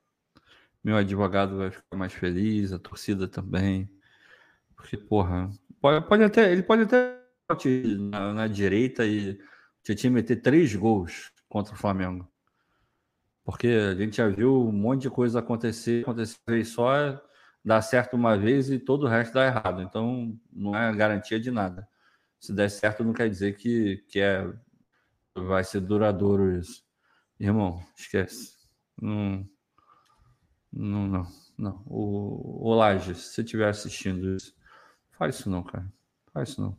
Meu 0.84 0.96
advogado 0.96 1.58
vai 1.58 1.72
ficar 1.72 1.98
mais 1.98 2.14
feliz, 2.14 2.72
a 2.72 2.78
torcida 2.78 3.28
também. 3.28 3.90
Porque, 4.86 4.98
porra, 4.98 5.50
pode, 5.82 6.08
pode 6.08 6.24
até, 6.24 6.52
ele 6.52 6.62
pode 6.62 6.84
até 6.84 7.20
na, 8.12 8.34
na 8.34 8.48
direita 8.48 9.04
e 9.04 9.36
tinha 9.84 9.96
que 9.96 10.10
meter 10.12 10.36
três 10.36 10.76
gols 10.76 11.32
contra 11.50 11.74
o 11.74 11.78
Flamengo. 11.78 12.32
Porque 13.44 13.68
a 13.68 13.96
gente 13.96 14.18
já 14.18 14.28
viu 14.28 14.68
um 14.68 14.72
monte 14.72 15.04
de 15.04 15.10
coisa 15.10 15.40
acontecer, 15.40 16.04
acontecer 16.04 16.66
só, 16.66 17.20
dá 17.64 17.82
certo 17.82 18.14
uma 18.16 18.38
vez 18.38 18.70
e 18.70 18.78
todo 18.78 19.08
o 19.08 19.10
resto 19.10 19.34
dá 19.34 19.48
errado. 19.48 19.82
Então, 19.82 20.40
não 20.54 20.76
é 20.76 20.96
garantia 20.96 21.40
de 21.40 21.50
nada. 21.50 21.88
Se 22.40 22.54
der 22.54 22.70
certo, 22.70 23.04
não 23.04 23.14
quer 23.14 23.28
dizer 23.28 23.58
que, 23.58 24.04
que 24.08 24.20
é, 24.20 24.48
vai 25.36 25.64
ser 25.64 25.80
duradouro 25.82 26.56
isso. 26.60 26.84
Irmão, 27.40 27.84
esquece. 27.98 28.54
Não, 29.02 29.50
não, 30.72 31.08
não. 31.08 31.28
não. 31.58 31.84
O, 31.88 32.70
o 32.70 32.76
Laje, 32.76 33.16
se 33.16 33.34
você 33.34 33.42
estiver 33.42 33.70
assistindo 33.70 34.36
isso, 34.36 34.54
faz 35.18 35.36
isso 35.36 35.50
não, 35.50 35.64
cara. 35.64 35.86
Faz 36.34 36.50
isso 36.50 36.62
não. 36.62 36.78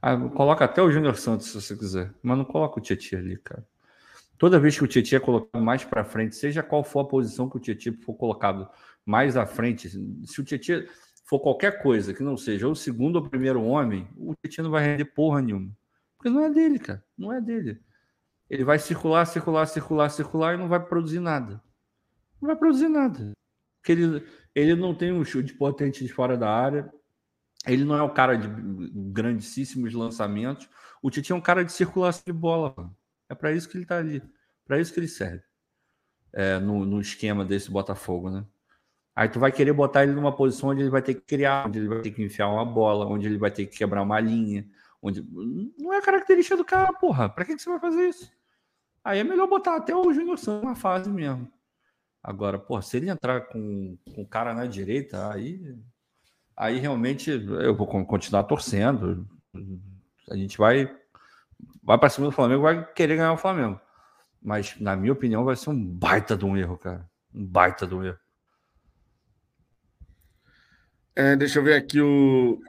Ah, 0.00 0.16
coloca 0.16 0.64
até 0.64 0.82
o 0.82 0.90
Júnior 0.90 1.16
Santos 1.16 1.46
se 1.46 1.60
você 1.60 1.76
quiser, 1.76 2.12
mas 2.22 2.36
não 2.36 2.44
coloca 2.44 2.78
o 2.78 2.82
Tietchan 2.82 3.18
ali, 3.18 3.36
cara. 3.36 3.64
Toda 4.36 4.58
vez 4.58 4.76
que 4.76 4.82
o 4.82 4.88
Tietchan 4.88 5.16
é 5.16 5.20
colocado 5.20 5.62
mais 5.62 5.84
para 5.84 6.04
frente, 6.04 6.34
seja 6.34 6.62
qual 6.62 6.82
for 6.82 7.00
a 7.00 7.04
posição 7.04 7.48
que 7.48 7.56
o 7.56 7.60
Tietchan 7.60 7.94
for 8.04 8.14
colocado 8.14 8.68
mais 9.06 9.36
à 9.36 9.46
frente, 9.46 9.88
se 9.88 10.40
o 10.40 10.44
Tietchan 10.44 10.84
for 11.24 11.38
qualquer 11.38 11.80
coisa 11.80 12.12
que 12.12 12.22
não 12.22 12.36
seja 12.36 12.66
o 12.66 12.74
segundo 12.74 13.16
ou 13.16 13.28
primeiro 13.28 13.62
homem, 13.62 14.08
o 14.16 14.34
Tietchan 14.34 14.64
não 14.64 14.70
vai 14.72 14.84
render 14.84 15.04
porra 15.04 15.40
nenhuma. 15.40 15.70
Porque 16.18 16.28
não 16.28 16.44
é 16.44 16.50
dele, 16.50 16.78
cara. 16.78 17.04
Não 17.16 17.32
é 17.32 17.40
dele. 17.40 17.80
Ele 18.50 18.64
vai 18.64 18.78
circular, 18.78 19.24
circular, 19.24 19.66
circular, 19.66 20.08
circular 20.08 20.54
e 20.54 20.58
não 20.58 20.68
vai 20.68 20.84
produzir 20.84 21.20
nada. 21.20 21.62
Não 22.40 22.48
vai 22.48 22.56
produzir 22.56 22.88
nada. 22.88 23.32
Porque 23.80 23.92
ele, 23.92 24.26
ele 24.54 24.74
não 24.74 24.94
tem 24.94 25.12
um 25.12 25.24
chute 25.24 25.54
potente 25.54 26.04
de 26.04 26.12
fora 26.12 26.36
da 26.36 26.50
área, 26.50 26.92
ele 27.66 27.84
não 27.84 27.96
é 27.96 28.02
o 28.02 28.10
cara 28.10 28.36
de 28.36 28.48
grandíssimos 29.12 29.92
lançamentos. 29.92 30.68
O 31.00 31.10
Titi 31.10 31.32
é 31.32 31.34
um 31.34 31.40
cara 31.40 31.64
de 31.64 31.72
circulação 31.72 32.22
de 32.26 32.32
bola. 32.32 32.74
É 33.28 33.34
para 33.34 33.52
isso 33.52 33.68
que 33.68 33.76
ele 33.76 33.84
está 33.84 33.98
ali. 33.98 34.22
Para 34.64 34.80
isso 34.80 34.92
que 34.92 35.00
ele 35.00 35.08
serve. 35.08 35.42
É, 36.32 36.58
no, 36.58 36.84
no, 36.84 37.00
esquema 37.00 37.44
desse 37.44 37.70
Botafogo, 37.70 38.30
né? 38.30 38.44
Aí 39.14 39.28
tu 39.28 39.38
vai 39.38 39.52
querer 39.52 39.72
botar 39.74 40.02
ele 40.02 40.12
numa 40.12 40.34
posição 40.34 40.70
onde 40.70 40.80
ele 40.80 40.90
vai 40.90 41.02
ter 41.02 41.14
que 41.14 41.20
criar, 41.20 41.66
onde 41.66 41.78
ele 41.78 41.88
vai 41.88 42.00
ter 42.00 42.10
que 42.10 42.22
enfiar 42.22 42.48
uma 42.48 42.64
bola, 42.64 43.06
onde 43.06 43.26
ele 43.26 43.36
vai 43.36 43.50
ter 43.50 43.66
que 43.66 43.76
quebrar 43.76 44.02
uma 44.02 44.18
linha. 44.18 44.66
Onde... 45.02 45.22
Não 45.78 45.92
é 45.92 46.00
característica 46.00 46.56
do 46.56 46.64
cara, 46.64 46.92
porra. 46.92 47.28
Para 47.28 47.44
que, 47.44 47.54
que 47.54 47.62
você 47.62 47.68
vai 47.68 47.78
fazer 47.78 48.08
isso? 48.08 48.32
Aí 49.04 49.18
é 49.18 49.24
melhor 49.24 49.46
botar 49.46 49.76
até 49.76 49.94
o 49.94 50.12
Júnior 50.12 50.38
Santos 50.38 50.64
na 50.64 50.74
fase 50.74 51.10
mesmo. 51.10 51.50
Agora, 52.22 52.58
porra, 52.58 52.82
se 52.82 52.96
ele 52.96 53.10
entrar 53.10 53.42
com, 53.48 53.98
com 54.14 54.22
o 54.22 54.26
cara 54.26 54.54
na 54.54 54.64
direita, 54.64 55.30
aí 55.30 55.76
aí 56.56 56.78
realmente 56.78 57.30
eu 57.30 57.74
vou 57.74 57.86
continuar 57.86 58.44
torcendo. 58.44 59.26
A 60.30 60.36
gente 60.36 60.58
vai 60.58 60.90
vai 61.82 61.98
para 61.98 62.08
cima 62.08 62.26
do 62.26 62.32
Flamengo, 62.32 62.62
vai 62.62 62.92
querer 62.92 63.16
ganhar 63.16 63.32
o 63.32 63.38
Flamengo. 63.38 63.80
Mas, 64.40 64.78
na 64.80 64.96
minha 64.96 65.12
opinião, 65.12 65.44
vai 65.44 65.56
ser 65.56 65.70
um 65.70 65.84
baita 65.84 66.36
de 66.36 66.44
um 66.44 66.56
erro, 66.56 66.76
cara. 66.76 67.08
Um 67.34 67.44
baita 67.44 67.86
de 67.86 67.94
um 67.94 68.04
erro. 68.04 68.18
É, 71.14 71.36
deixa 71.36 71.58
eu 71.58 71.64
ver 71.64 71.74
aqui 71.74 72.00
o 72.00 72.60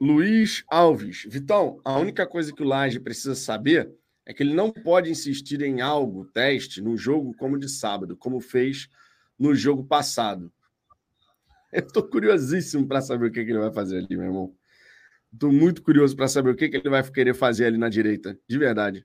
Luiz 0.00 0.64
Alves. 0.70 1.24
Vitão, 1.28 1.80
a 1.84 1.98
única 1.98 2.26
coisa 2.26 2.52
que 2.52 2.62
o 2.62 2.66
Laje 2.66 3.00
precisa 3.00 3.34
saber 3.34 3.92
é 4.24 4.32
que 4.32 4.42
ele 4.42 4.54
não 4.54 4.72
pode 4.72 5.10
insistir 5.10 5.60
em 5.62 5.80
algo, 5.80 6.24
teste, 6.26 6.80
no 6.80 6.96
jogo 6.96 7.34
como 7.34 7.58
de 7.58 7.68
sábado, 7.68 8.16
como 8.16 8.40
fez 8.40 8.88
no 9.38 9.54
jogo 9.54 9.84
passado. 9.84 10.50
Estou 11.72 12.02
curiosíssimo 12.02 12.86
para 12.86 13.00
saber 13.00 13.26
o 13.26 13.32
que, 13.32 13.44
que, 13.44 13.50
ele 13.50 13.58
vai 13.58 13.72
fazer 13.72 13.98
ali, 13.98 14.16
meu 14.16 14.26
irmão. 14.26 14.54
Estou 15.32 15.52
muito 15.52 15.82
curioso 15.82 16.16
para 16.16 16.28
saber 16.28 16.50
o 16.50 16.56
que, 16.56 16.68
que, 16.68 16.76
ele 16.76 16.88
vai 16.88 17.02
querer 17.02 17.34
fazer 17.34 17.66
ali 17.66 17.76
na 17.76 17.88
direita, 17.88 18.38
de 18.48 18.58
verdade. 18.58 19.04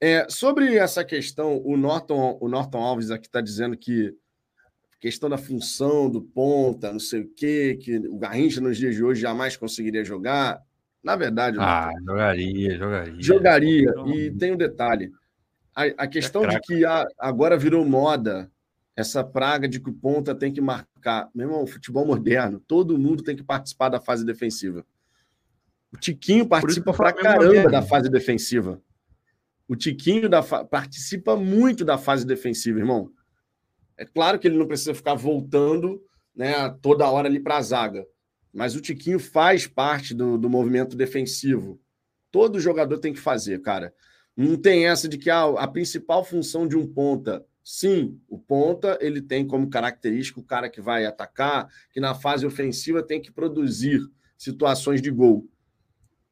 É, 0.00 0.26
sobre 0.28 0.76
essa 0.76 1.04
questão, 1.04 1.62
o 1.64 1.76
Norton, 1.76 2.36
o 2.40 2.48
Norton 2.48 2.78
Alves 2.78 3.10
aqui 3.10 3.26
está 3.26 3.40
dizendo 3.40 3.76
que 3.76 4.14
questão 5.04 5.28
da 5.28 5.36
função 5.36 6.08
do 6.08 6.22
ponta, 6.22 6.90
não 6.90 6.98
sei 6.98 7.20
o 7.20 7.28
quê, 7.34 7.78
que 7.80 7.98
o 7.98 8.16
Garrincha 8.16 8.58
nos 8.60 8.78
dias 8.78 8.94
de 8.94 9.04
hoje 9.04 9.20
jamais 9.20 9.54
conseguiria 9.54 10.02
jogar. 10.02 10.58
Na 11.02 11.14
verdade, 11.14 11.58
ah, 11.60 11.90
jogaria, 12.06 12.78
jogaria. 12.78 13.22
Jogaria. 13.22 13.94
E 14.06 14.30
tem 14.30 14.52
um 14.52 14.56
detalhe: 14.56 15.12
a, 15.76 15.84
a 15.98 16.06
questão 16.06 16.44
é 16.44 16.48
de 16.48 16.60
que 16.60 16.86
a, 16.86 17.06
agora 17.18 17.58
virou 17.58 17.84
moda 17.84 18.50
essa 18.96 19.24
praga 19.24 19.68
de 19.68 19.80
que 19.80 19.90
o 19.90 19.94
ponta 19.94 20.34
tem 20.34 20.52
que 20.52 20.60
marcar. 20.60 21.28
Meu 21.34 21.48
irmão, 21.48 21.66
futebol 21.66 22.06
moderno, 22.06 22.60
todo 22.60 22.98
mundo 22.98 23.22
tem 23.22 23.34
que 23.34 23.42
participar 23.42 23.88
da 23.88 24.00
fase 24.00 24.24
defensiva. 24.24 24.86
O 25.92 25.96
Tiquinho 25.96 26.46
participa 26.46 26.92
pra 26.92 27.12
caramba 27.12 27.70
da 27.70 27.82
fase 27.82 28.10
defensiva. 28.10 28.80
O 29.68 29.76
Tiquinho 29.76 30.28
da 30.28 30.42
fa... 30.42 30.64
participa 30.64 31.36
muito 31.36 31.84
da 31.84 31.96
fase 31.96 32.26
defensiva, 32.26 32.78
irmão. 32.78 33.10
É 33.96 34.04
claro 34.04 34.38
que 34.38 34.48
ele 34.48 34.58
não 34.58 34.66
precisa 34.66 34.94
ficar 34.94 35.14
voltando 35.14 36.02
né, 36.34 36.68
toda 36.82 37.08
hora 37.08 37.28
ali 37.28 37.40
para 37.40 37.56
a 37.56 37.62
zaga. 37.62 38.04
Mas 38.52 38.74
o 38.74 38.80
Tiquinho 38.80 39.18
faz 39.18 39.66
parte 39.66 40.14
do, 40.14 40.36
do 40.36 40.50
movimento 40.50 40.96
defensivo. 40.96 41.80
Todo 42.30 42.60
jogador 42.60 42.98
tem 42.98 43.12
que 43.12 43.20
fazer, 43.20 43.60
cara. 43.60 43.94
Não 44.36 44.56
tem 44.56 44.86
essa 44.86 45.08
de 45.08 45.16
que 45.16 45.30
ah, 45.30 45.44
a 45.58 45.68
principal 45.68 46.24
função 46.24 46.66
de 46.66 46.76
um 46.76 46.86
ponta. 46.86 47.44
Sim, 47.64 48.20
o 48.28 48.38
ponta 48.38 48.98
ele 49.00 49.22
tem 49.22 49.46
como 49.46 49.70
característica 49.70 50.38
o 50.38 50.44
cara 50.44 50.68
que 50.68 50.82
vai 50.82 51.06
atacar, 51.06 51.66
que 51.90 51.98
na 51.98 52.14
fase 52.14 52.44
ofensiva 52.44 53.02
tem 53.02 53.22
que 53.22 53.32
produzir 53.32 54.00
situações 54.36 55.00
de 55.00 55.10
gol. 55.10 55.48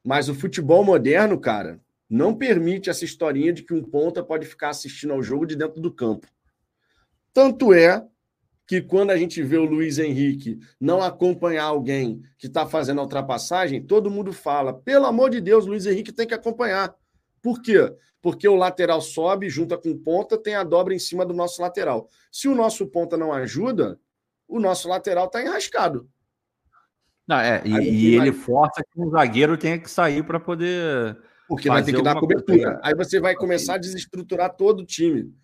Mas 0.05 0.29
o 0.29 0.35
futebol 0.35 0.85
moderno, 0.85 1.41
cara, 1.41 1.81
não 2.09 2.37
permite 2.37 2.91
essa 2.91 3.07
historinha 3.07 3.51
de 3.51 3.63
que 3.63 3.73
um 3.73 3.83
ponta 3.83 4.23
pode 4.23 4.45
ficar 4.45 4.69
assistindo 4.69 5.15
ao 5.15 5.23
jogo 5.23 5.47
de 5.47 5.57
dentro 5.57 5.81
do 5.81 5.91
campo. 5.91 6.27
Tanto 7.33 7.73
é 7.73 8.07
que 8.67 8.83
quando 8.83 9.11
a 9.11 9.17
gente 9.17 9.43
vê 9.43 9.57
o 9.57 9.65
Luiz 9.65 9.99
Henrique 9.99 10.59
não 10.79 11.03
acompanhar 11.03 11.65
alguém 11.65 12.23
que 12.37 12.47
está 12.47 12.67
fazendo 12.67 13.01
a 13.01 13.05
ultrapassagem, 13.05 13.83
todo 13.83 14.11
mundo 14.11 14.35
fala: 14.35 14.75
pelo 14.75 15.07
amor 15.07 15.31
de 15.31 15.41
Deus, 15.41 15.65
Luiz 15.65 15.87
Henrique 15.87 16.13
tem 16.13 16.27
que 16.27 16.35
acompanhar. 16.35 16.95
Por 17.43 17.61
quê? 17.61 17.95
Porque 18.21 18.47
o 18.47 18.55
lateral 18.55 19.01
sobe, 19.01 19.51
junta 19.51 19.77
com 19.77 19.99
ponta, 19.99 20.39
tem 20.39 20.55
a 20.55 20.63
dobra 20.63 20.95
em 20.95 20.99
cima 20.99 21.27
do 21.27 21.35
nosso 21.35 21.61
lateral. 21.61 22.09
Se 22.31 22.47
o 22.47 22.55
nosso 22.55 22.87
ponta 22.87 23.17
não 23.17 23.33
ajuda, 23.33 23.99
o 24.47 24.61
nosso 24.61 24.89
lateral 24.89 25.27
está 25.27 25.43
enrascado. 25.43 26.09
Não, 27.27 27.39
é, 27.39 27.63
e, 27.65 27.71
e 27.71 28.15
ele 28.15 28.33
força 28.33 28.83
que 28.83 29.01
o 29.01 29.11
zagueiro 29.11 29.57
tenha 29.57 29.79
que 29.79 29.91
sair 29.91 30.25
para 30.25 30.39
poder. 30.39 31.19
Porque 31.49 31.69
vai 31.69 31.83
ter 31.83 31.95
que 31.95 32.03
dar 32.03 32.19
cobertura. 32.19 32.81
Aí 32.83 32.95
você 32.95 33.21
vai 33.21 33.35
começar 33.35 33.75
a 33.75 33.79
desestruturar 33.79 34.55
todo 34.55 34.81
o 34.81 34.87
time. 34.87 35.35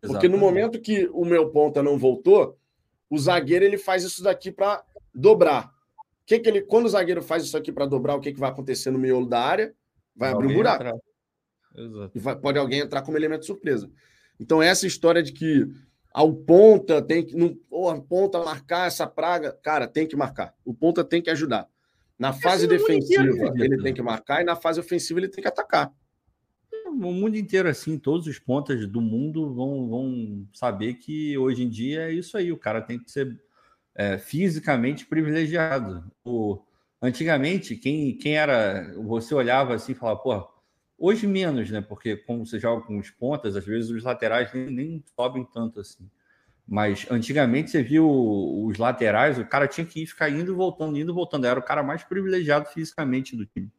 Porque 0.00 0.28
no 0.28 0.36
momento 0.36 0.80
que 0.80 1.08
o 1.12 1.24
meu 1.24 1.50
ponta 1.50 1.82
não 1.82 1.98
voltou, 1.98 2.58
o 3.08 3.18
zagueiro 3.18 3.64
ele 3.64 3.78
faz 3.78 4.04
isso 4.04 4.22
daqui 4.22 4.50
para 4.52 4.82
dobrar. 5.14 5.72
Que 6.26 6.38
que 6.38 6.48
ele, 6.48 6.62
quando 6.62 6.86
o 6.86 6.88
zagueiro 6.88 7.22
faz 7.22 7.44
isso 7.44 7.56
aqui 7.56 7.72
para 7.72 7.86
dobrar, 7.86 8.16
o 8.16 8.20
que, 8.20 8.32
que 8.32 8.40
vai 8.40 8.50
acontecer 8.50 8.90
no 8.90 8.98
miolo 8.98 9.26
da 9.26 9.40
área? 9.40 9.74
Vai 10.16 10.30
abrir 10.30 10.48
um 10.48 10.54
buraco. 10.54 10.84
E 12.14 12.18
vai, 12.18 12.36
pode 12.36 12.58
alguém 12.58 12.80
entrar 12.80 13.02
como 13.02 13.16
elemento 13.16 13.46
surpresa. 13.46 13.90
Então, 14.38 14.62
essa 14.62 14.86
história 14.86 15.22
de 15.22 15.32
que 15.32 15.66
ao 16.12 16.32
ponta 16.32 17.02
tem 17.02 17.24
que. 17.24 17.36
Não, 17.36 17.56
oh, 17.70 17.88
a 17.88 18.00
ponta 18.00 18.42
marcar 18.42 18.86
essa 18.86 19.06
praga. 19.06 19.52
Cara, 19.62 19.86
tem 19.86 20.06
que 20.06 20.16
marcar. 20.16 20.54
O 20.64 20.72
ponta 20.72 21.02
tem 21.04 21.20
que 21.20 21.30
ajudar. 21.30 21.68
Na 22.18 22.32
fase 22.32 22.66
defensiva, 22.66 23.24
ele 23.56 23.82
tem 23.82 23.92
que 23.92 24.00
marcar, 24.00 24.40
e 24.40 24.44
na 24.44 24.54
fase 24.54 24.78
ofensiva, 24.78 25.18
ele 25.18 25.28
tem 25.28 25.42
que 25.42 25.48
atacar 25.48 25.92
o 27.02 27.12
mundo 27.12 27.36
inteiro, 27.36 27.68
assim, 27.68 27.98
todos 27.98 28.26
os 28.26 28.38
pontas 28.38 28.86
do 28.86 29.00
mundo 29.00 29.52
vão, 29.52 29.88
vão 29.88 30.48
saber 30.52 30.94
que 30.94 31.36
hoje 31.36 31.64
em 31.64 31.68
dia 31.68 32.02
é 32.02 32.12
isso 32.12 32.36
aí, 32.36 32.52
o 32.52 32.58
cara 32.58 32.80
tem 32.80 32.98
que 32.98 33.10
ser 33.10 33.40
é, 33.94 34.18
fisicamente 34.18 35.06
privilegiado. 35.06 36.04
O, 36.24 36.60
antigamente, 37.02 37.76
quem, 37.76 38.16
quem 38.16 38.36
era. 38.36 38.94
Você 39.02 39.34
olhava 39.34 39.74
assim 39.74 39.92
e 39.92 39.94
falava, 39.94 40.18
pô, 40.20 40.48
hoje 40.98 41.26
menos, 41.26 41.70
né? 41.70 41.80
Porque 41.80 42.16
como 42.16 42.46
você 42.46 42.58
joga 42.58 42.86
com 42.86 42.98
os 42.98 43.10
pontas, 43.10 43.56
às 43.56 43.64
vezes 43.64 43.90
os 43.90 44.02
laterais 44.02 44.52
nem, 44.52 44.70
nem 44.70 45.04
sobem 45.14 45.44
tanto 45.44 45.80
assim. 45.80 46.08
Mas 46.66 47.06
antigamente 47.10 47.70
você 47.70 47.82
viu 47.82 48.08
os 48.08 48.78
laterais, 48.78 49.38
o 49.38 49.44
cara 49.44 49.68
tinha 49.68 49.86
que 49.86 50.02
ir 50.02 50.06
ficar 50.06 50.30
indo 50.30 50.52
e 50.52 50.54
voltando, 50.54 50.98
indo 50.98 51.12
e 51.12 51.14
voltando. 51.14 51.46
Era 51.46 51.60
o 51.60 51.62
cara 51.62 51.82
mais 51.82 52.02
privilegiado 52.02 52.66
fisicamente 52.70 53.36
do 53.36 53.44
time. 53.44 53.70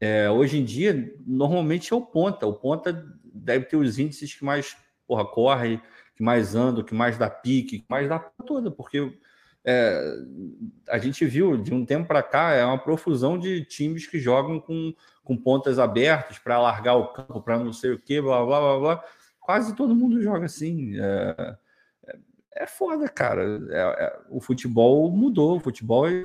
É, 0.00 0.28
hoje 0.28 0.58
em 0.58 0.64
dia, 0.64 1.14
normalmente 1.24 1.92
é 1.92 1.96
o 1.96 2.02
ponta. 2.02 2.44
O 2.46 2.54
ponta 2.54 2.92
deve 3.24 3.66
ter 3.66 3.76
os 3.76 4.00
índices 4.00 4.34
que 4.34 4.44
mais 4.44 4.76
porra, 5.06 5.24
corre, 5.24 5.80
que 6.16 6.22
mais 6.24 6.56
anda, 6.56 6.82
que 6.82 6.94
mais 6.94 7.16
dá 7.16 7.30
pique, 7.30 7.78
que 7.78 7.86
mais 7.88 8.08
dá 8.08 8.18
toda, 8.18 8.70
porque 8.70 9.12
é, 9.64 10.16
a 10.88 10.98
gente 10.98 11.24
viu 11.24 11.56
de 11.56 11.72
um 11.72 11.86
tempo 11.86 12.08
para 12.08 12.22
cá 12.22 12.52
é 12.52 12.64
uma 12.64 12.78
profusão 12.78 13.38
de 13.38 13.64
times 13.64 14.06
que 14.06 14.18
jogam 14.18 14.58
com, 14.58 14.92
com 15.24 15.36
pontas 15.36 15.78
abertas 15.78 16.38
para 16.38 16.56
alargar 16.56 16.96
o 16.96 17.12
campo, 17.12 17.42
para 17.42 17.58
não 17.58 17.72
sei 17.72 17.92
o 17.92 17.98
que, 17.98 18.20
blá, 18.20 18.44
blá, 18.44 18.60
blá, 18.60 18.78
blá. 18.78 19.04
Quase 19.40 19.74
todo 19.74 19.94
mundo 19.94 20.22
joga 20.22 20.46
assim. 20.46 20.98
É, 20.98 21.56
é, 22.06 22.18
é 22.56 22.66
foda, 22.66 23.08
cara. 23.08 23.60
É, 23.70 24.04
é, 24.04 24.20
o 24.30 24.40
futebol 24.40 25.10
mudou, 25.10 25.56
o 25.56 25.60
futebol 25.60 26.06
é 26.08 26.22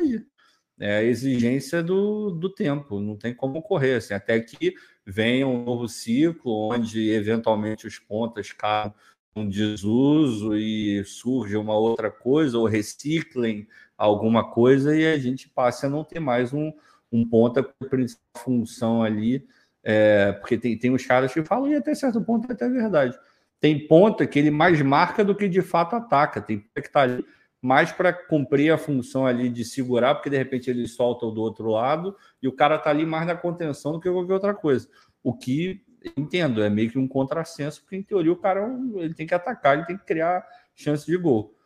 é 0.79 0.97
a 0.97 1.03
exigência 1.03 1.81
do, 1.81 2.29
do 2.31 2.49
tempo, 2.49 2.99
não 2.99 3.15
tem 3.15 3.33
como 3.33 3.61
correr, 3.61 3.95
assim, 3.95 4.13
até 4.13 4.39
que 4.39 4.75
venha 5.05 5.47
um 5.47 5.63
novo 5.63 5.87
ciclo 5.87 6.71
onde 6.71 7.09
eventualmente 7.09 7.87
os 7.87 7.97
pontas 7.97 8.51
caem 8.51 8.93
um 9.35 9.47
desuso 9.47 10.55
e 10.55 11.03
surge 11.05 11.55
uma 11.57 11.75
outra 11.75 12.11
coisa, 12.11 12.57
ou 12.57 12.65
reciclem 12.65 13.67
alguma 13.97 14.51
coisa 14.51 14.95
e 14.95 15.05
a 15.05 15.17
gente 15.17 15.49
passe 15.49 15.85
a 15.85 15.89
não 15.89 16.03
ter 16.03 16.19
mais 16.19 16.53
um, 16.53 16.71
um 17.11 17.27
ponta 17.27 17.63
com 17.63 17.71
a 17.81 17.87
principal 17.87 18.43
função 18.43 19.03
ali, 19.03 19.45
é, 19.83 20.33
porque 20.33 20.57
tem, 20.57 20.77
tem 20.77 20.93
os 20.93 21.05
caras 21.05 21.33
que 21.33 21.43
falam, 21.43 21.69
e 21.69 21.75
até 21.75 21.95
certo 21.95 22.21
ponto 22.21 22.49
é 22.49 22.53
até 22.53 22.67
verdade. 22.69 23.17
Tem 23.59 23.87
ponta 23.87 24.27
que 24.27 24.37
ele 24.37 24.51
mais 24.51 24.81
marca 24.81 25.23
do 25.23 25.35
que 25.35 25.47
de 25.47 25.61
fato 25.61 25.95
ataca, 25.95 26.41
tem 26.41 26.59
que 26.59 26.79
está 26.79 27.01
ali 27.01 27.25
mais 27.61 27.91
para 27.91 28.13
cumprir 28.13 28.71
a 28.71 28.77
função 28.77 29.25
ali 29.25 29.49
de 29.49 29.65
segurar, 29.65 30.15
porque 30.15 30.29
de 30.29 30.37
repente 30.37 30.69
ele 30.69 30.87
solta 30.87 31.25
o 31.25 31.31
do 31.31 31.41
outro 31.41 31.69
lado 31.69 32.15
e 32.41 32.47
o 32.47 32.51
cara 32.51 32.75
está 32.75 32.91
ali 32.91 33.05
mais 33.05 33.25
na 33.25 33.35
contenção 33.35 33.93
do 33.93 33.99
que 33.99 34.09
qualquer 34.09 34.33
outra 34.33 34.53
coisa. 34.53 34.87
O 35.23 35.33
que 35.33 35.83
entendo, 36.15 36.61
é 36.61 36.69
meio 36.69 36.91
que 36.91 36.99
um 36.99 37.07
contrassenso, 37.07 37.81
porque 37.81 37.95
em 37.95 38.03
teoria 38.03 38.31
o 38.31 38.37
cara 38.37 38.69
ele 38.95 39.13
tem 39.13 39.25
que 39.25 39.33
atacar, 39.33 39.77
ele 39.77 39.87
tem 39.87 39.97
que 39.97 40.05
criar 40.05 40.45
chance 40.75 41.05
de 41.05 41.17
gol. 41.17 41.56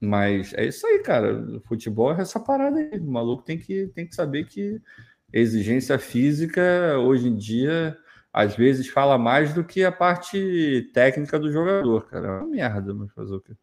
Mas 0.00 0.52
é 0.54 0.66
isso 0.66 0.86
aí, 0.86 0.98
cara. 1.00 1.34
O 1.56 1.60
futebol 1.60 2.12
é 2.12 2.20
essa 2.20 2.38
parada 2.38 2.78
aí. 2.78 2.98
O 2.98 3.10
maluco 3.10 3.42
tem 3.42 3.58
que, 3.58 3.88
tem 3.88 4.06
que 4.06 4.14
saber 4.14 4.44
que 4.44 4.80
exigência 5.32 5.98
física 5.98 6.98
hoje 6.98 7.28
em 7.28 7.36
dia 7.36 7.96
às 8.36 8.54
vezes 8.54 8.86
fala 8.86 9.16
mais 9.16 9.54
do 9.54 9.64
que 9.64 9.82
a 9.82 9.90
parte 9.90 10.90
técnica 10.92 11.38
do 11.38 11.50
jogador, 11.50 12.06
cara. 12.06 12.26
É 12.26 12.30
uma 12.32 12.46
merda, 12.46 12.92
mas 12.92 13.10
fazer 13.14 13.34
o 13.34 13.40
quê? 13.40 13.54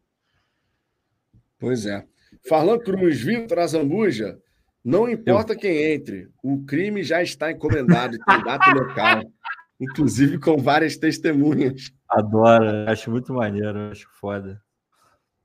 Pois 1.60 1.86
é. 1.86 2.04
Farlan 2.50 2.80
Cruz, 2.80 3.22
Vitor 3.22 3.60
Azambuja, 3.60 4.40
não 4.84 5.08
importa 5.08 5.54
Eu... 5.54 5.60
quem 5.60 5.94
entre, 5.94 6.28
o 6.44 6.66
crime 6.66 7.04
já 7.04 7.22
está 7.22 7.52
encomendado, 7.52 8.18
tem 8.18 8.44
data 8.44 8.72
local, 8.74 9.22
inclusive 9.80 10.40
com 10.40 10.58
várias 10.58 10.98
testemunhas. 10.98 11.92
Adoro, 12.10 12.90
acho 12.90 13.12
muito 13.12 13.32
maneiro, 13.32 13.78
acho 13.92 14.10
foda. 14.20 14.60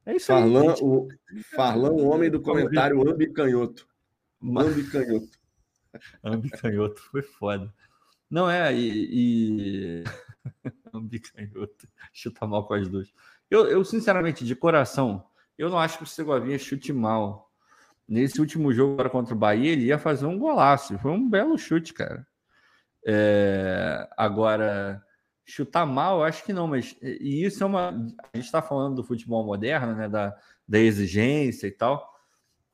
É 0.08 0.16
isso 0.16 0.28
Farlan, 0.28 0.72
aí. 0.72 0.80
O, 0.80 1.06
Farlan, 1.54 1.90
o 1.90 2.08
homem 2.08 2.30
do 2.30 2.40
comentário 2.40 2.98
ambicanhoto. 3.06 3.86
Ambicanhoto. 4.42 5.38
ambicanhoto, 6.24 6.98
foi 7.10 7.20
foda. 7.20 7.70
Não 8.30 8.48
é, 8.48 8.74
e. 8.74 10.02
e... 10.02 10.04
ambicanhoto. 10.94 11.86
Chuta 12.10 12.46
mal 12.46 12.66
com 12.66 12.72
as 12.72 12.88
duas. 12.88 13.12
Eu, 13.50 13.66
eu, 13.66 13.84
sinceramente, 13.84 14.46
de 14.46 14.56
coração, 14.56 15.26
eu 15.58 15.68
não 15.68 15.78
acho 15.78 15.98
que 15.98 16.04
o 16.04 16.06
Segovinha 16.06 16.58
chute 16.58 16.90
mal. 16.90 17.52
Nesse 18.08 18.40
último 18.40 18.72
jogo 18.72 18.94
agora 18.94 19.10
contra 19.10 19.34
o 19.34 19.38
Bahia, 19.38 19.72
ele 19.72 19.84
ia 19.84 19.98
fazer 19.98 20.24
um 20.24 20.38
golaço. 20.38 20.98
Foi 21.00 21.10
um 21.10 21.28
belo 21.28 21.58
chute, 21.58 21.92
cara. 21.92 22.26
É... 23.06 24.08
Agora, 24.16 25.04
chutar 25.48 25.86
mal, 25.86 26.22
acho 26.22 26.44
que 26.44 26.52
não, 26.52 26.68
mas 26.68 26.94
e 27.00 27.42
isso 27.44 27.62
é 27.64 27.66
uma. 27.66 27.88
A 27.88 28.36
gente 28.36 28.44
está 28.44 28.60
falando 28.60 28.96
do 28.96 29.04
futebol 29.04 29.44
moderno, 29.44 29.94
né? 29.94 30.08
Da, 30.08 30.36
da 30.66 30.78
exigência 30.78 31.66
e 31.66 31.70
tal. 31.70 32.06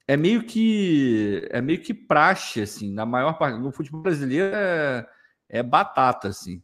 É 0.06 0.16
meio 0.16 0.42
que 0.42 1.46
é 1.50 1.62
meio 1.62 1.80
que 1.80 1.94
praxe, 1.94 2.60
assim, 2.60 2.92
na 2.92 3.06
maior 3.06 3.38
parte. 3.38 3.58
No 3.58 3.70
futebol 3.70 4.02
brasileiro 4.02 4.54
é, 4.54 5.06
é 5.48 5.62
batata, 5.62 6.28
assim. 6.28 6.62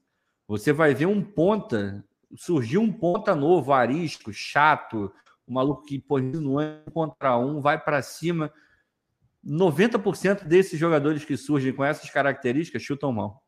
Você 0.49 0.73
vai 0.73 0.95
ver 0.95 1.07
um 1.07 1.23
ponta, 1.23 2.05
surgiu 2.37 2.83
um 2.83 2.93
ponta 2.93 3.35
novo, 3.37 3.73
arisco, 3.73 4.33
chato, 4.33 5.13
o 5.47 5.55
maluco 5.55 5.85
que 5.85 5.99
posiciona 5.99 6.65
é 6.65 6.83
um 6.89 6.93
contra 6.93 7.39
um, 7.39 7.61
vai 7.61 7.79
para 7.83 8.03
cima. 8.03 8.53
90% 9.47 10.45
desses 10.45 10.79
jogadores 10.79 11.25
que 11.25 11.37
surgem 11.37 11.73
com 11.73 11.85
essas 11.85 12.11
características 12.11 12.83
chutam 12.83 13.13
mal. 13.13 13.43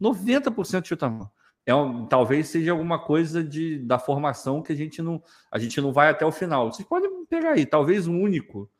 90% 0.00 0.86
chutam 0.86 1.10
mal. 1.10 1.34
É 1.64 1.74
um, 1.74 2.06
talvez 2.06 2.48
seja 2.48 2.72
alguma 2.72 2.98
coisa 2.98 3.42
de, 3.42 3.78
da 3.78 3.98
formação 3.98 4.62
que 4.62 4.72
a 4.72 4.76
gente 4.76 5.00
não 5.00 5.22
a 5.50 5.58
gente 5.58 5.80
não 5.80 5.92
vai 5.92 6.08
até 6.08 6.26
o 6.26 6.32
final. 6.32 6.72
Vocês 6.72 6.86
podem 6.86 7.24
pegar 7.26 7.52
aí, 7.52 7.64
talvez 7.64 8.06
o 8.08 8.12
único 8.12 8.70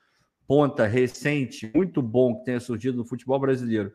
ponta 0.47 0.87
recente, 0.87 1.71
muito 1.75 2.03
bom 2.03 2.39
que 2.39 2.45
tenha 2.45 2.61
surgido 2.61 2.99
no 2.99 3.05
futebol 3.05 3.39
brasileiro, 3.39 3.93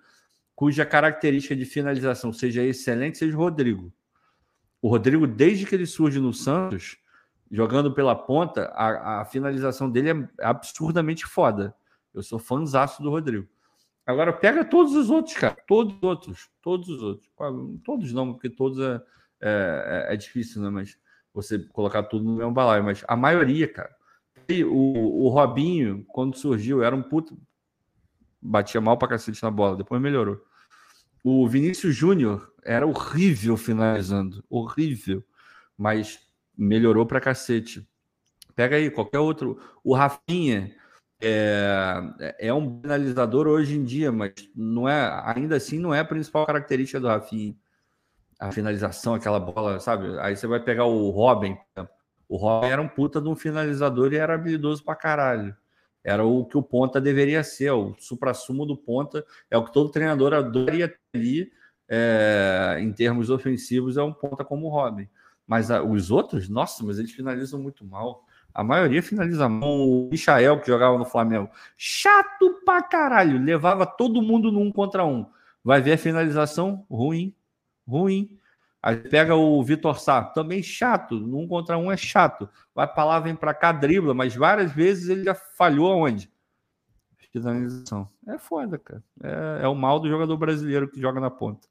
cuja 0.55 0.85
característica 0.85 1.55
de 1.55 1.65
finalização 1.65 2.31
seja 2.33 2.63
excelente, 2.63 3.17
seja 3.17 3.35
o 3.35 3.39
Rodrigo. 3.39 3.93
O 4.81 4.89
Rodrigo, 4.89 5.27
desde 5.27 5.65
que 5.65 5.75
ele 5.75 5.85
surge 5.85 6.19
no 6.19 6.33
Santos, 6.33 6.97
jogando 7.51 7.93
pela 7.93 8.15
ponta, 8.15 8.65
a, 8.73 9.21
a 9.21 9.25
finalização 9.25 9.89
dele 9.89 10.11
é 10.11 10.45
absurdamente 10.45 11.25
foda. 11.25 11.75
Eu 12.13 12.23
sou 12.23 12.39
fãzaço 12.39 13.01
do 13.03 13.09
Rodrigo. 13.09 13.47
Agora 14.07 14.31
pega 14.31 14.63
todos 14.63 14.95
os 14.95 15.09
outros, 15.09 15.35
cara. 15.35 15.57
Todos 15.67 15.93
os 15.97 16.01
outros. 16.01 16.49
Todos 16.61 16.87
os 16.87 17.03
outros. 17.03 17.29
Todos 17.83 18.13
não, 18.13 18.31
porque 18.31 18.49
todos 18.49 18.79
é, 18.79 19.01
é, 19.41 20.13
é 20.13 20.15
difícil, 20.15 20.61
né? 20.61 20.69
Mas 20.69 20.97
você 21.33 21.59
colocar 21.59 22.03
tudo 22.03 22.23
no 22.23 22.37
mesmo 22.37 22.53
balaio. 22.53 22.85
Mas 22.85 23.03
a 23.05 23.17
maioria, 23.17 23.67
cara. 23.67 23.93
E 24.47 24.63
o, 24.63 24.71
o 24.71 25.27
Robinho, 25.27 26.05
quando 26.07 26.37
surgiu, 26.37 26.81
era 26.81 26.95
um 26.95 27.03
puto. 27.03 27.37
Batia 28.41 28.79
mal 28.79 28.97
pra 28.97 29.09
cacete 29.09 29.43
na 29.43 29.51
bola, 29.51 29.75
depois 29.75 30.01
melhorou. 30.01 30.41
O 31.21 31.45
Vinícius 31.45 31.93
Júnior 31.93 32.53
era 32.63 32.87
horrível 32.87 33.57
finalizando. 33.57 34.41
Horrível. 34.49 35.21
Mas 35.77 36.25
melhorou 36.57 37.05
pra 37.05 37.19
cacete. 37.19 37.85
Pega 38.55 38.77
aí, 38.77 38.89
qualquer 38.89 39.19
outro. 39.19 39.59
O 39.83 39.93
Rafinha 39.93 40.73
é, 41.21 42.35
é 42.39 42.53
um 42.53 42.79
finalizador 42.81 43.47
hoje 43.47 43.75
em 43.75 43.83
dia, 43.83 44.11
mas 44.11 44.33
não 44.55 44.87
é, 44.87 45.21
ainda 45.25 45.55
assim 45.55 45.79
não 45.79 45.93
é 45.93 45.99
a 45.99 46.05
principal 46.05 46.45
característica 46.45 46.99
do 46.99 47.07
Rafinha. 47.07 47.55
A 48.39 48.51
finalização, 48.51 49.15
aquela 49.15 49.39
bola, 49.39 49.79
sabe? 49.79 50.19
Aí 50.19 50.35
você 50.35 50.45
vai 50.45 50.59
pegar 50.59 50.85
o 50.85 51.09
Robin. 51.09 51.57
O 52.29 52.37
Robin 52.37 52.67
era 52.67 52.81
um 52.81 52.87
puta 52.87 53.19
de 53.19 53.27
um 53.27 53.35
finalizador 53.35 54.13
e 54.13 54.17
era 54.17 54.35
habilidoso 54.35 54.83
pra 54.83 54.95
caralho. 54.95 55.55
Era 56.03 56.23
o 56.23 56.45
que 56.45 56.57
o 56.57 56.61
ponta 56.61 57.01
deveria 57.01 57.43
ser, 57.43 57.71
o 57.71 57.95
supra-sumo 57.97 58.65
do 58.65 58.77
ponta. 58.77 59.25
É 59.49 59.57
o 59.57 59.65
que 59.65 59.73
todo 59.73 59.89
treinador 59.89 60.33
adoraria 60.33 60.87
ter 60.87 60.97
ali, 61.15 61.51
é, 61.89 62.77
em 62.79 62.93
termos 62.93 63.29
ofensivos, 63.31 63.97
é 63.97 64.03
um 64.03 64.13
ponta 64.13 64.45
como 64.45 64.67
o 64.67 64.69
Robin. 64.69 65.09
Mas 65.47 65.71
a, 65.71 65.81
os 65.81 66.11
outros, 66.11 66.47
nossa, 66.47 66.83
mas 66.85 66.99
eles 66.99 67.11
finalizam 67.11 67.59
muito 67.59 67.83
mal. 67.83 68.26
A 68.57 68.63
maioria 68.63 69.03
finaliza 69.03 69.47
mal. 69.47 69.69
O 69.69 70.09
Michael, 70.09 70.59
que 70.59 70.65
jogava 70.65 70.97
no 70.97 71.05
Flamengo, 71.05 71.47
chato 71.77 72.59
pra 72.65 72.81
caralho. 72.81 73.37
Levava 73.39 73.85
todo 73.85 74.19
mundo 74.19 74.51
no 74.51 74.59
um 74.59 74.71
contra 74.71 75.05
um. 75.05 75.27
Vai 75.63 75.79
ver 75.79 75.93
a 75.93 75.97
finalização 75.97 76.83
ruim, 76.89 77.35
ruim. 77.87 78.35
Aí 78.81 78.95
pega 78.95 79.35
o 79.35 79.63
Vitor 79.63 79.99
Sá, 79.99 80.23
também 80.23 80.63
chato. 80.63 81.19
No 81.19 81.37
um 81.37 81.47
contra 81.47 81.77
um 81.77 81.91
é 81.91 81.95
chato. 81.95 82.49
Vai 82.73 82.91
pra 82.91 83.05
lá, 83.05 83.19
vem 83.19 83.35
pra 83.35 83.53
cá, 83.53 83.71
dribla, 83.71 84.15
mas 84.15 84.35
várias 84.35 84.71
vezes 84.71 85.07
ele 85.07 85.23
já 85.23 85.35
falhou 85.35 85.91
aonde? 85.91 86.27
Finalização. 87.31 88.09
É 88.27 88.39
foda, 88.39 88.79
cara. 88.79 89.03
É, 89.21 89.65
é 89.65 89.67
o 89.67 89.75
mal 89.75 89.99
do 89.99 90.09
jogador 90.09 90.35
brasileiro 90.35 90.89
que 90.89 90.99
joga 90.99 91.19
na 91.19 91.29
ponta. 91.29 91.67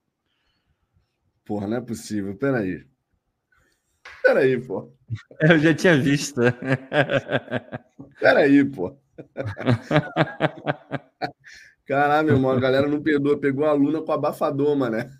Porra, 1.45 1.67
não 1.67 1.79
é 1.79 1.81
possível. 1.81 2.37
Peraí. 2.37 2.87
Peraí, 4.23 4.61
pô. 4.61 4.93
Eu 5.41 5.59
já 5.59 5.75
tinha 5.75 5.97
visto. 5.97 6.41
Peraí, 8.21 8.65
pô. 8.65 8.97
Caralho, 11.87 12.27
meu 12.27 12.37
irmão, 12.37 12.51
a 12.51 12.61
galera 12.61 12.89
não 12.89 13.03
perdoa. 13.03 13.39
Pegou 13.39 13.65
a 13.65 13.71
aluna 13.71 14.03
com 14.03 14.13
abafador, 14.13 14.77
mané. 14.77 15.11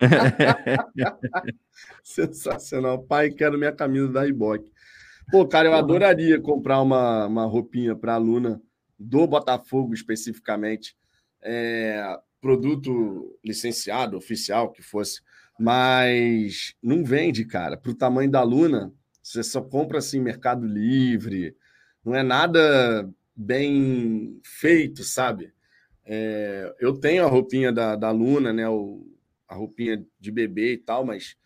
Sensacional. 2.02 3.02
Pai, 3.02 3.30
quero 3.30 3.58
minha 3.58 3.72
camisa 3.72 4.08
da 4.08 4.22
Reebok. 4.22 4.70
Pô, 5.30 5.46
cara, 5.46 5.68
eu 5.68 5.74
adoraria 5.74 6.40
comprar 6.40 6.80
uma, 6.80 7.26
uma 7.26 7.44
roupinha 7.44 7.94
para 7.94 8.14
aluna 8.14 8.60
do 8.98 9.26
Botafogo 9.26 9.92
especificamente. 9.92 10.96
É, 11.42 12.18
produto 12.40 13.38
licenciado, 13.44 14.16
oficial, 14.16 14.72
que 14.72 14.82
fosse 14.82 15.20
mas 15.58 16.74
não 16.82 17.04
vende, 17.04 17.44
cara. 17.44 17.76
Para 17.76 17.90
o 17.90 17.94
tamanho 17.94 18.30
da 18.30 18.42
Luna, 18.42 18.92
você 19.22 19.42
só 19.42 19.60
compra 19.60 19.98
assim 19.98 20.20
Mercado 20.20 20.66
Livre, 20.66 21.56
não 22.04 22.14
é 22.14 22.22
nada 22.22 23.08
bem 23.34 24.40
feito, 24.44 25.02
sabe? 25.02 25.52
É, 26.04 26.74
eu 26.80 26.94
tenho 26.94 27.24
a 27.24 27.28
roupinha 27.28 27.72
da, 27.72 27.96
da 27.96 28.10
Luna, 28.10 28.52
né? 28.52 28.68
O, 28.68 29.06
a 29.48 29.54
roupinha 29.54 30.04
de 30.18 30.30
bebê 30.30 30.74
e 30.74 30.78
tal, 30.78 31.04
mas 31.04 31.36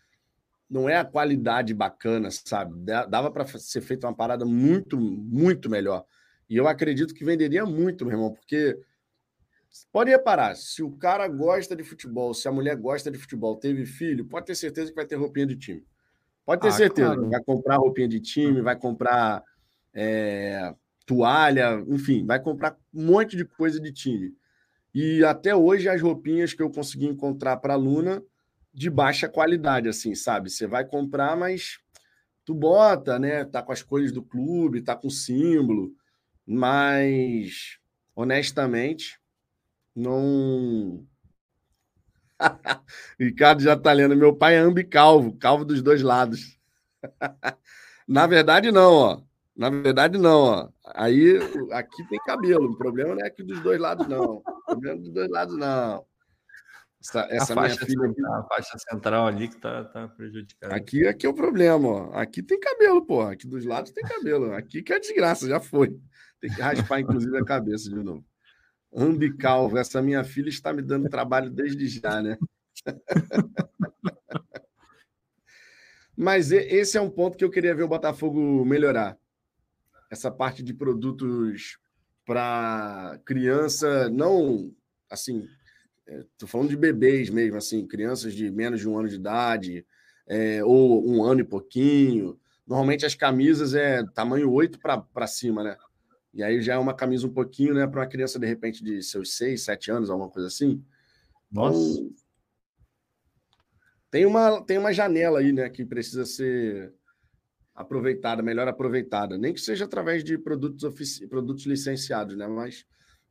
não 0.69 0.87
é 0.87 0.97
a 0.97 1.05
qualidade 1.05 1.73
bacana, 1.73 2.29
sabe? 2.31 2.73
Dava 3.09 3.29
para 3.31 3.45
ser 3.45 3.81
feita 3.81 4.07
uma 4.07 4.15
parada 4.15 4.45
muito, 4.45 4.99
muito 4.99 5.69
melhor. 5.69 6.05
E 6.49 6.57
eu 6.57 6.67
acredito 6.67 7.13
que 7.13 7.25
venderia 7.25 7.65
muito, 7.65 8.05
meu 8.05 8.13
irmão, 8.13 8.33
porque 8.33 8.77
Pode 9.91 10.11
reparar, 10.11 10.55
se 10.55 10.83
o 10.83 10.91
cara 10.91 11.27
gosta 11.27 11.75
de 11.75 11.83
futebol, 11.83 12.33
se 12.33 12.47
a 12.47 12.51
mulher 12.51 12.75
gosta 12.75 13.09
de 13.09 13.17
futebol, 13.17 13.55
teve 13.55 13.85
filho, 13.85 14.25
pode 14.25 14.45
ter 14.45 14.55
certeza 14.55 14.89
que 14.89 14.95
vai 14.95 15.05
ter 15.05 15.15
roupinha 15.15 15.47
de 15.47 15.55
time. 15.55 15.83
Pode 16.45 16.61
ter 16.61 16.67
ah, 16.67 16.71
certeza. 16.71 17.15
Claro. 17.15 17.29
Vai 17.29 17.43
comprar 17.43 17.77
roupinha 17.77 18.07
de 18.07 18.19
time, 18.19 18.61
vai 18.61 18.75
comprar 18.75 19.43
é, 19.93 20.73
toalha, 21.05 21.83
enfim, 21.87 22.23
vai 22.25 22.39
comprar 22.39 22.77
um 22.93 23.05
monte 23.05 23.35
de 23.35 23.45
coisa 23.45 23.79
de 23.79 23.91
time. 23.91 24.35
E 24.93 25.23
até 25.25 25.55
hoje 25.55 25.89
as 25.89 26.01
roupinhas 26.01 26.53
que 26.53 26.61
eu 26.61 26.69
consegui 26.69 27.07
encontrar 27.07 27.57
para 27.57 27.73
a 27.73 27.77
Luna 27.77 28.21
de 28.71 28.89
baixa 28.89 29.27
qualidade, 29.27 29.89
assim, 29.89 30.13
sabe? 30.13 30.51
Você 30.51 30.67
vai 30.67 30.85
comprar, 30.85 31.35
mas 31.35 31.79
tu 32.45 32.53
bota, 32.53 33.17
né? 33.17 33.43
Tá 33.43 33.63
com 33.63 33.71
as 33.71 33.81
cores 33.81 34.11
do 34.11 34.21
clube, 34.21 34.81
tá 34.81 34.95
com 34.95 35.09
símbolo, 35.09 35.95
mas 36.45 37.79
honestamente 38.15 39.19
não. 39.95 41.05
Ricardo 43.19 43.61
já 43.61 43.77
tá 43.77 43.91
lendo. 43.91 44.15
Meu 44.15 44.35
pai 44.35 44.55
é 44.55 44.59
ambicalvo, 44.59 45.37
calvo 45.37 45.65
dos 45.65 45.81
dois 45.81 46.01
lados. 46.01 46.57
Na 48.07 48.27
verdade, 48.27 48.71
não, 48.71 48.93
ó. 48.93 49.21
Na 49.55 49.69
verdade, 49.69 50.17
não, 50.17 50.39
ó. 50.41 50.69
Aí, 50.95 51.37
aqui 51.71 52.07
tem 52.09 52.19
cabelo. 52.25 52.71
O 52.71 52.77
problema 52.77 53.15
não 53.15 53.23
é 53.23 53.27
aqui 53.27 53.43
dos 53.43 53.61
dois 53.61 53.79
lados, 53.79 54.07
não. 54.07 54.37
O 54.37 54.65
problema 54.65 54.95
é 54.95 54.99
dos 54.99 55.13
dois 55.13 55.29
lados, 55.29 55.57
não. 55.57 56.05
Essa, 56.99 57.27
essa 57.29 57.55
minha 57.55 57.69
filha 57.69 58.09
aqui. 58.09 58.25
A 58.25 58.43
faixa 58.43 58.77
central 58.89 59.27
ali 59.27 59.49
que 59.49 59.57
tá, 59.57 59.83
tá 59.85 60.07
prejudicada. 60.07 60.75
Aqui, 60.75 61.05
aqui 61.05 61.25
é 61.25 61.29
o 61.29 61.33
problema, 61.33 61.87
ó. 61.87 62.13
Aqui 62.13 62.41
tem 62.41 62.59
cabelo, 62.59 63.05
pô. 63.05 63.21
Aqui 63.21 63.47
dos 63.47 63.65
lados 63.65 63.91
tem 63.91 64.03
cabelo. 64.03 64.53
Aqui 64.53 64.81
que 64.81 64.93
é 64.93 64.99
desgraça, 64.99 65.47
já 65.47 65.59
foi. 65.59 65.99
Tem 66.39 66.49
que 66.49 66.61
raspar, 66.61 66.99
inclusive, 66.99 67.37
a 67.37 67.45
cabeça 67.45 67.89
de 67.89 67.95
novo. 67.95 68.25
Ambicalvo, 68.95 69.77
essa 69.77 70.01
minha 70.01 70.23
filha 70.23 70.49
está 70.49 70.71
me 70.71 70.81
dando 70.81 71.09
trabalho 71.09 71.49
desde 71.49 71.87
já, 71.87 72.21
né? 72.21 72.37
Mas 76.15 76.51
esse 76.51 76.97
é 76.97 77.01
um 77.01 77.09
ponto 77.09 77.37
que 77.37 77.43
eu 77.43 77.49
queria 77.49 77.73
ver 77.73 77.83
o 77.83 77.87
Botafogo 77.87 78.63
melhorar. 78.63 79.17
Essa 80.11 80.29
parte 80.29 80.61
de 80.61 80.73
produtos 80.73 81.79
para 82.25 83.19
criança, 83.25 84.09
não 84.09 84.71
assim, 85.09 85.47
estou 86.07 86.47
é, 86.47 86.51
falando 86.51 86.69
de 86.69 86.77
bebês 86.77 87.29
mesmo, 87.29 87.57
assim, 87.57 87.87
crianças 87.87 88.33
de 88.33 88.49
menos 88.51 88.79
de 88.79 88.89
um 88.89 88.97
ano 88.97 89.07
de 89.07 89.15
idade, 89.15 89.85
é, 90.27 90.63
ou 90.63 91.07
um 91.07 91.23
ano 91.23 91.41
e 91.41 91.45
pouquinho. 91.45 92.39
Normalmente 92.65 93.05
as 93.05 93.15
camisas 93.15 93.73
é 93.73 94.03
tamanho 94.13 94.51
8 94.51 94.79
para 94.79 95.27
cima, 95.27 95.63
né? 95.63 95.77
E 96.33 96.41
aí 96.41 96.61
já 96.61 96.73
é 96.73 96.77
uma 96.77 96.95
camisa 96.95 97.27
um 97.27 97.33
pouquinho, 97.33 97.73
né, 97.73 97.85
para 97.85 98.01
uma 98.01 98.07
criança 98.07 98.39
de 98.39 98.47
repente 98.47 98.83
de 98.83 99.01
seus 99.03 99.35
6, 99.35 99.61
7 99.63 99.91
anos, 99.91 100.09
alguma 100.09 100.29
coisa 100.29 100.47
assim. 100.47 100.83
Nossa. 101.51 101.77
Então, 101.77 102.15
tem 104.09 104.25
uma, 104.25 104.63
tem 104.65 104.77
uma 104.77 104.93
janela 104.93 105.39
aí, 105.39 105.51
né, 105.51 105.69
que 105.69 105.85
precisa 105.85 106.25
ser 106.25 106.93
aproveitada, 107.73 108.43
melhor 108.43 108.67
aproveitada. 108.67 109.37
Nem 109.37 109.53
que 109.53 109.61
seja 109.61 109.85
através 109.85 110.23
de 110.23 110.37
produtos, 110.37 110.83
ofici... 110.83 111.27
produtos 111.27 111.65
licenciados, 111.65 112.37
né? 112.37 112.47
Mas 112.47 112.85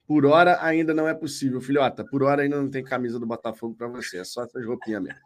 por 0.07 0.27
hora 0.27 0.63
ainda 0.63 0.93
não 0.93 1.09
é 1.09 1.15
possível, 1.15 1.61
filhota. 1.61 2.05
Por 2.05 2.23
hora 2.23 2.43
ainda 2.43 2.61
não 2.61 2.69
tem 2.69 2.83
camisa 2.83 3.19
do 3.19 3.27
Botafogo 3.27 3.75
para 3.75 3.89
você. 3.89 4.19
É 4.19 4.25
só 4.25 4.43
essas 4.43 4.65
roupinhas 4.67 5.03
mesmo. 5.03 5.21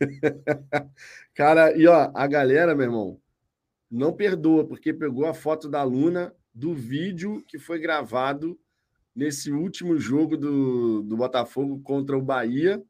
Cara, 1.34 1.76
e 1.76 1.86
ó, 1.86 2.10
a 2.14 2.26
galera, 2.26 2.74
meu 2.74 2.86
irmão, 2.86 3.20
não 3.90 4.12
perdoa, 4.12 4.66
porque 4.66 4.92
pegou 4.92 5.26
a 5.26 5.34
foto 5.34 5.68
da 5.68 5.82
Luna 5.82 6.34
do 6.56 6.74
vídeo 6.74 7.44
que 7.46 7.58
foi 7.58 7.78
gravado 7.78 8.58
nesse 9.14 9.52
último 9.52 9.98
jogo 9.98 10.38
do, 10.38 11.02
do 11.02 11.14
Botafogo 11.14 11.78
contra 11.82 12.16
o 12.16 12.22
Bahia. 12.22 12.82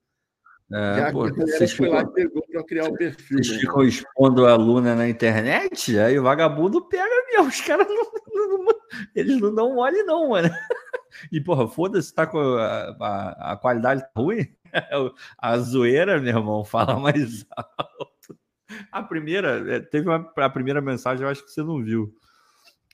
É, 0.72 1.02
a 1.02 1.12
pô, 1.12 1.28
vocês 1.28 1.72
foi 1.72 1.88
lá 1.88 2.02
e 2.02 2.06
pegou 2.06 2.47
para 2.47 2.64
criar 2.64 2.84
o 2.84 2.97
perfil. 2.97 3.38
Vocês 3.38 3.56
né? 3.56 3.60
ficam 3.60 3.82
expondo 3.82 4.47
a 4.47 4.52
aluna 4.52 4.94
na 4.94 5.09
internet, 5.09 5.98
aí 5.98 6.16
o 6.16 6.22
vagabundo 6.22 6.80
pega 6.88 7.26
mesmo. 7.28 7.48
Os 7.48 7.60
caras 7.60 7.88
não, 7.88 8.12
não, 8.32 8.64
não, 8.64 8.74
eles 9.16 9.40
não 9.40 9.52
dão 9.52 9.74
mole, 9.74 10.02
não, 10.05 10.30
mano. 10.30 10.48
E, 11.32 11.40
porra, 11.40 11.66
foda-se, 11.66 12.12
tá 12.12 12.26
com 12.26 12.38
a, 12.38 12.94
a, 13.01 13.52
a 13.52 13.56
qualidade 13.56 14.05
ruim. 14.14 14.55
A 15.38 15.56
zoeira, 15.56 16.20
meu 16.20 16.36
irmão, 16.36 16.62
fala 16.62 17.01
mais 17.01 17.47
alto. 17.56 18.38
A 18.93 19.02
primeira, 19.02 19.76
é, 19.76 19.80
teve 19.80 20.06
uma, 20.06 20.30
a 20.36 20.51
primeira 20.51 20.82
mensagem, 20.82 21.24
eu 21.24 21.30
acho 21.30 21.43
que 21.43 21.51
você 21.51 21.62
não 21.62 21.82
viu. 21.82 22.14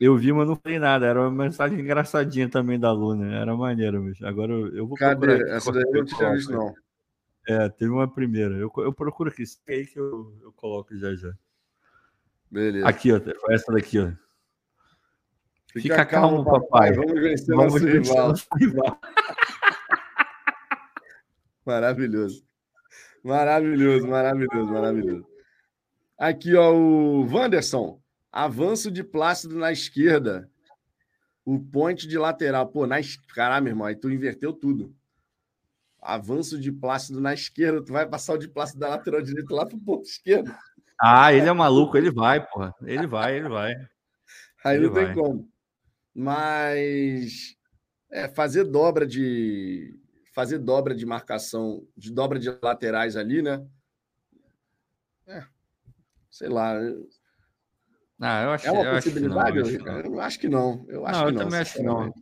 Eu 0.03 0.16
vi, 0.16 0.33
mas 0.33 0.49
não 0.49 0.57
falei 0.57 0.81
nada. 0.81 1.07
Era 1.07 1.20
uma 1.20 1.45
mensagem 1.45 1.79
engraçadinha 1.79 2.49
também 2.49 2.77
da 2.77 2.91
Luna. 2.91 3.37
Era 3.37 3.57
maneiro, 3.57 4.03
mas 4.03 4.20
agora 4.20 4.53
eu, 4.53 4.74
eu 4.74 4.85
vou 4.85 4.97
Cadê? 4.97 5.49
Essa 5.49 5.70
daí 5.70 5.85
eu 5.87 5.93
não 5.93 6.05
tinha 6.05 6.33
visto, 6.33 6.51
não. 6.51 6.74
É, 7.47 7.69
teve 7.69 7.93
uma 7.93 8.12
primeira. 8.12 8.57
Eu, 8.57 8.69
eu 8.79 8.93
procuro 8.93 9.31
aqui. 9.31 9.47
Se 9.47 9.61
aí 9.69 9.87
que 9.87 10.01
eu, 10.01 10.37
eu 10.43 10.53
coloco 10.55 10.93
já 10.97 11.15
já. 11.15 11.33
Beleza. 12.51 12.89
Aqui, 12.89 13.12
ó. 13.12 13.20
Essa 13.49 13.73
daqui, 13.73 14.01
ó. 14.01 14.11
Fica, 15.69 15.83
Fica 15.83 16.05
calmo, 16.05 16.45
calmo, 16.45 16.66
papai. 16.66 16.95
Vamos 16.95 17.20
vencer 17.20 17.55
Vamos 17.55 17.81
nosso 17.81 17.87
rival. 17.87 18.35
rival. 18.59 19.01
Maravilhoso. 21.65 22.45
Maravilhoso, 23.23 24.09
maravilhoso, 24.09 24.73
maravilhoso. 24.73 25.27
Aqui, 26.19 26.57
ó, 26.57 26.73
o 26.73 27.24
Wanderson. 27.33 28.02
Avanço 28.32 28.90
de 28.90 29.04
Plácido 29.04 29.56
na 29.56 29.70
esquerda. 29.70 30.50
O 31.44 31.60
ponte 31.60 32.09
de 32.09 32.16
lateral. 32.16 32.66
Pô, 32.66 32.86
na 32.86 32.96
Caralho, 33.34 33.64
meu 33.64 33.72
irmão, 33.72 33.86
aí 33.86 33.94
tu 33.94 34.10
inverteu 34.10 34.54
tudo. 34.54 34.96
Avanço 36.00 36.59
de 36.59 36.72
Plácido 36.72 37.20
na 37.20 37.34
esquerda. 37.34 37.84
Tu 37.84 37.92
vai 37.92 38.09
passar 38.09 38.32
o 38.34 38.38
de 38.38 38.48
Plácido 38.48 38.80
da 38.80 38.88
lateral 38.88 39.20
direita 39.20 39.54
lá 39.54 39.66
pro 39.66 39.78
ponto 39.78 40.04
esquerdo. 40.04 40.52
Ah, 40.98 41.32
ele 41.32 41.48
é 41.48 41.52
maluco, 41.52 41.96
ele 41.96 42.10
vai, 42.10 42.44
porra. 42.46 42.74
Ele 42.82 43.06
vai, 43.06 43.36
ele 43.36 43.48
vai. 43.48 43.74
Aí 44.64 44.76
ele 44.76 44.86
não 44.86 44.94
vai. 44.94 45.06
tem 45.06 45.14
como. 45.14 45.52
Mas 46.14 47.56
é, 48.10 48.28
fazer 48.28 48.64
dobra 48.64 49.06
de 49.06 49.98
fazer 50.32 50.59
dobra 50.59 50.94
de 50.94 51.04
marcação, 51.04 51.86
de 51.96 52.10
dobra 52.10 52.38
de 52.38 52.48
laterais 52.62 53.16
ali, 53.16 53.42
né? 53.42 53.66
É, 55.26 55.44
sei 56.30 56.48
lá. 56.48 56.74
Ah, 58.24 58.43
eu 58.44 58.51
acho, 58.53 58.66
é 58.69 58.70
uma 58.70 58.85
eu 58.85 58.94
possibilidade? 58.94 59.61
Acho 59.61 59.78
não, 59.78 59.99
eu, 59.99 60.20
acho 60.20 60.39
que 60.39 60.49
não. 60.49 60.86
Eu 60.89 61.07
acho 61.07 61.19
não, 61.19 61.27
que 61.27 61.35
eu 61.35 61.39
também 61.39 61.59
acho 61.59 61.74
que 61.74 61.82
não. 61.82 62.15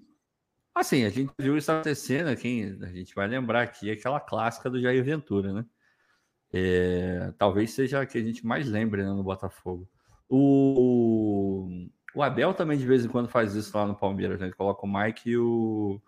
Assim, 0.74 1.04
a 1.04 1.10
gente 1.10 1.30
viu 1.38 1.58
isso 1.58 1.70
acontecendo 1.70 2.28
aqui, 2.28 2.74
a 2.80 2.86
gente 2.86 3.14
vai 3.14 3.26
lembrar 3.26 3.62
aqui 3.62 3.90
aquela 3.90 4.18
clássica 4.18 4.70
do 4.70 4.80
Jair 4.80 5.04
Ventura, 5.04 5.52
né? 5.52 5.66
É, 6.52 7.32
talvez 7.36 7.72
seja 7.72 8.00
a 8.00 8.06
que 8.06 8.16
a 8.16 8.22
gente 8.22 8.46
mais 8.46 8.66
lembre 8.66 9.02
né, 9.02 9.10
no 9.10 9.22
Botafogo. 9.22 9.86
O, 10.26 11.68
o 12.14 12.22
Abel 12.22 12.54
também 12.54 12.78
de 12.78 12.86
vez 12.86 13.04
em 13.04 13.08
quando 13.08 13.28
faz 13.28 13.54
isso 13.54 13.76
lá 13.76 13.86
no 13.86 13.94
Palmeiras, 13.94 14.40
né? 14.40 14.46
Ele 14.46 14.54
coloca 14.54 14.86
o 14.86 14.92
Mike 14.92 15.30
e 15.30 15.36
o, 15.36 16.00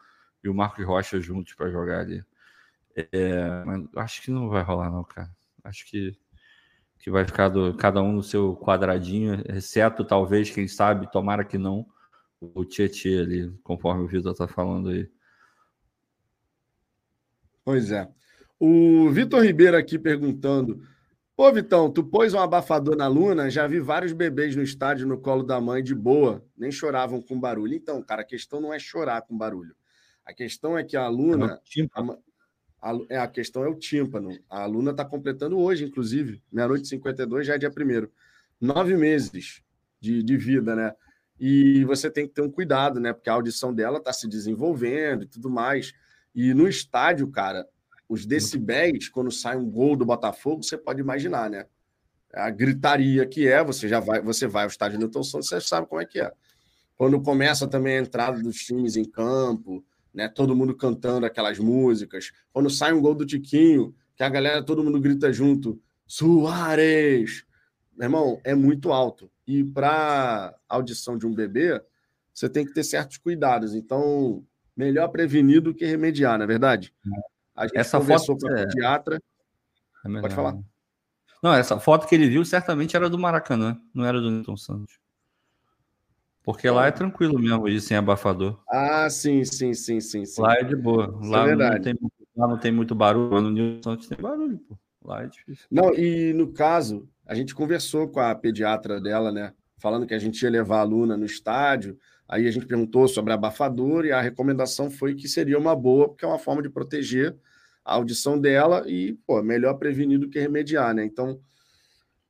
e 0.42 0.48
o 0.48 0.54
Marcos 0.54 0.86
Rocha 0.86 1.20
juntos 1.20 1.52
para 1.52 1.70
jogar 1.70 2.00
ali. 2.00 2.24
É, 2.96 3.64
mas 3.64 3.84
acho 3.96 4.22
que 4.22 4.30
não 4.30 4.48
vai 4.48 4.62
rolar, 4.62 4.90
não, 4.90 5.04
cara. 5.04 5.30
Acho 5.64 5.84
que, 5.86 6.16
que 7.02 7.10
vai 7.10 7.24
ficar 7.24 7.48
do, 7.48 7.74
cada 7.74 8.00
um 8.00 8.12
no 8.12 8.22
seu 8.22 8.54
quadradinho, 8.54 9.42
exceto 9.48 10.04
talvez, 10.04 10.50
quem 10.50 10.68
sabe, 10.68 11.10
tomara 11.10 11.44
que 11.44 11.58
não, 11.58 11.84
o 12.40 12.64
Tietchan 12.64 13.22
ali, 13.22 13.52
conforme 13.64 14.04
o 14.04 14.06
Vitor 14.06 14.32
tá 14.34 14.46
falando 14.46 14.90
aí. 14.90 15.10
Pois 17.64 17.90
é. 17.90 18.08
O 18.58 19.10
Vitor 19.10 19.42
Ribeiro 19.42 19.76
aqui 19.76 19.98
perguntando: 19.98 20.86
Pô, 21.34 21.52
Vitão, 21.52 21.90
tu 21.90 22.04
pôs 22.04 22.34
um 22.34 22.38
abafador 22.38 22.96
na 22.96 23.08
Luna? 23.08 23.50
Já 23.50 23.66
vi 23.66 23.80
vários 23.80 24.12
bebês 24.12 24.54
no 24.54 24.62
estádio 24.62 25.06
no 25.06 25.18
colo 25.18 25.42
da 25.42 25.60
mãe 25.60 25.82
de 25.82 25.96
boa, 25.96 26.44
nem 26.56 26.70
choravam 26.70 27.20
com 27.20 27.38
barulho. 27.38 27.74
Então, 27.74 28.00
cara, 28.00 28.22
a 28.22 28.24
questão 28.24 28.60
não 28.60 28.72
é 28.72 28.78
chorar 28.78 29.22
com 29.22 29.36
barulho. 29.36 29.74
A 30.24 30.32
questão 30.32 30.78
é 30.78 30.84
que 30.84 30.96
a 30.96 31.08
Luna. 31.08 31.54
É 31.54 31.58
a, 32.82 32.98
é, 33.08 33.18
a 33.18 33.28
questão 33.28 33.64
é 33.64 33.68
o 33.68 33.76
tímpano. 33.76 34.36
A 34.50 34.66
Luna 34.66 34.90
está 34.90 35.04
completando 35.04 35.56
hoje, 35.56 35.84
inclusive, 35.84 36.42
meia-noite 36.50 36.84
e 36.84 36.88
52, 36.88 37.46
já 37.46 37.54
é 37.54 37.58
dia 37.58 37.70
primeiro. 37.70 38.10
Nove 38.60 38.96
meses 38.96 39.62
de, 40.00 40.20
de 40.22 40.36
vida, 40.36 40.74
né? 40.74 40.92
E 41.38 41.84
você 41.84 42.10
tem 42.10 42.26
que 42.26 42.34
ter 42.34 42.42
um 42.42 42.50
cuidado, 42.50 42.98
né? 42.98 43.12
Porque 43.12 43.30
a 43.30 43.34
audição 43.34 43.72
dela 43.72 43.98
está 43.98 44.12
se 44.12 44.28
desenvolvendo 44.28 45.22
e 45.22 45.26
tudo 45.26 45.48
mais. 45.48 45.92
E 46.34 46.52
no 46.52 46.68
estádio, 46.68 47.30
cara, 47.30 47.66
os 48.08 48.26
decibéis, 48.26 49.08
quando 49.08 49.30
sai 49.30 49.56
um 49.56 49.70
gol 49.70 49.96
do 49.96 50.04
Botafogo, 50.04 50.62
você 50.62 50.76
pode 50.76 51.00
imaginar, 51.00 51.48
né? 51.48 51.66
A 52.34 52.50
gritaria 52.50 53.24
que 53.26 53.46
é, 53.46 53.62
você 53.62 53.86
já 53.86 54.00
vai, 54.00 54.20
você 54.20 54.46
vai 54.46 54.64
ao 54.64 54.68
estádio 54.68 54.98
Newton 54.98 55.22
Santos, 55.22 55.48
você 55.48 55.60
sabe 55.60 55.86
como 55.86 56.00
é 56.00 56.06
que 56.06 56.20
é. 56.20 56.32
Quando 56.96 57.20
começa 57.20 57.68
também 57.68 57.98
a 57.98 58.00
entrada 58.00 58.40
dos 58.42 58.56
times 58.56 58.96
em 58.96 59.04
campo, 59.04 59.84
né? 60.12 60.28
Todo 60.28 60.56
mundo 60.56 60.74
cantando 60.74 61.26
aquelas 61.26 61.58
músicas. 61.58 62.32
Quando 62.52 62.70
sai 62.70 62.92
um 62.92 63.00
gol 63.00 63.14
do 63.14 63.26
Tiquinho, 63.26 63.94
que 64.16 64.22
a 64.22 64.28
galera, 64.28 64.62
todo 64.62 64.84
mundo 64.84 65.00
grita 65.00 65.32
junto, 65.32 65.80
Soares! 66.06 67.44
Meu 67.96 68.06
irmão, 68.06 68.40
é 68.44 68.54
muito 68.54 68.92
alto. 68.92 69.30
E 69.46 69.64
para 69.64 70.54
audição 70.68 71.16
de 71.16 71.26
um 71.26 71.34
bebê, 71.34 71.82
você 72.32 72.48
tem 72.48 72.64
que 72.64 72.72
ter 72.72 72.84
certos 72.84 73.18
cuidados. 73.18 73.74
Então, 73.74 74.44
melhor 74.76 75.08
prevenir 75.08 75.60
do 75.60 75.74
que 75.74 75.84
remediar, 75.84 76.36
não 76.36 76.44
é 76.44 76.46
verdade? 76.46 76.94
É. 77.06 77.20
A 77.54 77.66
gente 77.66 77.78
essa 77.78 77.98
conversou 77.98 78.38
foto, 78.38 78.48
com 78.48 78.54
a 78.54 78.60
é... 78.60 78.66
pediatra. 78.66 79.22
É 80.04 80.20
Pode 80.20 80.34
falar. 80.34 80.58
Não, 81.42 81.54
essa 81.54 81.78
foto 81.78 82.06
que 82.06 82.14
ele 82.14 82.28
viu 82.28 82.44
certamente 82.44 82.96
era 82.96 83.10
do 83.10 83.18
Maracanã, 83.18 83.80
não 83.94 84.04
era 84.04 84.20
do 84.20 84.30
Newton 84.30 84.56
Santos. 84.56 85.01
Porque 86.42 86.68
lá 86.68 86.86
é 86.86 86.90
tranquilo 86.90 87.38
mesmo 87.38 87.68
ir 87.68 87.80
sem 87.80 87.96
abafador. 87.96 88.60
Ah, 88.68 89.08
sim, 89.08 89.44
sim, 89.44 89.72
sim, 89.74 90.00
sim. 90.00 90.24
sim. 90.24 90.42
Lá 90.42 90.54
é 90.54 90.64
de 90.64 90.74
boa. 90.74 91.16
Isso 91.20 91.30
lá, 91.30 91.48
é 91.48 91.54
não 91.54 91.80
tem, 91.80 91.94
lá 92.36 92.48
não 92.48 92.58
tem 92.58 92.72
muito 92.72 92.94
barulho, 92.94 93.40
no 93.40 93.82
Santos 93.82 94.08
tem 94.08 94.18
barulho, 94.18 94.58
pô. 94.58 94.76
Lá 95.04 95.22
é 95.22 95.26
difícil. 95.26 95.66
Não, 95.70 95.94
e 95.94 96.32
no 96.32 96.52
caso, 96.52 97.08
a 97.26 97.34
gente 97.34 97.54
conversou 97.54 98.08
com 98.08 98.20
a 98.20 98.34
pediatra 98.34 99.00
dela, 99.00 99.30
né? 99.30 99.52
Falando 99.78 100.06
que 100.06 100.14
a 100.14 100.18
gente 100.18 100.42
ia 100.42 100.50
levar 100.50 100.78
a 100.78 100.80
aluna 100.80 101.16
no 101.16 101.24
estádio. 101.24 101.96
Aí 102.28 102.46
a 102.46 102.50
gente 102.50 102.66
perguntou 102.66 103.06
sobre 103.08 103.32
abafador 103.32 104.04
e 104.04 104.12
a 104.12 104.20
recomendação 104.20 104.90
foi 104.90 105.14
que 105.14 105.28
seria 105.28 105.58
uma 105.58 105.76
boa, 105.76 106.08
porque 106.08 106.24
é 106.24 106.28
uma 106.28 106.38
forma 106.38 106.62
de 106.62 106.70
proteger 106.70 107.36
a 107.84 107.94
audição 107.94 108.38
dela 108.38 108.84
e, 108.86 109.14
pô, 109.26 109.42
melhor 109.42 109.74
prevenir 109.74 110.18
do 110.18 110.28
que 110.28 110.38
remediar, 110.38 110.94
né? 110.94 111.04
Então, 111.04 111.40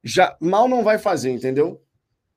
já 0.02 0.36
mal 0.40 0.68
não 0.68 0.82
vai 0.82 0.98
fazer, 0.98 1.30
entendeu? 1.30 1.80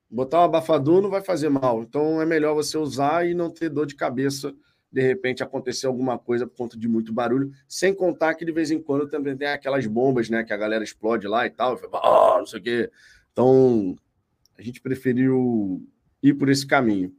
Botar 0.09 0.41
um 0.41 0.43
abafador 0.43 1.01
não 1.01 1.09
vai 1.09 1.21
fazer 1.21 1.49
mal. 1.49 1.81
Então 1.81 2.21
é 2.21 2.25
melhor 2.25 2.53
você 2.53 2.77
usar 2.77 3.27
e 3.27 3.33
não 3.33 3.49
ter 3.49 3.69
dor 3.69 3.85
de 3.85 3.95
cabeça 3.95 4.53
de 4.95 5.01
repente 5.01 5.43
acontecer 5.43 5.87
alguma 5.87 6.17
coisa 6.17 6.47
por 6.47 6.55
conta 6.55 6.77
de 6.77 6.87
muito 6.87 7.11
barulho, 7.11 7.51
sem 7.67 7.93
contar 7.93 8.33
que 8.33 8.45
de 8.45 8.51
vez 8.53 8.71
em 8.71 8.81
quando 8.81 9.09
também 9.09 9.35
tem 9.35 9.49
aquelas 9.49 9.85
bombas, 9.85 10.29
né, 10.29 10.41
que 10.41 10.53
a 10.53 10.57
galera 10.57 10.85
explode 10.85 11.27
lá 11.27 11.45
e 11.45 11.49
tal, 11.49 11.75
e 11.75 11.81
oh, 11.91 12.37
não 12.37 12.45
sei 12.45 12.59
o 12.61 12.63
quê. 12.63 12.91
Então, 13.29 13.93
a 14.57 14.61
gente 14.61 14.79
preferiu 14.79 15.85
ir 16.23 16.33
por 16.35 16.47
esse 16.47 16.65
caminho. 16.65 17.13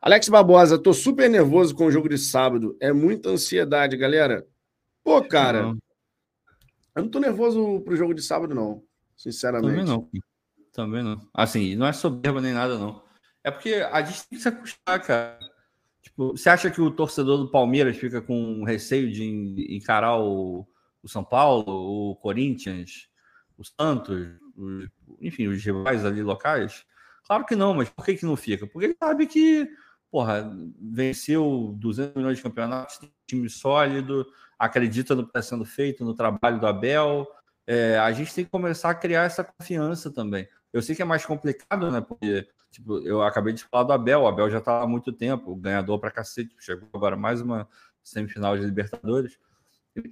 Alex 0.00 0.28
Barbosa, 0.28 0.78
tô 0.78 0.92
super 0.92 1.28
nervoso 1.28 1.74
com 1.74 1.86
o 1.86 1.90
jogo 1.90 2.08
de 2.08 2.18
sábado. 2.18 2.76
É 2.78 2.92
muita 2.92 3.30
ansiedade, 3.30 3.96
galera. 3.96 4.46
Pô, 5.02 5.20
cara, 5.20 5.62
não. 5.62 5.78
eu 6.94 7.02
não 7.02 7.10
tô 7.10 7.18
nervoso 7.18 7.80
pro 7.80 7.96
jogo 7.96 8.14
de 8.14 8.22
sábado, 8.22 8.54
não. 8.54 8.80
Sinceramente. 9.16 9.70
Também 9.70 9.84
não. 9.84 10.08
Também 10.78 11.02
não. 11.02 11.20
Assim, 11.34 11.74
não 11.74 11.88
é 11.88 11.92
soberba 11.92 12.40
nem 12.40 12.52
nada, 12.52 12.78
não. 12.78 13.02
É 13.42 13.50
porque 13.50 13.74
a 13.90 14.00
gente 14.00 14.28
tem 14.28 14.38
que 14.38 14.42
se 14.42 14.48
acostumar, 14.48 15.02
cara. 15.02 15.36
Tipo, 16.00 16.36
você 16.36 16.48
acha 16.48 16.70
que 16.70 16.80
o 16.80 16.88
torcedor 16.88 17.36
do 17.36 17.50
Palmeiras 17.50 17.96
fica 17.96 18.22
com 18.22 18.62
receio 18.62 19.10
de 19.10 19.76
encarar 19.76 20.20
o, 20.20 20.64
o 21.02 21.08
São 21.08 21.24
Paulo, 21.24 21.64
o 21.66 22.14
Corinthians, 22.14 23.08
o 23.56 23.64
Santos, 23.64 24.28
os, 24.56 24.88
enfim, 25.20 25.48
os 25.48 25.64
rivais 25.64 26.04
ali 26.04 26.22
locais? 26.22 26.84
Claro 27.26 27.44
que 27.44 27.56
não, 27.56 27.74
mas 27.74 27.88
por 27.88 28.04
que, 28.04 28.14
que 28.14 28.24
não 28.24 28.36
fica? 28.36 28.64
Porque 28.64 28.86
ele 28.86 28.96
sabe 29.02 29.26
que 29.26 29.68
porra, 30.12 30.48
venceu 30.80 31.74
200 31.76 32.14
milhões 32.14 32.36
de 32.36 32.44
campeonatos, 32.44 33.00
time 33.26 33.50
sólido, 33.50 34.24
acredita 34.56 35.16
no 35.16 35.24
que 35.24 35.30
está 35.30 35.42
sendo 35.42 35.64
feito, 35.64 36.04
no 36.04 36.14
trabalho 36.14 36.60
do 36.60 36.68
Abel. 36.68 37.26
É, 37.66 37.98
a 37.98 38.12
gente 38.12 38.32
tem 38.32 38.44
que 38.44 38.50
começar 38.50 38.90
a 38.90 38.94
criar 38.94 39.24
essa 39.24 39.42
confiança 39.42 40.08
também. 40.08 40.48
Eu 40.72 40.82
sei 40.82 40.94
que 40.94 41.02
é 41.02 41.04
mais 41.04 41.24
complicado, 41.24 41.90
né? 41.90 42.00
Porque, 42.00 42.46
tipo, 42.70 42.98
eu 43.00 43.22
acabei 43.22 43.52
de 43.52 43.64
falar 43.64 43.84
do 43.84 43.92
Abel, 43.92 44.20
o 44.22 44.26
Abel 44.26 44.50
já 44.50 44.58
está 44.58 44.82
há 44.82 44.86
muito 44.86 45.12
tempo, 45.12 45.54
ganhador 45.56 45.98
para 45.98 46.10
cacete, 46.10 46.54
chegou 46.58 46.88
agora 46.92 47.16
mais 47.16 47.40
uma 47.40 47.68
semifinal 48.02 48.56
de 48.56 48.64
Libertadores. 48.64 49.38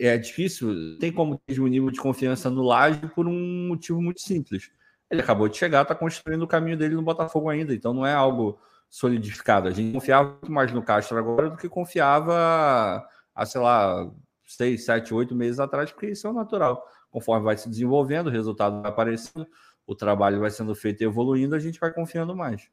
É 0.00 0.16
difícil, 0.18 0.98
tem 0.98 1.12
como 1.12 1.40
ter 1.46 1.60
um 1.60 1.66
nível 1.66 1.90
de 1.90 2.00
confiança 2.00 2.50
no 2.50 2.62
Laje 2.62 3.00
por 3.14 3.26
um 3.26 3.68
motivo 3.68 4.02
muito 4.02 4.20
simples. 4.20 4.70
Ele 5.10 5.20
acabou 5.20 5.48
de 5.48 5.56
chegar, 5.56 5.82
está 5.82 5.94
construindo 5.94 6.42
o 6.42 6.48
caminho 6.48 6.76
dele 6.76 6.94
no 6.96 7.02
Botafogo 7.02 7.48
ainda, 7.48 7.72
então 7.72 7.94
não 7.94 8.04
é 8.04 8.12
algo 8.12 8.58
solidificado. 8.88 9.68
A 9.68 9.70
gente 9.70 9.92
confiava 9.92 10.30
muito 10.30 10.50
mais 10.50 10.72
no 10.72 10.82
Castro 10.82 11.18
agora 11.18 11.50
do 11.50 11.56
que 11.56 11.68
confiava 11.68 13.06
há, 13.34 13.46
sei 13.46 13.60
lá, 13.60 14.10
seis, 14.44 14.84
sete, 14.84 15.12
oito 15.14 15.34
meses 15.34 15.60
atrás, 15.60 15.92
porque 15.92 16.10
isso 16.10 16.26
é 16.26 16.30
o 16.30 16.32
natural. 16.32 16.84
Conforme 17.10 17.44
vai 17.44 17.56
se 17.56 17.68
desenvolvendo, 17.68 18.26
o 18.26 18.30
resultado 18.30 18.82
vai 18.82 18.90
aparecendo, 18.90 19.46
o 19.86 19.94
trabalho 19.94 20.40
vai 20.40 20.50
sendo 20.50 20.74
feito 20.74 21.02
e 21.02 21.04
evoluindo, 21.04 21.54
a 21.54 21.58
gente 21.58 21.78
vai 21.78 21.92
confiando 21.92 22.34
mais. 22.34 22.68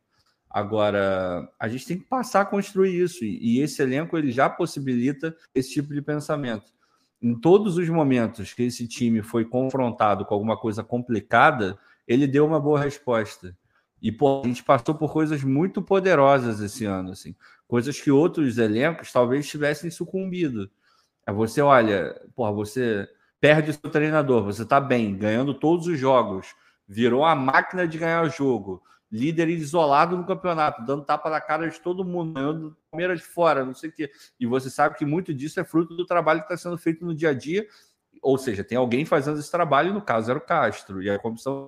Agora, 0.50 1.50
a 1.60 1.68
gente 1.68 1.86
tem 1.86 1.98
que 1.98 2.06
passar 2.06 2.42
a 2.42 2.46
construir 2.46 3.02
isso, 3.02 3.24
e 3.26 3.60
esse 3.60 3.82
elenco 3.82 4.18
ele 4.18 4.32
já 4.32 4.50
possibilita 4.50 5.36
esse 5.54 5.74
tipo 5.74 5.94
de 5.94 6.02
pensamento. 6.02 6.72
Em 7.22 7.34
todos 7.34 7.78
os 7.78 7.90
momentos 7.90 8.54
que 8.54 8.64
esse 8.64 8.88
time 8.88 9.24
foi 9.24 9.46
confrontado 9.46 10.26
com 10.26 10.34
alguma 10.34 10.58
coisa 10.58 10.84
complicada, 10.84 11.80
ele 12.08 12.28
deu 12.28 12.46
uma 12.46 12.60
boa 12.60 12.80
resposta. 12.80 13.58
E 14.02 14.12
pô, 14.12 14.42
a 14.42 14.48
gente 14.48 14.64
passou 14.64 14.94
por 14.94 15.12
coisas 15.12 15.44
muito 15.44 15.82
poderosas 15.82 16.60
esse 16.60 16.84
ano, 16.86 17.12
assim, 17.12 17.34
coisas 17.68 18.00
que 18.00 18.12
outros 18.12 18.58
elencos 18.58 19.12
talvez 19.12 19.48
tivessem 19.48 19.90
sucumbido. 19.90 20.70
É 21.26 21.32
você 21.32 21.62
olha, 21.62 22.14
porra, 22.36 22.52
você 22.52 23.08
perde 23.40 23.72
o 23.72 23.74
seu 23.74 23.90
treinador, 23.90 24.44
você 24.44 24.66
tá 24.66 24.80
bem, 24.80 25.18
ganhando 25.18 25.54
todos 25.54 25.88
os 25.88 25.98
jogos, 25.98 26.54
virou 26.94 27.26
a 27.26 27.36
máquina 27.36 27.88
de 27.88 27.98
ganhar 27.98 28.24
o 28.24 28.30
jogo, 28.30 28.84
líder 29.12 29.50
isolado 29.50 30.16
no 30.16 30.26
campeonato, 30.26 30.86
dando 30.86 31.04
tapa 31.04 31.30
na 31.30 31.42
cara 31.42 31.70
de 31.70 31.80
todo 31.80 32.06
mundo, 32.06 32.34
ganhando 32.34 32.78
Palmeiras 32.92 33.20
de 33.20 33.26
fora, 33.26 33.66
não 33.66 33.74
sei 33.74 33.90
o 33.90 33.94
quê. 33.94 34.12
E 34.40 34.46
você 34.46 34.70
sabe 34.70 34.96
que 34.96 35.06
muito 35.06 35.34
disso 35.34 35.60
é 35.60 35.64
fruto 35.64 35.96
do 35.96 36.06
trabalho 36.06 36.42
que 36.42 36.46
está 36.46 36.58
sendo 36.58 36.78
feito 36.78 37.06
no 37.06 37.16
dia 37.16 37.30
a 37.30 37.34
dia 37.34 37.68
ou 38.24 38.38
seja, 38.38 38.64
tem 38.64 38.78
alguém 38.78 39.04
fazendo 39.04 39.38
esse 39.38 39.52
trabalho, 39.52 39.94
no 39.94 40.02
caso 40.02 40.32
era 40.32 40.40
o 40.40 40.42
Castro, 40.42 41.04
e 41.04 41.10
a 41.10 41.20
comissão. 41.20 41.68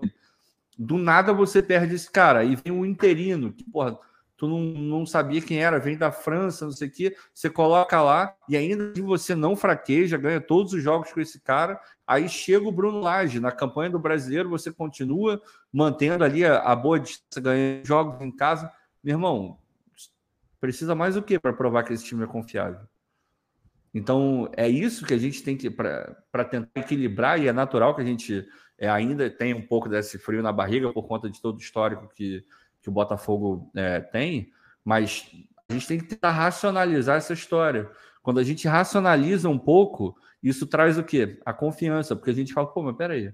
Do 0.77 0.97
nada 0.97 1.33
você 1.33 1.61
perde 1.61 1.95
esse 1.95 2.09
cara, 2.09 2.39
aí 2.39 2.55
vem 2.55 2.73
um 2.73 2.85
interino, 2.85 3.51
que, 3.51 3.63
porra, 3.63 3.97
tu 4.37 4.47
não, 4.47 4.59
não 4.59 5.05
sabia 5.05 5.41
quem 5.41 5.63
era, 5.63 5.79
vem 5.79 5.97
da 5.97 6.11
França, 6.11 6.65
não 6.65 6.71
sei 6.71 6.87
o 6.87 6.91
quê, 6.91 7.15
você 7.33 7.49
coloca 7.49 8.01
lá, 8.01 8.35
e 8.49 8.57
ainda 8.57 8.91
que 8.91 9.01
você 9.01 9.33
não 9.35 9.55
fraqueja, 9.55 10.17
ganha 10.17 10.41
todos 10.41 10.73
os 10.73 10.83
jogos 10.83 11.11
com 11.11 11.21
esse 11.21 11.39
cara, 11.39 11.79
aí 12.05 12.27
chega 12.27 12.67
o 12.67 12.71
Bruno 12.71 12.99
Lage, 12.99 13.39
na 13.39 13.51
campanha 13.51 13.89
do 13.89 13.99
brasileiro, 13.99 14.49
você 14.49 14.71
continua 14.71 15.41
mantendo 15.71 16.23
ali 16.23 16.45
a, 16.45 16.59
a 16.59 16.75
boa 16.75 16.99
distância, 16.99 17.41
ganhando 17.41 17.85
jogos 17.85 18.21
em 18.21 18.31
casa. 18.31 18.71
Meu 19.03 19.13
irmão, 19.15 19.57
precisa 20.59 20.93
mais 20.93 21.15
o 21.15 21.21
que 21.21 21.39
para 21.39 21.53
provar 21.53 21.83
que 21.83 21.93
esse 21.93 22.03
time 22.03 22.23
é 22.23 22.27
confiável? 22.27 22.81
Então, 23.93 24.49
é 24.57 24.67
isso 24.67 25.05
que 25.05 25.13
a 25.13 25.17
gente 25.17 25.41
tem 25.41 25.55
que, 25.55 25.69
para 25.69 26.43
tentar 26.49 26.81
equilibrar, 26.81 27.39
e 27.39 27.47
é 27.47 27.53
natural 27.53 27.95
que 27.95 28.01
a 28.01 28.05
gente 28.05 28.45
é, 28.77 28.89
ainda 28.89 29.29
tenha 29.29 29.55
um 29.55 29.61
pouco 29.61 29.87
desse 29.87 30.17
frio 30.17 30.43
na 30.43 30.51
barriga 30.51 30.91
por 30.91 31.03
conta 31.07 31.29
de 31.29 31.41
todo 31.41 31.55
o 31.55 31.61
histórico 31.61 32.09
que, 32.13 32.43
que 32.85 32.89
o 32.89 32.93
Botafogo 32.93 33.69
é, 33.75 33.99
tem, 33.99 34.51
mas 34.83 35.29
a 35.67 35.73
gente 35.73 35.87
tem 35.87 35.97
que 35.99 36.05
tentar 36.05 36.31
racionalizar 36.31 37.17
essa 37.17 37.33
história. 37.33 37.89
Quando 38.21 38.39
a 38.39 38.43
gente 38.43 38.67
racionaliza 38.67 39.49
um 39.49 39.57
pouco, 39.57 40.15
isso 40.41 40.67
traz 40.67 40.97
o 40.97 41.03
quê? 41.03 41.39
A 41.45 41.51
confiança, 41.51 42.15
porque 42.15 42.29
a 42.29 42.33
gente 42.33 42.53
fala, 42.53 42.67
pô, 42.67 42.83
mas 42.83 42.95
peraí, 42.95 43.29
o 43.29 43.33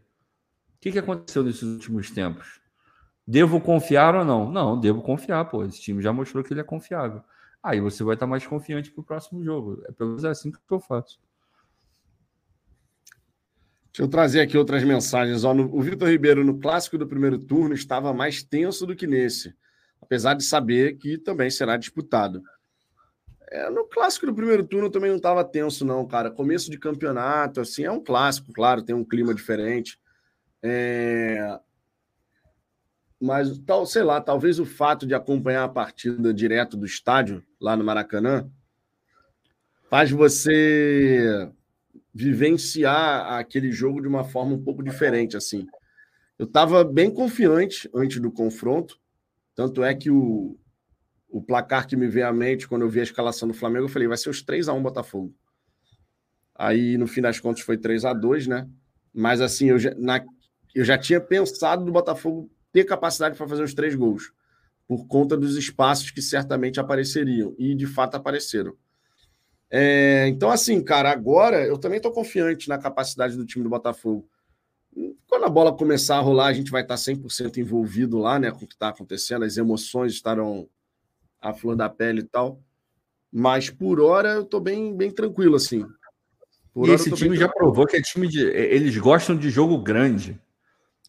que, 0.80 0.92
que 0.92 1.00
aconteceu 1.00 1.44
nesses 1.44 1.64
últimos 1.64 2.10
tempos? 2.10 2.62
Devo 3.28 3.62
confiar 3.62 4.16
ou 4.16 4.26
não? 4.26 4.50
Não, 4.50 4.80
devo 4.80 5.02
confiar, 5.02 5.46
pô. 5.46 5.64
Esse 5.64 5.82
time 5.82 6.02
já 6.02 6.12
mostrou 6.12 6.44
que 6.44 6.54
ele 6.54 6.62
é 6.62 6.64
confiável 6.64 7.22
aí 7.64 7.80
você 7.80 8.04
vai 8.04 8.16
estar 8.16 8.28
mais 8.28 8.46
confiante 8.46 8.92
para 8.92 9.02
o 9.02 9.06
próximo 9.06 9.44
jogo. 9.44 9.84
É 9.88 9.92
pelo 9.92 10.10
menos 10.10 10.26
assim 10.26 10.52
que 10.52 10.60
eu 10.70 10.80
faço. 10.80 11.20
Deixa 13.92 14.04
eu 14.04 14.08
trazer 14.08 14.40
aqui 14.40 14.58
outras 14.58 14.84
mensagens. 14.86 15.44
Ó, 15.44 15.54
no, 15.54 15.76
o 15.76 15.82
Vitor 15.82 16.08
Ribeiro, 16.08 16.46
no 16.46 16.58
clássico 16.58 16.98
do 16.98 17.06
primeiro 17.06 17.38
turno, 17.38 17.76
estava 17.76 18.14
mais 18.14 18.42
tenso 18.42 18.86
do 18.86 18.96
que 18.96 19.06
nesse, 19.06 19.54
apesar 20.02 20.34
de 20.34 20.44
saber 20.46 20.98
que 20.98 21.18
também 21.18 21.50
será 21.50 21.76
disputado. 21.76 22.42
É, 23.50 23.70
no 23.70 23.86
clássico 23.86 24.26
do 24.26 24.34
primeiro 24.34 24.66
turno 24.66 24.90
também 24.90 25.10
não 25.10 25.18
estava 25.18 25.44
tenso, 25.44 25.84
não, 25.84 26.08
cara. 26.08 26.32
Começo 26.32 26.72
de 26.72 26.80
campeonato, 26.80 27.60
assim, 27.60 27.84
é 27.84 27.92
um 27.92 28.02
clássico, 28.02 28.54
claro, 28.54 28.82
tem 28.82 28.96
um 28.96 29.04
clima 29.04 29.34
diferente. 29.34 30.00
É... 30.64 31.60
Mas, 33.20 33.60
tal, 33.60 33.86
sei 33.86 34.04
lá, 34.04 34.22
talvez 34.22 34.58
o 34.58 34.66
fato 34.66 35.06
de 35.06 35.14
acompanhar 35.14 35.66
a 35.66 35.70
partida 35.70 36.34
direto 36.34 36.78
do 36.78 36.86
estádio, 36.86 37.44
lá 37.60 37.76
no 37.76 37.84
Maracanã, 37.84 38.50
faz 39.90 40.10
você 40.10 41.52
vivenciar 42.14 43.34
aquele 43.34 43.72
jogo 43.72 44.02
de 44.02 44.08
uma 44.08 44.24
forma 44.24 44.54
um 44.54 44.64
pouco 44.64 44.84
diferente, 44.84 45.38
assim. 45.38 45.66
Eu 46.38 46.46
estava 46.46 46.84
bem 46.84 47.10
confiante 47.10 47.90
antes 47.94 48.20
do 48.20 48.32
confronto, 48.32 49.00
tanto 49.56 49.84
é 49.84 49.94
que 49.94 50.10
o, 50.10 50.58
o 51.30 51.42
placar 51.42 51.88
que 51.88 51.96
me 51.96 52.08
veio 52.08 52.28
à 52.28 52.34
mente 52.34 52.68
quando 52.68 52.82
eu 52.82 52.90
vi 52.90 53.00
a 53.00 53.04
escalação 53.04 53.48
do 53.48 53.54
Flamengo, 53.54 53.86
eu 53.86 53.90
falei, 53.90 54.08
vai 54.08 54.18
ser 54.18 54.30
os 54.30 54.42
3 54.42 54.68
a 54.68 54.74
1 54.74 54.82
Botafogo. 54.82 55.34
Aí, 56.56 56.98
no 56.98 57.08
fim 57.08 57.22
das 57.22 57.40
contas, 57.40 57.64
foi 57.64 57.78
3 57.78 58.06
a 58.06 58.14
2 58.14 58.48
né? 58.48 58.68
Mas, 59.14 59.42
assim, 59.42 59.70
eu 59.70 59.80
já, 59.80 59.94
na, 59.96 60.24
eu 60.76 60.84
já 60.84 60.98
tinha 60.98 61.20
pensado 61.20 61.86
do 61.86 61.92
Botafogo 61.92 62.52
ter 62.72 62.86
capacidade 62.86 63.38
para 63.38 63.48
fazer 63.48 63.64
os 63.64 63.74
três 63.74 63.96
gols, 63.96 64.32
por 64.88 65.06
conta 65.08 65.38
dos 65.38 65.58
espaços 65.58 66.12
que 66.12 66.22
certamente 66.22 66.80
apareceriam, 66.80 67.56
e 67.58 67.76
de 67.76 67.86
fato 67.86 68.16
apareceram. 68.16 68.76
É, 69.72 70.28
então, 70.28 70.52
assim, 70.52 70.84
cara, 70.84 71.10
agora 71.10 71.66
eu 71.66 71.78
também 71.78 71.98
estou 71.98 72.12
confiante 72.12 72.68
na 72.68 72.78
capacidade 72.78 73.38
do 73.38 73.46
time 73.46 73.64
do 73.64 73.70
Botafogo. 73.70 74.28
Quando 75.26 75.46
a 75.46 75.50
bola 75.50 75.76
começar 75.76 76.18
a 76.18 76.22
rolar, 76.22 76.48
a 76.48 76.54
gente 76.54 76.70
vai 76.70 76.82
estar 76.82 76.96
100% 76.96 77.58
envolvido 77.58 78.18
lá, 78.20 78.38
né, 78.38 78.52
com 78.52 78.66
o 78.66 78.68
que 78.68 78.74
está 78.74 78.90
acontecendo, 78.90 79.46
as 79.46 79.56
emoções 79.56 80.12
estarão 80.12 80.68
à 81.42 81.54
flor 81.54 81.76
da 81.76 81.90
pele 81.90 82.20
e 82.20 82.26
tal. 82.26 82.62
Mas 83.32 83.70
por 83.70 84.02
hora 84.02 84.34
eu 84.34 84.42
estou 84.42 84.60
bem, 84.60 84.94
bem 84.96 85.10
tranquilo, 85.10 85.56
assim. 85.56 85.86
Por 86.74 86.90
e 86.90 86.92
esse 86.92 87.10
time 87.12 87.38
já 87.38 87.48
provou 87.48 87.86
que 87.86 87.96
é 87.96 88.02
time 88.02 88.28
de. 88.28 88.42
Eles 88.42 88.98
gostam 88.98 89.38
de 89.38 89.50
jogo 89.50 89.78
grande 89.78 90.40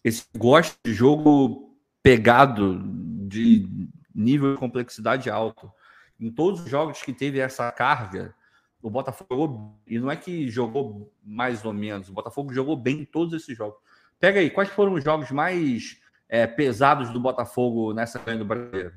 esse 0.03 0.25
gosto 0.37 0.77
de 0.83 0.93
jogo 0.93 1.77
pegado, 2.01 2.83
de 3.27 3.87
nível 4.13 4.53
de 4.53 4.59
complexidade 4.59 5.29
alto. 5.29 5.71
Em 6.19 6.29
todos 6.29 6.61
os 6.61 6.69
jogos 6.69 7.01
que 7.01 7.13
teve 7.13 7.39
essa 7.39 7.71
carga, 7.71 8.35
o 8.83 8.89
Botafogo, 8.89 9.79
e 9.87 9.97
não 9.97 10.11
é 10.11 10.15
que 10.15 10.47
jogou 10.49 11.11
mais 11.23 11.65
ou 11.65 11.73
menos, 11.73 12.09
o 12.09 12.13
Botafogo 12.13 12.53
jogou 12.53 12.75
bem 12.75 12.99
em 12.99 13.05
todos 13.05 13.33
esses 13.33 13.57
jogos. 13.57 13.79
Pega 14.19 14.39
aí, 14.39 14.49
quais 14.49 14.69
foram 14.69 14.93
os 14.93 15.03
jogos 15.03 15.31
mais 15.31 15.99
é, 16.29 16.45
pesados 16.45 17.09
do 17.09 17.19
Botafogo 17.19 17.93
nessa 17.93 18.19
ganha 18.19 18.37
do 18.37 18.45
Brasileiro? 18.45 18.93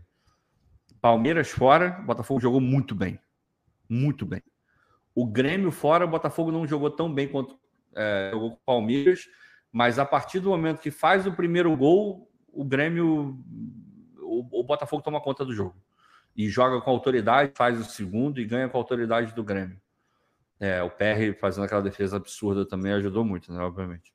Palmeiras 1.01 1.49
fora, 1.49 1.99
o 2.01 2.05
Botafogo 2.05 2.41
jogou 2.41 2.61
muito 2.61 2.95
bem. 2.95 3.19
Muito 3.89 4.27
bem. 4.27 4.43
O 5.15 5.25
Grêmio 5.25 5.71
fora, 5.71 6.05
o 6.05 6.09
Botafogo 6.09 6.53
não 6.53 6.67
jogou 6.67 6.91
tão 6.91 7.13
bem 7.13 7.29
quanto 7.29 7.59
é, 7.95 8.31
jogou 8.33 8.51
com 8.51 8.57
o 8.57 8.67
Palmeiras 8.67 9.27
mas 9.77 9.99
a 9.99 10.07
partir 10.07 10.41
do 10.41 10.49
momento 10.49 10.81
que 10.81 10.91
faz 10.91 11.27
o 11.27 11.33
primeiro 11.33 11.77
gol, 11.77 12.31
o 12.51 12.65
Grêmio, 12.65 13.39
o, 14.23 14.61
o 14.61 14.65
Botafogo 14.65 15.03
toma 15.03 15.21
conta 15.21 15.45
do 15.45 15.53
jogo. 15.53 15.77
E 16.37 16.49
joga 16.49 16.81
com 16.81 16.91
autoridade, 16.91 17.53
faz 17.55 17.81
o 17.81 17.85
segundo 17.85 18.41
e 18.41 18.45
ganha 18.45 18.69
com 18.69 18.77
a 18.77 18.81
autoridade 18.81 19.35
do 19.35 19.43
Grêmio. 19.43 19.81
É, 20.61 20.83
o 20.83 20.91
PR 20.91 21.39
fazendo 21.41 21.65
aquela 21.65 21.83
defesa 21.83 22.17
absurda 22.17 22.67
também 22.67 22.93
ajudou 22.93 23.25
muito, 23.25 23.53
né, 23.53 23.61
obviamente. 23.61 24.15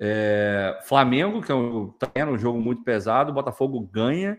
É, 0.00 0.78
Flamengo, 0.84 1.42
que 1.42 1.50
é 1.50 1.54
um, 1.54 1.88
também 1.88 2.22
era 2.22 2.30
um 2.30 2.38
jogo 2.38 2.60
muito 2.60 2.82
pesado, 2.84 3.30
o 3.30 3.34
Botafogo 3.34 3.80
ganha 3.80 4.38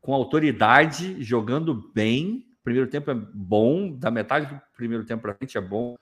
com 0.00 0.14
autoridade, 0.14 1.22
jogando 1.22 1.90
bem. 1.92 2.46
Primeiro 2.62 2.88
tempo 2.88 3.10
é 3.10 3.14
bom, 3.14 3.92
da 3.92 4.10
metade 4.10 4.46
do 4.46 4.60
primeiro 4.76 5.04
tempo 5.04 5.22
para 5.22 5.34
frente 5.34 5.58
é 5.58 5.60
bom. 5.60 5.96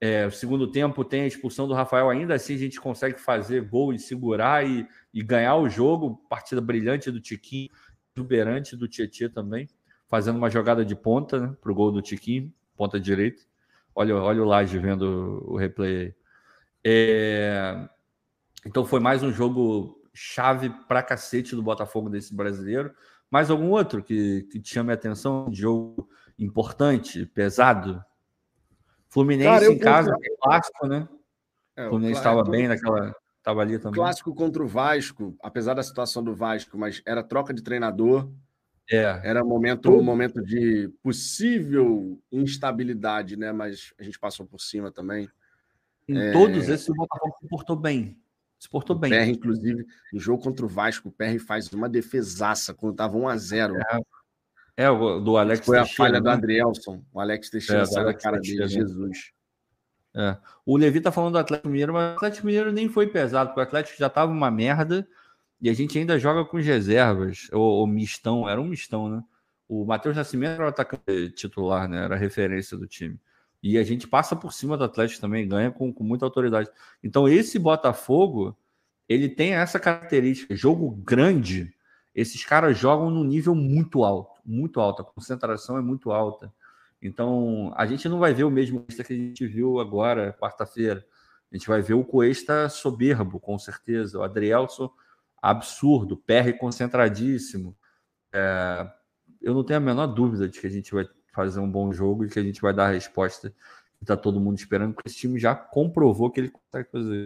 É, 0.00 0.26
o 0.26 0.30
segundo 0.30 0.70
tempo 0.70 1.04
tem 1.04 1.22
a 1.22 1.26
expulsão 1.26 1.68
do 1.68 1.74
Rafael, 1.74 2.08
ainda 2.08 2.34
assim 2.34 2.54
a 2.54 2.58
gente 2.58 2.80
consegue 2.80 3.20
fazer 3.20 3.62
gol 3.62 3.92
e 3.92 3.98
segurar 3.98 4.66
e, 4.66 4.88
e 5.12 5.22
ganhar 5.22 5.56
o 5.56 5.68
jogo. 5.68 6.24
Partida 6.28 6.60
brilhante 6.60 7.10
do 7.10 7.20
Tiquinho, 7.20 7.68
exuberante 8.16 8.76
do 8.76 8.88
Tietchan 8.88 9.30
também, 9.30 9.68
fazendo 10.08 10.36
uma 10.36 10.50
jogada 10.50 10.84
de 10.84 10.94
ponta 10.94 11.40
né, 11.40 11.56
para 11.60 11.72
o 11.72 11.74
gol 11.74 11.92
do 11.92 12.02
Tiquinho, 12.02 12.52
ponta 12.76 13.00
direita. 13.00 13.42
Olha, 13.94 14.16
olha 14.16 14.42
o 14.42 14.46
Laje 14.46 14.78
vendo 14.78 15.44
o 15.46 15.56
replay 15.56 16.14
é, 16.84 17.88
então 18.64 18.84
foi 18.84 19.00
mais 19.00 19.22
um 19.22 19.32
jogo 19.32 20.00
chave 20.14 20.70
para 20.88 21.02
cacete 21.02 21.54
do 21.54 21.62
Botafogo 21.62 22.08
desse 22.08 22.34
brasileiro. 22.34 22.92
Mais 23.30 23.50
algum 23.50 23.70
outro 23.70 24.02
que, 24.02 24.42
que 24.50 24.58
te 24.58 24.74
chame 24.74 24.90
a 24.90 24.94
atenção? 24.94 25.48
Jogo 25.52 26.08
importante, 26.38 27.26
pesado? 27.26 28.02
Fluminense 29.08 29.50
Cara, 29.50 29.72
em 29.72 29.78
casa, 29.78 30.16
é 30.22 30.36
clássico, 30.40 30.86
né? 30.86 31.08
É, 31.76 31.86
o 31.86 31.90
Fluminense 31.90 32.18
estava 32.18 32.42
bem 32.42 32.66
naquela. 32.66 33.14
Estava 33.50 33.62
ali 33.62 33.78
também. 33.78 34.00
Clássico 34.00 34.34
contra 34.34 34.62
o 34.62 34.68
Vasco, 34.68 35.36
apesar 35.42 35.74
da 35.74 35.82
situação 35.82 36.22
do 36.22 36.34
Vasco, 36.34 36.78
mas 36.78 37.02
era 37.04 37.22
troca 37.22 37.52
de 37.52 37.62
treinador. 37.62 38.30
É. 38.90 39.20
Era 39.24 39.44
um 39.44 39.48
momento, 39.48 39.90
um 39.90 40.02
momento 40.02 40.42
de 40.42 40.88
possível 41.02 42.20
instabilidade, 42.30 43.36
né? 43.36 43.52
Mas 43.52 43.92
a 43.98 44.02
gente 44.02 44.18
passou 44.18 44.46
por 44.46 44.60
cima 44.60 44.90
também. 44.90 45.28
Em 46.08 46.18
é... 46.18 46.32
todos 46.32 46.68
esses, 46.68 46.88
o 46.88 46.94
Botafogo 46.94 47.36
se 47.40 47.48
portou 47.48 47.76
bem. 47.76 48.16
Se 48.58 48.68
portou 48.68 48.96
bem. 48.96 49.12
O 49.12 49.16
PR, 49.16 49.30
inclusive, 49.30 49.86
no 50.12 50.20
jogo 50.20 50.42
contra 50.42 50.64
o 50.64 50.68
Vasco, 50.68 51.08
o 51.08 51.12
PR 51.12 51.38
faz 51.44 51.72
uma 51.72 51.88
defesaça 51.88 52.74
quando 52.74 52.92
estava 52.92 53.16
1 53.16 53.28
a 53.28 53.36
0 53.36 53.76
é. 53.76 54.00
É, 54.76 54.90
o 54.90 55.20
do 55.20 55.36
Alex 55.36 55.66
Foi 55.66 55.76
Teixeira, 55.76 55.92
a 55.92 55.96
falha 55.96 56.12
né? 56.14 56.20
do 56.20 56.30
Adrielson. 56.30 57.02
O 57.12 57.20
Alex 57.20 57.50
Teixeira 57.50 57.82
é, 57.82 57.86
saiu 57.86 58.06
da 58.06 58.14
cara 58.14 58.40
Teixeira, 58.40 58.66
dele? 58.66 58.80
Jesus. 58.80 59.32
É. 60.14 60.36
O 60.66 60.76
Levi 60.76 61.00
tá 61.00 61.12
falando 61.12 61.34
do 61.34 61.38
Atlético 61.38 61.68
Mineiro, 61.68 61.92
mas 61.92 62.12
o 62.12 62.16
Atlético 62.16 62.46
Mineiro 62.46 62.72
nem 62.72 62.88
foi 62.88 63.06
pesado, 63.06 63.50
porque 63.50 63.60
o 63.60 63.62
Atlético 63.62 63.98
já 63.98 64.08
tava 64.08 64.32
uma 64.32 64.50
merda 64.50 65.06
e 65.60 65.68
a 65.70 65.72
gente 65.72 65.98
ainda 65.98 66.18
joga 66.18 66.44
com 66.44 66.56
reservas, 66.56 67.48
ou, 67.52 67.60
ou 67.60 67.86
mistão, 67.86 68.48
era 68.48 68.60
um 68.60 68.66
mistão, 68.66 69.08
né? 69.08 69.22
O 69.68 69.84
Matheus 69.84 70.16
Nascimento 70.16 70.54
era 70.54 70.64
o 70.64 70.68
atacante 70.68 71.30
titular, 71.30 71.88
né? 71.88 72.04
Era 72.04 72.16
a 72.16 72.18
referência 72.18 72.76
do 72.76 72.88
time. 72.88 73.20
E 73.62 73.78
a 73.78 73.84
gente 73.84 74.08
passa 74.08 74.34
por 74.34 74.52
cima 74.52 74.76
do 74.76 74.84
Atlético 74.84 75.20
também, 75.20 75.46
ganha 75.46 75.70
com, 75.70 75.92
com 75.92 76.02
muita 76.02 76.24
autoridade. 76.24 76.68
Então, 77.04 77.28
esse 77.28 77.58
Botafogo, 77.58 78.56
ele 79.08 79.28
tem 79.28 79.52
essa 79.54 79.78
característica, 79.78 80.56
jogo 80.56 80.90
grande, 80.90 81.72
esses 82.14 82.44
caras 82.44 82.76
jogam 82.76 83.10
no 83.10 83.22
nível 83.22 83.54
muito 83.54 84.02
alto, 84.02 84.40
muito 84.44 84.80
alto, 84.80 85.02
a 85.02 85.04
concentração 85.04 85.76
é 85.76 85.82
muito 85.82 86.10
alta. 86.10 86.52
Então, 87.02 87.72
a 87.76 87.86
gente 87.86 88.08
não 88.08 88.18
vai 88.18 88.34
ver 88.34 88.44
o 88.44 88.50
mesmo 88.50 88.80
Cuesta 88.80 89.04
que 89.04 89.12
a 89.12 89.16
gente 89.16 89.46
viu 89.46 89.80
agora, 89.80 90.36
quarta-feira. 90.38 91.04
A 91.50 91.56
gente 91.56 91.66
vai 91.66 91.80
ver 91.80 91.94
o 91.94 92.04
Cuesta 92.04 92.68
soberbo, 92.68 93.40
com 93.40 93.58
certeza. 93.58 94.18
O 94.18 94.22
Adrielson, 94.22 94.90
absurdo. 95.42 96.16
PR 96.16 96.52
concentradíssimo. 96.58 97.76
É, 98.32 98.90
eu 99.40 99.54
não 99.54 99.64
tenho 99.64 99.78
a 99.78 99.82
menor 99.82 100.06
dúvida 100.06 100.48
de 100.48 100.60
que 100.60 100.66
a 100.66 100.70
gente 100.70 100.92
vai 100.92 101.08
fazer 101.32 101.60
um 101.60 101.70
bom 101.70 101.92
jogo 101.92 102.24
e 102.24 102.28
que 102.28 102.38
a 102.38 102.42
gente 102.42 102.60
vai 102.60 102.74
dar 102.74 102.86
a 102.86 102.92
resposta 102.92 103.54
Está 104.00 104.16
todo 104.16 104.40
mundo 104.40 104.56
esperando, 104.56 104.94
porque 104.94 105.10
esse 105.10 105.18
time 105.18 105.38
já 105.38 105.54
comprovou 105.54 106.30
que 106.30 106.40
ele 106.40 106.48
consegue 106.50 106.90
fazer. 106.90 107.24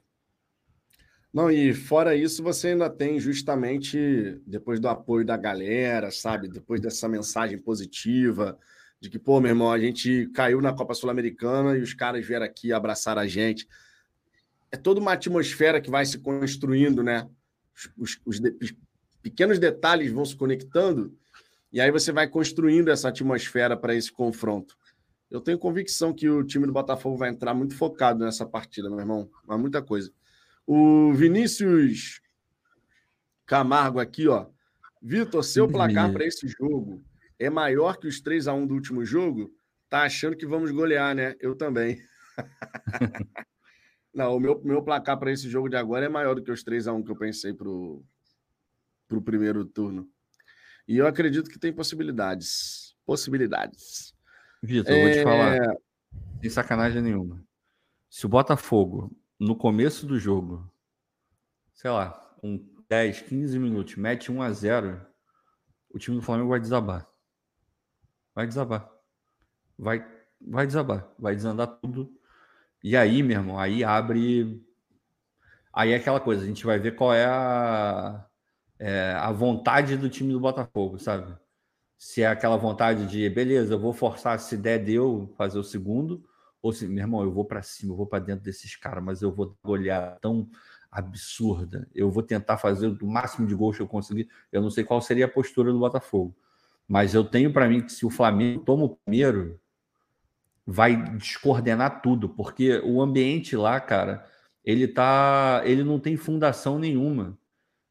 Não, 1.32 1.50
e 1.50 1.72
fora 1.72 2.16
isso, 2.16 2.42
você 2.42 2.68
ainda 2.68 2.90
tem 2.90 3.18
justamente, 3.20 4.40
depois 4.46 4.80
do 4.80 4.88
apoio 4.88 5.24
da 5.24 5.36
galera, 5.36 6.10
sabe? 6.10 6.48
Depois 6.48 6.80
dessa 6.80 7.08
mensagem 7.08 7.58
positiva, 7.58 8.58
de 9.04 9.10
que, 9.10 9.18
pô, 9.18 9.38
meu 9.38 9.50
irmão, 9.50 9.70
a 9.70 9.78
gente 9.78 10.30
caiu 10.32 10.62
na 10.62 10.72
Copa 10.72 10.94
Sul-Americana 10.94 11.76
e 11.76 11.82
os 11.82 11.92
caras 11.92 12.26
vieram 12.26 12.46
aqui 12.46 12.72
abraçar 12.72 13.18
a 13.18 13.26
gente. 13.26 13.68
É 14.72 14.78
toda 14.78 14.98
uma 14.98 15.12
atmosfera 15.12 15.78
que 15.78 15.90
vai 15.90 16.06
se 16.06 16.18
construindo, 16.18 17.02
né? 17.02 17.28
Os, 17.98 18.18
os, 18.24 18.40
os 18.62 18.74
pequenos 19.20 19.58
detalhes 19.58 20.10
vão 20.10 20.24
se 20.24 20.34
conectando 20.34 21.14
e 21.70 21.82
aí 21.82 21.90
você 21.90 22.12
vai 22.12 22.26
construindo 22.26 22.88
essa 22.88 23.10
atmosfera 23.10 23.76
para 23.76 23.94
esse 23.94 24.10
confronto. 24.10 24.74
Eu 25.30 25.42
tenho 25.42 25.58
convicção 25.58 26.14
que 26.14 26.30
o 26.30 26.42
time 26.42 26.66
do 26.66 26.72
Botafogo 26.72 27.18
vai 27.18 27.28
entrar 27.28 27.52
muito 27.52 27.76
focado 27.76 28.24
nessa 28.24 28.46
partida, 28.46 28.88
meu 28.88 29.00
irmão. 29.00 29.28
Mas 29.46 29.60
muita 29.60 29.82
coisa. 29.82 30.10
O 30.66 31.12
Vinícius 31.12 32.22
Camargo 33.44 34.00
aqui, 34.00 34.28
ó. 34.28 34.46
Vitor, 35.02 35.44
seu 35.44 35.68
placar 35.68 36.10
para 36.10 36.24
esse 36.24 36.48
jogo 36.48 37.04
é 37.44 37.50
maior 37.50 37.98
que 37.98 38.06
os 38.06 38.20
3 38.20 38.48
a 38.48 38.54
1 38.54 38.66
do 38.66 38.74
último 38.74 39.04
jogo? 39.04 39.52
Tá 39.88 40.02
achando 40.02 40.36
que 40.36 40.46
vamos 40.46 40.70
golear, 40.70 41.14
né? 41.14 41.34
Eu 41.40 41.54
também. 41.54 42.00
Não, 44.14 44.36
o 44.36 44.40
meu, 44.40 44.60
meu 44.62 44.82
placar 44.82 45.18
para 45.18 45.32
esse 45.32 45.48
jogo 45.48 45.68
de 45.68 45.76
agora 45.76 46.06
é 46.06 46.08
maior 46.08 46.34
do 46.34 46.42
que 46.42 46.50
os 46.50 46.62
3 46.62 46.86
a 46.86 46.92
1 46.92 47.02
que 47.02 47.10
eu 47.10 47.16
pensei 47.16 47.52
pro, 47.52 48.04
pro 49.08 49.22
primeiro 49.22 49.64
turno. 49.64 50.08
E 50.86 50.98
eu 50.98 51.06
acredito 51.06 51.50
que 51.50 51.58
tem 51.58 51.72
possibilidades. 51.72 52.94
Possibilidades. 53.04 54.14
Vitor, 54.62 54.92
é... 54.92 54.98
eu 54.98 55.02
vou 55.02 55.12
te 55.12 55.22
falar. 55.22 55.56
É. 55.56 55.76
Sem 56.40 56.50
sacanagem 56.50 57.02
nenhuma. 57.02 57.44
Se 58.08 58.26
o 58.26 58.28
Botafogo, 58.28 59.10
no 59.38 59.56
começo 59.56 60.06
do 60.06 60.18
jogo, 60.18 60.70
sei 61.72 61.90
lá, 61.90 62.10
com 62.40 62.64
10, 62.88 63.22
15 63.22 63.58
minutos, 63.58 63.96
mete 63.96 64.30
1 64.30 64.42
a 64.42 64.52
0 64.52 65.14
o 65.90 65.98
time 65.98 66.16
do 66.16 66.22
Flamengo 66.22 66.50
vai 66.50 66.60
desabar. 66.60 67.08
Vai 68.34 68.46
desabar. 68.46 68.90
Vai, 69.78 70.06
vai 70.40 70.66
desabar. 70.66 71.08
Vai 71.18 71.34
desandar 71.34 71.66
tudo. 71.80 72.12
E 72.82 72.96
aí, 72.96 73.22
meu 73.22 73.38
irmão, 73.38 73.58
aí 73.58 73.84
abre. 73.84 74.62
Aí 75.72 75.92
é 75.92 75.96
aquela 75.96 76.20
coisa, 76.20 76.42
a 76.44 76.46
gente 76.46 76.64
vai 76.64 76.78
ver 76.78 76.94
qual 76.94 77.12
é 77.12 77.26
a 77.26 78.24
é, 78.78 79.12
a 79.12 79.32
vontade 79.32 79.96
do 79.96 80.08
time 80.08 80.32
do 80.32 80.40
Botafogo, 80.40 80.98
sabe? 80.98 81.34
Se 81.96 82.22
é 82.22 82.26
aquela 82.26 82.56
vontade 82.56 83.06
de, 83.06 83.28
beleza, 83.30 83.74
eu 83.74 83.78
vou 83.78 83.92
forçar, 83.92 84.38
se 84.38 84.56
der, 84.56 84.78
deu, 84.78 85.32
fazer 85.36 85.58
o 85.58 85.64
segundo, 85.64 86.22
ou 86.60 86.72
se, 86.72 86.86
meu 86.86 86.98
irmão, 86.98 87.22
eu 87.22 87.32
vou 87.32 87.44
para 87.44 87.62
cima, 87.62 87.92
eu 87.92 87.96
vou 87.96 88.06
para 88.06 88.18
dentro 88.18 88.44
desses 88.44 88.76
caras, 88.76 89.02
mas 89.02 89.22
eu 89.22 89.32
vou 89.32 89.56
olhar 89.64 90.18
tão 90.20 90.48
absurda, 90.90 91.88
eu 91.94 92.10
vou 92.10 92.22
tentar 92.22 92.58
fazer 92.58 92.88
o 92.88 93.06
máximo 93.06 93.46
de 93.46 93.54
gols 93.54 93.76
que 93.76 93.82
eu 93.82 93.88
conseguir. 93.88 94.28
Eu 94.52 94.62
não 94.62 94.70
sei 94.70 94.84
qual 94.84 95.00
seria 95.00 95.26
a 95.26 95.28
postura 95.28 95.72
do 95.72 95.78
Botafogo, 95.78 96.36
mas 96.88 97.14
eu 97.14 97.24
tenho 97.24 97.52
para 97.52 97.68
mim 97.68 97.80
que 97.80 97.92
se 97.92 98.04
o 98.06 98.10
Flamengo 98.10 98.62
toma 98.64 98.84
o 98.84 98.96
primeiro, 98.96 99.60
vai 100.66 100.96
descoordenar 101.16 102.02
tudo, 102.02 102.28
porque 102.28 102.80
o 102.84 103.02
ambiente 103.02 103.56
lá, 103.56 103.80
cara, 103.80 104.24
ele 104.64 104.88
tá, 104.88 105.62
ele 105.64 105.84
não 105.84 105.98
tem 106.00 106.16
fundação 106.16 106.78
nenhuma. 106.78 107.38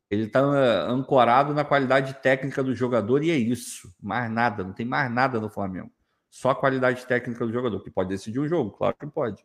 Ele 0.10 0.26
está 0.26 0.42
ancorado 0.42 1.54
na 1.54 1.66
qualidade 1.66 2.14
técnica 2.16 2.64
do 2.64 2.76
jogador 2.76 3.24
e 3.24 3.32
é 3.32 3.36
isso. 3.36 3.94
Mais 4.02 4.30
nada, 4.30 4.64
não 4.64 4.74
tem 4.74 4.86
mais 4.86 5.12
nada 5.12 5.40
no 5.40 5.50
Flamengo. 5.50 5.92
Só 6.30 6.52
a 6.52 6.56
qualidade 6.56 7.06
técnica 7.06 7.46
do 7.46 7.54
jogador, 7.54 7.84
que 7.84 7.92
pode 7.92 8.10
decidir 8.10 8.40
o 8.40 8.48
jogo, 8.48 8.72
claro 8.72 8.96
que 8.96 9.08
pode. 9.08 9.44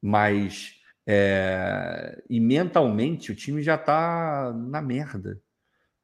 Mas 0.00 0.80
é, 1.06 2.22
e 2.28 2.38
mentalmente 2.40 3.32
o 3.32 3.34
time 3.34 3.62
já 3.62 3.74
está 3.74 4.52
na 4.54 4.80
merda. 4.80 5.40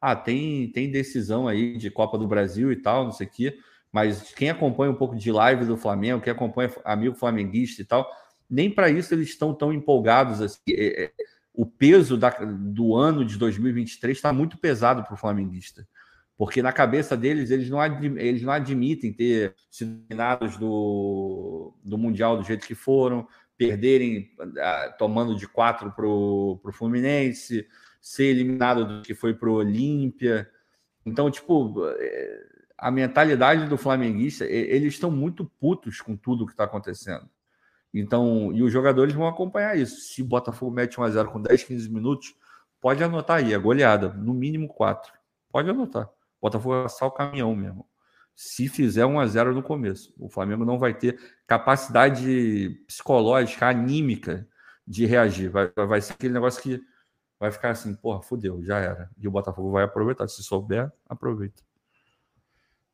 Ah, 0.00 0.14
tem, 0.14 0.70
tem 0.72 0.90
decisão 0.90 1.48
aí 1.48 1.76
de 1.76 1.90
Copa 1.90 2.18
do 2.18 2.26
Brasil 2.28 2.70
e 2.70 2.76
tal, 2.76 3.04
não 3.04 3.12
sei 3.12 3.26
o 3.26 3.30
quê. 3.30 3.58
Mas 3.92 4.34
quem 4.34 4.50
acompanha 4.50 4.92
um 4.92 4.96
pouco 4.96 5.16
de 5.16 5.32
live 5.32 5.64
do 5.64 5.76
Flamengo, 5.76 6.22
quem 6.22 6.32
acompanha 6.32 6.74
amigo 6.84 7.14
flamenguista 7.14 7.80
e 7.80 7.84
tal, 7.84 8.08
nem 8.48 8.70
para 8.70 8.90
isso 8.90 9.14
eles 9.14 9.28
estão 9.28 9.54
tão 9.54 9.72
empolgados 9.72 10.40
assim. 10.40 10.60
É, 10.68 11.04
é 11.04 11.12
o 11.56 11.64
peso 11.64 12.18
da, 12.18 12.28
do 12.30 12.94
ano 12.94 13.24
de 13.24 13.38
2023 13.38 14.16
está 14.16 14.30
muito 14.32 14.58
pesado 14.58 15.02
para 15.02 15.14
o 15.14 15.16
flamenguista. 15.16 15.88
Porque 16.36 16.60
na 16.60 16.70
cabeça 16.70 17.16
deles, 17.16 17.50
eles 17.50 17.70
não, 17.70 17.82
eles 18.18 18.42
não 18.42 18.52
admitem 18.52 19.10
ter 19.10 19.54
sido 19.70 20.02
eliminados 20.10 20.58
do, 20.58 21.72
do 21.82 21.96
Mundial 21.96 22.36
do 22.36 22.44
jeito 22.44 22.66
que 22.66 22.74
foram, 22.74 23.26
perderem 23.56 24.30
uh, 24.38 24.98
tomando 24.98 25.34
de 25.34 25.48
quatro 25.48 25.90
para 25.92 26.06
o 26.06 26.60
Fluminense, 26.72 27.66
ser 28.06 28.26
eliminado 28.26 28.84
do 28.84 29.02
que 29.02 29.16
foi 29.16 29.34
para 29.34 29.50
o 29.50 29.54
Olímpia. 29.54 30.48
Então, 31.04 31.28
tipo, 31.28 31.84
é, 31.88 32.46
a 32.78 32.88
mentalidade 32.88 33.68
do 33.68 33.76
flamenguista, 33.76 34.44
eles 34.44 34.94
estão 34.94 35.10
muito 35.10 35.44
putos 35.58 36.00
com 36.00 36.16
tudo 36.16 36.46
que 36.46 36.52
está 36.52 36.62
acontecendo. 36.62 37.28
Então, 37.92 38.52
e 38.52 38.62
os 38.62 38.72
jogadores 38.72 39.12
vão 39.12 39.26
acompanhar 39.26 39.76
isso. 39.76 40.02
Se 40.02 40.22
o 40.22 40.24
Botafogo 40.24 40.70
mete 40.70 41.00
1 41.00 41.02
a 41.02 41.10
0 41.10 41.32
com 41.32 41.42
10, 41.42 41.64
15 41.64 41.90
minutos, 41.90 42.32
pode 42.80 43.02
anotar 43.02 43.38
aí, 43.38 43.52
a 43.52 43.58
goleada, 43.58 44.10
no 44.10 44.32
mínimo 44.32 44.68
4. 44.68 45.12
Pode 45.50 45.68
anotar. 45.68 46.04
O 46.06 46.46
Botafogo 46.46 46.74
vai 46.76 46.82
passar 46.84 47.06
o 47.06 47.10
caminhão 47.10 47.56
mesmo. 47.56 47.84
Se 48.36 48.68
fizer 48.68 49.04
1 49.04 49.18
a 49.18 49.26
0 49.26 49.52
no 49.52 49.64
começo, 49.64 50.14
o 50.16 50.28
Flamengo 50.28 50.64
não 50.64 50.78
vai 50.78 50.94
ter 50.94 51.18
capacidade 51.44 52.84
psicológica, 52.86 53.66
anímica 53.66 54.46
de 54.86 55.06
reagir. 55.06 55.50
Vai, 55.50 55.72
vai 55.74 56.00
ser 56.00 56.12
aquele 56.12 56.34
negócio 56.34 56.62
que 56.62 56.80
vai 57.38 57.50
ficar 57.50 57.70
assim, 57.70 57.94
porra, 57.94 58.22
fudeu, 58.22 58.62
já 58.62 58.78
era. 58.78 59.10
E 59.18 59.28
o 59.28 59.30
Botafogo 59.30 59.70
vai 59.70 59.84
aproveitar. 59.84 60.28
Se 60.28 60.42
souber, 60.42 60.90
aproveita. 61.08 61.62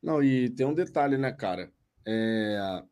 Não, 0.01 0.21
e 0.21 0.49
tem 0.49 0.65
um 0.65 0.73
detalhe, 0.73 1.17
né, 1.17 1.31
cara? 1.31 1.71
É, 2.05 2.83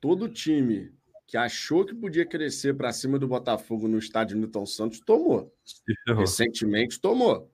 todo 0.00 0.28
time 0.28 0.92
que 1.26 1.36
achou 1.36 1.84
que 1.84 1.94
podia 1.94 2.24
crescer 2.24 2.74
para 2.74 2.92
cima 2.92 3.18
do 3.18 3.28
Botafogo 3.28 3.86
no 3.86 3.98
estádio 3.98 4.36
Newton 4.36 4.64
Santos, 4.64 5.00
tomou. 5.00 5.54
Recentemente 6.06 7.00
tomou. 7.00 7.50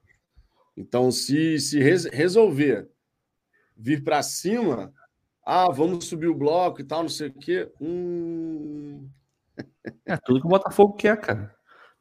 Então, 0.77 1.11
se, 1.11 1.59
se 1.59 1.81
res, 1.81 2.05
resolver 2.05 2.89
vir 3.77 4.03
para 4.03 4.23
cima, 4.23 4.93
ah, 5.45 5.71
vamos 5.71 6.07
subir 6.07 6.29
o 6.29 6.35
bloco 6.35 6.81
e 6.81 6.85
tal, 6.85 7.03
não 7.03 7.09
sei 7.09 7.29
o 7.29 7.35
quê. 7.35 7.71
Hum... 7.81 9.09
É 10.07 10.17
tudo 10.17 10.41
que 10.41 10.47
o 10.47 10.51
Botafogo 10.51 10.95
quer, 10.95 11.21
cara. 11.21 11.54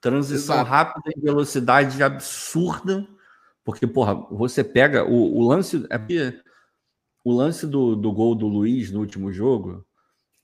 Transição 0.04 0.56
Exato. 0.58 0.70
rápida 0.70 1.12
em 1.18 1.22
velocidade 1.22 2.04
absurda. 2.04 3.08
Porque, 3.64 3.88
porra, 3.88 4.14
você 4.30 4.64
pega 4.64 5.04
o, 5.04 5.38
o 5.38 5.48
lance. 5.48 5.88
É 5.90 6.44
o 7.24 7.32
lance 7.34 7.66
do, 7.66 7.96
do 7.96 8.12
gol 8.12 8.36
do 8.36 8.48
Luiz 8.48 8.92
no 8.92 9.00
último 9.00 9.32
jogo 9.32 9.84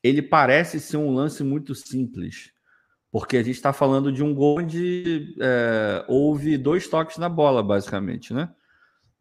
ele 0.03 0.22
parece 0.22 0.80
ser 0.80 0.98
um 0.98 1.14
lance 1.14 1.44
muito 1.44 1.76
simples, 1.76 2.52
porque 3.11 3.38
a 3.38 3.44
gente 3.44 3.56
está 3.56 3.73
falando 3.73 4.11
de 4.11 4.23
um 4.23 4.34
gol 4.34 4.60
onde 4.60 5.36
é, 5.40 6.06
houve 6.07 6.57
dois 6.57 6.88
toques 6.88 7.18
na 7.18 7.27
bola, 7.27 7.61
basicamente, 7.61 8.34
né? 8.34 8.53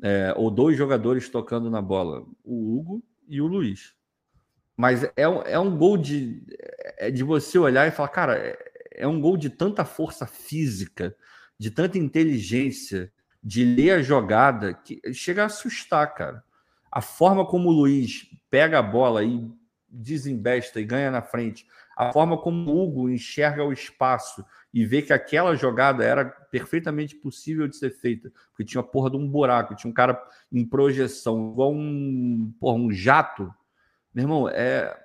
É, 0.00 0.32
ou 0.36 0.50
dois 0.50 0.76
jogadores 0.76 1.28
tocando 1.28 1.68
na 1.68 1.82
bola, 1.82 2.24
o 2.44 2.78
Hugo 2.78 3.02
e 3.28 3.40
o 3.40 3.46
Luiz. 3.46 3.94
Mas 4.76 5.02
é, 5.02 5.12
é 5.16 5.58
um 5.58 5.76
gol 5.76 5.98
de, 5.98 6.40
é 6.98 7.10
de 7.10 7.24
você 7.24 7.58
olhar 7.58 7.88
e 7.88 7.90
falar, 7.90 8.08
cara, 8.08 8.58
é, 8.98 9.06
um 9.06 9.20
gol 9.20 9.36
de 9.36 9.48
tanta 9.48 9.84
força 9.84 10.26
física, 10.26 11.14
de 11.58 11.70
tanta 11.70 11.98
inteligência, 11.98 13.12
de 13.42 13.64
ler 13.64 13.92
a 13.92 14.02
jogada, 14.02 14.74
que 14.74 15.00
chega 15.14 15.42
a 15.42 15.46
assustar, 15.46 16.14
cara. 16.14 16.42
A 16.90 17.00
forma 17.00 17.46
como 17.46 17.68
o 17.68 17.72
Luiz 17.72 18.26
pega 18.50 18.78
a 18.78 18.82
bola 18.82 19.22
e 19.24 19.48
desembesta 19.88 20.80
e 20.80 20.84
ganha 20.84 21.10
na 21.10 21.22
frente, 21.22 21.66
a 21.96 22.12
forma 22.12 22.36
como 22.36 22.70
o 22.70 22.84
Hugo 22.84 23.08
enxerga 23.08 23.64
o 23.64 23.72
espaço 23.72 24.44
e 24.72 24.84
vê 24.84 25.02
que 25.02 25.12
aquela 25.12 25.56
jogada 25.56 26.04
era 26.04 26.24
perfeitamente 26.24 27.16
possível 27.16 27.66
de 27.66 27.76
ser 27.76 27.90
feita, 27.90 28.30
porque 28.50 28.64
tinha 28.64 28.80
a 28.80 28.84
porra 28.84 29.10
de 29.10 29.16
um 29.16 29.26
buraco, 29.26 29.74
tinha 29.74 29.90
um 29.90 29.94
cara 29.94 30.20
em 30.52 30.64
projeção, 30.64 31.50
igual 31.52 31.72
um, 31.72 32.52
porra, 32.60 32.78
um 32.78 32.90
jato. 32.90 33.52
Meu 34.14 34.24
irmão, 34.24 34.48
é, 34.48 34.96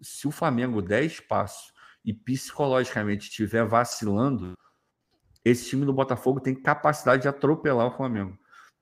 se 0.00 0.26
o 0.28 0.30
Flamengo 0.30 0.80
der 0.80 1.04
espaço 1.04 1.72
e 2.08 2.14
psicologicamente 2.14 3.28
estiver 3.28 3.66
vacilando, 3.66 4.54
esse 5.44 5.68
time 5.68 5.84
do 5.84 5.92
Botafogo 5.92 6.40
tem 6.40 6.54
capacidade 6.54 7.20
de 7.20 7.28
atropelar 7.28 7.86
o 7.86 7.90
Flamengo. 7.94 8.34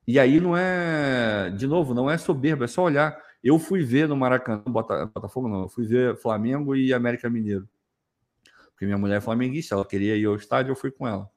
E 0.07 0.21
aí 0.21 0.39
não 0.39 0.57
é, 0.57 1.51
de 1.51 1.67
novo, 1.67 1.93
não 1.93 2.09
é 2.09 2.17
soberba, 2.17 2.67
é 2.67 2.69
só 2.69 2.85
olhar. 2.85 3.21
Eu 3.43 3.59
fui 3.59 3.83
ver 3.83 4.07
no 4.07 4.17
Maracanã, 4.17 4.63
Botafogo 4.65 5.49
não, 5.49 5.63
eu 5.63 5.69
fui 5.69 5.85
ver 5.85 6.17
Flamengo 6.19 6.77
e 6.77 6.95
América 6.95 7.29
Mineiro. 7.29 7.69
Porque 8.71 8.87
minha 8.87 8.97
mulher 8.97 9.17
é 9.17 9.21
flamenguista, 9.21 9.75
ela 9.75 9.85
queria 9.85 10.15
ir 10.15 10.27
ao 10.27 10.37
estádio, 10.37 10.71
eu 10.71 10.77
fui 10.77 10.93
com 10.93 11.09
ela. 11.09 11.29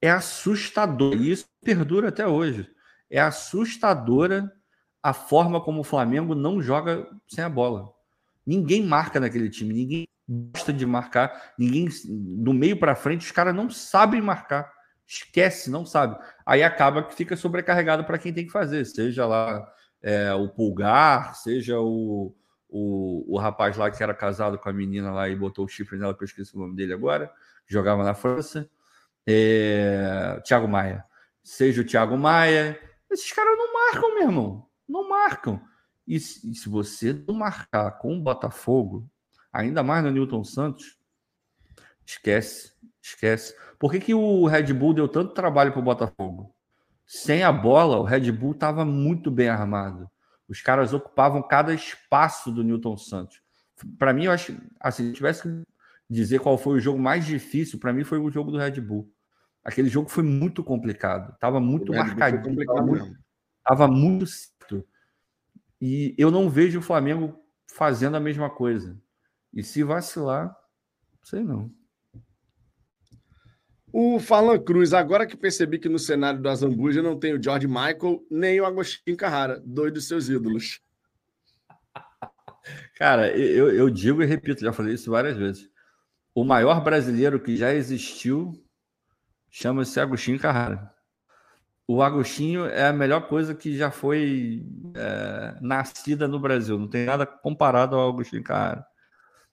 É 0.00 0.10
assustador, 0.10 1.14
e 1.14 1.30
isso 1.30 1.46
perdura 1.62 2.08
até 2.08 2.26
hoje. 2.26 2.68
É 3.08 3.20
assustadora 3.20 4.52
a 5.00 5.12
forma 5.12 5.60
como 5.60 5.82
o 5.82 5.84
Flamengo 5.84 6.34
não 6.34 6.60
joga 6.60 7.08
sem 7.28 7.44
a 7.44 7.48
bola. 7.48 7.88
Ninguém 8.44 8.84
marca 8.84 9.20
naquele 9.20 9.48
time, 9.48 9.72
ninguém 9.72 10.08
gosta 10.28 10.72
de 10.72 10.86
marcar, 10.86 11.52
ninguém 11.58 11.88
do 12.04 12.52
meio 12.52 12.78
para 12.78 12.94
frente, 12.94 13.26
os 13.26 13.32
caras 13.32 13.54
não 13.54 13.68
sabem 13.70 14.20
marcar. 14.20 14.72
Esquece, 15.06 15.70
não 15.70 15.84
sabe. 15.84 16.16
Aí 16.46 16.62
acaba 16.62 17.02
que 17.02 17.14
fica 17.14 17.36
sobrecarregado 17.36 18.04
para 18.04 18.18
quem 18.18 18.32
tem 18.32 18.46
que 18.46 18.52
fazer, 18.52 18.84
seja 18.84 19.26
lá 19.26 19.66
é, 20.00 20.32
o 20.32 20.48
Pulgar, 20.48 21.34
seja 21.34 21.78
o, 21.80 22.34
o, 22.68 23.34
o 23.34 23.38
rapaz 23.38 23.76
lá 23.76 23.90
que 23.90 24.02
era 24.02 24.14
casado 24.14 24.58
com 24.58 24.68
a 24.68 24.72
menina 24.72 25.12
lá 25.12 25.28
e 25.28 25.36
botou 25.36 25.64
o 25.64 25.68
chifre 25.68 25.98
nela, 25.98 26.14
que 26.14 26.22
eu 26.22 26.26
esqueci 26.26 26.56
o 26.56 26.60
nome 26.60 26.74
dele 26.74 26.94
agora, 26.94 27.30
jogava 27.66 28.02
na 28.02 28.14
França, 28.14 28.68
é, 29.26 30.40
Thiago 30.44 30.66
Maia. 30.66 31.04
Seja 31.42 31.82
o 31.82 31.84
Thiago 31.84 32.16
Maia, 32.16 32.80
esses 33.10 33.32
caras 33.32 33.56
não 33.58 33.72
marcam, 33.72 34.14
meu 34.14 34.22
irmão. 34.22 34.66
Não 34.88 35.08
marcam. 35.08 35.60
E 36.06 36.18
se, 36.18 36.50
e 36.50 36.54
se 36.54 36.68
você 36.68 37.12
não 37.12 37.34
marcar 37.34 37.92
com 37.98 38.16
o 38.16 38.20
Botafogo, 38.20 39.08
ainda 39.52 39.82
mais 39.82 40.02
no 40.02 40.10
Newton 40.10 40.44
Santos, 40.44 40.96
esquece, 42.06 42.72
esquece. 43.02 43.54
Por 43.78 43.90
que, 43.90 44.00
que 44.00 44.14
o 44.14 44.46
Red 44.46 44.72
Bull 44.72 44.94
deu 44.94 45.08
tanto 45.08 45.34
trabalho 45.34 45.72
para 45.72 45.80
o 45.80 45.84
Botafogo? 45.84 46.54
Sem 47.06 47.42
a 47.42 47.52
bola, 47.52 47.98
o 47.98 48.04
Red 48.04 48.30
Bull 48.32 48.52
estava 48.52 48.84
muito 48.84 49.30
bem 49.30 49.48
armado. 49.48 50.08
Os 50.48 50.60
caras 50.60 50.92
ocupavam 50.92 51.42
cada 51.42 51.74
espaço 51.74 52.50
do 52.50 52.62
Newton 52.62 52.96
Santos. 52.96 53.40
Para 53.98 54.12
mim, 54.12 54.24
eu 54.24 54.32
acho, 54.32 54.56
assim, 54.80 55.08
se 55.08 55.12
tivesse 55.12 55.42
que 55.42 55.62
dizer 56.08 56.40
qual 56.40 56.56
foi 56.56 56.76
o 56.76 56.80
jogo 56.80 56.98
mais 56.98 57.26
difícil, 57.26 57.78
para 57.78 57.92
mim 57.92 58.04
foi 58.04 58.18
o 58.18 58.30
jogo 58.30 58.50
do 58.50 58.58
Red 58.58 58.80
Bull. 58.80 59.10
Aquele 59.64 59.88
jogo 59.88 60.08
foi 60.08 60.24
muito 60.24 60.62
complicado, 60.62 61.32
estava 61.34 61.60
muito 61.60 61.92
marcadinho, 61.92 62.60
estava 63.58 63.86
muito, 63.86 64.26
certo. 64.26 64.86
E 65.80 66.14
eu 66.18 66.30
não 66.30 66.48
vejo 66.48 66.78
o 66.78 66.82
Flamengo 66.82 67.38
fazendo 67.66 68.16
a 68.16 68.20
mesma 68.20 68.50
coisa. 68.50 69.00
E 69.52 69.62
se 69.62 69.82
vacilar, 69.82 70.56
sei 71.22 71.42
não. 71.42 71.70
O 73.92 74.18
Falan 74.18 74.58
Cruz, 74.58 74.94
agora 74.94 75.26
que 75.26 75.36
percebi 75.36 75.78
que 75.78 75.88
no 75.88 75.98
cenário 75.98 76.40
do 76.40 76.48
Azambuja 76.48 77.02
não 77.02 77.18
tem 77.18 77.34
o 77.34 77.42
George 77.42 77.66
Michael 77.66 78.24
nem 78.30 78.58
o 78.58 78.64
Agostinho 78.64 79.16
Carrara, 79.18 79.62
dois 79.62 79.92
dos 79.92 80.08
seus 80.08 80.30
ídolos. 80.30 80.80
Cara, 82.96 83.36
eu, 83.36 83.70
eu 83.70 83.90
digo 83.90 84.22
e 84.22 84.26
repito, 84.26 84.62
já 84.62 84.72
falei 84.72 84.94
isso 84.94 85.10
várias 85.10 85.36
vezes. 85.36 85.68
O 86.34 86.42
maior 86.42 86.82
brasileiro 86.82 87.38
que 87.38 87.54
já 87.54 87.74
existiu 87.74 88.54
chama-se 89.50 90.00
Agostinho 90.00 90.38
Carrara. 90.38 90.90
O 91.86 92.00
Agostinho 92.00 92.64
é 92.64 92.86
a 92.86 92.92
melhor 92.92 93.28
coisa 93.28 93.54
que 93.54 93.76
já 93.76 93.90
foi 93.90 94.64
é, 94.94 95.58
nascida 95.60 96.26
no 96.26 96.40
Brasil. 96.40 96.78
Não 96.78 96.88
tem 96.88 97.04
nada 97.04 97.26
comparado 97.26 97.94
ao 97.94 98.08
Agostinho 98.08 98.42
Carrara. 98.42 98.86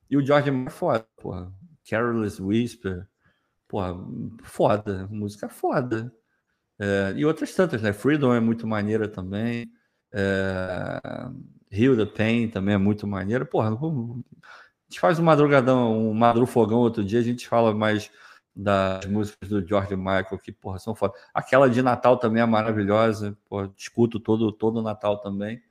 E 0.09 0.17
o 0.17 0.25
George 0.25 0.49
é 0.49 0.69
foda, 0.69 1.05
porra. 1.17 1.53
Careless 1.87 2.41
Whisper. 2.41 3.07
Porra, 3.67 3.95
foda. 4.43 5.07
Música 5.11 5.47
foda. 5.47 6.13
É, 6.79 7.13
e 7.15 7.25
outras 7.25 7.53
tantas, 7.53 7.81
né? 7.81 7.93
Freedom 7.93 8.33
é 8.33 8.39
muito 8.39 8.65
maneira 8.65 9.07
também. 9.07 9.69
É, 10.11 10.99
the 11.69 12.05
Pain 12.05 12.49
também 12.49 12.75
é 12.75 12.77
muito 12.77 13.05
maneira. 13.05 13.45
Porra, 13.45 13.69
a 13.69 13.73
gente 14.89 14.99
faz 14.99 15.19
um 15.19 15.23
madrugadão, 15.23 16.09
um 16.09 16.13
madrufogão 16.13 16.79
outro 16.79 17.03
dia, 17.03 17.19
a 17.19 17.23
gente 17.23 17.47
fala 17.47 17.73
mais 17.73 18.09
das 18.55 19.05
músicas 19.05 19.49
do 19.49 19.65
George 19.65 19.95
Michael, 19.95 20.39
que, 20.39 20.51
porra, 20.51 20.79
são 20.79 20.95
foda. 20.95 21.13
Aquela 21.33 21.69
de 21.69 21.81
Natal 21.81 22.17
também 22.17 22.41
é 22.41 22.45
maravilhosa, 22.45 23.37
porra, 23.47 23.71
escuto 23.77 24.19
todo, 24.19 24.51
todo 24.51 24.81
Natal 24.81 25.19
também. 25.19 25.61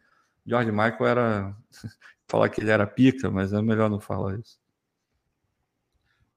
George 0.49 0.71
Michael 0.71 1.07
era. 1.07 1.57
falar 2.27 2.49
que 2.51 2.61
ele 2.61 2.71
era 2.71 2.87
pica, 2.87 3.31
mas 3.31 3.53
é 3.53 3.63
melhor 3.63 3.89
não 3.89 4.01
falar 4.01 4.39
isso. 4.39 4.61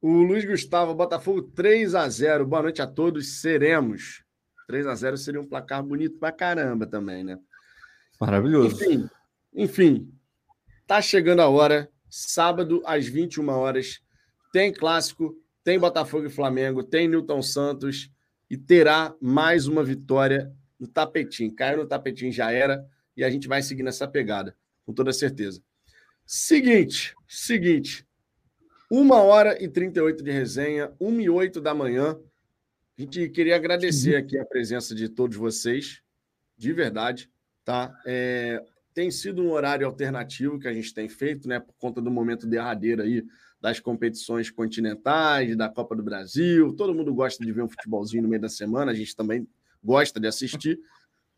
O 0.01 0.23
Luiz 0.23 0.45
Gustavo, 0.45 0.95
Botafogo 0.95 1.41
3 1.41 1.95
a 1.95 2.07
0 2.07 2.45
Boa 2.45 2.63
noite 2.63 2.81
a 2.81 2.87
todos, 2.87 3.41
seremos. 3.41 4.23
3 4.67 4.87
a 4.87 4.95
0 4.95 5.17
seria 5.17 5.41
um 5.41 5.47
placar 5.47 5.83
bonito 5.83 6.17
pra 6.17 6.31
caramba 6.31 6.87
também, 6.87 7.23
né? 7.23 7.37
Maravilhoso. 8.19 8.75
Enfim, 8.75 9.09
enfim, 9.53 10.13
tá 10.87 11.01
chegando 11.01 11.41
a 11.41 11.49
hora. 11.49 11.89
Sábado, 12.09 12.81
às 12.85 13.07
21 13.07 13.47
horas, 13.49 14.01
tem 14.51 14.73
clássico 14.73 15.41
tem 15.63 15.79
Botafogo 15.79 16.25
e 16.25 16.29
Flamengo, 16.29 16.83
tem 16.83 17.07
Newton 17.07 17.41
Santos 17.41 18.09
e 18.49 18.57
terá 18.57 19.13
mais 19.21 19.67
uma 19.67 19.83
vitória 19.83 20.51
no 20.79 20.87
tapetinho. 20.87 21.55
Caiu 21.55 21.77
no 21.77 21.87
tapetinho, 21.87 22.31
já 22.31 22.51
era, 22.51 22.83
e 23.15 23.23
a 23.23 23.29
gente 23.29 23.47
vai 23.47 23.61
seguir 23.61 23.83
nessa 23.83 24.07
pegada, 24.07 24.55
com 24.85 24.93
toda 24.93 25.11
certeza. 25.13 25.61
Seguinte, 26.25 27.15
seguinte. 27.27 28.05
Uma 28.89 29.21
hora 29.21 29.61
e 29.63 29.67
38 29.67 30.23
de 30.23 30.31
resenha, 30.31 30.91
1 30.99 31.21
e 31.21 31.29
8 31.29 31.61
da 31.61 31.73
manhã. 31.73 32.19
A 32.97 33.01
gente 33.01 33.29
queria 33.29 33.55
agradecer 33.55 34.15
aqui 34.15 34.37
a 34.37 34.45
presença 34.45 34.93
de 34.93 35.09
todos 35.09 35.37
vocês, 35.37 36.01
de 36.57 36.73
verdade, 36.73 37.29
tá? 37.63 37.93
É, 38.05 38.63
tem 38.93 39.09
sido 39.09 39.41
um 39.41 39.51
horário 39.51 39.87
alternativo 39.87 40.59
que 40.59 40.67
a 40.67 40.73
gente 40.73 40.93
tem 40.93 41.07
feito, 41.07 41.47
né? 41.47 41.59
Por 41.59 41.73
conta 41.79 42.01
do 42.01 42.11
momento 42.11 42.45
derradeiro 42.45 43.01
aí 43.01 43.23
das 43.59 43.79
competições 43.79 44.49
continentais, 44.49 45.55
da 45.55 45.69
Copa 45.69 45.95
do 45.95 46.03
Brasil. 46.03 46.73
Todo 46.73 46.93
mundo 46.93 47.13
gosta 47.13 47.45
de 47.45 47.51
ver 47.51 47.63
um 47.63 47.69
futebolzinho 47.69 48.23
no 48.23 48.29
meio 48.29 48.41
da 48.41 48.49
semana, 48.49 48.91
a 48.91 48.95
gente 48.95 49.15
também 49.15 49.47
gosta 49.83 50.19
de 50.19 50.27
assistir. 50.27 50.79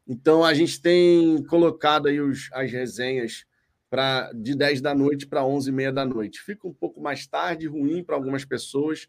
Então 0.07 0.43
a 0.43 0.53
gente 0.53 0.81
tem 0.81 1.43
colocado 1.45 2.07
aí 2.07 2.19
os, 2.19 2.49
as 2.53 2.71
resenhas 2.71 3.45
para 3.89 4.31
de 4.33 4.55
10 4.55 4.81
da 4.81 4.93
noite 4.93 5.27
para 5.27 5.45
11 5.45 5.69
e 5.69 5.71
meia 5.71 5.91
da 5.91 6.05
noite. 6.05 6.41
Fica 6.41 6.67
um 6.67 6.73
pouco 6.73 6.99
mais 7.01 7.27
tarde, 7.27 7.67
ruim 7.67 8.03
para 8.03 8.15
algumas 8.15 8.43
pessoas, 8.43 9.07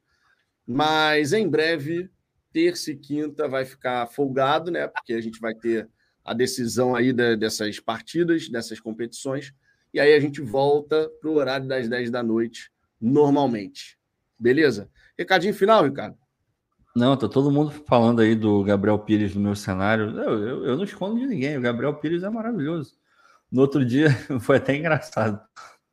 mas 0.67 1.33
em 1.33 1.49
breve, 1.49 2.11
terça 2.53 2.91
e 2.91 2.97
quinta 2.97 3.49
vai 3.49 3.65
ficar 3.65 4.07
folgado, 4.07 4.71
né? 4.71 4.87
Porque 4.87 5.15
a 5.15 5.21
gente 5.21 5.41
vai 5.41 5.55
ter 5.55 5.89
a 6.25 6.33
decisão 6.33 6.95
aí 6.95 7.13
de, 7.13 7.37
dessas 7.37 7.81
partidas, 7.81 8.49
dessas 8.49 8.81
competições, 8.81 9.53
e 9.93 10.01
aí 10.01 10.15
a 10.15 10.21
gente 10.21 10.41
volta 10.41 11.11
para 11.21 11.31
o 11.31 11.35
horário 11.35 11.67
das 11.67 11.89
10 11.89 12.11
da 12.11 12.23
noite 12.23 12.71
normalmente. 13.01 13.99
Beleza? 14.39 14.91
Recadinho 15.17 15.55
final, 15.55 15.85
Ricardo? 15.85 16.17
Não, 16.95 17.17
tá 17.17 17.29
todo 17.29 17.51
mundo 17.51 17.73
falando 17.87 18.21
aí 18.21 18.37
do 18.37 18.63
Gabriel 18.63 18.99
Pires 19.01 19.35
no 19.35 19.41
meu 19.41 19.57
cenário. 19.57 20.11
Eu, 20.17 20.39
eu, 20.47 20.65
eu, 20.67 20.77
não 20.77 20.85
escondo 20.85 21.19
de 21.19 21.27
ninguém, 21.27 21.59
o 21.59 21.61
Gabriel 21.61 21.95
Pires 21.95 22.23
é 22.23 22.31
maravilhoso. 22.31 22.95
No 23.51 23.63
outro 23.63 23.85
dia 23.85 24.11
foi 24.41 24.59
até 24.59 24.77
engraçado. 24.77 25.41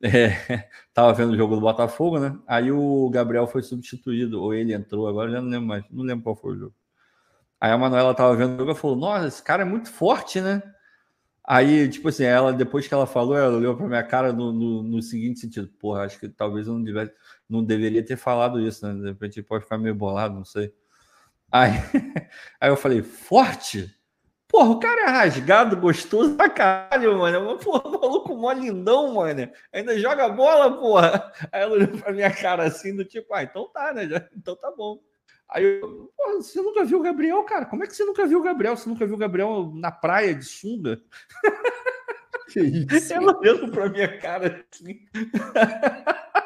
É, 0.02 0.68
tava 0.94 1.12
vendo 1.14 1.32
o 1.32 1.36
jogo 1.36 1.56
do 1.56 1.60
Botafogo, 1.60 2.20
né? 2.20 2.38
Aí 2.46 2.70
o 2.70 3.10
Gabriel 3.10 3.46
foi 3.48 3.62
substituído, 3.62 4.40
ou 4.42 4.54
ele 4.54 4.72
entrou, 4.74 5.08
agora 5.08 5.30
eu 5.30 5.42
não 5.42 5.50
lembro 5.50 5.68
mais, 5.68 5.84
não 5.90 6.04
lembro 6.04 6.24
qual 6.24 6.36
foi 6.36 6.52
o 6.54 6.58
jogo. 6.58 6.74
Aí 7.60 7.70
a 7.70 7.78
Manuela 7.78 8.14
tava 8.14 8.36
vendo 8.36 8.54
o 8.54 8.58
jogo 8.58 8.72
e 8.72 8.74
falou: 8.74 8.96
Nossa, 8.96 9.28
esse 9.28 9.42
cara 9.42 9.62
é 9.62 9.64
muito 9.64 9.90
forte, 9.90 10.40
né? 10.40 10.62
Aí, 11.44 11.88
tipo 11.88 12.08
assim, 12.08 12.24
ela, 12.24 12.52
depois 12.52 12.88
que 12.88 12.94
ela 12.94 13.06
falou, 13.06 13.36
ela 13.36 13.56
olhou 13.56 13.76
pra 13.76 13.86
minha 13.88 14.02
cara 14.04 14.32
no, 14.32 14.52
no, 14.52 14.82
no 14.82 15.02
seguinte 15.02 15.40
sentido: 15.40 15.68
Porra, 15.80 16.02
acho 16.04 16.18
que 16.18 16.28
talvez 16.28 16.66
eu 16.66 16.74
não, 16.74 16.82
devesse, 16.84 17.12
não 17.48 17.64
deveria 17.64 18.04
ter 18.04 18.16
falado 18.16 18.60
isso, 18.60 18.86
né? 18.86 18.94
De 18.94 19.08
repente 19.10 19.42
pode 19.42 19.64
ficar 19.64 19.78
meio 19.78 19.94
bolado, 19.94 20.34
não 20.34 20.44
sei. 20.44 20.72
Aí, 21.52 21.72
aí 22.58 22.70
eu 22.70 22.76
falei: 22.76 23.02
Forte? 23.02 23.94
Porra, 24.48 24.70
o 24.70 24.78
cara 24.78 25.02
é 25.02 25.06
rasgado, 25.06 25.76
gostoso 25.78 26.34
pra 26.34 26.48
caralho, 26.48 27.18
mano. 27.18 27.58
Porra, 27.58 27.90
maluco 27.90 28.36
mó 28.36 28.52
lindão, 28.52 29.14
mano. 29.14 29.50
Ainda 29.72 29.98
joga 29.98 30.28
bola, 30.28 30.78
porra. 30.78 31.32
Aí 31.50 31.62
ela 31.62 31.72
olhou 31.72 31.88
pra 31.88 32.12
minha 32.12 32.30
cara 32.30 32.64
assim, 32.64 32.94
do 32.94 33.02
tipo, 33.02 33.32
ah, 33.32 33.42
então 33.42 33.68
tá, 33.72 33.94
né? 33.94 34.02
Então 34.36 34.54
tá 34.56 34.70
bom. 34.70 34.98
Aí 35.48 35.64
eu, 35.64 36.12
você 36.36 36.60
nunca 36.60 36.84
viu 36.84 36.98
o 36.98 37.02
Gabriel, 37.02 37.42
cara? 37.44 37.64
Como 37.64 37.82
é 37.82 37.86
que 37.86 37.94
você 37.94 38.04
nunca 38.04 38.26
viu 38.26 38.40
o 38.40 38.42
Gabriel? 38.42 38.76
Você 38.76 38.88
nunca 38.88 39.06
viu 39.06 39.14
o 39.14 39.18
Gabriel 39.18 39.70
na 39.74 39.90
praia 39.90 40.34
de 40.34 40.44
sunga? 40.44 41.00
Que 42.52 42.60
isso? 42.60 43.12
Ela 43.14 43.38
olhando 43.38 43.70
pra 43.70 43.88
minha 43.88 44.18
cara 44.18 44.66
assim. 44.70 45.06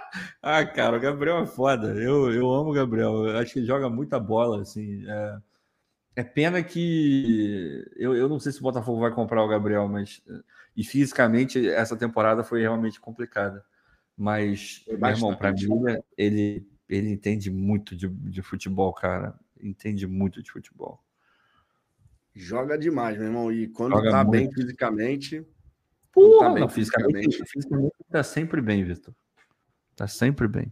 ah, 0.46 0.64
cara, 0.64 0.96
o 0.96 1.00
Gabriel 1.00 1.38
é 1.38 1.46
foda. 1.46 1.88
Eu, 1.88 2.32
eu 2.32 2.52
amo 2.52 2.70
o 2.70 2.72
Gabriel. 2.72 3.26
Eu 3.26 3.38
acho 3.38 3.52
que 3.52 3.58
ele 3.58 3.66
joga 3.66 3.90
muita 3.90 4.20
bola, 4.20 4.62
assim. 4.62 5.04
É, 5.08 5.38
é 6.16 6.22
pena 6.22 6.62
que 6.62 7.84
eu, 7.96 8.14
eu 8.14 8.28
não 8.28 8.38
sei 8.38 8.52
se 8.52 8.60
o 8.60 8.62
Botafogo 8.62 9.00
vai 9.00 9.10
comprar 9.10 9.42
o 9.42 9.48
Gabriel, 9.48 9.88
mas 9.88 10.22
e 10.76 10.84
fisicamente 10.84 11.68
essa 11.68 11.96
temporada 11.96 12.44
foi 12.44 12.60
realmente 12.60 13.00
complicada. 13.00 13.64
Mas, 14.16 14.84
meu 14.86 15.10
irmão, 15.10 15.36
para 15.36 15.52
mim, 15.52 15.68
ele 16.16 16.64
ele 16.88 17.10
entende 17.10 17.50
muito 17.50 17.96
de, 17.96 18.08
de 18.08 18.42
futebol, 18.42 18.92
cara. 18.92 19.34
Entende 19.60 20.06
muito 20.06 20.40
de 20.40 20.52
futebol. 20.52 21.02
Joga 22.32 22.78
demais, 22.78 23.18
meu 23.18 23.26
irmão. 23.26 23.52
E 23.52 23.66
quando 23.66 23.96
Joga 23.96 24.10
tá 24.10 24.24
muito. 24.24 24.30
bem 24.30 24.52
fisicamente. 24.52 25.44
Porra, 26.12 26.46
tá 26.46 26.52
bem 26.52 26.60
não, 26.60 26.68
fisicamente, 26.68 27.42
fisicamente 27.46 27.94
tá 28.10 28.22
sempre 28.22 28.62
bem, 28.62 28.84
Vitor. 28.84 29.12
Tá 29.96 30.06
sempre 30.06 30.46
bem. 30.46 30.70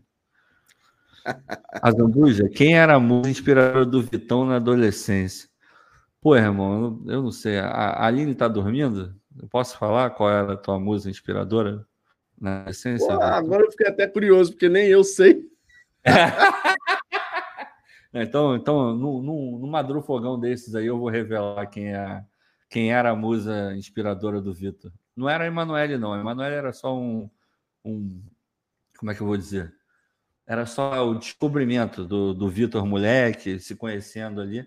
A 1.82 1.90
Zambuja, 1.90 2.50
quem 2.50 2.76
era 2.76 2.94
a 2.94 3.00
música 3.00 3.30
inspiradora 3.30 3.86
do 3.86 4.02
Vitão 4.02 4.44
na 4.44 4.56
adolescência? 4.56 5.48
Pô, 6.20 6.36
irmão, 6.36 7.02
eu 7.06 7.22
não 7.22 7.32
sei. 7.32 7.58
A 7.58 8.06
Aline 8.06 8.34
tá 8.34 8.46
dormindo? 8.46 9.14
Eu 9.40 9.48
posso 9.48 9.76
falar 9.78 10.10
qual 10.10 10.30
era 10.30 10.52
a 10.52 10.56
tua 10.56 10.78
música 10.78 11.10
inspiradora? 11.10 11.86
Na 12.38 12.66
essência. 12.68 13.06
Pô, 13.06 13.22
agora 13.22 13.62
eu 13.62 13.70
fiquei 13.70 13.88
até 13.88 14.06
curioso, 14.06 14.52
porque 14.52 14.68
nem 14.68 14.88
eu 14.88 15.02
sei. 15.02 15.48
então, 18.12 18.56
então 18.56 18.94
no, 18.94 19.22
no, 19.22 19.58
no 19.58 19.66
Madru 19.66 20.02
Fogão 20.02 20.38
desses 20.38 20.74
aí, 20.74 20.86
eu 20.86 20.98
vou 20.98 21.08
revelar 21.08 21.66
quem, 21.66 21.94
é, 21.94 22.22
quem 22.68 22.92
era 22.92 23.10
a 23.10 23.16
musa 23.16 23.74
inspiradora 23.74 24.40
do 24.40 24.52
Vitor. 24.52 24.92
Não 25.16 25.28
era 25.28 25.44
a 25.44 25.46
Emanuele, 25.46 25.96
não. 25.96 26.12
A 26.12 26.18
Emanuele 26.18 26.54
era 26.54 26.72
só 26.72 26.98
um, 26.98 27.30
um. 27.84 28.20
Como 29.04 29.12
é 29.12 29.14
que 29.14 29.20
eu 29.20 29.26
vou 29.26 29.36
dizer? 29.36 29.70
Era 30.46 30.64
só 30.64 31.06
o 31.06 31.14
descobrimento 31.14 32.06
do, 32.06 32.32
do 32.32 32.48
Vitor 32.48 32.86
moleque, 32.86 33.60
se 33.60 33.76
conhecendo 33.76 34.40
ali. 34.40 34.66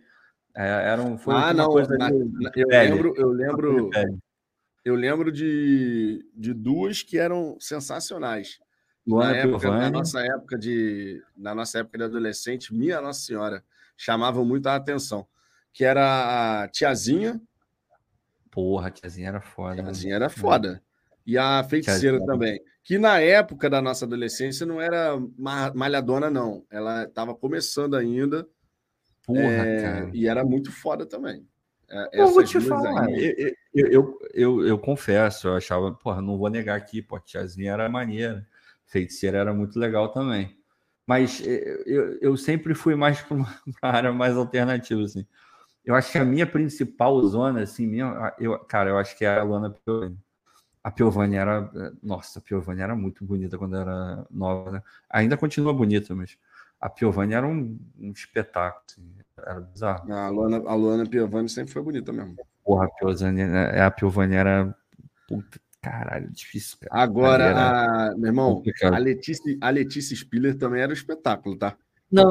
É, 0.56 0.92
era 0.92 1.02
um, 1.02 1.18
foi 1.18 1.34
ah, 1.34 1.52
não. 1.52 1.72
Coisa 1.72 1.98
na, 1.98 2.12
de, 2.12 2.52
eu 2.56 2.68
lembro, 2.68 3.14
eu 3.18 3.30
lembro, 3.30 3.90
eu 4.86 4.94
lembro 4.94 5.32
de, 5.32 6.24
de 6.36 6.54
duas 6.54 7.02
que 7.02 7.18
eram 7.18 7.58
sensacionais. 7.60 8.60
Luana 9.08 9.32
na, 9.32 9.38
época, 9.38 9.72
na 9.72 9.90
nossa 9.90 10.20
época 10.22 10.56
de 10.56 11.24
na 11.36 11.56
nossa 11.56 11.80
época 11.80 11.98
de 11.98 12.04
adolescente, 12.04 12.76
minha 12.76 13.02
Nossa 13.02 13.22
Senhora, 13.22 13.64
chamavam 13.98 14.46
muito 14.46 14.68
a 14.68 14.76
atenção, 14.76 15.28
que 15.74 15.84
era 15.84 16.62
a 16.62 16.68
tiazinha. 16.68 17.42
Porra, 18.52 18.90
a 18.90 18.92
tiazinha 18.92 19.30
era 19.30 19.42
foda. 19.42 19.78
Né? 19.78 19.84
tiazinha 19.86 20.20
né? 20.20 20.26
era 20.26 20.30
foda. 20.30 20.84
E 21.28 21.38
a 21.38 21.62
feiticeira 21.62 22.26
também, 22.26 22.58
que 22.82 22.98
na 22.98 23.20
época 23.20 23.70
da 23.70 23.82
nossa 23.82 24.06
adolescência 24.06 24.66
não 24.66 24.80
era 24.80 25.20
malhadona 25.76 26.30
não, 26.30 26.66
ela 26.72 27.04
estava 27.04 27.36
começando 27.36 27.98
ainda. 27.98 28.48
Porra, 29.26 29.42
é, 29.42 29.82
cara. 29.82 30.12
E 30.14 30.26
era 30.26 30.46
muito 30.46 30.72
foda 30.72 31.06
também. 31.06 31.46
É, 31.90 32.22
eu 32.22 32.30
vou 32.30 32.46
te 32.46 32.62
falar, 32.62 33.10
eu, 33.12 33.54
eu, 33.74 34.20
eu, 34.34 34.68
eu, 34.68 34.80
confesso, 34.80 35.50
eu 35.50 35.56
achava, 35.56 35.92
porra, 35.94 36.22
não 36.22 36.38
vou 36.38 36.50
negar 36.50 36.78
aqui, 36.78 37.02
pô, 37.02 37.20
tiazinha 37.20 37.74
era 37.74 37.90
maneira, 37.90 38.46
feiticeira 38.86 39.38
era 39.38 39.54
muito 39.54 39.78
legal 39.78 40.10
também. 40.10 40.58
Mas 41.06 41.46
é, 41.46 41.84
eu, 41.86 42.18
eu 42.22 42.38
sempre 42.38 42.74
fui 42.74 42.96
mais 42.96 43.20
para 43.24 43.36
uma 43.36 43.60
área 43.82 44.14
mais 44.14 44.38
alternativa, 44.38 45.02
assim. 45.02 45.26
Eu 45.84 45.94
acho 45.94 46.10
que 46.10 46.18
a 46.18 46.26
minha 46.26 46.48
principal 46.48 47.22
zona, 47.26 47.64
assim, 47.64 47.86
minha, 47.86 48.34
eu, 48.40 48.58
cara, 48.60 48.92
eu 48.92 48.98
acho 48.98 49.18
que 49.18 49.26
é 49.26 49.38
a 49.38 49.44
Luana 49.44 49.70
Piovani. 49.70 50.18
A 50.88 50.92
Piovani 50.92 51.36
era, 51.36 51.70
nossa, 52.02 52.40
a 52.40 52.42
Piovani 52.42 52.82
era 52.82 52.96
muito 52.96 53.26
bonita 53.26 53.58
quando 53.58 53.76
era 53.76 54.26
nova, 54.32 54.72
né? 54.72 54.84
Ainda 55.10 55.36
continua 55.36 55.74
bonita, 55.74 56.16
mas 56.16 56.38
a 56.80 56.90
Piovani 56.90 57.34
era 57.34 57.46
um, 57.46 57.78
um 58.00 58.12
espetáculo, 58.12 58.86
assim. 58.90 59.14
Era 59.38 59.60
bizarro. 59.60 60.14
A 60.14 60.30
Luana, 60.30 60.64
a 60.66 60.74
Luana 60.76 61.06
Piovani 61.06 61.50
sempre 61.50 61.74
foi 61.74 61.82
bonita 61.82 62.14
mesmo. 62.14 62.38
Porra, 62.64 62.86
a 62.86 62.90
Piovani, 62.90 63.42
é, 63.42 63.82
a 63.82 63.92
Piovani 63.92 64.36
era. 64.36 64.74
Puta, 65.28 65.60
caralho, 65.82 66.32
difícil, 66.32 66.78
cara. 66.80 67.04
Agora, 67.04 68.12
a, 68.12 68.16
meu 68.16 68.28
irmão, 68.28 68.64
a 68.82 68.98
Letícia, 68.98 69.58
a 69.60 69.70
Letícia 69.70 70.16
Spiller 70.16 70.58
também 70.58 70.82
era 70.82 70.90
um 70.90 70.94
espetáculo, 70.94 71.58
tá? 71.58 71.76
Não, 72.10 72.30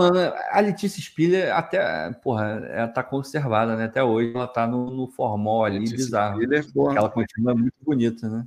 a 0.50 0.60
Letícia 0.60 1.02
Spiller 1.02 1.54
até, 1.54 2.10
porra, 2.22 2.66
ela 2.70 2.88
tá 2.88 3.02
conservada, 3.02 3.76
né? 3.76 3.84
Até 3.84 4.02
hoje 4.02 4.32
ela 4.34 4.48
tá 4.48 4.66
no, 4.66 4.90
no 4.90 5.06
formol 5.06 5.64
ali, 5.64 5.80
Letícia 5.80 5.98
bizarro. 5.98 6.40
Spiller. 6.40 6.66
Ela 6.96 7.10
continua 7.10 7.54
muito 7.54 7.76
bonita, 7.82 8.28
né? 8.28 8.46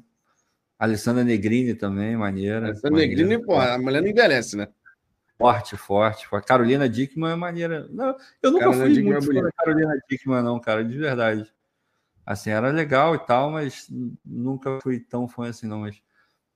Alessandra 0.80 1.24
Negrini 1.24 1.76
também, 1.76 2.16
maneira. 2.18 2.68
Alessandra 2.68 3.00
Negrini, 3.00 3.38
porra, 3.38 3.74
a 3.74 3.78
mulher 3.78 4.02
não 4.02 4.10
envelhece, 4.10 4.58
né? 4.58 4.68
Forte, 5.38 5.78
forte, 5.78 6.28
forte. 6.28 6.48
Carolina 6.48 6.90
Dickman 6.90 7.32
é 7.32 7.36
maneira. 7.36 7.88
Não, 7.92 8.16
eu 8.42 8.52
nunca 8.52 8.66
Carolina 8.66 8.86
fui 8.86 8.94
Dickman 8.94 9.14
muito 9.14 9.32
é 9.32 9.36
fã 9.36 9.42
da 9.42 9.52
Carolina 9.52 10.00
Dickman, 10.10 10.42
não, 10.42 10.60
cara, 10.60 10.84
de 10.84 10.98
verdade. 10.98 11.54
Assim, 12.26 12.50
era 12.50 12.70
legal 12.72 13.16
e 13.16 13.20
tal, 13.20 13.52
mas 13.52 13.88
nunca 14.26 14.80
fui 14.82 15.00
tão 15.00 15.28
fã 15.28 15.50
assim, 15.50 15.68
não. 15.68 15.82
Mas 15.82 16.02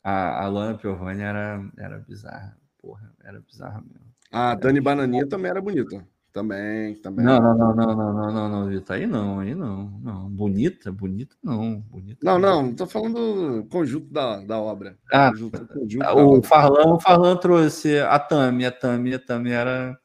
a, 0.03 0.43
a 0.43 0.47
Lana 0.47 0.77
Piovani 0.77 1.21
era, 1.21 1.63
era 1.77 1.99
bizarra. 1.99 2.57
Porra, 2.77 3.13
era 3.23 3.39
bizarra 3.39 3.81
mesmo. 3.81 4.13
A 4.33 4.55
Dani 4.55 4.81
Bananinha 4.81 5.27
também 5.27 5.51
era 5.51 5.61
bonita. 5.61 6.03
Também, 6.33 6.95
também. 6.95 7.23
Não, 7.23 7.39
não, 7.39 7.55
não, 7.55 7.75
não, 7.75 7.95
não, 7.95 8.13
não, 8.13 8.31
não, 8.31 8.49
não, 8.49 8.67
Vitor. 8.67 8.95
Aí 8.95 9.05
não, 9.05 9.39
aí 9.39 9.53
não, 9.53 9.91
não. 10.01 10.27
Bonita, 10.27 10.91
bonita, 10.91 11.35
não. 11.43 11.79
Bonita, 11.81 12.17
não, 12.23 12.39
não, 12.39 12.63
não 12.63 12.73
tô 12.73 12.87
falando 12.87 13.61
do 13.61 13.69
conjunto 13.69 14.11
da, 14.11 14.37
da 14.37 14.59
obra. 14.59 14.97
Ah, 15.11 15.29
conjunto, 15.29 15.67
conjunto 15.67 16.05
o 16.07 16.41
Farlan, 16.41 16.93
o 16.93 16.99
Farlan 16.99 17.37
trouxe 17.37 17.99
a 17.99 18.17
Tami, 18.17 18.65
a 18.65 18.71
Tami, 18.71 19.13
a 19.13 19.19
Tami 19.19 19.51
era. 19.51 19.95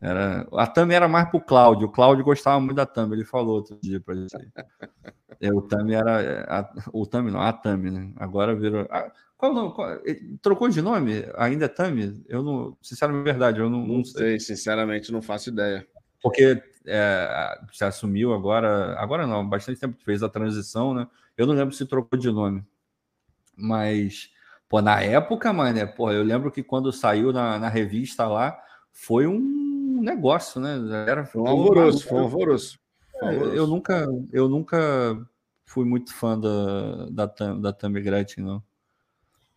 Era, 0.00 0.48
a 0.52 0.66
Tami 0.66 0.94
era 0.94 1.06
mais 1.06 1.28
pro 1.28 1.40
Cláudio. 1.40 1.86
O 1.86 1.92
Cláudio 1.92 2.24
gostava 2.24 2.58
muito 2.58 2.74
da 2.74 2.86
Tami, 2.86 3.14
ele 3.14 3.24
falou 3.24 3.56
outro 3.56 3.78
dia 3.80 4.00
pra 4.00 4.16
gente. 4.16 4.32
é, 5.40 5.52
o 5.52 5.62
Tami 5.62 5.94
era. 5.94 6.44
A, 6.48 6.72
o 6.92 7.06
Tami 7.06 7.30
não, 7.30 7.40
a 7.40 7.52
Tami, 7.52 7.92
né? 7.92 8.12
Agora 8.16 8.56
virou. 8.56 8.88
A, 8.90 9.12
qual, 9.40 9.54
não, 9.54 9.70
qual, 9.70 9.98
trocou 10.42 10.68
de 10.68 10.82
nome? 10.82 11.24
Ainda 11.36 11.64
é 11.64 11.68
Tami? 11.68 12.22
Eu 12.28 12.42
não, 12.42 12.76
sinceramente, 12.82 13.24
verdade, 13.24 13.58
eu 13.58 13.70
não, 13.70 13.80
não, 13.80 13.96
não 13.96 14.04
sei. 14.04 14.38
sei. 14.38 14.56
Sinceramente, 14.56 15.10
não 15.10 15.22
faço 15.22 15.48
ideia. 15.48 15.86
Porque 16.22 16.62
é, 16.86 17.58
se 17.72 17.82
assumiu 17.82 18.34
agora, 18.34 18.94
agora 18.98 19.26
não, 19.26 19.48
bastante 19.48 19.80
tempo 19.80 19.96
que 19.96 20.04
fez 20.04 20.22
a 20.22 20.28
transição, 20.28 20.92
né? 20.92 21.08
Eu 21.38 21.46
não 21.46 21.54
lembro 21.54 21.74
se 21.74 21.86
trocou 21.86 22.18
de 22.18 22.30
nome. 22.30 22.62
Mas, 23.56 24.28
pô, 24.68 24.82
na 24.82 25.00
época, 25.00 25.50
mano, 25.54 25.88
pô, 25.96 26.12
eu 26.12 26.22
lembro 26.22 26.52
que 26.52 26.62
quando 26.62 26.92
saiu 26.92 27.32
na, 27.32 27.58
na 27.58 27.68
revista 27.70 28.28
lá, 28.28 28.58
foi 28.92 29.26
um 29.26 30.00
negócio, 30.02 30.60
né? 30.60 30.78
Era, 31.08 31.24
foi 31.24 31.40
um 31.40 31.46
alvoroço, 31.46 32.06
foi 32.06 32.18
um 32.18 32.22
alvoroço. 32.22 32.78
É, 33.22 33.34
eu 33.34 33.66
nunca, 33.66 34.06
eu 34.32 34.48
nunca 34.50 34.78
fui 35.64 35.86
muito 35.86 36.12
fã 36.12 36.38
da, 36.38 37.26
da, 37.26 37.54
da 37.54 37.72
Tammy 37.72 38.02
Gretchen, 38.02 38.44
não. 38.44 38.62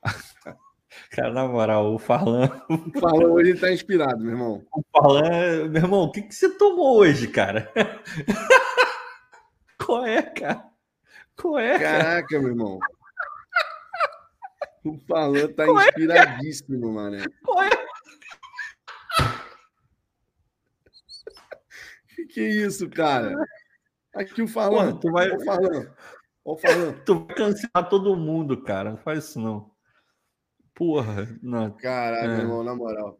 Cara, 1.10 1.32
na 1.32 1.48
moral, 1.48 1.94
o 1.94 2.00
Farlan. 2.00 2.50
O 2.70 3.00
Farlan 3.00 3.30
hoje 3.30 3.56
tá 3.56 3.72
inspirado, 3.72 4.20
meu 4.20 4.32
irmão. 4.32 4.66
O 4.72 4.84
Farlan, 4.92 5.70
meu 5.70 5.82
irmão, 5.82 6.04
o 6.04 6.12
que, 6.12 6.24
que 6.24 6.34
você 6.34 6.50
tomou 6.58 6.98
hoje, 6.98 7.28
cara? 7.28 7.72
Qual 9.84 10.06
é, 10.06 10.22
cara? 10.22 10.66
Qual 11.36 11.60
é? 11.60 11.80
Caraca, 11.80 12.28
cara? 12.28 12.42
meu 12.42 12.52
irmão. 12.52 12.80
O 14.86 14.98
Farlan 15.08 15.48
tá 15.50 15.66
Qual 15.66 15.80
é, 15.80 15.88
inspiradíssimo, 15.88 16.90
é, 16.90 16.92
mano. 16.92 17.26
Qual 17.44 17.62
é? 17.62 17.70
Que 22.16 22.26
que 22.26 22.42
é 22.42 22.50
isso, 22.50 22.90
cara? 22.90 23.36
Aqui 24.16 24.42
o 24.42 24.48
Farlan. 24.48 24.92
Porra, 24.92 25.00
tu 25.00 25.12
vai... 25.12 25.30
O 25.30 25.44
Farlan. 25.44 25.94
O 26.44 26.58
Farlan. 26.58 26.94
Tu 27.06 27.26
vai 27.26 27.36
cancelar 27.36 27.90
todo 27.90 28.16
mundo, 28.16 28.64
cara. 28.64 28.92
Não 28.92 28.98
faz 28.98 29.26
isso, 29.26 29.40
não. 29.40 29.73
Porra, 30.76 31.28
não. 31.41 31.72
Caralho, 31.72 32.32
é. 32.32 32.38
irmão, 32.40 32.64
na 32.64 32.76
moral. 32.76 33.20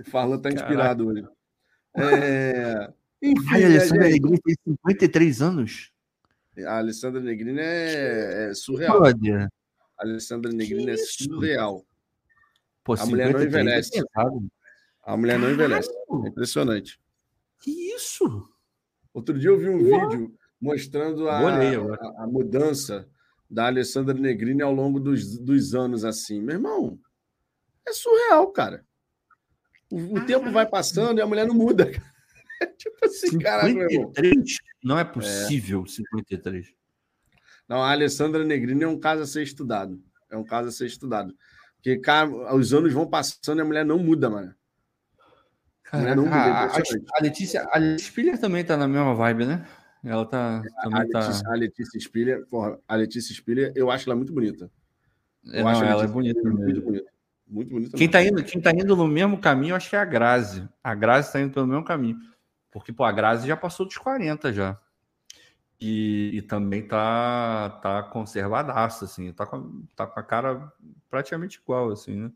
O 0.00 0.10
Farlan 0.10 0.38
tá 0.38 0.50
inspirado 0.50 1.08
hoje. 1.08 1.26
É... 1.96 2.92
Enfim, 3.20 3.46
Ai, 3.50 3.62
a 3.62 3.66
Alessandra 3.66 4.10
gente... 4.10 4.22
Negrini 4.22 4.40
tem 4.42 4.56
53 4.64 5.42
anos. 5.42 5.92
A 6.66 6.78
Alessandra 6.78 7.20
Negrini 7.20 7.60
é, 7.60 8.50
é 8.50 8.54
surreal. 8.54 8.98
Pode. 8.98 9.30
A 9.32 9.48
Alessandra 9.98 10.52
Negrini 10.52 10.90
é 10.90 10.96
surreal. 10.96 11.84
Pô, 12.84 12.94
a 12.94 13.06
mulher 13.06 13.32
não 13.32 13.40
é 13.40 13.44
envelhece. 13.44 13.98
É 13.98 14.02
a 15.04 15.16
mulher 15.16 15.38
não 15.38 15.50
envelhece. 15.50 15.88
É 15.90 16.28
impressionante. 16.28 17.00
Que 17.60 17.70
isso? 17.94 18.48
Outro 19.14 19.38
dia 19.38 19.50
eu 19.50 19.58
vi 19.58 19.68
um 19.68 19.78
vídeo 19.78 20.34
mostrando 20.60 21.28
a, 21.28 21.38
a, 21.38 22.24
a 22.24 22.26
mudança 22.26 23.08
da 23.52 23.66
Alessandra 23.66 24.14
Negrini 24.14 24.62
ao 24.62 24.72
longo 24.72 24.98
dos, 24.98 25.38
dos 25.38 25.74
anos 25.74 26.06
assim. 26.06 26.40
Meu 26.40 26.54
irmão, 26.54 26.98
é 27.86 27.92
surreal, 27.92 28.50
cara. 28.50 28.82
O, 29.90 30.16
o 30.16 30.24
tempo 30.24 30.50
vai 30.50 30.66
passando 30.66 31.18
e 31.18 31.20
a 31.20 31.26
mulher 31.26 31.46
não 31.46 31.54
muda. 31.54 31.84
tipo 32.78 33.04
assim, 33.04 33.38
cara, 33.38 33.64
meu 33.68 33.90
irmão. 33.90 34.10
Não 34.82 34.98
é 34.98 35.04
possível, 35.04 35.84
é. 35.86 35.90
53. 35.90 36.66
Não, 37.68 37.82
a 37.82 37.92
Alessandra 37.92 38.42
Negrini 38.42 38.84
é 38.84 38.88
um 38.88 38.98
caso 38.98 39.22
a 39.22 39.26
ser 39.26 39.42
estudado. 39.42 40.02
É 40.30 40.36
um 40.36 40.44
caso 40.44 40.68
a 40.70 40.72
ser 40.72 40.86
estudado. 40.86 41.34
Porque, 41.76 41.98
cara, 41.98 42.54
os 42.54 42.72
anos 42.72 42.92
vão 42.92 43.06
passando 43.06 43.58
e 43.58 43.60
a 43.60 43.64
mulher 43.66 43.84
não 43.84 43.98
muda, 43.98 44.30
mano. 44.30 44.54
A, 45.90 45.98
mulher 45.98 46.16
não 46.16 46.24
muda, 46.24 46.36
a, 46.36 46.74
a, 46.74 47.20
Letícia, 47.20 47.68
a 47.70 47.78
Letícia 47.78 48.38
também 48.38 48.64
tá 48.64 48.78
na 48.78 48.88
mesma 48.88 49.14
vibe, 49.14 49.44
né? 49.44 49.66
Ela 50.04 50.26
tá. 50.26 50.62
Também 50.82 51.00
a, 51.00 51.02
Letícia, 51.04 51.44
tá... 51.44 51.52
a 51.52 51.54
Letícia 51.54 52.00
Spiller, 52.00 52.46
porra, 52.46 52.78
a 52.88 52.96
Letícia 52.96 53.34
Spiller, 53.34 53.72
eu 53.76 53.90
acho 53.90 54.08
ela 54.08 54.16
muito 54.16 54.32
bonita. 54.32 54.70
Eu 55.44 55.60
é, 55.60 55.62
não, 55.62 55.68
acho 55.68 55.84
ela 55.84 56.04
é 56.04 56.06
bonita. 56.06 56.40
Muito 56.42 56.82
bonita. 56.82 57.12
Muito 57.46 57.70
bonita. 57.70 57.96
Quem 57.96 58.08
tá, 58.08 58.22
indo, 58.22 58.42
quem 58.42 58.60
tá 58.60 58.70
indo 58.70 58.96
no 58.96 59.06
mesmo 59.06 59.38
caminho, 59.38 59.74
acho 59.74 59.90
que 59.90 59.96
é 59.96 60.00
a 60.00 60.04
Grazi. 60.04 60.68
A 60.82 60.94
Grazi 60.94 61.32
tá 61.32 61.40
indo 61.40 61.52
pelo 61.52 61.66
mesmo 61.66 61.84
caminho. 61.84 62.18
Porque, 62.70 62.92
pô, 62.92 63.04
a 63.04 63.12
Grazi 63.12 63.46
já 63.46 63.56
passou 63.56 63.86
dos 63.86 63.98
40 63.98 64.52
já. 64.52 64.78
E, 65.80 66.30
e 66.34 66.42
também 66.42 66.86
tá, 66.86 67.70
tá 67.82 68.02
conservadaça, 68.04 69.04
assim. 69.04 69.32
Tá 69.32 69.44
com, 69.44 69.84
tá 69.94 70.06
com 70.06 70.18
a 70.18 70.22
cara 70.22 70.72
praticamente 71.10 71.60
igual, 71.62 71.90
assim, 71.90 72.16
né? 72.16 72.32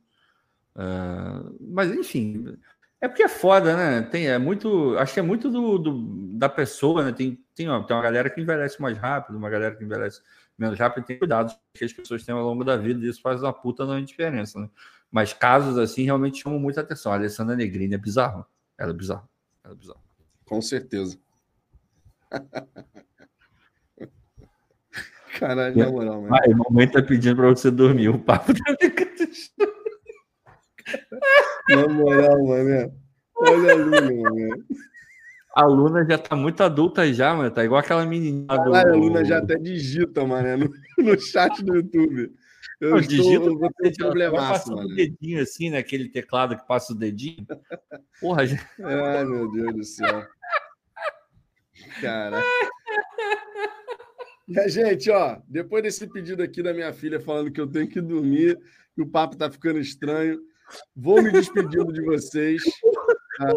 Uh, 0.75 1.57
mas, 1.73 1.91
enfim, 1.91 2.59
É 3.01 3.09
porque 3.09 3.23
é 3.23 3.29
foda, 3.29 3.77
né? 3.77 4.03
Tem, 4.03 4.29
é 4.29 4.39
muito. 4.39 4.97
Acho 4.99 5.15
que 5.15 5.21
é 5.21 5.23
muito 5.23 5.51
do, 5.51 5.79
do 5.79 6.39
da 6.39 6.49
pessoa, 6.49 7.05
né? 7.05 7.13
Tem, 7.13 7.39
tem, 7.55 7.69
ó, 7.69 7.83
tem 7.83 7.97
uma 7.97 8.03
galera 8.03 8.31
que 8.31 8.41
envelhece 8.41 8.81
mais 8.81 8.97
rápido, 8.97 9.37
uma 9.37 9.51
galera 9.51 9.75
que 9.75 9.85
envelhece 9.85 10.23
menos 10.59 10.79
rápido, 10.79 11.05
tem 11.05 11.19
cuidados 11.19 11.55
que 11.75 11.85
as 11.85 11.93
pessoas 11.93 12.25
têm 12.25 12.35
ao 12.35 12.43
longo 12.43 12.65
da 12.65 12.77
vida, 12.77 13.05
e 13.05 13.09
isso 13.09 13.21
faz 13.21 13.43
uma 13.43 13.53
puta 13.53 13.85
não 13.85 14.03
diferença, 14.03 14.59
né? 14.59 14.71
Mas 15.11 15.35
casos 15.35 15.77
assim 15.79 16.05
realmente 16.05 16.43
chamam 16.43 16.59
muita 16.59 16.81
atenção. 16.81 17.13
A 17.13 17.17
Alessandra 17.17 17.55
Negrini 17.55 17.95
é 17.95 17.99
bizarro. 17.99 18.47
Ela 18.79 18.91
é 18.91 18.95
bizarro. 18.95 19.29
Ela 19.63 19.75
é 19.75 19.77
bizarro. 19.77 20.01
Com 20.45 20.63
certeza. 20.63 21.19
Caralho, 25.39 25.77
na 25.77 25.91
moral, 25.91 26.23
mano. 26.23 26.31
Mas, 26.31 26.57
mamãe 26.57 26.89
tá 26.89 27.03
pedindo 27.03 27.37
pra 27.37 27.49
você 27.49 27.71
dormir. 27.71 28.09
O 28.09 28.19
papo 28.19 28.55
tá 28.55 28.75
ficando. 28.81 29.07
Na 31.69 31.89
moral, 31.89 32.45
mano. 32.45 32.93
Olha 33.39 33.73
a 33.73 33.75
Luna, 33.75 34.01
mano. 34.01 34.65
A 35.55 35.65
Luna 35.65 36.05
já 36.05 36.19
tá 36.19 36.37
muito 36.37 36.63
adulta 36.63 37.13
já, 37.13 37.35
mano. 37.35 37.51
Tá 37.51 37.65
igual 37.65 37.81
aquela 37.81 38.05
menininha 38.05 38.47
do... 38.47 38.75
a 38.75 38.83
Luna 38.85 39.25
já 39.25 39.39
até 39.39 39.57
digita, 39.57 40.25
mano, 40.27 40.71
no, 40.99 41.05
no 41.05 41.21
chat 41.21 41.65
do 41.65 41.77
YouTube. 41.77 42.33
Eu 42.79 42.91
não, 42.91 42.99
estou, 42.99 43.17
digita, 43.17 43.45
eu 43.47 43.59
vou 43.59 43.73
ter 43.73 43.89
um 43.89 43.93
problemaço, 43.93 44.71
mano. 44.71 44.89
o 44.89 44.95
dedinho 44.95 45.41
assim, 45.41 45.71
né? 45.71 45.83
teclado 45.83 46.57
que 46.57 46.67
passa 46.67 46.93
o 46.93 46.97
dedinho. 46.97 47.47
Porra, 48.21 48.47
já... 48.47 48.59
Ai, 48.83 49.25
meu 49.25 49.51
Deus 49.51 49.75
do 49.75 49.85
céu. 49.85 50.27
Cara. 52.03 52.43
E, 54.47 54.69
gente, 54.69 55.11
ó, 55.11 55.41
depois 55.49 55.83
desse 55.83 56.07
pedido 56.07 56.43
aqui 56.43 56.63
da 56.63 56.75
minha 56.75 56.93
filha 56.93 57.19
falando 57.19 57.51
que 57.51 57.61
eu 57.61 57.67
tenho 57.67 57.89
que 57.89 58.01
dormir, 58.01 58.59
que 58.95 59.03
o 59.03 59.09
papo 59.09 59.37
tá 59.37 59.51
ficando 59.51 59.79
estranho, 59.79 60.39
Vou 60.95 61.23
me 61.23 61.31
despedindo 61.31 61.93
de 61.93 62.03
vocês. 62.03 62.63
Tá? 63.37 63.53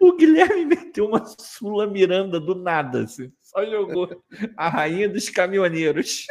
O 0.00 0.16
Guilherme 0.16 0.64
meteu 0.64 1.06
uma 1.06 1.24
Sula 1.24 1.88
Miranda 1.88 2.38
do 2.38 2.54
nada, 2.54 3.02
assim. 3.02 3.32
só 3.42 3.66
jogou 3.66 4.08
a 4.56 4.68
rainha 4.68 5.08
dos 5.08 5.28
caminhoneiros. 5.28 6.24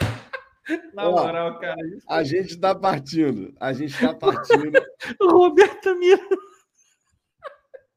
Na 0.94 1.08
Ó, 1.08 1.12
moral, 1.12 1.58
cara. 1.58 1.80
A 2.08 2.22
gente 2.22 2.50
está 2.50 2.74
partindo. 2.74 3.54
A 3.58 3.72
gente 3.72 3.94
está 3.94 4.14
partindo. 4.14 4.78
Roberta 5.20 5.94
Miranda. 5.94 6.36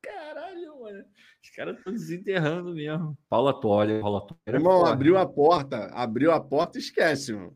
Caralho, 0.01 0.79
mano. 0.79 1.05
Os 1.43 1.49
caras 1.55 1.77
estão 1.77 1.93
desenterrando 1.93 2.73
mesmo. 2.73 3.17
Paula 3.29 3.59
Toalha, 3.59 3.99
Paula 3.99 4.21
Toalha. 4.25 4.57
Irmão, 4.57 4.85
abriu 4.85 5.17
a 5.17 5.25
porta. 5.27 5.87
Abriu 5.93 6.31
a 6.31 6.39
porta, 6.39 6.79
esquece, 6.79 7.33
mano. 7.33 7.55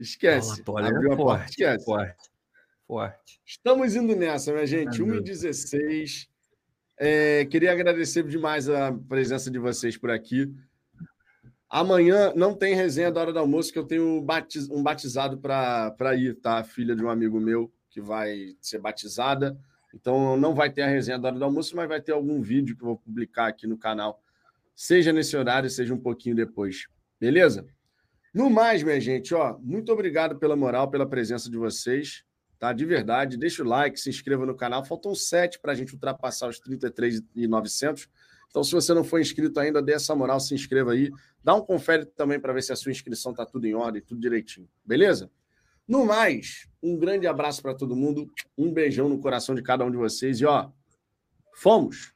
Esquece. 0.00 0.62
Abriu 0.66 1.12
a 1.12 1.16
porta, 1.16 1.44
esquece. 1.44 1.84
Forte. 1.84 2.35
Forte. 2.86 3.40
Estamos 3.44 3.96
indo 3.96 4.14
nessa, 4.14 4.52
minha 4.52 4.66
gente. 4.66 5.02
1h16. 5.02 6.28
É, 6.98 7.44
queria 7.46 7.72
agradecer 7.72 8.22
demais 8.22 8.68
a 8.68 8.92
presença 8.92 9.50
de 9.50 9.58
vocês 9.58 9.96
por 9.96 10.08
aqui. 10.08 10.54
Amanhã 11.68 12.32
não 12.36 12.54
tem 12.54 12.76
resenha 12.76 13.10
da 13.10 13.20
hora 13.20 13.32
do 13.32 13.40
almoço, 13.40 13.72
que 13.72 13.78
eu 13.78 13.84
tenho 13.84 14.24
um 14.70 14.82
batizado 14.82 15.36
para 15.38 16.14
ir, 16.14 16.36
tá? 16.36 16.62
Filha 16.62 16.94
de 16.94 17.04
um 17.04 17.10
amigo 17.10 17.40
meu 17.40 17.72
que 17.90 18.00
vai 18.00 18.56
ser 18.60 18.78
batizada. 18.78 19.58
Então 19.92 20.36
não 20.36 20.54
vai 20.54 20.70
ter 20.70 20.82
a 20.82 20.86
resenha 20.86 21.18
da 21.18 21.28
hora 21.28 21.38
do 21.38 21.44
almoço, 21.44 21.74
mas 21.74 21.88
vai 21.88 22.00
ter 22.00 22.12
algum 22.12 22.40
vídeo 22.40 22.76
que 22.76 22.82
eu 22.82 22.88
vou 22.88 22.98
publicar 22.98 23.48
aqui 23.48 23.66
no 23.66 23.76
canal. 23.76 24.22
Seja 24.76 25.12
nesse 25.12 25.36
horário, 25.36 25.68
seja 25.68 25.92
um 25.92 25.98
pouquinho 25.98 26.36
depois. 26.36 26.86
Beleza? 27.18 27.66
No 28.32 28.48
mais, 28.48 28.82
minha 28.82 29.00
gente, 29.00 29.34
ó, 29.34 29.58
muito 29.58 29.90
obrigado 29.90 30.38
pela 30.38 30.54
moral, 30.54 30.88
pela 30.88 31.08
presença 31.08 31.50
de 31.50 31.56
vocês 31.56 32.25
tá? 32.58 32.72
De 32.72 32.84
verdade. 32.84 33.36
Deixa 33.36 33.62
o 33.62 33.66
like, 33.66 33.98
se 33.98 34.08
inscreva 34.08 34.46
no 34.46 34.54
canal. 34.54 34.84
Faltam 34.84 35.14
sete 35.14 35.58
para 35.58 35.72
a 35.72 35.74
gente 35.74 35.94
ultrapassar 35.94 36.48
os 36.48 36.58
33,900. 36.58 38.08
Então, 38.48 38.64
se 38.64 38.72
você 38.72 38.94
não 38.94 39.04
for 39.04 39.20
inscrito 39.20 39.60
ainda, 39.60 39.82
dê 39.82 39.92
essa 39.92 40.14
moral, 40.14 40.40
se 40.40 40.54
inscreva 40.54 40.92
aí. 40.92 41.10
Dá 41.42 41.54
um 41.54 41.60
confere 41.60 42.06
também 42.06 42.40
para 42.40 42.52
ver 42.52 42.62
se 42.62 42.72
a 42.72 42.76
sua 42.76 42.90
inscrição 42.90 43.34
tá 43.34 43.44
tudo 43.44 43.66
em 43.66 43.74
ordem, 43.74 44.00
tudo 44.02 44.20
direitinho. 44.20 44.68
Beleza? 44.84 45.30
No 45.86 46.04
mais, 46.04 46.68
um 46.82 46.98
grande 46.98 47.26
abraço 47.26 47.62
para 47.62 47.74
todo 47.74 47.94
mundo, 47.94 48.28
um 48.58 48.72
beijão 48.72 49.08
no 49.08 49.20
coração 49.20 49.54
de 49.54 49.62
cada 49.62 49.84
um 49.84 49.90
de 49.90 49.96
vocês 49.96 50.40
e 50.40 50.44
ó, 50.44 50.70
fomos! 51.54 52.15